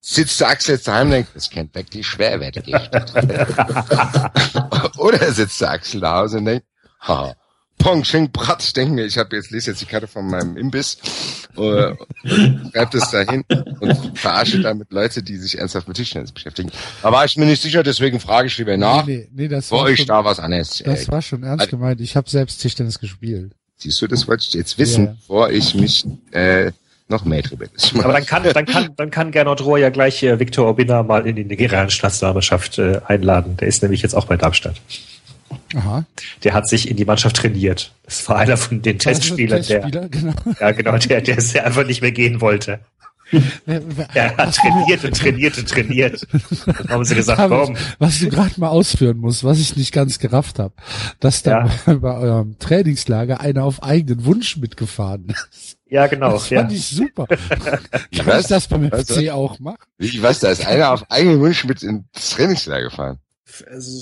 sitzt 0.00 0.38
der 0.40 0.48
Axel 0.48 0.74
jetzt 0.74 0.86
daheim 0.86 1.06
und 1.06 1.12
denkt, 1.12 1.30
das 1.34 1.48
könnte 1.48 1.74
wirklich 1.76 2.06
schwer 2.06 2.38
werden. 2.38 2.62
Oder 4.98 5.32
sitzt 5.32 5.60
der 5.62 5.70
Axel 5.70 6.00
da 6.00 6.16
Hause 6.16 6.38
und 6.38 6.44
denkt, 6.44 6.66
haha, 7.00 7.34
Pong, 7.82 8.02
Ching, 8.04 8.30
Brat, 8.30 8.62
ich 8.62 8.72
denke 8.72 8.94
mir, 8.94 9.04
ich 9.04 9.18
habe 9.18 9.34
jetzt, 9.36 9.50
lese 9.50 9.70
jetzt 9.72 9.80
die 9.80 9.86
Karte 9.86 10.06
von 10.06 10.26
meinem 10.28 10.56
Imbiss, 10.56 10.98
äh, 11.56 11.94
schreibt 12.72 12.94
es 12.94 13.10
dahin 13.10 13.44
und 13.80 14.16
verarsche 14.18 14.60
damit 14.60 14.92
Leute, 14.92 15.22
die 15.22 15.36
sich 15.36 15.58
ernsthaft 15.58 15.88
mit 15.88 15.96
Tischtennis 15.96 16.30
beschäftigen. 16.32 16.70
Da 17.02 17.10
war 17.12 17.24
ich 17.24 17.36
mir 17.36 17.44
nicht 17.46 17.60
sicher, 17.60 17.82
deswegen 17.82 18.20
frage 18.20 18.46
ich 18.46 18.56
lieber 18.58 18.76
nach, 18.76 19.04
Nee, 19.04 19.28
nee, 19.32 19.42
nee, 19.42 19.48
das 19.48 19.70
wo 19.72 19.78
war 19.78 19.90
ich 19.90 19.98
schon, 19.98 20.06
da 20.06 20.24
was 20.24 20.38
anderes. 20.38 20.82
das 20.84 21.08
war 21.10 21.20
schon 21.22 21.42
ernst 21.42 21.62
Also- 21.66 21.76
gemeint. 21.76 22.00
Ich 22.00 22.14
habe 22.16 22.30
selbst 22.30 22.58
Tischtennis 22.60 22.98
gespielt. 23.00 23.52
Siehst 23.76 24.00
du, 24.00 24.06
das 24.06 24.28
wollte 24.28 24.44
ich 24.46 24.54
jetzt 24.54 24.78
wissen, 24.78 25.06
Ja. 25.06 25.12
bevor 25.18 25.50
ich 25.50 25.74
mich 25.74 26.04
äh, 26.30 26.70
noch 27.08 27.24
mehr 27.24 27.42
drüber 27.42 27.66
Aber 28.04 28.12
dann 28.12 28.24
kann, 28.24 28.44
dann 28.54 28.64
kann, 28.64 28.90
dann 28.96 29.10
kann 29.10 29.32
Gernot 29.32 29.60
Rohr 29.64 29.78
ja 29.78 29.90
gleich 29.90 30.22
äh, 30.22 30.38
Viktor 30.38 30.66
Orbina 30.66 31.02
mal 31.02 31.26
in 31.26 31.34
die 31.34 31.44
nigerianische 31.44 31.96
Staatsnationalmannschaft 31.98 32.78
äh, 32.78 33.00
einladen. 33.06 33.56
Der 33.56 33.66
ist 33.66 33.82
nämlich 33.82 34.02
jetzt 34.02 34.14
auch 34.14 34.26
bei 34.26 34.36
Darmstadt. 34.36 34.76
Aha. 35.74 36.04
Der 36.44 36.52
hat 36.54 36.68
sich 36.68 36.88
in 36.88 36.96
die 36.96 37.04
Mannschaft 37.04 37.36
trainiert. 37.36 37.94
Das 38.04 38.28
war 38.28 38.36
einer 38.36 38.56
von 38.56 38.82
den 38.82 38.98
Testspielern, 38.98 39.62
der, 39.62 39.82
Testspieler, 39.82 40.08
genau. 40.08 40.34
ja 40.60 40.70
genau, 40.72 40.96
der, 40.98 41.20
der 41.20 41.38
es 41.38 41.56
einfach 41.56 41.86
nicht 41.86 42.02
mehr 42.02 42.12
gehen 42.12 42.40
wollte. 42.40 42.80
Er 44.12 44.36
hat 44.36 44.54
trainiert 44.54 45.04
und 45.04 45.16
trainiert 45.16 45.56
und 45.56 45.68
trainiert. 45.68 46.26
Dann 46.66 46.88
haben 46.88 47.04
sie 47.04 47.14
gesagt, 47.14 47.40
komm, 47.48 47.76
Was 47.98 48.18
du 48.18 48.28
gerade 48.28 48.60
mal 48.60 48.68
ausführen 48.68 49.18
musst, 49.18 49.42
was 49.42 49.58
ich 49.58 49.74
nicht 49.76 49.92
ganz 49.92 50.18
gerafft 50.18 50.58
habe, 50.58 50.74
dass 51.20 51.42
da 51.42 51.70
bei 51.86 52.14
eurem 52.14 52.58
Trainingslager 52.58 53.40
einer 53.40 53.64
auf 53.64 53.82
eigenen 53.82 54.24
Wunsch 54.26 54.58
mitgefahren 54.58 55.28
ist. 55.52 55.78
ja 55.88 56.06
genau, 56.08 56.32
Das 56.32 56.50
ja. 56.50 56.60
fand 56.60 56.72
ich 56.72 56.86
super. 56.86 57.26
Kann 57.26 58.26
Was? 58.26 58.42
ich 58.42 58.46
das 58.48 58.68
beim 58.68 58.90
Was? 58.92 59.10
FC 59.10 59.30
auch 59.30 59.58
machen? 59.60 59.78
Wie, 59.96 60.22
was, 60.22 60.40
da 60.40 60.50
ist 60.50 60.66
einer 60.66 60.92
auf 60.92 61.10
eigenen 61.10 61.40
Wunsch 61.40 61.64
mit 61.64 61.82
ins 61.82 62.30
Trainingslager 62.34 62.90
gefahren. 62.90 63.18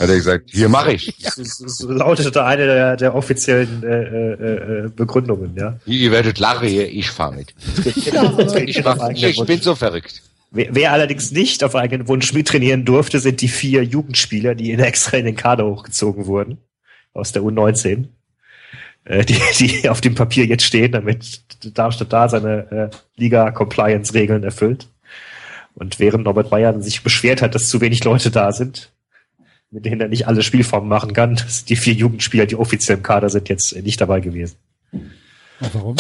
Hat 0.01 0.09
er 0.09 0.17
gesagt, 0.17 0.51
hier 0.51 0.69
mache 0.69 0.93
ich. 0.93 1.15
So, 1.31 1.45
so, 1.45 1.69
so 1.69 1.91
lautete 1.91 2.45
eine 2.45 2.67
der, 2.67 2.97
der 2.97 3.15
offiziellen 3.15 3.83
äh, 3.83 3.87
äh, 3.87 4.85
äh, 4.87 4.89
Begründungen, 4.89 5.55
ja. 5.57 5.79
Ihr 5.87 6.11
werdet 6.11 6.39
lachen 6.39 6.69
hier, 6.69 6.89
ich 6.89 7.11
fahre 7.11 7.35
mit. 7.35 7.55
Ich, 8.67 8.85
mach, 8.85 9.11
ich 9.11 9.45
bin 9.45 9.61
so 9.61 9.75
verrückt. 9.75 10.23
Wer, 10.51 10.75
wer 10.75 10.93
allerdings 10.93 11.31
nicht 11.31 11.63
auf 11.63 11.75
eigenen 11.77 12.09
Wunsch 12.09 12.33
mittrainieren 12.33 12.85
durfte, 12.85 13.21
sind 13.21 13.41
die 13.41 13.49
vier 13.49 13.85
Jugendspieler, 13.85 14.55
die 14.55 14.73
in 14.73 14.81
extra 14.81 15.17
in 15.17 15.25
den 15.25 15.37
Kader 15.37 15.67
hochgezogen 15.67 16.27
wurden. 16.27 16.59
Aus 17.13 17.33
der 17.33 17.43
U19. 17.43 18.09
Äh, 19.05 19.25
die, 19.25 19.39
die 19.59 19.89
auf 19.89 20.01
dem 20.01 20.15
Papier 20.15 20.47
jetzt 20.47 20.65
stehen, 20.65 20.93
damit 20.93 21.43
Darmstadt 21.77 22.13
da 22.13 22.29
seine 22.29 22.91
äh, 22.93 22.97
Liga-Compliance-Regeln 23.17 24.43
erfüllt. 24.43 24.89
Und 25.75 25.99
während 25.99 26.25
Norbert 26.25 26.51
Bayern 26.51 26.83
sich 26.83 27.03
beschwert 27.03 27.43
hat, 27.43 27.55
dass 27.55 27.69
zu 27.69 27.81
wenig 27.81 28.05
Leute 28.05 28.31
da 28.31 28.53
sind, 28.53 28.93
mit 29.71 29.85
denen 29.85 30.01
er 30.01 30.09
nicht 30.09 30.27
alle 30.27 30.43
Spielformen 30.43 30.89
machen 30.89 31.13
kann, 31.13 31.37
sind 31.37 31.69
die 31.69 31.77
vier 31.77 31.95
Jugendspieler, 31.95 32.47
die 32.47 32.57
offiziell 32.57 32.99
im 32.99 33.03
Kader 33.03 33.31
sind, 33.31 33.49
jetzt 33.49 33.75
nicht 33.77 34.01
dabei 34.01 34.21
gewesen. 34.21 34.57
Und 34.93 35.75
warum? 35.75 35.97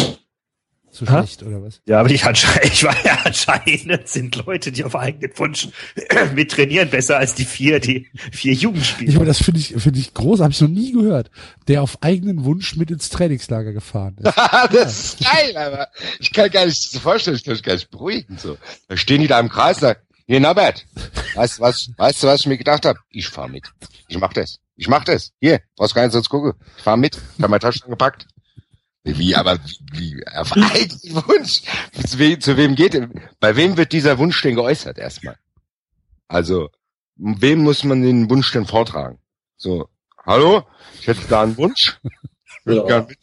Zu 0.90 1.06
Ha? 1.08 1.18
schlecht, 1.18 1.44
oder 1.44 1.62
was? 1.62 1.80
Ja, 1.86 2.00
aber 2.00 2.10
anscheinend, 2.10 2.64
ich 2.72 2.82
war 2.82 2.96
ja 3.04 3.16
anscheinend 3.24 4.08
sind 4.08 4.34
Leute, 4.44 4.72
die 4.72 4.82
auf 4.82 4.96
eigenen 4.96 5.30
Wunsch 5.38 5.68
mit 6.34 6.50
trainieren, 6.50 6.90
besser 6.90 7.16
als 7.18 7.34
die 7.34 7.44
vier, 7.44 7.78
die 7.78 8.08
vier 8.32 8.52
Ich 8.52 8.62
Jugendspieler. 8.62 9.12
meine, 9.14 9.26
das 9.26 9.40
finde 9.40 9.60
ich, 9.60 9.68
finde 9.76 10.00
ich 10.00 10.12
groß, 10.14 10.40
habe 10.40 10.50
ich 10.50 10.60
noch 10.60 10.68
nie 10.68 10.92
gehört, 10.92 11.30
der 11.68 11.82
auf 11.82 12.02
eigenen 12.02 12.44
Wunsch 12.44 12.74
mit 12.74 12.90
ins 12.90 13.08
Trainingslager 13.08 13.72
gefahren 13.72 14.16
ist. 14.18 14.34
das 14.72 14.98
ist 14.98 15.20
geil, 15.20 15.56
aber 15.56 15.86
ich 16.18 16.32
kann 16.32 16.50
gar 16.50 16.66
nicht 16.66 16.82
so 16.82 16.98
vorstellen, 16.98 17.36
ich 17.36 17.44
kann 17.44 17.52
mich 17.54 17.62
gar 17.62 17.74
nicht 17.74 17.90
beruhigen. 17.90 18.36
So. 18.36 18.58
Da 18.88 18.96
stehen 18.96 19.20
die 19.20 19.28
da 19.28 19.38
im 19.38 19.48
Kreis 19.48 19.76
und 19.76 19.82
sagen, 19.82 20.00
hier 20.26 20.40
Norbert, 20.40 20.86
weißt 21.34 21.58
du 21.58 21.62
was, 21.62 21.90
weißt 21.96 22.22
du, 22.22 22.26
was 22.26 22.40
ich 22.40 22.46
mir 22.46 22.58
gedacht 22.58 22.86
habe? 22.86 22.98
Ich 23.10 23.28
fahr 23.28 23.48
mit. 23.48 23.64
Ich 24.08 24.18
mach 24.18 24.32
das. 24.32 24.58
Ich 24.76 24.88
mach 24.88 25.04
das. 25.04 25.32
Hier, 25.40 25.60
brauchst 25.76 25.94
gar 25.94 26.02
nicht 26.02 26.12
sonst 26.12 26.28
gucken. 26.28 26.54
Ich 26.76 26.82
fahr 26.82 26.96
mit. 26.96 27.16
Ich 27.16 27.42
hab 27.42 27.50
meine 27.50 27.60
Taschen 27.60 27.90
gepackt. 27.90 28.26
Wie, 29.02 29.34
aber 29.34 29.58
wie, 29.92 30.16
wie 30.16 30.26
auf 30.26 30.52
eigenen 30.52 31.26
Wunsch? 31.26 31.62
Zu 32.06 32.18
wem, 32.18 32.40
zu 32.40 32.56
wem 32.56 32.74
geht, 32.74 33.00
bei 33.40 33.56
wem 33.56 33.76
wird 33.76 33.92
dieser 33.92 34.18
Wunsch 34.18 34.42
denn 34.42 34.54
geäußert 34.54 34.98
erstmal? 34.98 35.36
Also, 36.28 36.68
wem 37.16 37.60
muss 37.60 37.82
man 37.84 38.02
den 38.02 38.28
Wunsch 38.28 38.52
denn 38.52 38.66
vortragen? 38.66 39.18
So, 39.56 39.88
hallo, 40.24 40.64
ich 41.00 41.06
hätte 41.06 41.26
da 41.28 41.42
einen 41.42 41.56
Wunsch. 41.56 41.98
Ja. 42.66 42.82
gerne 42.84 43.06
mit 43.08 43.18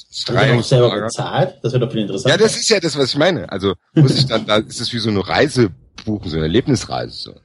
auch 0.59 0.63
selber 0.63 1.01
bezahlt? 1.01 1.59
Das 1.61 1.73
wäre 1.73 1.85
doch 1.85 1.91
viel 1.91 2.01
interessanter. 2.01 2.37
Ja, 2.37 2.43
das 2.43 2.57
ist 2.57 2.69
ja 2.69 2.79
das, 2.79 2.97
was 2.97 3.11
ich 3.11 3.17
meine. 3.17 3.49
Also 3.51 3.75
muss 3.93 4.17
ich 4.17 4.25
dann, 4.25 4.45
da 4.45 4.57
ist 4.57 4.81
es 4.81 4.91
wie 4.93 4.99
so 4.99 5.09
eine 5.09 5.25
Reise 5.27 5.69
buchen, 6.05 6.29
so 6.29 6.37
eine 6.37 6.45
Erlebnisreise, 6.45 7.15
so. 7.15 7.35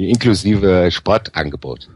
Die 0.00 0.08
inklusive 0.08 0.90
Sportangebot. 0.90 1.90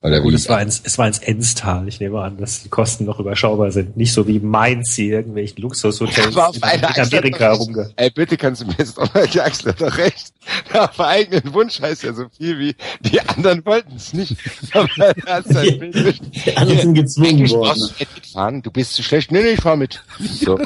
Oder 0.00 0.20
Gut, 0.20 0.30
wie? 0.30 0.36
es 0.36 0.48
war 0.48 0.62
ins, 0.62 0.80
es 0.84 0.96
war 0.96 1.08
ins 1.08 1.18
Enstal. 1.18 1.88
Ich 1.88 1.98
nehme 1.98 2.20
an, 2.20 2.36
dass 2.36 2.62
die 2.62 2.68
Kosten 2.68 3.04
noch 3.04 3.18
überschaubar 3.18 3.72
sind. 3.72 3.96
Nicht 3.96 4.12
so 4.12 4.28
wie 4.28 4.38
Mainz 4.38 4.94
hier 4.94 5.14
irgendwelchen 5.16 5.60
Luxushotels 5.60 6.36
in, 6.54 6.62
einer 6.62 6.96
in 6.96 7.02
Amerika 7.02 7.50
rumge. 7.52 7.90
Ey, 7.96 8.10
bitte 8.10 8.36
kannst 8.36 8.62
du 8.62 8.66
mir 8.66 8.74
jetzt 8.78 8.96
auch 9.00 9.12
mal, 9.12 9.26
die 9.26 9.40
Axel 9.40 9.72
hat 9.72 9.80
doch 9.80 9.98
recht. 9.98 10.32
Auf 10.72 11.00
eigenen 11.00 11.52
Wunsch 11.52 11.80
heißt 11.80 12.04
ja 12.04 12.12
so 12.14 12.26
viel 12.28 12.56
wie, 12.60 12.76
die 13.00 13.20
anderen 13.20 13.66
wollten 13.66 13.96
es 13.96 14.12
nicht. 14.12 14.36
Aber 14.72 14.88
er 14.96 15.34
hat's 15.34 15.52
halt 15.52 15.80
wirklich- 15.80 16.20
Die 16.44 16.56
anderen 16.56 16.78
sind 16.80 16.94
gezwungen 16.94 17.50
worden. 17.50 17.80
du 17.98 18.04
mitfahren, 18.14 18.62
du 18.62 18.70
bist 18.70 18.92
zu 18.94 19.02
schlecht. 19.02 19.32
Nee, 19.32 19.42
nee, 19.42 19.48
ich 19.54 19.60
fahr 19.60 19.74
mit. 19.76 20.04
So. 20.20 20.60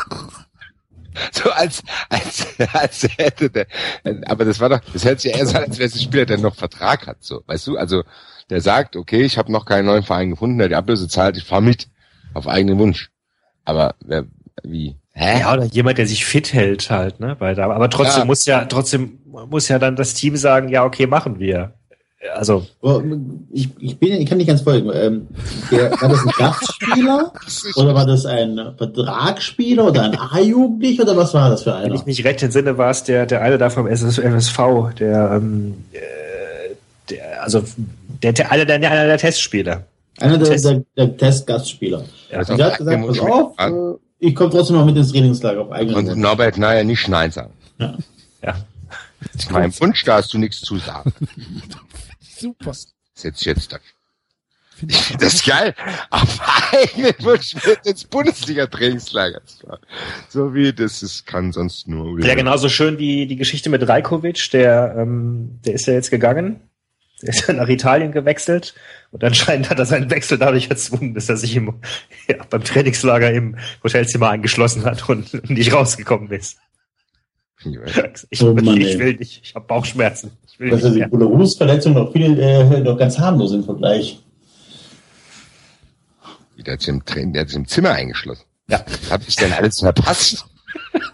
So 1.32 1.50
als, 1.50 1.82
als, 2.08 2.46
als 2.72 3.08
hätte 3.16 3.50
der, 3.50 3.66
aber 4.26 4.44
das 4.44 4.60
war 4.60 4.68
doch, 4.68 4.80
das 4.92 5.04
hört 5.04 5.20
sich 5.20 5.34
eher 5.34 5.46
so 5.46 5.56
an, 5.56 5.64
als 5.64 5.78
wäre 5.78 5.88
es 5.88 5.94
ein 5.94 6.00
Spieler, 6.00 6.26
der 6.26 6.38
noch 6.38 6.54
Vertrag 6.54 7.06
hat, 7.06 7.18
so, 7.20 7.42
weißt 7.46 7.66
du? 7.66 7.76
Also, 7.76 8.02
der 8.48 8.60
sagt, 8.60 8.96
okay, 8.96 9.22
ich 9.22 9.38
habe 9.38 9.52
noch 9.52 9.64
keinen 9.64 9.86
neuen 9.86 10.02
Verein 10.02 10.30
gefunden, 10.30 10.58
der 10.58 10.68
die 10.68 10.74
Ablöse 10.74 11.08
zahlt, 11.08 11.36
ich 11.36 11.44
fahr 11.44 11.60
mit, 11.60 11.88
auf 12.34 12.46
eigenen 12.48 12.78
Wunsch. 12.78 13.10
Aber, 13.64 13.94
wer, 14.04 14.24
wie? 14.62 14.96
Hä? 15.12 15.40
Ja, 15.40 15.52
oder 15.52 15.64
jemand, 15.64 15.98
der 15.98 16.06
sich 16.06 16.24
fit 16.24 16.52
hält 16.52 16.90
halt, 16.90 17.20
ne? 17.20 17.36
Bei 17.36 17.54
da, 17.54 17.70
aber 17.70 17.90
trotzdem 17.90 18.20
Ja. 18.20 18.24
muss 18.26 18.46
ja, 18.46 18.64
trotzdem 18.64 19.18
muss 19.24 19.68
ja 19.68 19.78
dann 19.78 19.96
das 19.96 20.14
Team 20.14 20.36
sagen, 20.36 20.68
ja, 20.68 20.84
okay, 20.84 21.06
machen 21.06 21.38
wir. 21.38 21.74
Also, 22.36 22.66
Ich, 23.50 23.70
ich, 23.78 23.96
bin, 23.98 24.12
ich 24.12 24.28
kann 24.28 24.36
nicht 24.36 24.46
ganz 24.46 24.60
folgen. 24.60 24.90
Ähm, 24.92 25.26
der, 25.70 25.90
war 26.00 26.08
das 26.10 26.20
ein 26.26 26.32
Gastspieler? 26.38 27.32
Oder 27.76 27.94
war 27.94 28.04
das 28.06 28.26
ein 28.26 28.60
Vertragsspieler 28.76 29.86
oder 29.86 30.02
ein 30.02 30.18
A-Jugendlich 30.18 31.00
oder 31.00 31.16
was 31.16 31.32
war 31.32 31.48
das 31.48 31.62
für 31.62 31.70
wenn 31.70 31.76
einer? 31.86 31.94
ich 31.94 32.04
mich 32.04 32.22
recht 32.24 32.42
entsinne, 32.42 32.76
war 32.76 32.90
es 32.90 33.04
der, 33.04 33.24
der 33.24 33.40
eine 33.40 33.56
da 33.56 33.70
vom 33.70 33.86
FSV, 33.88 34.58
der, 34.98 35.32
ähm, 35.34 35.84
äh, 35.92 35.98
der, 37.08 37.42
also, 37.42 37.62
der, 38.22 38.34
der, 38.34 38.52
einer 38.52 38.66
der, 38.66 38.76
einer 38.76 39.06
der 39.06 39.18
Testspieler. 39.18 39.84
Einer 40.18 40.36
der, 40.36 40.48
Test- 40.50 40.64
der, 40.66 40.82
der 40.98 41.16
Testgastspieler. 41.16 42.04
Ja, 42.30 42.40
Und 42.40 42.58
der 42.58 42.66
hat 42.72 42.78
gesagt, 42.78 43.06
pass 43.06 43.18
auf, 43.20 43.52
äh, 43.58 43.96
ich 44.18 44.34
komme 44.34 44.50
trotzdem 44.50 44.76
noch 44.76 44.84
mit 44.84 44.94
ins 44.94 45.10
Trainingslager 45.10 45.62
auf 45.62 45.72
eigenen 45.72 46.10
Und. 46.10 46.18
Norbert, 46.18 46.58
naja, 46.58 46.84
nicht 46.84 47.08
Nein 47.08 47.30
sagen. 47.30 47.52
ja. 47.78 47.94
Mein 49.50 49.72
Wunsch, 49.80 50.04
da 50.04 50.16
hast 50.16 50.32
du 50.34 50.38
nichts 50.38 50.60
zu 50.60 50.76
sagen. 50.78 51.12
Super. 52.40 52.66
Das 52.66 52.94
setz 53.14 53.44
jetzt 53.44 53.72
da. 53.72 53.78
Finde 54.74 54.94
ich 54.94 55.16
Das 55.18 55.34
ist 55.34 55.46
geil. 55.46 55.74
Auf 56.10 56.40
eigenen 56.72 57.14
Wunsch 57.20 57.54
mit 57.54 57.84
ins 57.84 58.04
Bundesliga-Trainingslager 58.04 59.44
zu 59.44 59.66
fahren. 59.66 59.80
So 60.28 60.54
wie 60.54 60.72
das 60.72 61.02
ist, 61.02 61.26
kann 61.26 61.52
sonst 61.52 61.86
nur. 61.86 62.18
Ja, 62.24 62.34
genauso 62.34 62.68
schön 62.68 62.98
wie 62.98 63.26
die 63.26 63.36
Geschichte 63.36 63.68
mit 63.68 63.86
Rajkovic, 63.86 64.50
der, 64.52 64.94
ähm, 64.96 65.60
der 65.64 65.74
ist 65.74 65.86
ja 65.86 65.94
jetzt 65.94 66.10
gegangen. 66.10 66.60
Der 67.22 67.28
ist 67.28 67.46
ja 67.46 67.52
nach 67.52 67.68
Italien 67.68 68.12
gewechselt 68.12 68.74
und 69.10 69.22
anscheinend 69.22 69.68
hat 69.68 69.78
er 69.78 69.84
seinen 69.84 70.10
Wechsel 70.10 70.38
dadurch 70.38 70.70
erzwungen, 70.70 71.12
dass 71.12 71.28
er 71.28 71.36
sich 71.36 71.54
im, 71.54 71.74
ja, 72.28 72.42
beim 72.48 72.64
Trainingslager 72.64 73.30
im 73.30 73.58
Hotelzimmer 73.84 74.30
eingeschlossen 74.30 74.86
hat 74.86 75.06
und 75.06 75.50
nicht 75.50 75.74
rausgekommen 75.74 76.30
ist. 76.30 76.58
Ich, 78.30 78.42
Oh 78.42 78.54
Mann, 78.54 78.80
ich 78.80 78.98
will 78.98 79.16
nicht, 79.16 79.42
ich 79.44 79.54
habe 79.54 79.66
Bauchschmerzen. 79.66 80.30
Will 80.60 80.68
Dass 80.68 80.82
nicht 80.82 80.88
ja 80.88 80.92
die 80.92 80.98
mehr. 80.98 81.08
Bularus-Verletzung 81.08 81.94
noch 81.94 82.12
viel, 82.12 82.38
äh, 82.38 82.80
noch 82.80 82.98
ganz 82.98 83.18
harmlos 83.18 83.52
im 83.52 83.64
Vergleich. 83.64 84.22
Der 86.58 86.74
hat 86.74 86.80
sich 86.80 86.90
im, 86.90 87.02
der 87.32 87.40
hat 87.40 87.48
sich 87.48 87.56
im 87.56 87.66
Zimmer 87.66 87.92
eingeschlossen. 87.92 88.44
Ja. 88.68 88.84
Hab 89.08 89.26
ich 89.26 89.36
denn 89.36 89.54
alles 89.54 89.80
verpasst? 89.80 90.44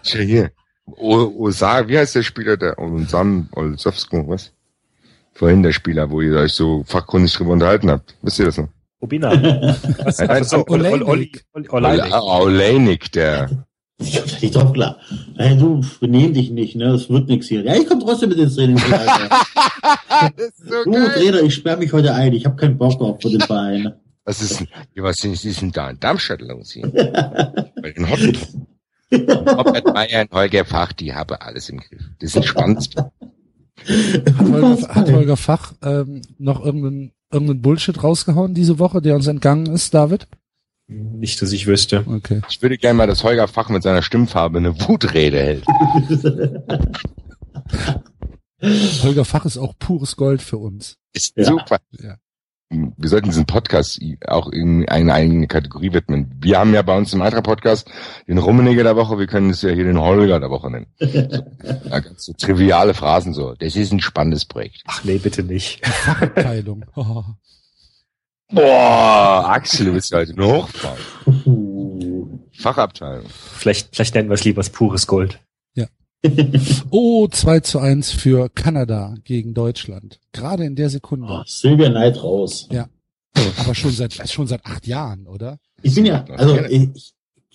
Schau 0.03 0.19
hier. 0.19 0.51
Osar, 0.85 1.87
wie 1.87 1.97
heißt 1.97 2.15
der 2.15 2.23
Spieler, 2.23 2.57
der 2.57 2.77
Olsam, 2.77 3.47
Olsowsko, 3.55 4.27
was? 4.27 4.51
Vorhin 5.31 5.63
der 5.63 5.71
Spieler, 5.71 6.09
wo 6.09 6.19
ihr 6.19 6.35
euch 6.35 6.51
so 6.51 6.83
fachkundig 6.85 7.33
drüber 7.33 7.51
unterhalten 7.51 7.89
habt. 7.89 8.17
Wisst 8.21 8.39
ihr 8.39 8.47
das 8.47 8.57
noch? 8.57 8.67
Obina. 8.99 9.31
Oleinik, 12.21 13.11
der. 13.13 13.65
Ich 13.99 14.15
komm 14.15 14.29
da 14.29 14.37
nicht 14.39 14.55
drauf 14.55 14.73
klar. 14.73 14.97
Hey, 15.37 15.57
du, 15.57 15.81
benehm 15.99 16.33
dich 16.33 16.51
nicht, 16.51 16.75
ne? 16.75 16.91
Das 16.91 17.09
wird 17.09 17.27
nix 17.27 17.47
hier. 17.47 17.63
Ja, 17.63 17.75
ich 17.75 17.87
komm 17.87 17.99
trotzdem 17.99 18.29
mit 18.29 18.37
ins 18.37 18.55
Training. 18.55 18.79
Alter. 18.79 19.29
das 20.35 20.47
ist 20.47 20.67
so 20.67 20.83
Du, 20.85 20.91
Trainer, 20.91 21.41
ich 21.41 21.55
sperr 21.55 21.77
mich 21.77 21.91
heute 21.91 22.13
ein. 22.13 22.33
Ich 22.33 22.45
habe 22.45 22.55
keinen 22.55 22.77
Bock 22.77 23.01
auf 23.01 23.21
für 23.21 23.29
den 23.29 23.41
Verein. 23.41 23.93
Was 24.23 24.41
ist 24.41 24.59
denn, 24.59 24.67
ja, 24.93 25.03
was 25.03 25.23
ist 25.23 25.45
ist 25.45 25.61
denn 25.61 25.71
da 25.71 25.89
in 25.89 25.99
Darmstadt 25.99 26.41
los 26.41 26.71
hier? 26.71 26.87
Bei 27.81 27.91
den 27.91 28.09
Hotten. 28.09 28.37
Robert 29.11 29.85
Meyer 29.93 30.21
und 30.21 30.31
Holger 30.31 30.65
Fach, 30.65 30.91
die 30.91 31.13
haben 31.13 31.35
alles 31.39 31.69
im 31.69 31.79
Griff. 31.79 32.03
Das 32.19 32.33
sind 32.33 32.45
spannend. 32.45 32.93
Hat 32.97 34.49
Holger, 34.51 34.87
hat 34.89 35.11
Holger 35.11 35.37
Fach 35.37 35.73
ähm, 35.81 36.21
noch 36.37 36.63
irgendeinen 36.63 37.13
irgendeinen 37.31 37.61
Bullshit 37.61 38.03
rausgehauen 38.03 38.53
diese 38.53 38.79
Woche, 38.79 39.01
der 39.01 39.15
uns 39.15 39.27
entgangen 39.27 39.67
ist, 39.67 39.93
David? 39.93 40.27
Nicht, 40.87 41.41
dass 41.41 41.51
ich 41.51 41.67
wüsste. 41.67 42.05
Okay. 42.07 42.41
Ich 42.49 42.61
würde 42.61 42.77
gerne 42.77 42.97
mal, 42.97 43.07
dass 43.07 43.23
Holger 43.23 43.47
Fach 43.49 43.67
mit 43.69 43.83
seiner 43.83 44.01
Stimmfarbe 44.01 44.57
eine 44.59 44.79
Wutrede 44.87 45.37
hält. 45.37 45.65
Holger 49.03 49.25
Fach 49.25 49.45
ist 49.45 49.57
auch 49.57 49.73
pures 49.77 50.15
Gold 50.15 50.41
für 50.41 50.57
uns. 50.57 50.95
Ist 51.13 51.33
Ja. 51.37 51.43
super. 51.45 51.77
Ja. 51.91 52.15
Wir 52.69 53.07
sollten 53.09 53.29
diesen 53.29 53.45
Podcast 53.45 53.97
auch 54.27 54.49
in 54.49 54.89
eine 54.89 55.13
eigene 55.13 55.47
Kategorie 55.47 55.93
widmen. 55.93 56.35
Wir 56.41 56.59
haben 56.59 56.73
ja 56.73 56.81
bei 56.81 56.97
uns 56.97 57.13
im 57.13 57.21
Eintracht-Podcast 57.21 57.89
den 58.27 58.37
Rummeniger 58.37 58.83
der 58.83 58.97
Woche, 58.97 59.17
wir 59.17 59.27
können 59.27 59.51
es 59.51 59.61
ja 59.61 59.69
hier 59.69 59.85
den 59.85 59.99
Holger 60.01 60.39
der 60.41 60.49
Woche 60.49 60.69
nennen. 60.71 60.87
So, 60.99 61.07
ja, 61.89 61.99
ganz 61.99 62.25
so 62.25 62.33
triviale 62.33 62.93
Phrasen 62.93 63.33
so. 63.33 63.53
Das 63.55 63.75
ist 63.77 63.93
ein 63.93 64.01
spannendes 64.01 64.43
Projekt. 64.45 64.81
Ach 64.85 65.01
nee, 65.05 65.17
bitte 65.17 65.43
nicht. 65.43 65.81
Abteilung. 66.07 66.83
Oh. 68.51 68.55
Boah, 68.55 69.45
Axel, 69.49 69.87
du 69.87 69.93
bist 69.93 70.11
ja 70.11 70.19
heute 70.19 70.33
nur 70.33 70.63
hochfahren. 70.63 70.99
Uh. 71.45 72.39
Fachabteilung. 72.53 73.25
Vielleicht, 73.29 73.95
vielleicht 73.95 74.15
nennen 74.15 74.29
wir 74.29 74.33
es 74.35 74.43
lieber 74.43 74.61
das 74.61 74.69
pures 74.69 75.05
Gold. 75.07 75.39
oh, 76.89 77.27
2 77.27 77.59
zu 77.59 77.79
1 77.79 78.11
für 78.11 78.49
Kanada 78.49 79.13
gegen 79.23 79.53
Deutschland. 79.53 80.19
Gerade 80.31 80.65
in 80.65 80.75
der 80.75 80.89
Sekunde. 80.89 81.27
Oh, 81.29 81.43
Silvia 81.45 81.89
Neid 81.89 82.21
raus. 82.23 82.67
Aber 83.57 83.75
schon 83.75 83.91
seit 83.91 84.13
schon 84.29 84.47
seit 84.47 84.65
acht 84.65 84.87
Jahren, 84.87 85.27
oder? 85.27 85.59
Ich 85.83 85.93
bin 85.93 86.05
ja, 86.05 86.25
also 86.35 86.57
ich, 86.69 86.89
ich, 86.95 87.13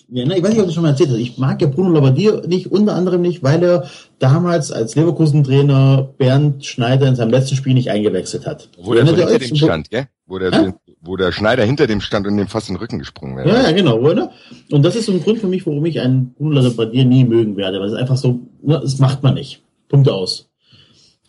ja, 0.09 0.25
ne, 0.27 0.37
ich 0.37 0.43
weiß 0.43 0.51
nicht, 0.51 0.61
ob 0.61 0.67
du 0.67 0.73
schon 0.73 0.83
mal 0.83 0.91
erzählt 0.91 1.11
hast. 1.11 1.17
Ich 1.17 1.39
mag 1.39 1.61
ja 1.61 1.69
Bruno 1.69 1.91
Labbadia 1.91 2.47
nicht, 2.47 2.71
unter 2.71 2.95
anderem 2.95 3.23
nicht, 3.23 3.43
weil 3.43 3.63
er 3.63 3.91
damals 4.19 4.71
als 4.71 4.95
Leverkusen-Trainer 4.95 6.15
Bernd 6.19 6.65
Schneider 6.65 7.09
in 7.09 7.17
seinem 7.17 7.31
letzten 7.31 7.57
Spiel 7.57 7.75
nicht 7.75 7.91
eingewechselt 7.91 8.47
hat. 8.47 8.69
Wo 8.79 8.95
der 8.95 9.07
so 9.07 9.17
hinter 9.17 9.39
dem 9.39 9.57
stand, 9.57 9.91
gell? 9.91 10.09
Wo 10.27 10.39
der, 10.39 10.53
Hä? 10.53 10.73
Wo 11.03 11.17
der 11.17 11.33
Schneider 11.33 11.65
hinter 11.65 11.87
dem 11.87 12.01
stand 12.01 12.27
und 12.27 12.37
dem 12.37 12.47
fast 12.47 12.69
in 12.69 12.77
den 12.77 12.81
Rücken 12.81 13.01
gesprungen 13.01 13.37
wäre. 13.37 13.49
Ja, 13.49 13.63
ja, 13.63 13.73
genau, 13.73 13.99
oder? 13.99 14.31
Und 14.71 14.85
das 14.85 14.95
ist 14.95 15.07
so 15.07 15.13
ein 15.13 15.23
Grund 15.23 15.41
für 15.41 15.49
mich, 15.49 15.67
warum 15.67 15.85
ich 15.85 16.01
einen 16.01 16.33
Bruno 16.35 16.61
Labbadia 16.61 17.05
nie 17.05 17.25
mögen 17.25 17.57
werde, 17.57 17.81
weil 17.81 17.89
es 17.89 17.95
einfach 17.95 18.17
so, 18.17 18.41
ne, 18.63 18.79
das 18.81 18.99
macht 18.99 19.23
man 19.23 19.35
nicht. 19.35 19.63
Punkt 19.89 20.09
aus. 20.09 20.49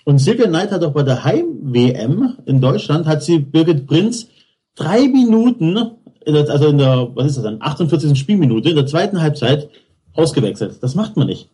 Und 0.05 0.19
Silvia 0.19 0.47
Neid 0.47 0.71
hat 0.71 0.84
auch 0.84 0.93
bei 0.93 1.03
der 1.03 1.24
Heim-WM 1.24 2.38
in 2.45 2.61
Deutschland, 2.61 3.07
hat 3.07 3.24
sie 3.24 3.39
Birgit 3.39 3.88
Prinz 3.88 4.28
drei 4.76 5.07
Minuten, 5.07 5.78
also 6.26 6.67
in 6.67 6.78
der, 6.78 7.09
was 7.15 7.28
ist 7.28 7.38
das 7.38 7.43
dann, 7.43 7.61
48. 7.61 8.17
Spielminute, 8.17 8.69
in 8.69 8.76
der 8.76 8.86
zweiten 8.86 9.21
Halbzeit 9.21 9.69
ausgewechselt. 10.13 10.78
Das 10.82 10.93
macht 10.93 11.17
man 11.17 11.28
nicht. 11.28 11.49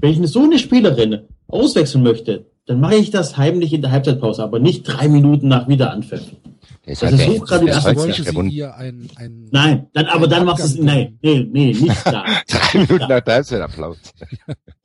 Wenn 0.00 0.10
ich 0.10 0.30
so 0.30 0.42
eine 0.42 0.58
Spielerin 0.58 1.20
auswechseln 1.48 2.04
möchte, 2.04 2.46
dann 2.66 2.80
mache 2.80 2.96
ich 2.96 3.10
das 3.10 3.36
heimlich 3.36 3.72
in 3.72 3.80
der 3.80 3.90
Halbzeitpause, 3.90 4.42
aber 4.42 4.58
nicht 4.58 4.82
drei 4.82 5.08
Minuten 5.08 5.48
nach 5.48 5.68
Wiederanpfiff. 5.68 6.22
Das 6.88 7.00
Das 7.00 7.12
hat 7.12 7.18
ist 7.20 7.26
der- 7.28 7.34
so 7.38 7.40
gerade 7.44 7.64
die 7.64 7.70
erste 7.70 8.12
sie 8.12 8.22
verbunden. 8.24 8.50
ihr 8.52 8.74
ein, 8.74 9.08
ein 9.16 9.48
Nein, 9.52 9.86
dann, 9.92 10.06
aber 10.06 10.26
dann 10.26 10.44
machst 10.46 10.62
du 10.64 10.66
es, 10.68 10.78
nee, 10.78 11.12
nee, 11.22 11.46
nee, 11.52 11.72
nicht 11.72 12.06
da. 12.06 12.24
Drei 12.48 12.78
Minuten 12.80 13.06
nach 13.08 13.20
der 13.20 13.34
Halbzeit 13.34 13.60
Applaus. 13.60 13.98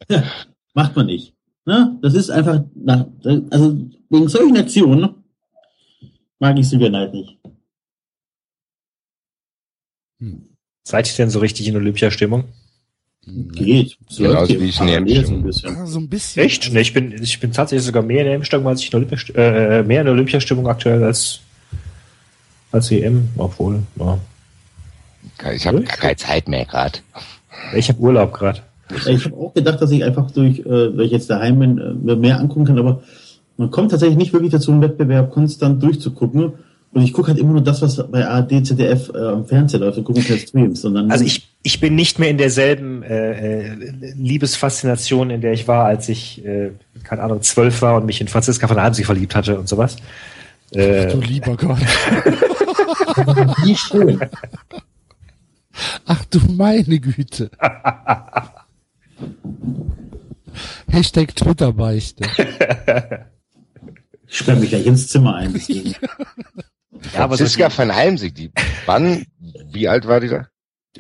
Macht 0.74 0.96
man 0.96 1.06
nicht. 1.06 1.34
Ne? 1.66 1.98
Das 2.02 2.14
ist 2.14 2.30
einfach, 2.30 2.62
nach, 2.76 3.06
also 3.52 3.78
wegen 4.10 4.28
solchen 4.28 4.58
Aktionen 4.58 5.16
mag 6.40 6.58
ich 6.60 6.68
Silvia 6.68 6.90
Neid 6.90 7.14
nicht. 7.14 7.38
hm, 10.20 10.50
Seid 10.84 11.08
ihr 11.10 11.16
denn 11.18 11.30
so 11.30 11.40
richtig 11.40 11.68
in 11.68 11.76
Olympiastimmung? 11.78 12.46
hm, 13.26 13.52
Geht. 13.54 13.98
Geht 14.10 14.60
wie 14.60 14.66
ich 14.66 14.80
in 14.82 14.88
der 14.88 14.94
parallel 15.00 15.26
so 15.26 15.34
ein 15.36 15.44
bisschen. 15.44 15.88
so 15.88 16.00
ein 16.00 16.10
bisschen. 16.10 16.44
Echt? 16.44 16.74
Nee, 16.74 16.82
ich 16.82 16.94
bin, 16.94 17.12
ich 17.24 17.40
bin 17.40 17.52
tatsächlich 17.54 17.86
sogar 17.86 18.04
mehr 18.04 18.20
in 18.20 18.26
der 18.26 18.34
EM-Stimmung, 18.36 18.68
als 18.68 18.82
ich 18.82 18.92
in 18.92 18.98
Olympiast 18.98 19.30
äh, 19.36 19.84
mehr 19.84 20.02
in 20.02 20.06
der 20.06 20.14
Olympiastimmung 20.14 20.68
aktuell 20.68 21.02
als, 21.04 21.40
als 22.74 22.92
EM, 22.92 23.30
obwohl, 23.38 23.80
ja. 24.00 24.18
Ich 25.54 25.68
habe 25.68 25.82
gar 25.82 25.98
keine 25.98 26.16
Zeit 26.16 26.48
mehr 26.48 26.66
gerade. 26.66 27.00
Ich 27.76 27.90
habe 27.90 28.00
Urlaub 28.00 28.34
gerade. 28.34 28.60
Ich 29.08 29.26
habe 29.26 29.36
auch 29.38 29.54
gedacht, 29.54 29.82
dass 29.82 29.92
ich 29.92 30.04
einfach 30.04 30.30
durch, 30.32 30.60
äh, 30.60 30.98
weil 30.98 31.06
ich 31.06 31.12
jetzt 31.12 31.30
daheim 31.30 31.60
bin, 31.60 31.78
äh, 31.78 31.94
mir 31.94 32.16
mehr 32.16 32.40
angucken 32.40 32.66
kann, 32.66 32.78
aber 32.78 33.02
man 33.58 33.72
kommt 33.72 33.92
tatsächlich 33.92 34.18
nicht 34.18 34.34
wirklich 34.34 34.52
dazu, 34.52 34.72
einen 34.72 34.82
Wettbewerb 34.82 35.32
konstant 35.32 35.82
durchzugucken. 35.82 36.54
Und 36.92 37.02
ich 37.02 37.14
gucke 37.14 37.30
halt 37.30 37.40
immer 37.40 37.54
nur 37.54 37.62
das, 37.62 37.82
was 37.82 38.08
bei 38.12 38.26
ARD, 38.26 38.66
ZDF 38.66 39.12
äh, 39.14 39.18
am 39.18 39.46
Fernseher 39.46 39.80
läuft 39.80 39.98
und 39.98 40.04
gucke 40.04 40.22
keine 40.22 40.40
Streams. 40.40 40.82
Sondern 40.82 41.12
Also 41.12 41.26
ich, 41.26 41.50
ich 41.64 41.80
bin 41.80 41.96
nicht 41.96 42.20
mehr 42.20 42.30
in 42.30 42.38
derselben 42.38 43.02
äh, 43.02 43.72
äh, 43.72 44.14
Liebesfaszination, 44.16 45.32
in 45.32 45.42
der 45.42 45.54
ich 45.54 45.68
war, 45.68 45.86
als 45.86 46.08
ich, 46.10 46.46
äh, 46.46 46.72
keine 47.04 47.24
Ahnung, 47.24 47.42
zwölf 47.42 47.82
war 47.82 47.98
und 47.98 48.06
mich 48.06 48.22
in 48.22 48.28
Franziska 48.28 48.68
von 48.68 48.78
Almsig 48.78 49.08
verliebt 49.08 49.34
hatte 49.36 49.58
und 49.58 49.68
sowas. 49.68 49.96
Äh, 50.74 51.08
Du 51.08 51.20
lieber 51.22 51.56
Gott. 51.58 51.80
Wie 53.64 53.76
schön. 53.76 54.20
Ach 56.06 56.26
du 56.26 56.40
meine 56.52 57.00
Güte. 57.00 57.50
Hashtag 60.90 61.36
Twitter-Beichte. 61.36 62.24
Ich 64.28 64.38
sperre 64.38 64.60
mich 64.60 64.70
gleich 64.70 64.86
ins 64.86 65.08
Zimmer 65.08 65.36
ein. 65.36 65.54
Deswegen. 65.54 65.92
ja, 67.14 67.24
aber 67.24 67.36
so 67.38 67.44
Franziska 67.44 67.70
von 67.70 67.94
Heimsig, 67.94 68.36
die, 68.36 68.52
wann, 68.86 69.26
wie 69.72 69.88
alt 69.88 70.08
war 70.08 70.20
die 70.20 70.30
da? 70.30 70.48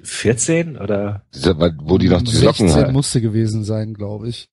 14 0.02 0.78
oder? 0.78 1.24
Diese, 1.34 1.56
wo 1.58 1.98
die 1.98 2.10
noch 2.10 2.22
die 2.22 2.32
16 2.32 2.70
Socken 2.70 2.86
hat. 2.88 2.91
musste 2.94 3.22
gewesen 3.22 3.64
sein, 3.64 3.94
glaube 3.94 4.30
ich. 4.30 4.50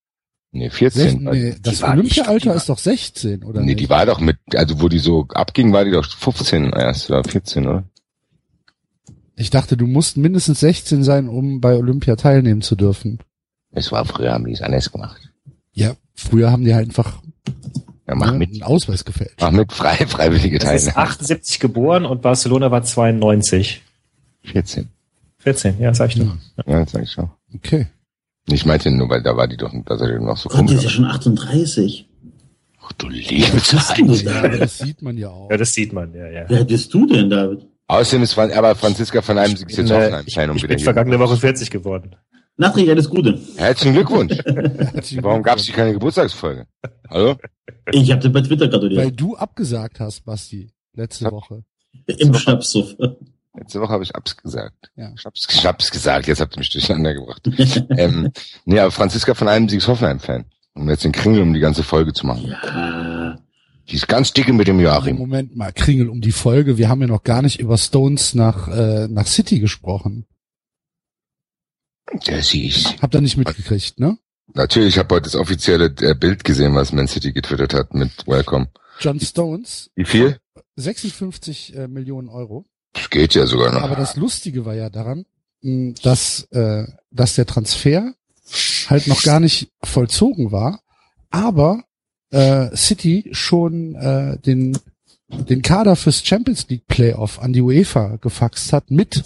Nee, 0.53 0.69
16, 0.69 1.21
14. 1.23 1.25
nee, 1.25 1.55
das 1.63 1.83
Olympia-Alter 1.83 2.55
ist 2.55 2.69
doch 2.69 2.79
16, 2.79 3.45
oder 3.45 3.61
nee, 3.61 3.67
nicht? 3.69 3.81
die 3.81 3.89
war 3.91 4.05
doch 4.07 4.19
mit, 4.19 4.37
also 4.55 4.81
wo 4.81 4.89
die 4.89 4.99
so 4.99 5.27
abging, 5.33 5.73
war 5.73 5.85
die 5.85 5.93
doch 5.93 6.05
15 6.05 6.73
erst 6.73 7.09
oder 7.11 7.23
14, 7.23 7.67
oder? 7.67 7.85
Ich 9.37 9.51
dachte, 9.51 9.77
du 9.77 9.87
musst 9.87 10.17
mindestens 10.17 10.61
16 10.61 11.05
sein, 11.05 11.29
um 11.29 11.61
bei 11.61 11.75
Olympia 11.77 12.17
teilnehmen 12.17 12.63
zu 12.63 12.75
dürfen. 12.77 13.21
Es 13.71 13.93
war 13.93 14.05
früher, 14.05 14.33
haben 14.33 14.45
die 14.45 14.53
es 14.53 14.61
anders 14.61 14.91
gemacht. 14.91 15.21
Ja, 15.73 15.95
früher 16.15 16.51
haben 16.51 16.65
die 16.65 16.75
halt 16.75 16.89
einfach 16.89 17.23
Ja, 18.09 18.17
mach 18.17 18.33
ne, 18.33 18.39
mit. 18.39 18.51
einen 18.53 18.65
Ausweis 18.65 19.05
gefälscht. 19.05 19.37
Mach 19.41 19.53
mit, 19.53 19.73
frei, 19.73 19.95
freiwillige 20.09 20.59
Das 20.59 20.75
ist 20.75 20.87
Teilnahme. 20.87 21.07
78 21.11 21.61
geboren 21.61 22.05
und 22.05 22.23
Barcelona 22.23 22.73
war 22.73 22.83
92. 22.83 23.83
14. 24.43 24.89
14, 25.39 25.79
ja, 25.81 25.95
sag 25.95 26.11
ich 26.11 26.17
doch. 26.17 26.37
Ja, 26.67 26.81
das 26.81 26.91
sag 26.91 27.03
ich 27.05 27.13
schon. 27.13 27.31
Okay. 27.55 27.87
Ich 28.53 28.67
meinte 28.67 28.91
nur, 28.91 29.09
weil 29.09 29.23
da 29.23 29.37
war 29.37 29.47
die 29.49 29.57
doch, 29.57 29.73
da 29.87 29.97
seid 29.97 30.09
ihr 30.11 30.21
noch 30.21 30.37
so 30.37 30.49
Gott, 30.49 30.61
die 30.69 30.75
ist 30.75 30.83
ja 30.85 30.91
komisch. 30.91 30.95
schon 30.95 31.05
38. 31.07 32.09
Ach 32.83 32.93
du 32.95 33.09
liebe 33.09 33.43
Was 33.53 33.53
bist 33.53 33.73
denn 33.73 33.81
Zeit. 33.81 33.99
du, 33.99 34.13
Ja, 34.31 34.39
aber 34.39 34.49
David? 34.49 34.61
das 34.63 34.79
sieht 34.79 35.03
man 35.03 35.17
ja 35.19 35.29
auch. 35.31 35.51
Ja, 35.51 35.57
das 35.57 35.73
sieht 35.75 35.93
man, 35.93 36.15
ja, 36.15 36.29
ja. 36.31 36.43
Alt 36.47 36.69
bist 36.69 36.93
du 36.93 37.07
denn, 37.07 37.31
David? 37.31 37.67
Außerdem 37.87 38.23
ist, 38.23 38.39
aber 38.39 38.75
Franziska 38.77 39.21
von 39.23 39.39
Heimsig 39.39 39.69
ist 39.71 39.77
jetzt 39.79 39.91
Äh, 39.91 40.23
ich, 40.27 40.33
Klein, 40.35 40.51
um 40.51 40.57
ich 40.57 40.63
wieder 40.63 40.69
bin 40.69 40.79
hier- 40.79 40.85
vergangene 40.85 41.19
Woche 41.19 41.37
40 41.37 41.71
geworden. 41.71 42.15
Nachträglich 42.57 42.91
alles 42.91 43.09
Gute. 43.09 43.39
Herzlichen 43.57 43.95
Glückwunsch. 43.95 44.37
Warum 45.23 45.43
gab 45.43 45.59
es 45.59 45.65
hier 45.67 45.75
keine 45.75 45.93
Geburtstagsfolge? 45.95 46.67
Hallo? 47.09 47.37
Ich 47.93 48.11
habe 48.13 48.21
dir 48.21 48.29
bei 48.31 48.43
Twitter 48.43 48.65
Weil 48.67 48.71
gratuliert. 48.71 49.21
du 49.21 49.37
abgesagt 49.37 49.99
hast, 50.01 50.25
Basti, 50.25 50.71
letzte 50.95 51.31
Woche. 51.31 51.63
Im 52.07 52.35
Schnapssuff. 52.35 52.95
Letzte 53.57 53.81
Woche 53.81 53.93
habe 53.93 54.05
ich 54.05 54.15
Abs 54.15 54.37
gesagt. 54.37 54.91
Ja. 54.95 55.13
Ich 55.17 55.25
hab's, 55.25 55.47
ich 55.51 55.67
hab's 55.67 55.91
gesagt, 55.91 56.27
jetzt 56.29 56.41
habt 56.41 56.57
ihr 56.57 56.61
mich 56.61 56.71
durcheinander 56.71 57.15
gebracht. 57.15 57.43
ähm, 57.97 58.31
nee, 58.65 58.79
aber 58.79 58.91
Franziska 58.93 59.35
von 59.35 59.49
Heimsig 59.49 59.79
ist 59.79 59.89
Hoffenheim-Fan. 59.89 60.45
Um 60.75 60.89
jetzt 60.89 61.05
den 61.05 61.13
Kringel 61.13 61.43
um 61.43 61.53
die 61.53 61.61
ganze 61.61 61.83
Folge 61.83 62.13
zu 62.13 62.27
machen. 62.27 62.47
ja. 62.49 63.39
Die 63.89 63.97
ist 63.97 64.07
ganz 64.07 64.33
dicke 64.33 64.53
mit 64.53 64.69
dem 64.69 64.79
Joachim. 64.79 65.17
Moment 65.19 65.57
mal, 65.57 65.73
Kringel 65.73 66.09
um 66.09 66.21
die 66.21 66.31
Folge. 66.31 66.79
Wir 66.79 66.89
haben 66.89 67.01
ja 67.01 67.09
noch 67.09 67.25
gar 67.25 67.43
nicht 67.43 67.59
über 67.59 67.77
Stones 67.77 68.35
nach, 68.35 68.69
äh, 68.69 69.09
nach 69.09 69.27
City 69.27 69.59
gesprochen. 69.59 70.27
Der 72.27 72.43
sie 72.43 72.69
ist. 72.69 73.03
Habt 73.03 73.15
ihr 73.15 73.21
nicht 73.21 73.37
mitgekriegt, 73.37 73.99
ne? 73.99 74.17
Natürlich, 74.55 74.95
ich 74.95 74.99
habe 74.99 75.15
heute 75.15 75.25
das 75.25 75.35
offizielle 75.35 75.87
äh, 76.03 76.15
Bild 76.15 76.45
gesehen, 76.45 76.75
was 76.77 76.93
Man 76.93 77.09
City 77.09 77.33
getwittert 77.33 77.75
hat 77.75 77.93
mit 77.95 78.27
Welcome. 78.29 78.69
John 79.01 79.19
Stones, 79.19 79.91
Wie 79.97 80.05
viel? 80.05 80.39
56 80.77 81.77
äh, 81.77 81.89
Millionen 81.89 82.29
Euro. 82.29 82.67
Das 82.93 83.11
geht 83.11 83.35
ja 83.35 83.47
sogar 83.47 83.73
noch. 83.73 83.83
Aber 83.83 83.97
das 83.97 84.17
Lustige 84.17 84.65
war 84.65 84.75
ja 84.75 84.91
daran, 84.91 85.27
dass, 85.63 86.45
äh, 86.51 86.87
dass 87.11 87.35
der 87.35 87.47
Transfer 87.47 88.15
halt 88.89 89.07
noch 89.07 89.23
gar 89.23 89.41
nicht 89.41 89.71
vollzogen 89.83 90.51
war, 90.51 90.81
aber 91.31 91.85
äh, 92.31 92.75
City 92.77 93.29
schon 93.33 93.95
äh, 93.95 94.39
den 94.39 94.77
den 95.31 95.63
Kader 95.63 95.97
fürs 95.97 96.25
Champions 96.25 96.69
League 96.69 96.87
Playoff 96.87 97.39
an 97.39 97.53
die 97.53 97.61
UEFA 97.61 98.17
gefaxt 98.17 98.73
hat 98.73 98.91
mit 98.91 99.23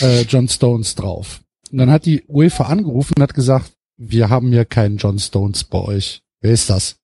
äh, 0.00 0.22
John 0.22 0.48
Stones 0.48 0.94
drauf. 0.94 1.40
Und 1.70 1.78
dann 1.78 1.90
hat 1.90 2.06
die 2.06 2.24
UEFA 2.28 2.64
angerufen 2.64 3.14
und 3.16 3.22
hat 3.22 3.34
gesagt, 3.34 3.72
wir 3.96 4.28
haben 4.28 4.52
hier 4.52 4.64
keinen 4.64 4.96
John 4.96 5.18
Stones 5.18 5.64
bei 5.64 5.78
euch. 5.78 6.22
Wer 6.40 6.52
ist 6.52 6.68
das? 6.68 6.96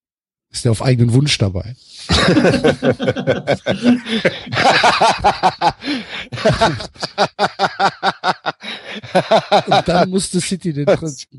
Ist 0.50 0.64
der 0.64 0.72
auf 0.72 0.82
eigenen 0.82 1.12
Wunsch 1.12 1.38
dabei? 1.38 1.76
Und 9.66 9.88
dann 9.88 10.10
musste 10.10 10.40
City 10.40 10.72
den, 10.72 10.86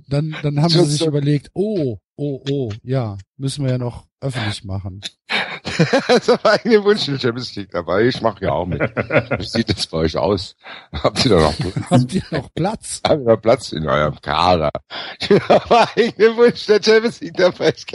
dann, 0.08 0.36
dann 0.42 0.62
haben 0.62 0.70
sie 0.70 0.86
sich 0.86 1.06
überlegt, 1.06 1.50
oh, 1.54 1.98
oh, 2.16 2.44
oh, 2.50 2.72
ja, 2.84 3.18
müssen 3.38 3.64
wir 3.66 3.72
ja 3.72 3.78
noch 3.78 4.08
öffentlich 4.20 4.64
machen. 4.64 5.02
das 6.08 6.30
aber 6.30 6.52
eigene 6.54 6.84
Wunsch 6.84 7.08
in 7.08 7.20
Champions 7.20 7.56
League 7.56 7.72
dabei. 7.72 8.06
Ich 8.08 8.22
mache 8.22 8.46
ja 8.46 8.52
auch 8.52 8.66
mit. 8.66 8.82
Wie 8.82 9.46
sieht 9.46 9.70
das 9.70 9.88
bei 9.88 9.98
euch 10.00 10.18
aus? 10.18 10.56
Habt 10.92 11.26
ihr 11.26 11.32
da 11.32 11.42
noch, 11.42 11.56
Habt 11.90 12.14
ihr 12.14 12.24
noch 12.32 12.54
Platz? 12.54 13.02
habt 13.06 13.22
ihr 13.22 13.26
noch 13.26 13.42
Platz 13.42 13.72
in 13.72 13.88
eurem 13.88 14.20
Kader? 14.22 14.72
Ich 15.20 15.28
bin 15.30 15.42
aber 15.48 15.88
eigene 15.96 16.36
Wunsch 16.38 16.66
der 16.66 16.82
Champions 16.84 17.22
League 17.22 17.38
dabei. 17.38 17.72
Das 17.72 17.86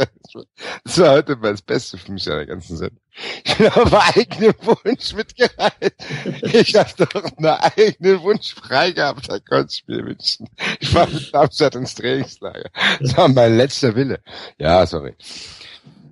Das 0.85 0.98
war 0.98 1.10
heute 1.12 1.36
mal 1.36 1.52
das 1.52 1.62
Beste 1.62 1.98
für 1.98 2.12
mich 2.12 2.27
an 2.31 2.36
der 2.39 2.47
ganzen 2.47 2.77
Sendung. 2.77 3.01
Ich 3.44 3.56
bin 3.56 3.68
aber 3.68 4.02
eigene 4.14 4.55
Wunsch 4.62 5.14
mitgereiht. 5.14 5.94
Ich 6.43 6.74
habe 6.77 6.90
doch 6.98 7.24
einen 7.24 7.47
eigenen 7.47 8.23
Wunsch 8.23 8.55
frei 8.55 8.93
gehabt, 8.93 9.28
da 9.28 9.39
konnte 9.39 9.73
ich 9.73 9.85
mir 9.86 10.05
wünschen. 10.05 10.48
Ich 10.81 10.94
war 10.94 11.06
mit 11.09 11.32
Darmstadt 11.32 11.74
ins 11.77 11.94
Trainingslager. 11.94 12.70
Das 13.01 13.16
war 13.16 13.28
mein 13.28 13.56
letzter 13.56 13.94
Wille. 13.94 14.20
Ja, 14.59 14.86
sorry. 14.86 15.14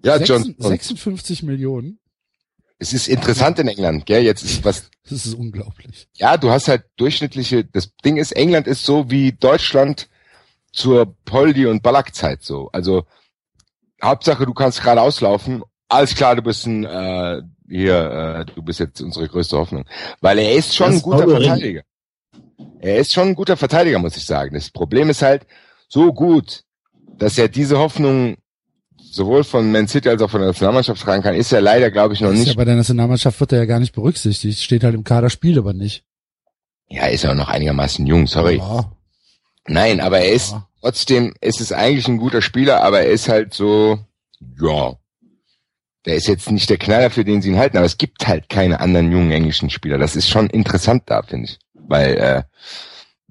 Ja, 0.05 0.17
John. 0.19 0.43
Sechs- 0.59 0.89
56 0.89 1.43
Millionen. 1.43 1.99
Es 2.79 2.93
ist 2.93 3.09
interessant 3.09 3.59
in 3.59 3.69
England, 3.69 4.05
gell? 4.07 4.23
Jetzt 4.23 4.43
ist 4.43 4.65
was, 4.65 4.91
Das 5.09 5.25
ist 5.27 5.35
unglaublich. 5.35 6.09
ja, 6.17 6.37
du 6.37 6.51
hast 6.51 6.69
halt 6.69 6.85
durchschnittliche, 6.97 7.65
das 7.65 7.93
Ding 8.05 8.17
ist, 8.17 8.33
England 8.33 8.67
ist 8.67 8.85
so 8.85 9.11
wie 9.11 9.33
Deutschland 9.33 10.09
zur 10.73 11.15
Poldi- 11.25 11.67
und 11.67 11.83
Ballack-Zeit 11.83 12.43
so. 12.43 12.69
Also, 12.73 13.05
Hauptsache, 14.03 14.45
du 14.45 14.53
kannst 14.55 14.83
gerade 14.83 15.01
auslaufen. 15.01 15.63
Alles 15.89 16.15
klar, 16.15 16.35
du 16.37 16.43
bist 16.43 16.67
ein, 16.67 16.85
äh, 16.85 17.43
hier, 17.69 18.45
äh, 18.49 18.53
du 18.55 18.63
bist 18.63 18.81
jetzt 18.81 19.01
unsere 19.01 19.29
größte 19.29 19.57
Hoffnung. 19.57 19.85
Weil 20.21 20.39
er 20.41 20.53
ist 20.55 20.75
schon 20.75 20.89
Das 20.93 20.97
ein 20.97 21.03
guter. 21.03 21.29
Verteidiger. 21.29 21.83
Er 22.81 22.99
ist 22.99 23.13
schon 23.13 23.29
ein 23.29 23.35
guter 23.35 23.57
Verteidiger, 23.57 23.99
muss 23.99 24.17
ich 24.17 24.25
sagen. 24.27 24.55
Das 24.55 24.71
Problem 24.71 25.09
ist 25.11 25.23
halt 25.23 25.47
so 25.89 26.13
gut, 26.13 26.65
dass 27.17 27.39
er 27.39 27.49
diese 27.49 27.79
Hoffnung 27.79 28.37
sowohl 29.15 29.45
von 29.45 29.71
Man 29.71 29.89
City 29.89 30.09
als 30.09 30.21
auch 30.23 30.31
von 30.31 30.41
der 30.41 30.49
Nationalmannschaft 30.49 31.01
tragen 31.03 31.23
kann, 31.23 31.35
ist 31.35 31.53
er 31.53 31.61
leider, 31.61 31.91
glaube 31.91 32.15
ich, 32.15 32.21
noch 32.21 32.31
Ist 32.33 32.39
nicht 32.41 32.49
ja 32.49 32.55
bei 32.55 32.65
der 32.65 32.77
Nationalmannschaft 32.77 33.39
wird 33.41 33.53
er 33.53 33.59
ja 33.61 33.65
gar 33.65 33.81
nicht 33.81 33.95
berücksichtigt. 33.95 34.61
Steht 34.61 34.85
halt 34.85 34.95
im 34.95 35.05
Kader, 35.05 35.31
spielt 35.31 35.59
aber 35.59 35.73
nicht. 35.73 36.05
Ja, 36.89 37.07
ist 37.07 37.25
ja 37.25 37.31
auch 37.31 37.35
noch 37.37 37.49
einigermaßen 37.49 38.07
jung, 38.07 38.27
sorry. 38.27 38.57
Ja, 38.57 38.91
Nein, 39.67 40.01
aber 40.01 40.19
er 40.21 40.33
ist, 40.33 40.53
Ja. 40.53 40.69
trotzdem 40.81 41.35
ist 41.41 41.61
es 41.61 41.73
eigentlich 41.73 42.07
ein 42.07 42.19
guter 42.19 42.43
Spieler, 42.43 42.83
aber 42.83 43.01
er 43.01 43.11
ist 43.11 43.29
halt 43.29 43.55
so, 43.55 43.99
ja. 44.61 44.95
Der 46.05 46.17
ist 46.17 46.29
jetzt 46.29 46.51
nicht 46.51 46.69
der 46.69 46.77
Knaller, 46.77 47.09
für 47.11 47.25
den 47.25 47.41
sie 47.41 47.49
ihn 47.49 47.59
halten, 47.59 47.79
aber 47.79 47.87
es 47.87 47.97
gibt 47.97 48.27
halt 48.29 48.51
keine 48.51 48.81
anderen 48.81 49.11
jungen 49.11 49.31
englischen 49.31 49.71
Spieler. 49.71 49.97
Das 49.97 50.17
ist 50.17 50.29
schon 50.29 50.51
interessant 50.51 51.05
da, 51.07 51.23
finde 51.23 51.47
ich. 51.47 51.59
Weil, 51.73 52.15
äh, 52.19 52.43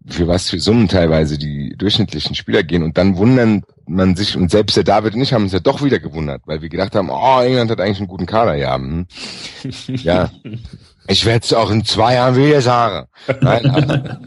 für 0.07 0.27
was 0.27 0.49
für 0.49 0.59
Summen 0.59 0.87
teilweise 0.87 1.37
die 1.37 1.75
durchschnittlichen 1.77 2.35
Spieler 2.35 2.63
gehen 2.63 2.83
und 2.83 2.97
dann 2.97 3.17
wundern 3.17 3.63
man 3.85 4.15
sich, 4.15 4.35
und 4.35 4.51
selbst 4.51 4.77
der 4.77 4.83
David 4.83 5.13
und 5.13 5.21
ich 5.21 5.33
haben 5.33 5.43
uns 5.43 5.53
ja 5.53 5.59
doch 5.59 5.83
wieder 5.83 5.99
gewundert, 5.99 6.41
weil 6.45 6.61
wir 6.61 6.69
gedacht 6.69 6.95
haben, 6.95 7.09
oh, 7.09 7.41
England 7.41 7.71
hat 7.71 7.79
eigentlich 7.79 7.99
einen 7.99 8.07
guten 8.07 8.25
Kader, 8.25 8.55
ja. 8.55 8.75
Hm. 8.75 9.07
Ja. 9.87 10.31
Ich 11.07 11.25
werde 11.25 11.43
es 11.43 11.53
auch 11.53 11.69
in 11.69 11.83
zwei 11.83 12.13
Jahren 12.15 12.37
wieder 12.37 12.61
sagen. 12.61 13.07
Nein, 13.41 13.69
aber, 13.69 14.19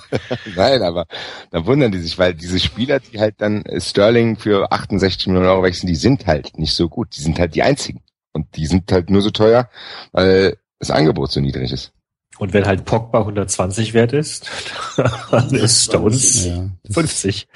Nein, 0.56 0.82
aber 0.82 1.06
da 1.50 1.66
wundern 1.66 1.92
die 1.92 1.98
sich, 1.98 2.18
weil 2.18 2.32
diese 2.32 2.58
Spieler, 2.58 3.00
die 3.00 3.20
halt 3.20 3.34
dann 3.38 3.62
äh, 3.66 3.80
Sterling 3.80 4.36
für 4.36 4.72
68 4.72 5.26
Millionen 5.26 5.48
Euro 5.48 5.62
wechseln, 5.62 5.88
die 5.88 5.96
sind 5.96 6.26
halt 6.26 6.56
nicht 6.58 6.74
so 6.74 6.88
gut. 6.88 7.14
Die 7.16 7.20
sind 7.20 7.38
halt 7.38 7.54
die 7.54 7.62
einzigen. 7.62 8.00
Und 8.32 8.56
die 8.56 8.66
sind 8.66 8.90
halt 8.90 9.10
nur 9.10 9.20
so 9.20 9.30
teuer, 9.30 9.68
weil 10.12 10.56
das 10.78 10.90
Angebot 10.90 11.30
so 11.32 11.40
niedrig 11.40 11.70
ist. 11.70 11.92
Und 12.40 12.52
wenn 12.52 12.64
halt 12.66 12.84
Pogba 12.84 13.20
120 13.20 13.94
wert 13.94 14.12
ist, 14.12 14.50
dann 15.30 15.50
ist 15.54 15.84
Stones 15.84 16.46
ja. 16.46 16.68
Das 16.84 16.94
50. 16.94 17.46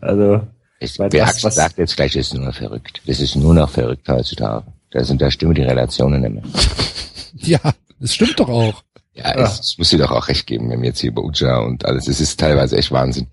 Also, 0.00 0.42
Ich, 0.80 0.98
wer 0.98 1.10
was- 1.26 1.42
was- 1.42 1.54
sagt 1.56 1.78
jetzt 1.78 1.96
gleich, 1.96 2.14
ist 2.14 2.34
nur 2.34 2.44
noch 2.46 2.54
verrückt. 2.54 3.00
Das 3.06 3.20
ist 3.20 3.34
nur 3.36 3.54
noch 3.54 3.70
verrückt 3.70 4.08
heutzutage. 4.08 4.66
Da 4.90 5.02
sind 5.02 5.20
da 5.20 5.30
stimmen 5.30 5.54
die 5.54 5.62
Relationen 5.62 6.20
nicht 6.20 6.34
mehr. 6.34 6.42
ja, 7.34 7.72
das 7.98 8.14
stimmt 8.14 8.38
doch 8.38 8.48
auch. 8.48 8.84
Ja, 9.14 9.36
Ja. 9.38 9.44
Es, 9.44 9.60
es 9.60 9.78
muss 9.78 9.90
dir 9.90 9.98
doch 9.98 10.10
auch 10.12 10.28
recht 10.28 10.46
geben, 10.46 10.70
wenn 10.70 10.80
wir 10.82 10.88
jetzt 10.90 11.00
hier 11.00 11.10
über 11.10 11.22
Uja 11.24 11.58
und 11.60 11.84
alles, 11.84 12.06
es 12.06 12.20
ist 12.20 12.38
teilweise 12.38 12.76
echt 12.76 12.92
Wahnsinn. 12.92 13.28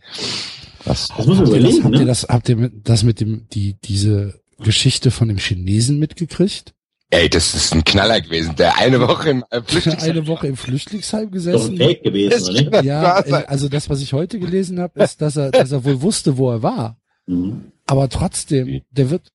Was, 0.86 1.10
Das 1.10 1.28
muss 1.28 1.38
man 1.38 1.38
Habt 1.38 1.48
ihr 1.48 1.54
das, 1.54 1.60
überlegen, 1.60 1.84
habt 1.84 1.94
ihr 1.96 2.00
ne? 2.00 2.06
das, 2.06 2.24
habt 2.30 2.50
ihr 2.50 2.56
mit, 2.56 2.74
das 2.90 3.04
mit 3.04 3.20
dem, 3.20 3.48
die, 3.54 3.74
diese 3.84 4.40
Geschichte 4.60 5.12
von 5.12 5.28
dem 5.28 5.38
Chinesen 5.38 6.00
mitgekriegt? 6.00 6.74
Ey, 7.12 7.30
das 7.30 7.54
ist 7.54 7.74
ein 7.74 7.84
Knaller 7.84 8.20
gewesen. 8.20 8.56
Der 8.56 8.78
eine 8.78 9.00
Woche 9.00 9.30
im 9.30 9.46
äh, 9.52 9.62
Flüchtlingsheim. 9.62 10.10
Eine 10.10 10.28
Woche 10.28 10.48
im 10.48 10.58
Flüchtlingsheim 10.58 11.26
Doch 11.26 11.32
gesessen. 11.32 11.74
ein 11.74 11.78
Fake 11.78 12.04
gewesen, 12.04 12.44
oder 12.44 12.62
nicht? 12.62 12.84
Ja, 12.84 13.20
äh, 13.20 13.46
also 13.46 13.70
das, 13.70 13.90
was 13.90 14.02
ich 14.02 14.14
heute 14.14 14.40
gelesen 14.40 14.80
habe, 14.80 15.02
ist, 15.04 15.22
dass 15.22 15.36
er, 15.36 15.52
dass 15.52 15.72
er 15.72 15.84
wohl 15.86 16.02
wusste, 16.02 16.38
wo 16.38 16.52
er 16.52 16.64
war. 16.64 16.98
Mhm. 17.28 17.72
Aber 17.86 18.10
trotzdem, 18.10 18.82
der 18.90 19.10
wird. 19.10 19.32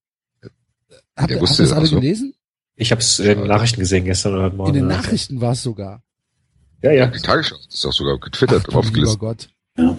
Habt 1.16 1.30
ihr, 1.30 1.36
habt 1.36 1.42
wusste 1.42 1.62
ihr 1.62 1.68
das 1.68 1.76
alle 1.76 1.86
so. 1.86 2.00
gelesen? 2.00 2.34
ich 2.76 2.90
habe 2.90 3.00
es 3.00 3.18
in 3.18 3.26
den 3.26 3.46
Nachrichten 3.46 3.80
gesehen 3.80 4.04
gestern 4.04 4.34
oder 4.34 4.44
heute 4.44 4.56
Morgen. 4.56 4.68
In 4.68 4.74
den 4.74 4.86
Nachrichten 4.86 5.40
war 5.40 5.52
es 5.52 5.62
sogar. 5.62 6.02
Ja, 6.82 6.92
ja. 6.92 7.06
Die 7.06 7.20
Tagesschau 7.20 7.56
das 7.56 7.74
ist 7.74 7.86
auch 7.86 7.92
sogar 7.92 8.18
getwittert, 8.18 8.64
Ach, 8.64 8.68
lieber 8.68 8.78
aufgelistet. 8.80 9.18
Gott. 9.18 9.48
Ja. 9.78 9.96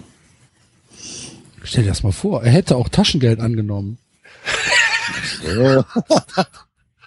Stell 1.64 1.84
dir 1.84 1.90
das 1.90 2.04
mal 2.04 2.12
vor, 2.12 2.44
er 2.44 2.52
hätte 2.52 2.76
auch 2.76 2.88
Taschengeld 2.90 3.40
angenommen. 3.40 3.98
Ja. 5.56 5.86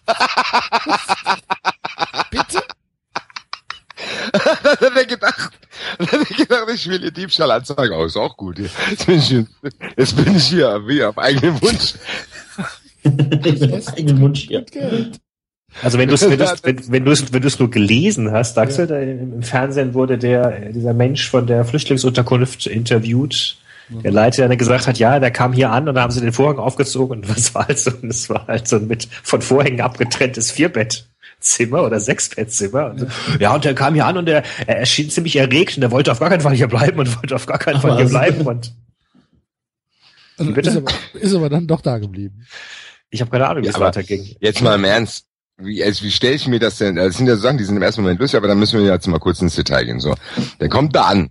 Bitte? 2.31 2.63
Das 4.33 4.81
hat 4.81 4.97
er 4.97 5.05
gedacht. 5.07 5.53
Hat 5.99 6.13
er 6.13 6.25
gedacht, 6.37 6.65
ich 6.75 6.89
will 6.89 7.05
ihr 7.05 7.11
Diebstahlanzeige 7.11 7.95
aus. 7.95 8.17
Auch 8.17 8.37
gut. 8.37 8.59
Jetzt 8.59 9.07
bin 9.07 9.19
ich, 9.19 9.25
hier- 9.27 9.47
jetzt 9.97 10.17
bin 10.17 10.37
ich 10.37 10.45
hier, 10.47 10.83
wie 10.87 11.03
auf 11.05 11.19
eigenen 11.19 11.61
Wunsch. 11.63 11.95
ich 13.03 13.11
bin 13.13 13.75
auf 13.75 13.89
eigenen 13.89 14.21
Wunsch 14.21 14.41
hier. 14.49 14.65
Also 15.83 15.99
wenn 15.99 16.09
du 16.09 16.15
es 16.15 16.29
wenn 16.29 16.39
du's, 16.39 16.55
wenn, 16.65 16.93
wenn 16.93 17.05
du's, 17.05 17.33
wenn 17.33 17.43
du's 17.43 17.59
nur 17.59 17.71
gelesen 17.71 18.31
hast, 18.33 18.59
Axel, 18.59 18.87
da 18.87 18.99
im, 19.01 19.35
im 19.35 19.43
Fernsehen 19.43 19.95
wurde 19.95 20.19
der 20.19 20.73
dieser 20.73 20.95
Mensch 20.95 21.29
von 21.31 21.47
der 21.47 21.65
Flüchtlingsunterkunft 21.65 22.67
interviewt. 22.67 23.57
Der 23.91 24.13
Leiter, 24.13 24.47
der 24.47 24.57
gesagt 24.57 24.87
hat, 24.87 24.99
ja, 24.99 25.19
der 25.19 25.31
kam 25.31 25.53
hier 25.53 25.71
an 25.73 25.89
und 25.89 25.95
da 25.97 26.03
haben 26.03 26.13
sie 26.13 26.21
den 26.21 26.33
Vorhang 26.33 26.59
aufgezogen 26.59 27.19
und 27.19 27.29
was 27.37 27.55
war 27.55 27.67
halt 27.67 27.79
so, 27.79 27.91
und 27.91 28.09
es 28.11 28.31
war 28.31 28.47
halt 28.47 28.69
so 28.69 28.77
ein 28.77 28.87
mit 28.87 29.09
von 29.23 29.43
Vorhängen 29.43 29.81
abgetrenntes 29.81 30.53
Vierbettzimmer 30.53 31.83
oder 31.85 31.99
Sechsbettzimmer. 32.01 32.91
Und 32.91 32.99
so. 33.01 33.07
Ja, 33.41 33.55
und 33.55 33.65
der 33.65 33.75
kam 33.75 33.95
hier 33.95 34.07
an 34.07 34.17
und 34.17 34.27
der, 34.27 34.45
er 34.67 34.79
erschien 34.79 35.11
ziemlich 35.11 35.37
erregt 35.37 35.77
und 35.77 35.83
er 35.83 35.91
wollte 35.91 36.13
auf 36.13 36.21
gar 36.21 36.29
keinen 36.31 36.41
Fall 36.43 36.55
hier 36.55 36.69
bleiben 36.69 36.99
und 37.01 37.17
wollte 37.17 37.35
auf 37.35 37.47
gar 37.47 37.59
keinen 37.59 37.77
Ach, 37.77 37.83
Fall 37.83 37.97
hier 37.97 38.05
was? 38.05 38.11
bleiben 38.13 38.47
und 38.47 38.73
Und 40.39 40.55
Bitte? 40.55 40.71
ist, 40.71 40.77
aber, 40.77 40.93
ist 41.15 41.35
aber 41.35 41.49
dann 41.51 41.67
doch 41.67 41.81
da 41.81 41.99
geblieben. 41.99 42.47
ich 43.11 43.21
habe 43.21 43.31
keine 43.31 43.49
Ahnung, 43.49 43.63
wie 43.63 43.67
Ja, 43.67 43.71
es 43.71 43.77
aber- 43.77 43.87
weiterging. 43.87 44.37
Jetzt 44.41 44.63
mal 44.63 44.75
im 44.77 44.85
Ernst. 44.85 45.27
Wie, 45.63 45.85
also 45.85 46.05
wie 46.05 46.11
stelle 46.11 46.35
ich 46.37 46.47
mir 46.49 46.59
das 46.59 46.79
denn? 46.79 46.97
Das 46.97 47.17
sind 47.19 47.27
ja 47.27 47.35
so 47.37 47.43
Sachen, 47.43 47.59
die 47.59 47.65
sind 47.65 47.77
im 47.77 47.83
ersten 47.83 48.01
Moment 48.01 48.19
lustig, 48.19 48.39
aber 48.39 48.49
dann 48.49 48.59
müssen 48.59 48.81
wir 48.83 48.91
jetzt 48.91 49.07
mal 49.09 49.19
kurz 49.19 49.43
ins 49.43 49.57
Detail 49.57 49.85
gehen. 49.85 50.01
So, 50.01 50.15
der 50.59 50.71
kommt 50.71 50.97
da 50.97 51.03
an. 51.05 51.31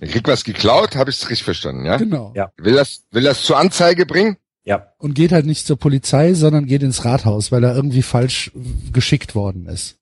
Er 0.00 0.08
kriegt 0.08 0.28
was 0.28 0.44
geklaut, 0.44 0.94
habe 0.96 1.10
ich 1.10 1.16
es 1.16 1.30
richtig 1.30 1.44
verstanden, 1.44 1.86
ja? 1.86 1.96
Genau. 1.96 2.32
Ja. 2.36 2.52
Will 2.58 2.74
das, 2.74 3.04
will 3.12 3.22
das 3.22 3.42
zur 3.42 3.56
Anzeige 3.58 4.04
bringen? 4.06 4.36
Ja, 4.64 4.92
Und 4.98 5.14
geht 5.14 5.30
halt 5.32 5.46
nicht 5.46 5.64
zur 5.66 5.78
Polizei, 5.78 6.34
sondern 6.34 6.66
geht 6.66 6.82
ins 6.82 7.04
Rathaus, 7.04 7.52
weil 7.52 7.62
er 7.62 7.74
irgendwie 7.76 8.02
falsch 8.02 8.50
äh, 8.54 8.90
geschickt 8.92 9.34
worden 9.36 9.66
ist. 9.66 9.96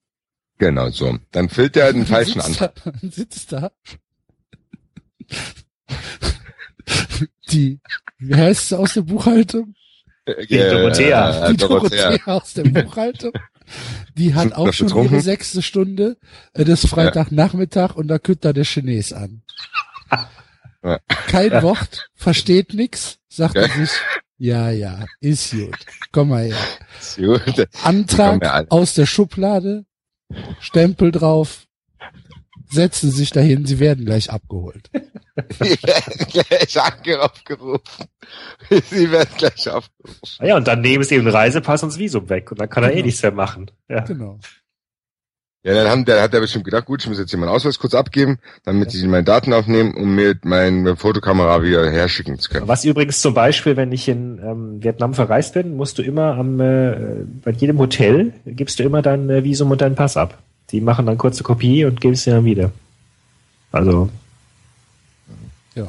Genau, 0.58 0.88
so. 0.90 1.18
Dann 1.32 1.48
füllt 1.50 1.76
er 1.76 1.92
den 1.92 2.06
falschen 2.06 2.40
sitzt 2.40 2.62
Antrag. 2.62 2.74
Da, 2.84 2.90
dann 2.92 3.10
sitzt 3.10 3.52
da. 3.52 3.70
Die, 7.50 7.80
wie 8.18 8.34
heißt 8.34 8.68
sie 8.68 8.78
aus 8.78 8.94
der 8.94 9.02
Buchhaltung? 9.02 9.74
Die 10.48 10.56
Dorothea. 10.56 11.46
Äh, 11.46 11.50
Die 11.50 11.56
Dorothea. 11.58 12.10
Dorothea 12.10 12.34
aus 12.34 12.54
der 12.54 12.64
Buchhaltung. 12.64 13.32
Die 14.16 14.34
hat 14.34 14.52
auch 14.54 14.72
schon 14.72 14.86
betrunken? 14.86 15.12
ihre 15.14 15.22
sechste 15.22 15.62
Stunde. 15.62 16.16
äh, 16.54 16.64
Das 16.64 16.84
ist 16.84 16.90
Freitagnachmittag 16.90 17.94
und 17.96 18.08
da 18.08 18.18
kütt 18.18 18.44
da 18.44 18.52
der 18.52 18.64
Chines 18.64 19.12
an. 19.12 19.42
Ja. 20.82 20.98
Kein 21.28 21.62
Wort, 21.62 22.08
versteht 22.14 22.74
nix, 22.74 23.18
sagt 23.28 23.56
er 23.56 23.68
Ja. 23.68 23.74
sich. 23.74 23.90
Ja, 24.36 24.70
ja, 24.70 25.04
ist 25.20 25.52
gut. 25.52 25.76
Komm 26.12 26.28
mal 26.30 26.44
her. 26.44 26.56
Gut. 27.16 27.44
Kommen 27.44 27.68
Antrag 27.82 28.66
aus 28.70 28.94
der 28.94 29.06
Schublade, 29.06 29.86
Stempel 30.60 31.12
drauf, 31.12 31.66
setzen 32.68 33.10
sich 33.12 33.30
dahin, 33.30 33.64
sie 33.64 33.78
werden 33.78 34.04
gleich 34.04 34.30
abgeholt. 34.30 34.90
Die 35.60 35.82
werden 35.82 36.26
gleich 36.30 36.78
aufgerufen. 37.18 38.06
Sie 38.90 39.10
werden 39.10 39.30
gleich 39.36 39.68
aufgerufen. 39.68 40.18
Ah 40.38 40.46
ja, 40.46 40.56
und 40.56 40.66
dann 40.68 40.80
nehmen 40.80 41.02
sie 41.04 41.16
den 41.16 41.28
Reisepass 41.28 41.82
und 41.82 41.90
das 41.92 41.98
Visum 41.98 42.28
weg 42.28 42.50
und 42.52 42.60
dann 42.60 42.68
kann 42.68 42.84
er 42.84 42.90
eh 42.90 42.94
Genau. 42.94 43.06
nichts 43.06 43.22
mehr 43.22 43.32
machen. 43.32 43.70
Ja. 43.88 44.00
Genau. 44.00 44.38
Ja, 45.64 45.72
dann 45.72 45.88
haben, 45.88 46.04
der 46.04 46.20
hat 46.20 46.34
er 46.34 46.40
bestimmt 46.40 46.66
gedacht, 46.66 46.84
gut, 46.84 47.02
ich 47.02 47.08
muss 47.08 47.18
jetzt 47.18 47.30
hier 47.30 47.38
meinen 47.38 47.48
Ausweis 47.48 47.78
kurz 47.78 47.94
abgeben, 47.94 48.38
damit 48.64 48.90
sie 48.90 49.06
meine 49.06 49.24
Daten 49.24 49.54
aufnehmen, 49.54 49.94
um 49.94 50.14
mir 50.14 50.36
meine 50.44 50.94
Fotokamera 50.94 51.62
wieder 51.62 51.90
herschicken 51.90 52.38
zu 52.38 52.50
können. 52.50 52.68
Was 52.68 52.84
übrigens 52.84 53.22
zum 53.22 53.32
Beispiel, 53.32 53.74
wenn 53.74 53.90
ich 53.90 54.06
in 54.06 54.38
ähm, 54.44 54.82
Vietnam 54.82 55.14
verreist 55.14 55.54
bin, 55.54 55.74
musst 55.74 55.96
du 55.96 56.02
immer 56.02 56.34
am 56.34 56.60
äh, 56.60 56.96
bei 57.42 57.50
jedem 57.52 57.78
Hotel 57.78 58.34
gibst 58.44 58.78
du 58.78 58.82
immer 58.82 59.00
dein 59.00 59.30
äh, 59.30 59.42
Visum 59.42 59.70
und 59.70 59.80
deinen 59.80 59.94
Pass 59.94 60.18
ab. 60.18 60.36
Die 60.70 60.82
machen 60.82 61.06
dann 61.06 61.16
kurze 61.16 61.42
Kopie 61.42 61.86
und 61.86 61.98
geben 61.98 62.12
es 62.12 62.24
dir 62.24 62.34
dann 62.34 62.44
wieder. 62.44 62.70
Also 63.72 64.10
Ja. 65.74 65.86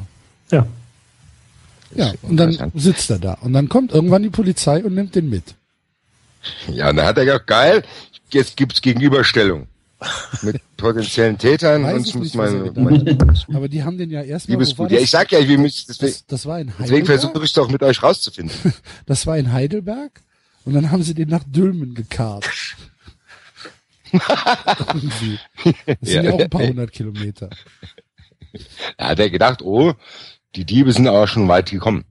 ja. 0.52 0.66
Ja, 1.94 2.14
und 2.22 2.38
dann 2.38 2.72
sitzt 2.76 3.10
er 3.10 3.20
da. 3.20 3.34
Und 3.42 3.52
dann 3.52 3.68
kommt 3.68 3.92
irgendwann 3.94 4.24
die 4.24 4.30
Polizei 4.30 4.84
und 4.84 4.96
nimmt 4.96 5.16
den 5.16 5.30
mit. 5.30 5.56
Ja, 6.68 6.90
und 6.90 6.98
dann 6.98 7.06
hat 7.06 7.18
er 7.18 7.26
gesagt, 7.26 7.48
geil, 7.48 7.84
jetzt 8.32 8.58
gibt's 8.58 8.82
Gegenüberstellung. 8.82 9.68
Mit 10.42 10.62
potenziellen 10.78 11.38
Tätern 11.38 11.84
Weiß 11.84 11.94
und 11.96 12.02
ich 12.02 12.08
ich 12.10 12.16
muss 12.16 12.34
meine 12.36 13.38
Aber 13.54 13.70
die 13.70 13.84
haben 13.84 13.98
den 13.98 14.12
ja 14.12 14.22
erstmal. 14.22 14.62
Ja, 14.92 15.00
ich 15.00 15.10
sag 15.10 15.32
ja, 15.32 15.48
wir 15.48 15.58
müssen, 15.58 15.86
deswegen, 15.88 16.12
das, 16.12 16.26
das 16.28 16.46
war 16.46 16.60
in 16.60 16.68
deswegen 16.68 16.84
Heidelberg. 17.08 17.22
versuche 17.22 17.46
ich 17.46 17.54
doch 17.54 17.70
mit 17.70 17.82
euch 17.82 18.04
rauszufinden. 18.04 18.74
Das 19.06 19.26
war 19.26 19.38
in 19.38 19.52
Heidelberg. 19.54 20.22
Und 20.66 20.74
dann 20.74 20.92
haben 20.92 21.04
sie 21.04 21.14
den 21.14 21.30
nach 21.30 21.44
Dülmen 21.46 21.94
gekarrt. 21.94 22.46
Das 24.12 25.20
sind 25.20 25.40
ja, 26.02 26.22
Ja. 26.24 26.34
auch 26.34 26.40
ein 26.40 26.50
paar 26.50 26.68
hundert 26.68 26.92
Kilometer. 26.92 27.50
Da 28.98 29.10
hat 29.10 29.20
er 29.20 29.30
gedacht, 29.30 29.62
oh, 29.62 29.94
die 30.56 30.66
Diebe 30.66 30.92
sind 30.92 31.08
aber 31.08 31.28
schon 31.28 31.48
weit 31.48 31.72
gekommen. 31.72 32.06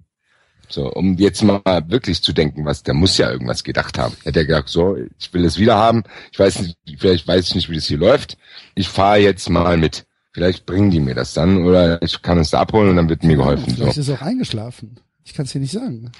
So, 0.68 0.90
um 0.92 1.16
jetzt 1.18 1.42
mal 1.42 1.60
wirklich 1.88 2.22
zu 2.22 2.32
denken, 2.32 2.64
was, 2.64 2.82
der 2.82 2.94
muss 2.94 3.16
ja 3.18 3.30
irgendwas 3.30 3.64
gedacht 3.64 3.98
haben. 3.98 4.14
Hat 4.24 4.36
er 4.36 4.44
gedacht, 4.44 4.68
so, 4.68 4.96
ich 5.18 5.32
will 5.32 5.44
es 5.44 5.58
wieder 5.58 5.76
haben. 5.76 6.04
Ich 6.32 6.38
weiß 6.38 6.60
nicht, 6.60 6.76
vielleicht 6.98 7.26
weiß 7.26 7.48
ich 7.48 7.54
nicht, 7.54 7.70
wie 7.70 7.76
das 7.76 7.86
hier 7.86 7.98
läuft. 7.98 8.36
Ich 8.74 8.88
fahre 8.88 9.18
jetzt 9.18 9.48
mal 9.48 9.76
mit. 9.76 10.06
Vielleicht 10.32 10.66
bringen 10.66 10.90
die 10.90 11.00
mir 11.00 11.14
das 11.14 11.32
dann 11.32 11.64
oder 11.64 12.02
ich 12.02 12.20
kann 12.22 12.38
es 12.38 12.50
da 12.50 12.60
abholen 12.60 12.90
und 12.90 12.96
dann 12.96 13.08
wird 13.08 13.22
mir 13.22 13.36
geholfen. 13.36 13.70
So. 13.70 13.76
Vielleicht 13.76 13.98
ist 13.98 14.08
er 14.08 14.16
auch 14.16 14.22
eingeschlafen. 14.22 14.96
Ich 15.24 15.32
kann 15.32 15.46
es 15.46 15.52
dir 15.52 15.60
nicht 15.60 15.72
sagen. 15.72 16.10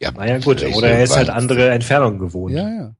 Ja, 0.00 0.12
Naja 0.12 0.38
gut, 0.38 0.64
oder 0.64 0.88
er 0.88 1.04
ist 1.04 1.16
halt 1.16 1.28
andere 1.28 1.70
Entfernungen 1.70 2.18
gewohnt. 2.18 2.54
Ja, 2.54 2.68
ja. 2.68 2.94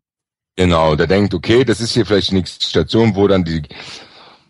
Genau, 0.56 0.96
der 0.96 1.06
denkt, 1.06 1.34
okay, 1.34 1.64
das 1.64 1.80
ist 1.80 1.92
hier 1.92 2.04
vielleicht 2.04 2.32
nächste 2.32 2.66
Station, 2.66 3.14
wo 3.14 3.28
dann 3.28 3.44
die 3.44 3.62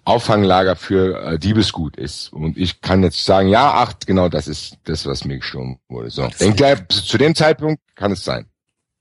Auffanglager 0.08 0.74
für 0.74 1.22
äh, 1.22 1.38
Diebesgut 1.38 1.96
ist. 1.96 2.32
Und 2.32 2.56
ich 2.56 2.80
kann 2.80 3.02
jetzt 3.02 3.24
sagen, 3.26 3.48
ja, 3.48 3.74
ach, 3.74 3.92
genau, 4.06 4.30
das 4.30 4.48
ist 4.48 4.78
das, 4.84 5.04
was 5.04 5.26
mir 5.26 5.36
gestohlen 5.36 5.78
wurde. 5.88 6.08
So, 6.08 6.26
denkt 6.40 6.62
er, 6.62 6.88
zu 6.88 7.18
dem 7.18 7.34
Zeitpunkt 7.34 7.82
kann 7.94 8.12
es 8.12 8.24
sein, 8.24 8.46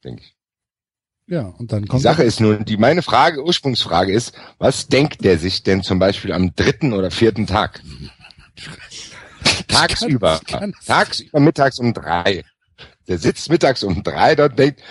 denke 0.03 0.23
ich. 0.23 0.35
Ja, 1.25 1.53
und 1.57 1.71
dann 1.71 1.83
Die 1.83 1.87
kommt 1.87 2.03
Sache 2.03 2.23
ist 2.23 2.41
nun, 2.41 2.65
die 2.65 2.75
meine 2.75 3.03
Frage, 3.03 3.41
Ursprungsfrage 3.41 4.11
ist, 4.11 4.33
was 4.57 4.87
denkt 4.87 5.23
der 5.23 5.37
sich 5.37 5.63
denn 5.63 5.81
zum 5.81 5.97
Beispiel 5.97 6.33
am 6.33 6.53
dritten 6.55 6.91
oder 6.91 7.09
vierten 7.09 7.47
Tag? 7.47 7.81
Tagsüber, 9.69 10.39
ich 10.41 10.47
kann 10.47 10.73
tagsüber 10.85 11.39
mittags 11.39 11.79
um 11.79 11.93
drei. 11.93 12.43
Der 13.07 13.17
sitzt 13.17 13.49
mittags 13.49 13.83
um 13.83 14.03
drei 14.03 14.35
dort 14.35 14.51
und 14.51 14.59
denkt, 14.59 14.81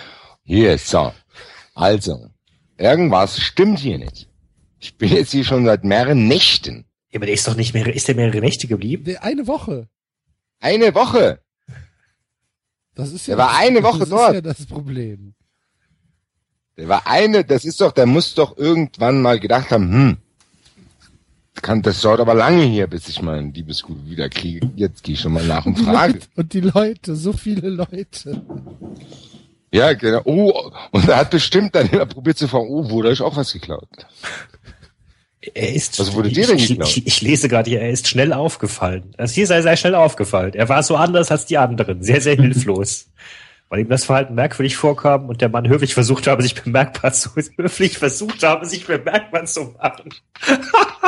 hier, 0.43 0.77
so, 0.79 1.13
also, 1.75 2.31
irgendwas 2.77 3.39
stimmt 3.39 3.77
hier 3.77 3.99
nicht. 3.99 4.26
Ich 4.79 4.95
bin 4.95 5.09
jetzt 5.09 5.31
hier 5.31 5.43
schon 5.43 5.65
seit 5.65 5.83
mehreren 5.83 6.27
Nächten. 6.27 6.85
Ja, 7.11 7.17
aber 7.19 7.25
der 7.25 7.35
ist 7.35 7.47
doch 7.47 7.55
nicht 7.55 7.73
mehr, 7.73 7.93
ist 7.93 8.07
der 8.07 8.15
mehrere 8.15 8.39
Nächte 8.39 8.67
geblieben? 8.67 9.15
Eine 9.17 9.47
Woche. 9.47 9.87
Eine 10.59 10.93
Woche. 10.93 11.39
Das 12.95 13.11
ist 13.11 13.27
ja 13.27 13.35
Der 13.35 13.45
war 13.45 13.57
eine 13.57 13.83
Woche 13.83 13.99
das 13.99 14.09
dort. 14.09 14.29
ist 14.29 14.35
ja 14.35 14.41
das 14.41 14.65
Problem. 14.65 15.33
Der 16.77 16.87
war 16.89 17.07
eine, 17.07 17.43
das 17.43 17.65
ist 17.65 17.81
doch, 17.81 17.91
der 17.91 18.05
muss 18.05 18.33
doch 18.35 18.57
irgendwann 18.57 19.21
mal 19.21 19.39
gedacht 19.39 19.71
haben, 19.71 19.91
hm, 19.91 20.17
kann, 21.61 21.81
das 21.81 22.01
dauert 22.01 22.19
aber 22.19 22.35
lange 22.35 22.63
hier, 22.63 22.85
bis 22.87 23.07
ich 23.09 23.21
mein 23.21 23.51
Liebesgut 23.53 24.07
wieder 24.07 24.29
kriege. 24.29 24.69
Jetzt 24.75 25.03
gehe 25.03 25.13
ich 25.15 25.21
schon 25.21 25.33
mal 25.33 25.43
nach 25.45 25.65
und 25.65 25.73
Und 25.79 25.79
die, 25.79 25.83
frage. 25.85 26.13
Leute, 26.13 26.27
und 26.35 26.53
die 26.53 26.59
Leute, 26.61 27.15
so 27.15 27.33
viele 27.33 27.69
Leute. 27.69 28.41
Ja, 29.73 29.93
genau. 29.93 30.21
Oh, 30.25 30.71
und 30.91 31.09
er 31.09 31.17
hat 31.17 31.31
bestimmt 31.31 31.73
dann 31.75 31.89
immer 31.89 32.05
probiert 32.05 32.37
zu 32.37 32.47
fragen, 32.47 32.67
oh, 32.69 32.89
wurde 32.89 33.09
euch 33.09 33.21
auch 33.21 33.35
was 33.35 33.51
geklaut? 33.53 33.89
Er 35.53 35.73
ist, 35.73 35.99
Was 35.99 36.13
wurde 36.13 36.29
dir 36.29 36.41
ich, 36.41 36.47
denn 36.47 36.81
ich, 36.81 36.97
ich, 36.97 37.07
ich 37.07 37.21
lese 37.21 37.47
gerade 37.47 37.69
hier, 37.69 37.81
er 37.81 37.89
ist 37.89 38.07
schnell 38.07 38.33
aufgefallen. 38.33 39.13
Also 39.17 39.33
hier 39.33 39.47
sei 39.47 39.61
sehr 39.61 39.77
schnell 39.77 39.95
aufgefallen. 39.95 40.53
Er 40.53 40.69
war 40.69 40.83
so 40.83 40.95
anders 40.95 41.31
als 41.31 41.45
die 41.45 41.57
anderen, 41.57 42.03
sehr, 42.03 42.21
sehr 42.21 42.35
hilflos. 42.41 43.07
Weil 43.69 43.81
ihm 43.81 43.89
das 43.89 44.05
Verhalten 44.05 44.35
merkwürdig 44.35 44.77
vorkam 44.77 45.27
und 45.27 45.41
der 45.41 45.49
Mann 45.49 45.67
höflich 45.67 45.93
versucht 45.93 46.27
habe, 46.27 46.41
sich 46.41 46.55
bemerkbar 46.55 47.11
zu, 47.11 47.29
höflich 47.57 47.97
versucht 47.97 48.43
habe, 48.43 48.65
sich 48.65 48.85
bemerkbar 48.85 49.45
zu 49.45 49.75
machen. 49.77 50.09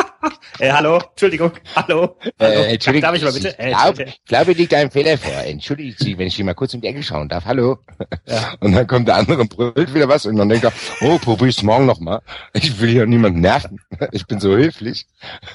äh, 0.60 0.72
hallo, 0.72 0.98
Entschuldigung, 1.12 1.52
hallo, 1.76 2.18
hallo. 2.40 2.54
Äh, 2.54 2.74
Entschuldigung, 2.74 3.02
darf 3.02 3.16
ich 3.16 3.24
mal 3.24 3.34
bitte? 3.34 3.50
Ich 3.50 3.60
Äh, 3.60 3.70
glaube, 3.70 4.06
glaube, 4.28 4.52
liegt 4.54 4.74
ein 4.74 4.91
Fehler 4.91 5.18
vor. 5.18 5.34
Entschuldigen 5.44 5.96
Sie, 5.98 6.18
wenn 6.18 6.28
ich 6.28 6.36
hier 6.36 6.46
mal 6.46 6.54
kurz 6.54 6.74
um 6.74 6.82
die 6.82 6.88
Ecke 6.88 7.04
schauen 7.04 7.30
darf. 7.30 7.46
Hallo. 7.46 7.80
Ja. 8.26 8.54
Und 8.60 8.74
dann 8.74 8.88
kommt 8.88 9.08
der 9.08 9.16
andere 9.16 9.41
und 9.41 9.56
brüllt 9.56 9.94
wieder 9.94 10.08
was 10.10 10.26
und 10.26 10.36
dann 10.38 10.50
denkt 10.50 10.64
er, 10.66 10.74
oh, 11.02 11.18
probier's 11.18 11.64
morgen 11.64 11.86
noch 11.86 12.00
mal. 12.00 12.22
Ich 12.54 12.80
will 12.80 12.90
hier 12.90 13.06
niemanden 13.06 13.41
nerven. 13.41 13.80
Ich 14.12 14.26
bin 14.28 14.40
so 14.40 14.56
höflich. 14.56 15.06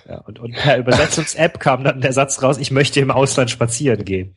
Ja, 0.09 0.19
und, 0.19 0.39
und 0.39 0.53
per 0.55 0.79
Übersetzungs-App 0.79 1.59
kam 1.61 1.83
dann 1.85 2.01
der 2.01 2.13
Satz 2.13 2.43
raus, 2.43 2.59
ich 2.59 2.71
möchte 2.71 3.01
im 3.01 3.11
Ausland 3.11 3.51
spazieren 3.51 4.05
gehen. 4.05 4.37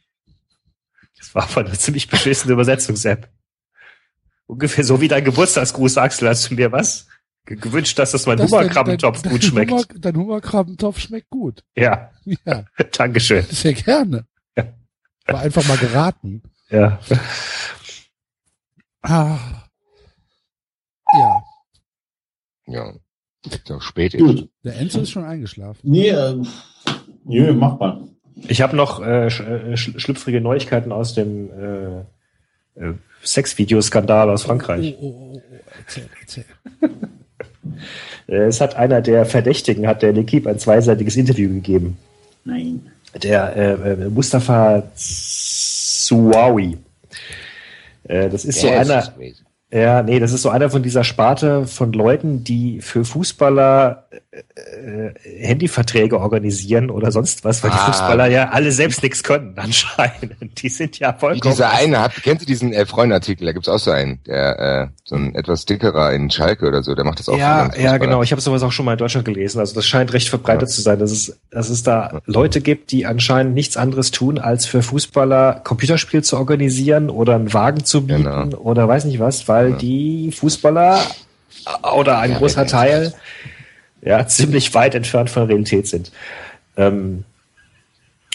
Das 1.18 1.36
war 1.36 1.44
aber 1.44 1.62
eine 1.68 1.78
ziemlich 1.78 2.08
beschissene 2.08 2.54
Übersetzungs-App. 2.54 3.30
Ungefähr 4.46 4.84
so 4.84 5.02
wie 5.02 5.08
dein 5.10 5.26
Geburtstagsgruß, 5.26 5.98
Axel, 5.98 6.30
hast 6.30 6.50
du 6.50 6.56
mir 6.56 6.72
was? 6.72 7.08
Ge- 7.48 7.58
Gewünscht, 7.58 7.98
dass 7.98 8.12
das 8.12 8.26
mein 8.28 8.38
Das- 8.38 8.52
dein- 8.52 8.60
Hummerkrabbentopf 8.60 9.22
dein- 9.24 9.32
gut 9.32 9.42
dein 9.44 9.50
schmeckt. 9.50 9.72
Hummer, 9.72 9.84
dein 10.00 10.16
Hummerkrabbentopf 10.18 11.00
schmeckt 11.00 11.30
gut. 11.30 11.64
Ja, 11.76 12.12
Ja, 12.46 12.66
Dankeschön. 12.98 13.44
sehr 13.44 13.74
gerne. 13.74 14.26
Ja. 14.56 14.66
War 15.28 15.40
einfach 15.42 15.68
mal 15.68 15.78
geraten. 15.78 16.44
Ja. 16.70 17.00
Ah. 19.02 19.40
Ja, 21.14 21.44
Ja. 22.68 22.94
Ist 23.50 23.72
auch 23.72 23.82
spät. 23.82 24.14
ist. 24.14 24.20
Gut. 24.22 24.50
der 24.66 24.76
Enzo 24.78 25.00
ist 25.00 25.12
schon 25.12 25.24
eingeschlafen. 25.24 25.80
Nee, 25.90 26.10
äh, 26.10 26.36
nö, 27.24 27.54
machbar. 27.54 28.06
Ich 28.50 28.62
habe 28.62 28.76
noch 28.76 29.02
äh, 29.02 29.30
sch 29.30 29.40
äh, 29.40 29.78
sch 29.78 29.94
schlüpfrige 30.02 30.42
Neuigkeiten 30.42 30.92
aus 30.92 31.14
dem 31.14 31.50
äh, 31.52 32.00
äh, 32.82 32.94
Sexvideoskandal 33.24 34.30
aus 34.30 34.44
Frankreich. 34.44 34.96
Oh, 35.00 35.06
oh, 35.06 35.32
oh, 35.34 35.42
oh. 35.50 35.60
Erzähl, 35.80 36.10
erzähl. 36.20 36.46
Äh, 38.28 38.48
Es 38.48 38.62
hat 38.62 38.76
einer 38.76 39.02
der 39.02 39.26
Verdächtigen, 39.26 39.88
hat 39.88 40.02
der 40.02 40.14
L'Equipe 40.14 40.50
ein 40.50 40.60
zweiseitiges 40.60 41.16
Interview 41.16 41.50
gegeben. 41.50 41.98
Nein. 42.46 42.82
Der 43.24 43.56
äh, 43.56 43.72
äh, 43.74 44.10
Mustafa 44.10 44.84
Suawi. 44.96 46.78
Äh, 48.04 48.30
das 48.30 48.46
ist 48.46 48.62
so 48.62 48.68
Der 48.68 48.82
ist 48.82 48.92
einer, 48.92 49.12
gewesen. 49.12 49.47
Ja, 49.72 50.02
nee, 50.02 50.20
das 50.20 50.32
ist 50.32 50.44
so 50.44 50.50
einer 50.50 50.70
von 50.70 50.82
dieser 50.84 51.04
Sparte 51.04 51.68
von 51.68 51.92
Leuten, 51.92 52.44
die 52.44 52.80
für 52.82 53.04
Fußballer 53.04 54.06
äh, 54.32 55.08
äh, 55.10 55.14
Handyverträge 55.46 56.20
organisieren 56.20 56.90
oder 56.90 57.12
sonst 57.12 57.44
was, 57.44 57.64
weil 57.64 57.72
die 57.72 57.76
Ah. 57.78 57.86
Fußballer 57.92 58.28
ja 58.28 58.50
alle 58.50 58.72
selbst 58.72 59.04
nichts 59.04 59.24
können 59.24 59.54
anscheinend. 59.58 60.62
Die 60.62 60.70
sind 60.70 61.00
ja 61.00 61.14
Wie 61.16 61.20
vollkommen. 61.20 61.52
dieser 61.54 61.72
eine 61.74 62.00
hat, 62.00 62.16
kennt 62.24 62.42
ihr 62.42 62.48
diesen 62.48 62.72
Elf-Freunde-Artikel? 62.72 63.46
Da 63.46 63.52
gibt's 63.52 63.68
auch 63.68 63.78
so 63.80 63.92
einen, 63.92 64.20
der, 64.26 64.60
äh, 64.60 64.88
so 65.04 65.16
ein 65.16 65.36
etwas 65.36 65.66
dickerer 65.66 66.14
in 66.14 66.30
Schalke 66.32 66.66
oder 66.68 66.82
so, 66.82 66.96
der 66.96 67.04
macht 67.04 67.20
das 67.20 67.28
auch. 67.28 67.38
Ja, 67.38 67.70
ja, 67.78 67.98
genau. 67.98 68.24
Ich 68.24 68.32
habe 68.32 68.42
sowas 68.42 68.64
auch 68.64 68.72
schon 68.72 68.86
mal 68.86 68.94
in 68.94 68.98
Deutschland 69.00 69.26
gelesen. 69.26 69.60
Also 69.60 69.76
das 69.76 69.86
scheint 69.86 70.14
recht 70.14 70.30
verbreitet 70.30 70.70
Ja. 70.70 70.76
zu 70.76 70.82
sein, 70.82 71.00
dass 71.00 71.12
es, 71.12 71.38
dass 71.52 71.70
es 71.70 71.84
da 71.84 72.22
Leute 72.26 72.62
gibt, 72.62 72.92
die 72.92 73.06
anscheinend 73.06 73.54
nichts 73.54 73.76
anderes 73.76 74.12
tun, 74.12 74.40
als 74.40 74.66
für 74.66 74.82
Fußballer 74.82 75.62
Computerspiel 75.64 76.24
zu 76.24 76.38
organisieren 76.38 77.10
oder 77.10 77.36
einen 77.36 77.54
Wagen 77.54 77.84
zu 77.84 78.06
bieten 78.08 78.24
Genau. 78.24 78.58
oder 78.60 78.88
weiß 78.88 79.04
nicht 79.06 79.20
was, 79.20 79.48
weil 79.48 79.57
Ja. 79.64 79.76
die 79.76 80.32
Fußballer 80.32 81.00
oder 81.96 82.20
ein 82.20 82.32
Ja, 82.32 82.38
großer 82.38 82.66
Teil 82.66 83.14
ja 84.02 84.26
ziemlich 84.28 84.74
weit 84.74 84.96
entfernt 84.96 85.30
von 85.30 85.44
Realität 85.44 85.88
sind. 85.88 86.12
Ähm, 86.78 87.24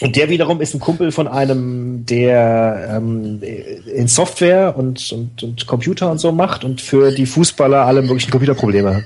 und 0.01 0.15
der 0.15 0.29
wiederum 0.29 0.59
ist 0.59 0.73
ein 0.73 0.79
Kumpel 0.79 1.11
von 1.11 1.27
einem, 1.27 2.05
der 2.05 2.97
ähm, 2.97 3.41
in 3.41 4.07
Software 4.07 4.75
und, 4.75 5.11
und, 5.11 5.43
und 5.43 5.67
Computer 5.67 6.11
und 6.11 6.17
so 6.17 6.31
macht 6.31 6.63
und 6.63 6.81
für 6.81 7.11
die 7.11 7.25
Fußballer 7.25 7.85
alle 7.85 8.01
möglichen 8.01 8.31
Computerprobleme 8.31 9.05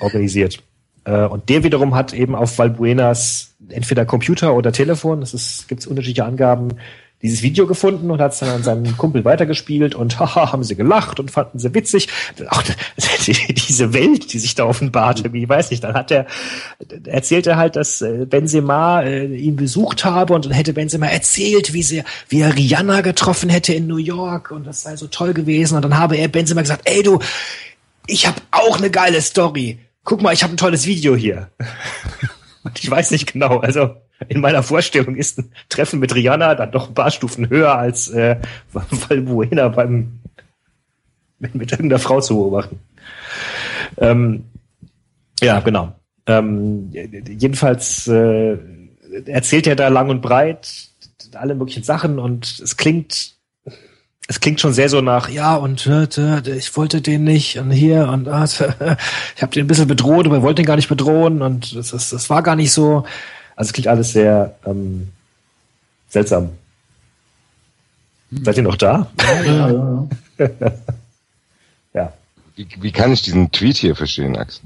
organisiert. 0.00 0.62
Äh, 1.04 1.26
und 1.26 1.48
der 1.48 1.64
wiederum 1.64 1.94
hat 1.94 2.12
eben 2.12 2.34
auf 2.34 2.58
Valbuenas 2.58 3.54
entweder 3.68 4.04
Computer 4.04 4.54
oder 4.54 4.72
Telefon, 4.72 5.22
es 5.22 5.34
ist, 5.34 5.68
gibt 5.68 5.86
unterschiedliche 5.86 6.24
Angaben, 6.24 6.74
dieses 7.22 7.42
Video 7.42 7.66
gefunden 7.66 8.10
und 8.10 8.20
hat 8.20 8.32
es 8.32 8.40
dann 8.40 8.48
an 8.48 8.62
seinen 8.62 8.96
Kumpel 8.96 9.24
weitergespielt 9.24 9.94
und 9.94 10.18
haha, 10.20 10.52
haben 10.52 10.64
sie 10.64 10.74
gelacht 10.74 11.20
und 11.20 11.30
fanden 11.30 11.58
sie 11.58 11.72
witzig. 11.74 12.08
Auch 12.48 12.62
diese 13.68 13.92
Welt, 13.94 14.32
die 14.32 14.38
sich 14.38 14.54
da 14.54 14.64
offenbarte, 14.64 15.32
wie 15.32 15.48
weiß 15.48 15.70
ich, 15.70 15.80
dann 15.80 15.94
hat 15.94 16.10
er, 16.10 16.26
erzählt 17.06 17.46
er 17.46 17.56
halt, 17.56 17.76
dass 17.76 18.02
äh, 18.02 18.26
Benzema 18.26 19.02
äh, 19.02 19.26
ihn 19.26 19.56
besucht 19.56 20.04
habe 20.04 20.34
und 20.34 20.46
dann 20.46 20.52
hätte 20.52 20.72
Benzema 20.72 21.06
erzählt, 21.06 21.72
wie 21.72 21.82
sie, 21.82 22.02
wie 22.28 22.40
er 22.40 22.56
Rihanna 22.56 23.00
getroffen 23.02 23.48
hätte 23.48 23.72
in 23.72 23.86
New 23.86 23.96
York 23.96 24.50
und 24.50 24.66
das 24.66 24.82
sei 24.82 24.96
so 24.96 25.06
toll 25.06 25.32
gewesen 25.32 25.76
und 25.76 25.82
dann 25.82 25.98
habe 25.98 26.16
er 26.16 26.28
Benzema 26.28 26.62
gesagt, 26.62 26.82
ey 26.84 27.02
du, 27.02 27.20
ich 28.06 28.26
habe 28.26 28.36
auch 28.50 28.78
eine 28.78 28.90
geile 28.90 29.20
Story. 29.22 29.78
Guck 30.04 30.22
mal, 30.22 30.32
ich 30.32 30.42
habe 30.42 30.52
ein 30.52 30.56
tolles 30.56 30.86
Video 30.86 31.14
hier. 31.14 31.50
Und 32.64 32.78
ich 32.78 32.88
weiß 32.88 33.10
nicht 33.10 33.32
genau, 33.32 33.58
also 33.58 33.96
in 34.28 34.40
meiner 34.40 34.62
Vorstellung 34.62 35.16
ist 35.16 35.38
ein 35.38 35.52
Treffen 35.68 36.00
mit 36.00 36.14
Rihanna 36.14 36.54
dann 36.54 36.70
doch 36.70 36.88
ein 36.88 36.94
paar 36.94 37.10
Stufen 37.10 37.48
höher 37.48 37.76
als 37.76 38.08
äh, 38.08 38.36
Valbuena 38.72 39.68
beim 39.68 40.20
mit, 41.38 41.54
mit 41.54 41.72
irgendeiner 41.72 41.98
Frau 41.98 42.20
zu 42.20 42.36
beobachten. 42.36 42.78
Ähm, 43.98 44.44
ja, 45.40 45.60
genau. 45.60 45.94
Ähm, 46.26 46.90
jedenfalls 46.92 48.06
äh, 48.06 48.56
erzählt 49.26 49.66
er 49.66 49.76
da 49.76 49.88
lang 49.88 50.08
und 50.08 50.22
breit 50.22 50.88
alle 51.34 51.54
möglichen 51.54 51.82
Sachen 51.82 52.18
und 52.18 52.60
es 52.60 52.76
klingt 52.76 53.32
es 54.28 54.38
klingt 54.40 54.60
schon 54.60 54.72
sehr 54.72 54.88
so 54.88 55.00
nach, 55.00 55.28
ja, 55.28 55.56
und 55.56 55.86
äh, 55.86 56.40
ich 56.56 56.76
wollte 56.76 57.00
den 57.00 57.24
nicht 57.24 57.58
und 57.58 57.70
hier 57.70 58.08
und 58.08 58.28
äh, 58.28 58.44
ich 59.36 59.42
habe 59.42 59.52
den 59.52 59.64
ein 59.64 59.66
bisschen 59.66 59.88
bedroht, 59.88 60.26
aber 60.26 60.42
wollte 60.42 60.62
den 60.62 60.66
gar 60.66 60.76
nicht 60.76 60.88
bedrohen 60.88 61.42
und 61.42 61.74
das, 61.74 61.90
das, 61.90 62.10
das 62.10 62.30
war 62.30 62.42
gar 62.42 62.56
nicht 62.56 62.72
so. 62.72 63.04
Also 63.62 63.68
es 63.68 63.74
klingt 63.74 63.86
alles 63.86 64.10
sehr 64.10 64.56
ähm, 64.66 65.12
seltsam. 66.08 66.50
Hm. 68.30 68.44
Seid 68.44 68.56
ihr 68.56 68.64
noch 68.64 68.74
da? 68.74 69.08
Ja, 69.20 69.42
ja, 69.44 69.70
ja. 69.70 70.48
ja. 71.94 72.12
Wie, 72.56 72.66
wie, 72.80 72.90
kann 72.90 73.12
ich 73.12 73.22
diesen 73.22 73.52
Tweet 73.52 73.76
hier 73.76 73.94
verstehen, 73.94 74.36
Axel? 74.36 74.64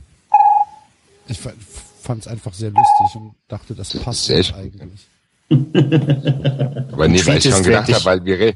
Ich 1.28 1.39
fand 1.39 2.23
es 2.23 2.27
einfach 2.27 2.55
sehr 2.55 2.70
lustig 2.70 3.16
und 3.16 3.35
dachte, 3.48 3.74
das 3.74 3.94
passt 3.98 4.31
das 4.31 4.55
eigentlich. 4.55 5.06
Aber 5.51 7.06
nee, 7.06 7.20
weil 7.27 7.36
ich 7.36 7.51
schon 7.51 7.64
gedacht 7.64 7.93
habe, 7.93 8.05
weil 8.06 8.24
wir, 8.24 8.55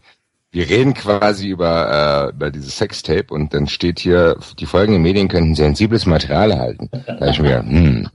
wir 0.53 0.71
reden 0.71 0.95
quasi 0.95 1.49
über, 1.49 2.31
äh, 2.31 2.35
über 2.35 2.51
dieses 2.51 2.79
Sextape 2.79 3.27
und 3.29 3.53
dann 3.53 3.69
steht 3.69 4.01
hier, 4.01 4.39
die 4.59 4.65
folgenden 4.65 5.03
Medien 5.03 5.29
könnten 5.29 5.55
sensibles 5.55 6.07
Material 6.07 6.51
erhalten. 6.51 6.89
Da 7.07 7.29
ich 7.29 7.43
mir, 7.43 7.59
hm, 7.59 8.09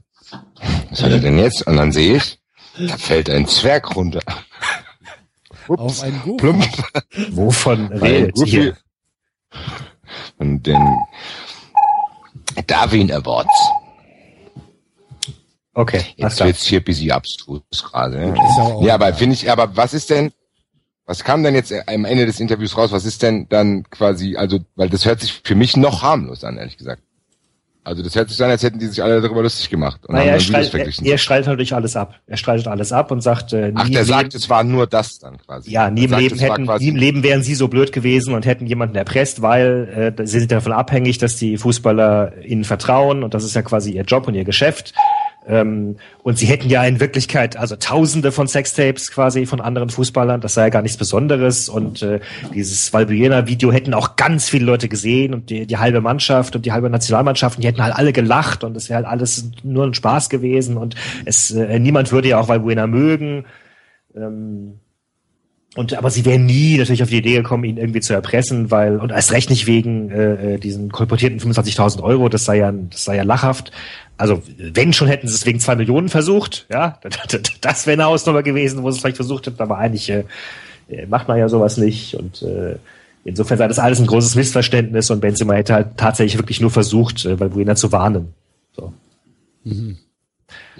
was 0.90 1.02
hat 1.02 1.10
er 1.10 1.18
denn 1.18 1.38
jetzt? 1.38 1.66
Und 1.66 1.76
dann 1.76 1.92
sehe 1.92 2.16
ich, 2.16 2.38
da 2.78 2.96
fällt 2.96 3.30
ein 3.30 3.46
Zwerg 3.46 3.94
runter. 3.96 4.20
Ups, 5.68 5.80
Auf 5.82 6.02
einen 6.02 6.20
Buch. 6.20 6.36
Plump. 6.36 6.66
Wovon 7.30 7.86
redet 7.88 8.36
ihr? 8.46 8.76
Und 10.38 10.66
den 10.66 10.96
Darwin 12.66 13.10
Awards. 13.12 13.70
Okay. 15.74 16.02
Jetzt 16.16 16.42
wird's 16.42 16.64
hier 16.64 16.80
ein 16.80 16.84
bisschen 16.84 17.10
abstrus 17.10 17.62
gerade. 17.70 18.34
Ja, 18.34 18.80
ja 18.80 18.94
aber 18.94 19.12
finde 19.12 19.34
ich, 19.34 19.50
aber 19.50 19.76
was 19.76 19.92
ist 19.92 20.08
denn, 20.08 20.32
was 21.04 21.22
kam 21.22 21.42
denn 21.42 21.54
jetzt 21.54 21.72
am 21.86 22.04
Ende 22.04 22.24
des 22.24 22.40
Interviews 22.40 22.76
raus? 22.76 22.92
Was 22.92 23.04
ist 23.04 23.22
denn 23.22 23.48
dann 23.48 23.84
quasi, 23.90 24.36
also, 24.36 24.58
weil 24.74 24.88
das 24.88 25.04
hört 25.04 25.20
sich 25.20 25.40
für 25.44 25.54
mich 25.54 25.76
noch 25.76 26.02
harmlos 26.02 26.44
an, 26.44 26.56
ehrlich 26.56 26.78
gesagt. 26.78 27.02
Also 27.86 28.02
das 28.02 28.16
hört 28.16 28.28
sich 28.28 28.42
an, 28.42 28.50
als 28.50 28.64
hätten 28.64 28.80
die 28.80 28.86
sich 28.86 29.00
alle 29.00 29.20
darüber 29.20 29.44
lustig 29.44 29.70
gemacht. 29.70 30.04
Und 30.06 30.16
naja, 30.16 30.32
er, 30.32 30.40
streit, 30.40 30.74
er, 30.74 30.88
er 31.04 31.18
streitet 31.18 31.46
natürlich 31.46 31.72
alles 31.72 31.94
ab. 31.94 32.16
Er 32.26 32.36
streitet 32.36 32.66
alles 32.66 32.90
ab 32.90 33.12
und 33.12 33.20
sagt, 33.20 33.52
äh, 33.52 33.70
Ach, 33.76 33.88
der 33.88 34.04
sagt, 34.04 34.34
es 34.34 34.50
war 34.50 34.64
nur 34.64 34.88
das 34.88 35.20
dann 35.20 35.38
quasi. 35.38 35.70
Ja, 35.70 35.88
nie 35.88 36.02
im, 36.02 36.10
sagt, 36.10 36.20
Leben 36.20 36.38
hätten, 36.40 36.64
nie 36.64 36.88
im 36.88 36.96
Leben 36.96 37.22
wären 37.22 37.44
sie 37.44 37.54
so 37.54 37.68
blöd 37.68 37.92
gewesen 37.92 38.34
und 38.34 38.44
hätten 38.44 38.66
jemanden 38.66 38.96
erpresst, 38.96 39.40
weil 39.40 40.14
äh, 40.18 40.26
sie 40.26 40.40
sind 40.40 40.50
davon 40.50 40.72
abhängig, 40.72 41.18
dass 41.18 41.36
die 41.36 41.58
Fußballer 41.58 42.44
ihnen 42.44 42.64
vertrauen 42.64 43.22
und 43.22 43.34
das 43.34 43.44
ist 43.44 43.54
ja 43.54 43.62
quasi 43.62 43.92
ihr 43.92 44.02
Job 44.02 44.26
und 44.26 44.34
ihr 44.34 44.44
Geschäft. 44.44 44.92
Ähm, 45.48 45.96
und 46.22 46.38
sie 46.38 46.46
hätten 46.46 46.68
ja 46.68 46.84
in 46.84 46.98
Wirklichkeit 46.98 47.56
also 47.56 47.76
Tausende 47.76 48.32
von 48.32 48.48
Sextapes 48.48 49.12
quasi 49.12 49.46
von 49.46 49.60
anderen 49.60 49.90
Fußballern. 49.90 50.40
Das 50.40 50.54
sei 50.54 50.62
ja 50.62 50.68
gar 50.70 50.82
nichts 50.82 50.96
Besonderes. 50.96 51.68
Und 51.68 52.02
äh, 52.02 52.20
dieses 52.54 52.92
Valbuena-Video 52.92 53.70
hätten 53.70 53.94
auch 53.94 54.16
ganz 54.16 54.48
viele 54.48 54.64
Leute 54.64 54.88
gesehen 54.88 55.34
und 55.34 55.50
die, 55.50 55.66
die 55.66 55.78
halbe 55.78 56.00
Mannschaft 56.00 56.56
und 56.56 56.66
die 56.66 56.72
halbe 56.72 56.90
Nationalmannschaft, 56.90 57.62
die 57.62 57.66
hätten 57.66 57.82
halt 57.82 57.94
alle 57.94 58.12
gelacht 58.12 58.64
und 58.64 58.76
es 58.76 58.88
wäre 58.88 58.96
halt 58.96 59.06
alles 59.06 59.50
nur 59.62 59.84
ein 59.84 59.94
Spaß 59.94 60.30
gewesen 60.30 60.76
und 60.76 60.96
es 61.24 61.52
äh, 61.52 61.78
niemand 61.78 62.10
würde 62.10 62.28
ja 62.28 62.40
auch 62.40 62.48
Valbuena 62.48 62.86
mögen. 62.88 63.44
Ähm, 64.16 64.80
und 65.76 65.92
aber 65.92 66.10
sie 66.10 66.24
wären 66.24 66.46
nie 66.46 66.78
natürlich 66.78 67.02
auf 67.02 67.10
die 67.10 67.18
Idee 67.18 67.36
gekommen, 67.36 67.64
ihn 67.64 67.76
irgendwie 67.76 68.00
zu 68.00 68.14
erpressen, 68.14 68.70
weil 68.70 68.96
und 68.96 69.12
erst 69.12 69.32
recht 69.32 69.50
nicht 69.50 69.66
wegen 69.66 70.10
äh, 70.10 70.54
äh 70.54 70.58
diesen 70.58 70.90
kolportierten 70.90 71.38
25.000 71.38 72.02
Euro. 72.02 72.30
Das 72.30 72.46
sei 72.46 72.56
ja, 72.56 72.72
das 72.72 73.04
sei 73.04 73.16
ja 73.16 73.24
lachhaft. 73.24 73.72
Also 74.16 74.42
wenn 74.58 74.92
schon 74.92 75.08
hätten 75.08 75.28
sie 75.28 75.34
es 75.34 75.46
wegen 75.46 75.60
zwei 75.60 75.76
Millionen 75.76 76.08
versucht, 76.08 76.66
ja, 76.70 76.98
das 77.60 77.86
wäre 77.86 77.94
eine 77.94 78.06
Ausnahme 78.06 78.42
gewesen, 78.42 78.82
wo 78.82 78.90
sie 78.90 78.96
es 78.96 79.00
vielleicht 79.00 79.16
versucht 79.16 79.46
hätten. 79.46 79.60
Aber 79.62 79.78
eigentlich 79.78 80.08
äh, 80.10 80.24
äh, 80.88 81.06
macht 81.06 81.28
man 81.28 81.38
ja 81.38 81.48
sowas 81.48 81.76
nicht 81.76 82.14
und 82.14 82.42
äh, 82.42 82.76
Insofern 83.28 83.58
sei 83.58 83.66
das 83.66 83.80
alles 83.80 83.98
ein 83.98 84.06
großes 84.06 84.36
Missverständnis 84.36 85.10
und 85.10 85.18
Benzema 85.18 85.54
hätte 85.54 85.74
halt 85.74 85.96
tatsächlich 85.96 86.38
wirklich 86.38 86.60
nur 86.60 86.70
versucht, 86.70 87.24
äh, 87.24 87.40
Valbuena 87.40 87.74
zu 87.74 87.90
warnen. 87.90 88.32
So. 88.76 88.92
Mhm 89.64 89.96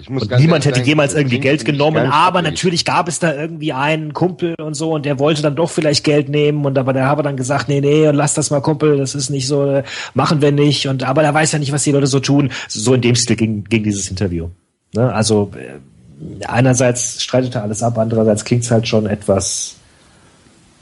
niemand 0.07 0.65
hätte 0.65 0.77
sagen, 0.77 0.87
jemals 0.87 1.13
irgendwie 1.13 1.39
Geld 1.39 1.65
genommen, 1.65 2.07
aber 2.11 2.41
natürlich 2.41 2.85
gab 2.85 3.07
es 3.07 3.19
da 3.19 3.33
irgendwie 3.33 3.73
einen 3.73 4.13
Kumpel 4.13 4.55
und 4.61 4.75
so 4.75 4.93
und 4.93 5.05
der 5.05 5.19
wollte 5.19 5.41
dann 5.41 5.55
doch 5.55 5.69
vielleicht 5.69 6.03
Geld 6.03 6.29
nehmen 6.29 6.65
und 6.65 6.77
aber 6.77 6.93
der 6.93 7.05
habe 7.05 7.23
dann 7.23 7.37
gesagt, 7.37 7.67
nee, 7.67 7.81
nee, 7.81 8.07
und 8.07 8.15
lass 8.15 8.33
das 8.33 8.51
mal 8.51 8.61
Kumpel, 8.61 8.97
das 8.97 9.15
ist 9.15 9.29
nicht 9.29 9.47
so, 9.47 9.81
machen 10.13 10.41
wir 10.41 10.51
nicht 10.51 10.87
und 10.87 11.03
aber 11.03 11.21
der 11.21 11.33
weiß 11.33 11.51
ja 11.51 11.59
nicht, 11.59 11.71
was 11.71 11.83
die 11.83 11.91
Leute 11.91 12.07
so 12.07 12.19
tun. 12.19 12.51
So 12.67 12.93
in 12.93 13.01
dem 13.01 13.15
Stil 13.15 13.35
ging, 13.35 13.63
ging 13.63 13.83
dieses 13.83 14.09
Interview. 14.09 14.49
Ne? 14.93 15.11
Also 15.13 15.51
äh, 15.55 16.45
einerseits 16.45 17.21
streitet 17.23 17.55
er 17.55 17.63
alles 17.63 17.81
ab, 17.81 17.97
andererseits 17.97 18.45
klingt 18.45 18.63
es 18.63 18.71
halt 18.71 18.87
schon 18.87 19.07
etwas 19.07 19.77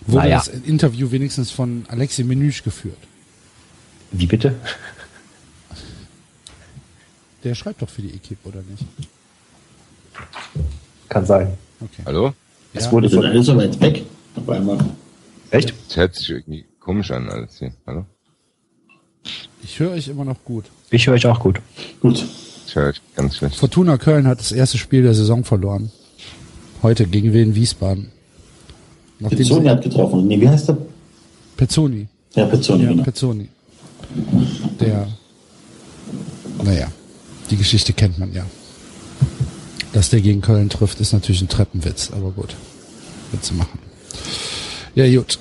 Wurde 0.08 0.26
naja. 0.26 0.38
das 0.38 0.48
Interview 0.48 1.12
wenigstens 1.12 1.52
von 1.52 1.86
Alexi 1.88 2.24
Menüsch 2.24 2.64
geführt? 2.64 2.98
Wie 4.12 4.28
bitte? 4.28 4.56
Der 7.45 7.53
schreibt 7.53 7.84
doch 7.84 7.89
für 7.89 8.01
die 8.01 8.09
Equipe, 8.09 8.49
oder 8.49 8.63
nicht? 8.67 8.84
Kann 11.07 11.26
sein. 11.27 11.53
Okay. 11.80 12.01
Hallo? 12.03 12.34
Es 12.73 12.85
ja. 12.85 12.91
wurde 12.91 13.07
von 13.07 13.23
alles 13.23 13.45
so 13.45 13.55
weit 13.55 13.80
weg 13.80 14.03
auf 14.35 14.49
einmal. 14.49 14.80
Echt? 15.51 15.72
Das 15.88 15.95
hört 15.95 16.15
sich 16.15 16.31
irgendwie 16.31 16.65
komisch 16.80 17.11
an 17.11 17.30
alles 17.30 17.59
hier. 17.59 17.72
Hallo? 17.85 18.05
Ich 19.63 19.80
höre 19.80 19.91
euch 19.91 20.07
immer 20.07 20.26
noch 20.26 20.43
gut. 20.43 20.65
Ich 20.89 21.05
höre 21.05 21.13
euch 21.13 21.27
auch 21.27 21.39
gut. 21.39 21.61
Gut. 22.01 22.26
Ich 22.65 22.76
höre 22.76 22.89
euch 22.89 23.01
ganz 23.15 23.35
schlecht. 23.35 23.57
Fortuna 23.57 23.99
Köln 23.99 24.26
hat 24.26 24.39
das 24.39 24.51
erste 24.51 24.80
Spiel 24.80 25.03
der 25.03 25.13
Saison 25.13 25.43
verloren. 25.43 25.91
Heute 26.81 27.05
gegen 27.05 27.31
Wien 27.31 27.53
Wiesbaden. 27.53 28.11
Nachdem 29.19 29.38
Pezzoni 29.38 29.67
hat 29.67 29.84
getroffen. 29.84 30.27
Nee, 30.27 30.41
wie 30.41 30.49
heißt 30.49 30.69
der? 30.69 30.77
Pezzoni. 31.57 32.07
Ja, 32.34 32.47
Pezzoni. 32.47 32.84
Ja, 32.85 32.89
genau. 32.89 33.03
Pezzoni. 33.03 33.49
Der, 34.80 35.07
naja, 36.63 36.88
die 37.49 37.57
Geschichte 37.57 37.93
kennt 37.93 38.17
man 38.17 38.34
ja. 38.34 38.45
Dass 39.93 40.09
der 40.09 40.22
gegen 40.22 40.41
Köln 40.41 40.69
trifft, 40.69 40.99
ist 40.99 41.13
natürlich 41.13 41.41
ein 41.41 41.49
Treppenwitz, 41.49 42.11
aber 42.11 42.31
gut. 42.31 42.55
Witze 43.31 43.53
machen. 43.53 43.80
Ja, 44.93 45.07
gut. 45.13 45.39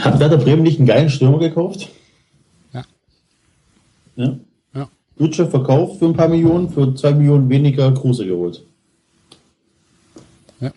Hat 0.00 0.18
Werder 0.18 0.38
Bremen 0.38 0.62
nicht 0.62 0.78
einen 0.78 0.86
geilen 0.86 1.10
Stürmer 1.10 1.38
gekauft? 1.38 1.88
Ja. 2.72 2.84
Ja? 4.16 4.36
Ja. 4.74 4.88
Dutsche 5.16 5.48
verkauft 5.48 5.98
für 5.98 6.06
ein 6.06 6.14
paar 6.14 6.28
Millionen, 6.28 6.70
für 6.70 6.94
zwei 6.94 7.12
Millionen 7.12 7.48
weniger 7.48 7.92
Kruse 7.92 8.26
geholt. 8.26 8.64
Ja. 10.60 10.72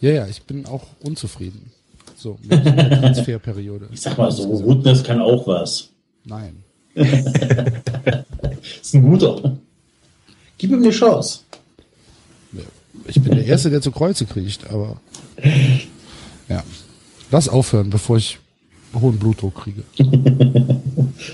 Ja, 0.00 0.10
ja, 0.10 0.26
ich 0.26 0.42
bin 0.42 0.66
auch 0.66 0.86
unzufrieden. 1.02 1.70
So, 2.16 2.38
mit 2.42 2.64
der 2.64 3.00
Transferperiode. 3.00 3.88
Ich 3.92 4.00
sag 4.00 4.18
mal 4.18 4.30
so, 4.30 4.42
Rudness 4.42 5.02
kann 5.02 5.20
auch 5.20 5.46
was. 5.46 5.88
Nein. 6.24 6.62
ist 8.80 8.94
ein 8.94 9.02
guter. 9.02 9.58
Gib 10.58 10.70
ihm 10.70 10.82
eine 10.82 10.90
Chance. 10.90 11.40
Ich 13.06 13.20
bin 13.20 13.34
der 13.34 13.46
Erste, 13.46 13.70
der 13.70 13.80
zu 13.80 13.90
Kreuze 13.90 14.26
kriegt, 14.26 14.68
aber 14.70 15.00
ja. 16.48 16.62
Lass 17.30 17.48
aufhören, 17.48 17.90
bevor 17.90 18.16
ich 18.16 18.38
hohen 18.94 19.18
Blutdruck 19.18 19.54
kriege. 19.54 19.84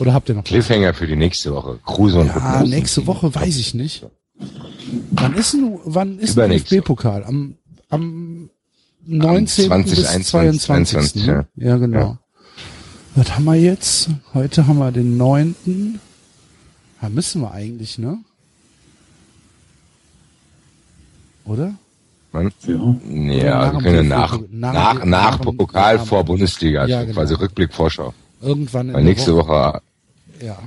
Oder 0.01 0.12
habt 0.12 0.28
ihr 0.28 0.35
noch 0.35 0.44
Cliffhanger 0.44 0.93
für 0.94 1.07
die 1.07 1.16
nächste 1.16 1.53
Woche. 1.55 1.78
Kruse 1.85 2.20
und 2.20 2.28
Ja, 2.28 2.62
nächste 2.62 3.07
Woche 3.07 3.35
weiß 3.35 3.57
ich 3.59 3.74
nicht. 3.74 4.07
Wann 5.11 5.35
ist 5.35 5.55
ein, 5.55 5.78
wann 5.85 6.19
ist 6.19 6.39
ein 6.39 6.51
DFB-Pokal? 6.51 7.24
Am, 7.24 7.57
am 7.89 8.51
19. 9.07 9.73
Am 9.73 9.86
20, 9.86 9.97
bis 9.97 10.28
22. 10.28 10.70
21, 10.70 11.27
ne? 11.27 11.47
ja. 11.57 11.69
ja, 11.69 11.77
genau. 11.78 11.98
Ja. 11.98 12.19
Was 13.15 13.35
haben 13.35 13.44
wir 13.44 13.55
jetzt? 13.55 14.11
Heute 14.35 14.66
haben 14.66 14.78
wir 14.78 14.93
den 14.93 15.16
9. 15.16 15.98
Ja, 17.06 17.10
müssen 17.14 17.40
wir 17.42 17.52
eigentlich, 17.52 17.98
ne? 17.98 18.18
Oder? 21.44 21.74
Wann? 22.32 22.50
Ja. 22.66 22.96
Ja, 23.32 23.72
wir 23.74 23.80
können 23.80 24.08
nach, 24.08 24.40
nach, 24.50 25.04
nach 25.04 25.40
Pokal 25.40 26.00
vor 26.00 26.24
Bundesliga, 26.24 26.84
Ja, 26.86 26.96
also 26.96 27.06
genau. 27.06 27.20
quasi 27.20 27.34
Rückblick, 27.34 27.72
Vorschau. 27.72 28.12
Irgendwann 28.42 28.88
in 28.88 28.94
Weil 28.94 29.04
nächste 29.04 29.36
Woche, 29.36 29.80
Ja. 30.42 30.58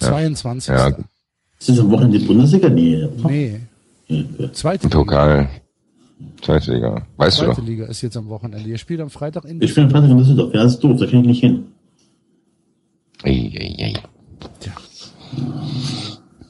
22. 0.00 0.74
Ja. 0.74 0.88
Ist 0.88 1.68
das 1.68 1.78
am 1.78 1.90
Wochenende 1.92 2.18
die 2.18 2.24
Bundesliga? 2.26 2.68
Nee. 2.68 3.08
Nee, 4.08 4.26
zweite 4.52 4.88
Liga. 4.88 4.98
Pokal, 4.98 5.48
zweite 6.42 6.74
Liga. 6.74 7.06
Weißt 7.16 7.38
du 7.38 7.44
Zweite 7.44 7.60
doch. 7.60 7.68
Liga 7.68 7.84
ist 7.86 8.02
jetzt 8.02 8.16
am 8.16 8.28
Wochenende. 8.28 8.68
Ihr 8.68 8.78
spielt 8.78 9.00
am 9.00 9.10
Freitag 9.10 9.44
in 9.44 9.62
Ich 9.62 9.72
bin 9.76 9.84
am 9.84 9.90
Freitag 9.90 10.10
in 10.10 10.18
Düsseldorf. 10.18 10.52
Ja, 10.52 10.64
das 10.64 10.72
ist 10.74 10.80
doof. 10.80 10.98
Da 10.98 11.06
kann 11.06 11.20
ich 11.20 11.26
nicht 11.26 11.40
hin. 11.40 11.66
Ei, 13.22 13.30
ei, 13.56 13.84
ei. 13.84 13.94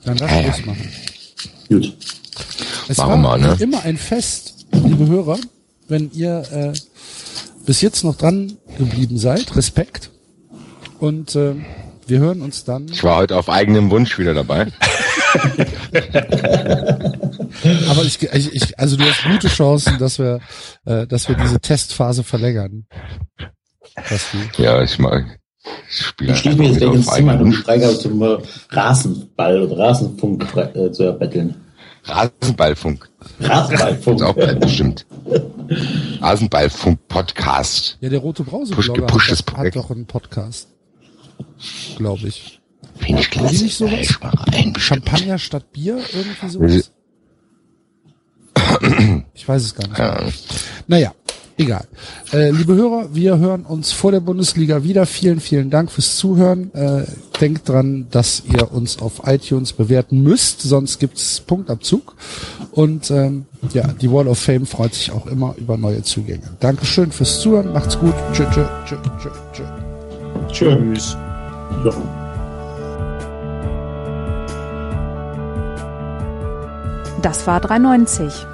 Dann 0.05 0.17
lass 0.19 0.31
Ja, 0.31 0.41
ja. 0.41 0.53
Schluss 0.53 0.67
machen. 0.67 0.89
Gut. 1.69 1.97
Es 2.89 2.99
Machen 2.99 3.23
war 3.23 3.41
wir, 3.41 3.47
ne? 3.49 3.57
immer 3.61 3.83
ein 3.83 3.97
Fest, 3.97 4.67
liebe 4.73 5.07
Hörer, 5.07 5.39
wenn 5.89 6.11
ihr 6.13 6.43
äh, 6.53 6.73
bis 7.65 7.81
jetzt 7.81 8.05
noch 8.05 8.17
dran 8.17 8.59
geblieben 8.77 9.19
seid. 9.19 9.57
Respekt. 9.57 10.11
Und 10.99 11.35
äh, 11.35 11.55
wir 12.07 12.19
hören 12.19 12.43
uns 12.43 12.65
dann. 12.65 12.89
Ich 12.89 13.03
war 13.03 13.17
heute 13.17 13.37
auf 13.39 13.49
eigenem 13.49 13.91
Wunsch 13.91 14.19
wieder 14.19 14.35
dabei. 14.35 14.67
Aber 17.89 18.03
ich, 18.05 18.23
ich, 18.23 18.55
ich 18.55 18.79
also 18.79 18.97
du 18.97 19.05
hast 19.05 19.25
gute 19.25 19.49
Chancen, 19.49 19.99
dass 19.99 20.19
wir, 20.19 20.41
äh, 20.85 21.07
dass 21.07 21.29
wir 21.29 21.37
diese 21.37 21.61
Testphase 21.61 22.23
verlängern. 22.25 22.87
Ja, 24.59 24.83
ich 24.83 24.99
mag. 24.99 25.41
Ich 25.89 25.97
spiele 26.07 26.33
Ich 26.33 26.39
schließe 26.39 26.59
mich 26.59 26.69
jetzt 26.71 26.79
gleich 26.79 26.95
ins 26.95 27.07
Zimmer, 27.07 27.41
um. 27.41 27.53
Freigabe 27.53 27.99
zum 27.99 28.23
äh, 28.23 28.37
Rasenball 28.71 29.63
oder 29.63 29.79
Rasenfunk 29.79 30.47
äh, 30.57 30.91
zu 30.93 31.05
erbetteln. 31.05 31.55
Rasenballfunk. 32.05 33.09
Rasenballfunk. 33.41 34.17
Ist 34.21 34.27
auch 34.27 34.35
bald 34.35 34.61
bestimmt. 34.61 35.07
Rasenballfunk-Podcast. 36.21 37.97
Ja, 38.01 38.09
der 38.11 38.19
rote 38.21 38.43
Brause 38.45 38.75
Push- 38.75 38.85
Blogger 38.87 39.01
gepushtes 39.07 39.39
hat, 39.39 39.49
doch- 39.49 39.59
hat 39.59 39.77
doch 39.77 39.91
einen 39.91 40.07
Podcast. 40.07 40.69
Glaube 41.97 42.29
ich. 42.29 42.61
Finde 42.97 43.23
ich 43.23 43.31
die 43.31 43.41
nicht 43.41 43.77
sowas? 43.77 44.19
Rein. 44.23 44.75
Champagner 44.79 45.39
statt 45.39 45.73
Bier, 45.73 45.99
irgendwie 46.13 46.49
sowas? 46.49 46.91
Ich 49.35 49.49
weiß 49.49 49.63
es 49.63 49.75
gar 49.75 49.89
nicht. 49.89 49.99
Ja. 49.99 50.21
Naja, 50.87 51.15
egal. 51.57 51.85
Äh, 52.33 52.51
liebe 52.51 52.75
Hörer, 52.75 53.15
wir 53.15 53.39
hören 53.39 53.65
uns 53.65 53.93
vor 53.93 54.13
der 54.13 54.21
Bundesliga 54.21 54.83
wieder. 54.85 55.07
Vielen, 55.07 55.41
vielen 55.41 55.71
Dank 55.71 55.91
fürs 55.91 56.17
Zuhören. 56.17 56.73
Äh, 56.75 57.05
denkt 57.41 57.69
dran, 57.69 58.07
dass 58.11 58.43
ihr 58.53 58.73
uns 58.73 59.01
auf 59.01 59.23
iTunes 59.27 59.73
bewerten 59.73 60.23
müsst, 60.23 60.63
sonst 60.63 60.99
gibt's 60.99 61.41
Punktabzug. 61.41 62.15
Und 62.73 63.11
ähm, 63.11 63.47
ja, 63.73 63.89
die 63.89 64.11
Wall 64.11 64.29
of 64.29 64.39
Fame 64.39 64.67
freut 64.67 64.95
sich 64.95 65.11
auch 65.13 65.27
immer 65.27 65.55
über 65.57 65.77
neue 65.77 66.03
Zugänge. 66.03 66.45
Dankeschön 66.61 67.13
fürs 67.13 67.41
Zuhören. 67.41 67.73
Macht's 67.73 67.99
gut. 67.99 68.15
Tschö, 68.33 68.45
tschö, 68.51 68.65
tschö, 68.87 68.97
tschö, 69.21 69.31
tschö. 69.53 69.65
Tschüss. 70.51 71.17
Ja. 71.85 71.93
Das 77.23 77.47
war 77.47 77.61
390. 77.61 78.54